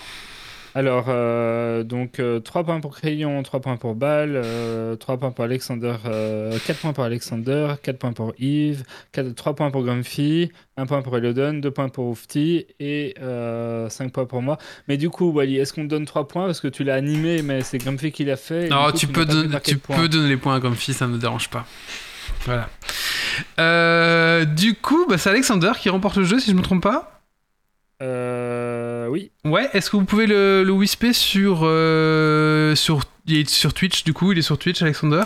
Alors, 0.74 1.06
euh, 1.08 1.82
donc 1.82 2.20
3 2.44 2.64
points 2.64 2.80
pour 2.80 2.94
Crayon, 2.96 3.42
3 3.42 3.60
points 3.60 3.76
pour 3.76 3.94
Bal, 3.94 4.40
3 4.98 5.16
points 5.18 5.30
pour 5.32 5.44
Alexander, 5.44 5.94
4 6.66 6.78
points 6.78 6.92
pour 6.92 7.04
Alexander, 7.04 7.74
4 7.82 7.98
points 7.98 8.12
pour 8.12 8.32
Yves, 8.38 8.84
3 9.36 9.54
points 9.54 9.70
pour 9.70 9.82
Grumpy, 9.82 10.50
1 10.76 10.86
point 10.86 11.02
pour 11.02 11.16
Elodon, 11.16 11.54
2 11.54 11.70
points 11.70 11.88
pour 11.88 12.06
Oufti 12.08 12.66
et 12.78 13.14
5 13.18 14.12
points 14.12 14.26
pour 14.26 14.42
moi. 14.42 14.58
Mais 14.88 14.96
du 14.96 15.10
coup, 15.10 15.30
Wally, 15.32 15.56
est-ce 15.58 15.72
qu'on 15.72 15.82
te 15.82 15.88
donne 15.88 16.04
3 16.06 16.28
points? 16.28 16.46
Parce 16.46 16.60
que 16.60 16.68
tu 16.68 16.84
l'as 16.84 16.94
animé, 16.94 17.42
mais 17.42 17.62
c'est 17.62 17.78
Grumpy 17.78 18.12
qui 18.12 18.24
l'a 18.24 18.36
fait 18.36 18.68
Non, 18.68 18.90
coup, 18.90 18.98
tu, 18.98 19.06
n'as 19.06 19.12
peux, 19.12 19.26
pas 19.26 19.32
pu 19.32 19.42
don- 19.42 19.48
marquer 19.48 19.72
tu 19.72 19.78
peux 19.78 20.08
donner 20.08 20.28
les 20.28 20.36
points 20.36 20.60
comme 20.60 20.76
fils, 20.76 20.96
ça 20.98 21.06
me 21.06 21.18
dérange 21.18 21.48
pas. 21.50 21.66
Voilà. 22.46 22.68
Euh, 23.58 24.44
du 24.44 24.74
coup, 24.74 25.06
bah, 25.08 25.18
c'est 25.18 25.30
Alexander 25.30 25.72
qui 25.78 25.88
remporte 25.90 26.16
le 26.16 26.24
jeu, 26.24 26.38
si 26.38 26.50
je 26.50 26.56
me 26.56 26.62
trompe 26.62 26.82
pas. 26.82 27.19
Euh, 28.02 29.06
oui. 29.08 29.30
Ouais, 29.44 29.68
est-ce 29.72 29.90
que 29.90 29.96
vous 29.96 30.04
pouvez 30.04 30.26
le, 30.26 30.62
le 30.64 30.72
whisper 30.72 31.12
sur, 31.12 31.60
euh, 31.62 32.74
sur, 32.74 33.00
il 33.26 33.38
est 33.38 33.48
sur 33.48 33.74
Twitch, 33.74 34.04
du 34.04 34.12
coup, 34.12 34.32
il 34.32 34.38
est 34.38 34.42
sur 34.42 34.58
Twitch, 34.58 34.80
Alexander. 34.82 35.22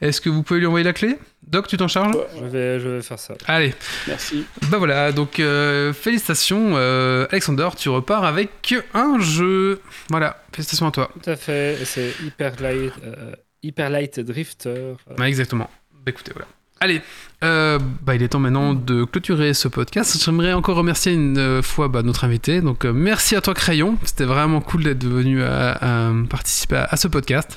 Est-ce 0.00 0.20
que 0.20 0.28
vous 0.28 0.42
pouvez 0.42 0.60
lui 0.60 0.66
envoyer 0.66 0.84
la 0.84 0.92
clé? 0.92 1.16
Doc, 1.46 1.68
tu 1.68 1.76
t'en 1.76 1.88
charges? 1.88 2.16
Ouais, 2.16 2.26
Je 2.40 2.44
vais, 2.46 2.80
je 2.80 2.88
vais 2.88 3.02
faire 3.02 3.18
ça. 3.18 3.34
Allez, 3.46 3.74
Merci. 4.08 4.44
bah 4.70 4.78
voilà, 4.78 5.12
donc 5.12 5.38
euh, 5.38 5.92
félicitations, 5.92 6.72
euh, 6.74 7.26
Alexander, 7.30 7.68
tu 7.76 7.88
repars 7.88 8.24
avec 8.24 8.74
un 8.92 9.20
jeu. 9.20 9.80
Voilà, 10.10 10.42
félicitations 10.52 10.88
à 10.88 10.90
toi. 10.90 11.10
Tout 11.22 11.30
à 11.30 11.36
fait. 11.36 11.78
C'est 11.84 12.12
Hyper 12.24 12.54
Light, 12.60 12.92
euh, 13.04 13.32
Hyper 13.62 13.88
Light 13.90 14.18
Drifter. 14.20 14.68
Euh, 14.70 14.94
Ouais, 15.18 15.28
exactement. 15.28 15.70
Bah, 15.92 16.10
écoutez, 16.10 16.32
voilà. 16.34 16.48
Allez, 16.84 17.00
euh, 17.42 17.78
bah, 18.02 18.14
il 18.14 18.22
est 18.22 18.28
temps 18.28 18.40
maintenant 18.40 18.74
de 18.74 19.04
clôturer 19.04 19.54
ce 19.54 19.68
podcast. 19.68 20.22
J'aimerais 20.22 20.52
encore 20.52 20.76
remercier 20.76 21.14
une 21.14 21.38
euh, 21.38 21.62
fois 21.62 21.88
bah, 21.88 22.02
notre 22.02 22.24
invité. 22.24 22.60
Donc, 22.60 22.84
euh, 22.84 22.92
merci 22.92 23.34
à 23.36 23.40
toi, 23.40 23.54
Crayon. 23.54 23.96
C'était 24.04 24.26
vraiment 24.26 24.60
cool 24.60 24.84
d'être 24.84 25.02
venu 25.06 25.42
à, 25.42 25.70
à 26.08 26.12
participer 26.28 26.76
à, 26.76 26.84
à 26.90 26.96
ce 26.98 27.08
podcast. 27.08 27.56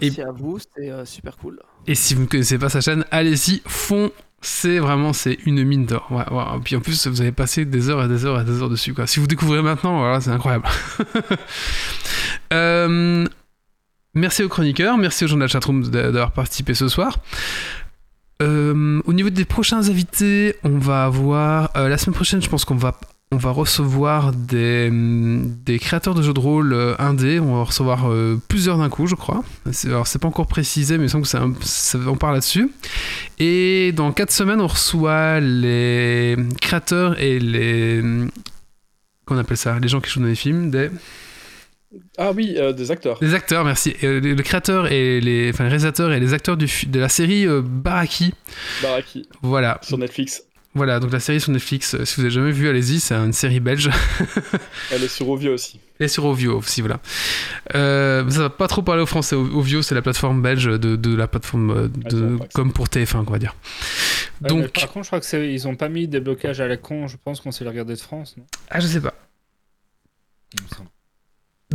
Merci 0.00 0.22
à 0.22 0.30
vous, 0.30 0.60
c'était 0.60 0.92
euh, 0.92 1.04
super 1.04 1.36
cool. 1.38 1.58
Et 1.88 1.96
si 1.96 2.14
vous 2.14 2.20
ne 2.22 2.26
connaissez 2.26 2.56
pas 2.56 2.68
sa 2.68 2.80
chaîne, 2.80 3.04
allez-y, 3.10 3.62
foncez. 3.66 4.78
Vraiment, 4.78 5.12
c'est 5.12 5.38
une 5.44 5.64
mine 5.64 5.86
d'or. 5.86 6.06
Ouais, 6.12 6.22
ouais. 6.32 6.44
Et 6.56 6.60
puis 6.60 6.76
en 6.76 6.80
plus, 6.80 7.08
vous 7.08 7.20
avez 7.20 7.32
passé 7.32 7.64
des 7.64 7.88
heures 7.90 8.04
et 8.04 8.08
des 8.08 8.24
heures 8.24 8.40
et 8.40 8.44
des 8.44 8.62
heures 8.62 8.70
dessus. 8.70 8.94
Quoi. 8.94 9.08
Si 9.08 9.18
vous 9.18 9.26
découvrez 9.26 9.60
maintenant, 9.60 9.98
voilà, 9.98 10.20
c'est 10.20 10.30
incroyable. 10.30 10.68
Merci 14.14 14.42
aux 14.42 14.48
chroniqueurs, 14.48 14.96
merci 14.96 15.24
aux 15.24 15.26
gens 15.28 15.36
de 15.36 15.42
la 15.42 15.46
chatroom 15.46 15.82
d'a- 15.90 16.04
d'avoir 16.10 16.32
participé 16.32 16.72
ce 16.72 16.88
soir. 16.88 17.18
Euh, 18.42 19.00
au 19.04 19.12
niveau 19.12 19.30
des 19.30 19.44
prochains 19.44 19.88
invités, 19.88 20.56
on 20.62 20.78
va 20.78 21.04
avoir 21.04 21.70
euh, 21.76 21.88
la 21.88 21.96
semaine 21.96 22.14
prochaine, 22.14 22.42
je 22.42 22.48
pense 22.48 22.64
qu'on 22.64 22.76
va 22.76 22.98
on 23.32 23.38
va 23.38 23.50
recevoir 23.50 24.32
des, 24.32 24.86
hum, 24.88 25.52
des 25.64 25.80
créateurs 25.80 26.14
de 26.14 26.22
jeux 26.22 26.32
de 26.32 26.38
rôle 26.38 26.72
euh, 26.72 26.94
indés. 27.00 27.40
On 27.40 27.56
va 27.56 27.64
recevoir 27.64 28.08
plusieurs 28.46 28.78
d'un 28.78 28.88
coup, 28.88 29.08
je 29.08 29.16
crois. 29.16 29.42
Alors 29.86 30.06
c'est 30.06 30.20
pas 30.20 30.28
encore 30.28 30.46
précisé, 30.46 30.96
mais 30.96 31.06
il 31.06 31.10
semble 31.10 31.24
que 31.24 32.14
parle 32.16 32.34
là-dessus. 32.34 32.70
Et 33.40 33.92
dans 33.92 34.12
4 34.12 34.30
semaines, 34.30 34.60
on 34.60 34.68
reçoit 34.68 35.40
les 35.40 36.36
créateurs 36.60 37.20
et 37.20 37.40
les 37.40 38.02
qu'on 39.26 39.38
appelle 39.38 39.56
ça, 39.56 39.78
les 39.80 39.88
gens 39.88 40.00
qui 40.00 40.08
jouent 40.08 40.20
dans 40.20 40.26
les 40.26 40.36
films, 40.36 40.70
des 40.70 40.88
Ah 42.18 42.32
oui, 42.32 42.54
euh, 42.56 42.72
des 42.72 42.90
acteurs. 42.90 43.18
les 43.20 43.34
acteurs, 43.34 43.64
merci. 43.64 43.94
Et, 44.00 44.06
euh, 44.06 44.20
les, 44.20 44.34
les 44.34 44.42
créateurs 44.42 44.90
et 44.92 45.20
les, 45.20 45.50
enfin, 45.50 45.64
les 45.64 45.68
réalisateurs 45.70 46.12
et 46.12 46.20
les 46.20 46.32
acteurs 46.34 46.56
du, 46.56 46.66
de 46.86 47.00
la 47.00 47.08
série 47.08 47.46
euh, 47.46 47.62
Baraki. 47.62 48.32
Baraki, 48.82 49.28
Voilà, 49.42 49.78
sur 49.82 49.98
Netflix. 49.98 50.42
voilà. 50.74 51.00
Donc 51.00 51.12
la 51.12 51.20
série 51.20 51.40
sur 51.40 51.52
Netflix. 51.52 51.94
euh, 51.94 52.04
Si 52.04 52.16
vous 52.16 52.22
avez 52.22 52.30
jamais 52.30 52.52
vu, 52.52 52.68
allez-y. 52.68 53.00
C'est 53.00 53.14
une 53.14 53.32
série 53.32 53.60
belge. 53.60 53.90
Elle 54.92 55.04
est 55.04 55.08
sur 55.08 55.28
Ovio 55.28 55.52
aussi. 55.54 55.80
Et 55.98 56.08
sur 56.08 56.26
Ovio 56.26 56.58
aussi, 56.58 56.82
voilà. 56.82 57.00
Euh, 57.74 58.28
ça 58.28 58.40
va 58.40 58.50
pas 58.50 58.68
trop 58.68 58.82
parler 58.82 59.00
au 59.02 59.06
français. 59.06 59.34
Ovio, 59.34 59.80
c'est 59.80 59.94
la 59.94 60.02
plateforme 60.02 60.42
belge 60.42 60.66
de, 60.66 60.94
de 60.96 61.14
la 61.16 61.26
plateforme 61.26 61.90
Ah, 62.04 62.08
de, 62.10 62.38
comme 62.52 62.72
pour 62.74 62.86
TF1, 62.88 63.24
on 63.26 63.30
va 63.30 63.38
dire. 63.38 63.54
Ouais, 64.42 64.48
mais 64.54 64.62
Donc, 64.62 64.72
par 64.72 64.88
contre, 64.92 65.04
je 65.04 65.08
crois 65.08 65.20
que 65.20 65.24
c'est- 65.26 65.50
ils 65.50 65.66
ont 65.66 65.74
pas 65.76 65.88
mis 65.88 66.06
des 66.06 66.20
blocages 66.20 66.60
à 66.60 66.68
la 66.68 66.76
con. 66.76 67.06
Je 67.08 67.16
pense 67.24 67.40
qu'on 67.40 67.50
s'est 67.50 67.64
regardé 67.66 67.94
de 67.94 67.98
France, 68.00 68.34
non? 68.36 68.44
Ah, 68.68 68.80
je 68.80 68.86
sais 68.86 69.00
pas. 69.00 69.14
Il 70.52 70.62
me 70.62 70.68
semble. 70.68 70.88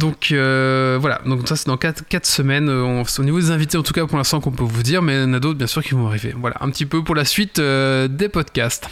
Donc 0.01 0.31
euh, 0.31 0.97
voilà, 0.99 1.21
donc 1.27 1.47
ça 1.47 1.55
c'est 1.55 1.67
dans 1.67 1.77
4, 1.77 2.25
semaines. 2.25 2.69
Euh, 2.69 3.03
au 3.19 3.23
niveau 3.23 3.39
des 3.39 3.51
invités 3.51 3.77
en 3.77 3.83
tout 3.83 3.93
cas 3.93 4.07
pour 4.07 4.17
l'instant 4.17 4.41
qu'on 4.41 4.51
peut 4.51 4.63
vous 4.63 4.81
dire, 4.81 5.03
mais 5.03 5.13
il 5.13 5.21
y 5.21 5.23
en 5.23 5.33
a 5.33 5.39
d'autres 5.39 5.59
bien 5.59 5.67
sûr 5.67 5.83
qui 5.83 5.93
vont 5.93 6.07
arriver. 6.07 6.33
Voilà, 6.35 6.57
un 6.59 6.71
petit 6.71 6.87
peu 6.87 7.03
pour 7.03 7.13
la 7.13 7.23
suite 7.23 7.59
euh, 7.59 8.07
des 8.07 8.27
podcasts. 8.27 8.89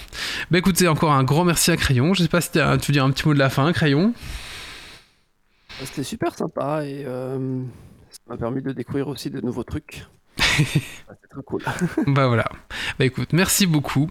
Bah 0.51 0.59
écoutez, 0.59 0.87
encore 0.87 1.11
un 1.11 1.23
grand 1.23 1.45
merci 1.45 1.71
à 1.71 1.77
Crayon. 1.77 2.13
Je 2.13 2.21
sais 2.21 2.29
pas 2.29 2.41
si 2.41 2.51
tu 2.51 2.59
veux 2.59 2.93
dire 2.93 3.03
un 3.03 3.09
petit 3.09 3.27
mot 3.27 3.33
de 3.33 3.39
la 3.39 3.49
fin, 3.49 3.73
Crayon? 3.73 4.13
C'était 5.83 6.03
super 6.03 6.35
sympa 6.35 6.85
et 6.85 7.05
ça 7.05 8.19
m'a 8.27 8.37
permis 8.37 8.61
de 8.61 8.71
découvrir 8.71 9.07
aussi 9.07 9.31
de 9.31 9.41
nouveaux 9.41 9.63
trucs. 9.63 10.05
Ouais, 10.59 10.65
C'est 11.21 11.29
très 11.29 11.41
cool. 11.45 11.63
bah 12.07 12.27
voilà. 12.27 12.45
Bah 12.97 13.05
écoute, 13.05 13.33
merci 13.33 13.65
beaucoup. 13.65 14.09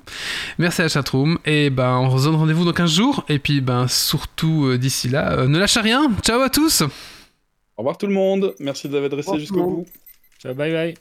Merci 0.58 0.82
à 0.82 0.84
la 0.84 0.88
chatroom. 0.88 1.38
Et 1.44 1.70
ben 1.70 1.98
on 1.98 2.16
se 2.18 2.24
donne 2.24 2.36
rendez-vous 2.36 2.64
dans 2.64 2.72
15 2.72 2.90
jours. 2.90 3.24
Et 3.28 3.38
puis 3.38 3.60
ben 3.60 3.88
surtout 3.88 4.66
euh, 4.66 4.78
d'ici 4.78 5.08
là, 5.08 5.32
euh, 5.32 5.48
ne 5.48 5.58
lâchez 5.58 5.80
rien. 5.80 6.10
Ciao 6.22 6.40
à 6.40 6.50
tous. 6.50 6.82
Au 6.82 6.86
revoir 7.78 7.98
tout 7.98 8.06
le 8.06 8.14
monde. 8.14 8.54
Merci 8.60 8.88
d'avoir 8.88 9.12
Au 9.12 9.16
resté 9.16 9.30
revoir 9.30 9.40
jusqu'au 9.40 9.64
bout. 9.64 9.86
Ciao, 10.40 10.54
bye 10.54 10.72
bye. 10.72 10.94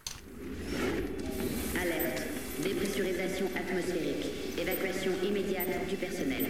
Alerte. 1.81 2.23
Dépressurisation 2.63 3.45
atmosphérique. 3.55 4.25
Évacuation 4.59 5.11
immédiate 5.23 5.87
du 5.89 5.95
personnel. 5.95 6.45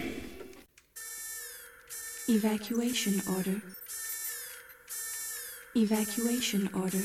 Evacuation 2.28 3.12
order. 3.26 3.58
Evacuation 5.74 6.60
order. 6.74 7.04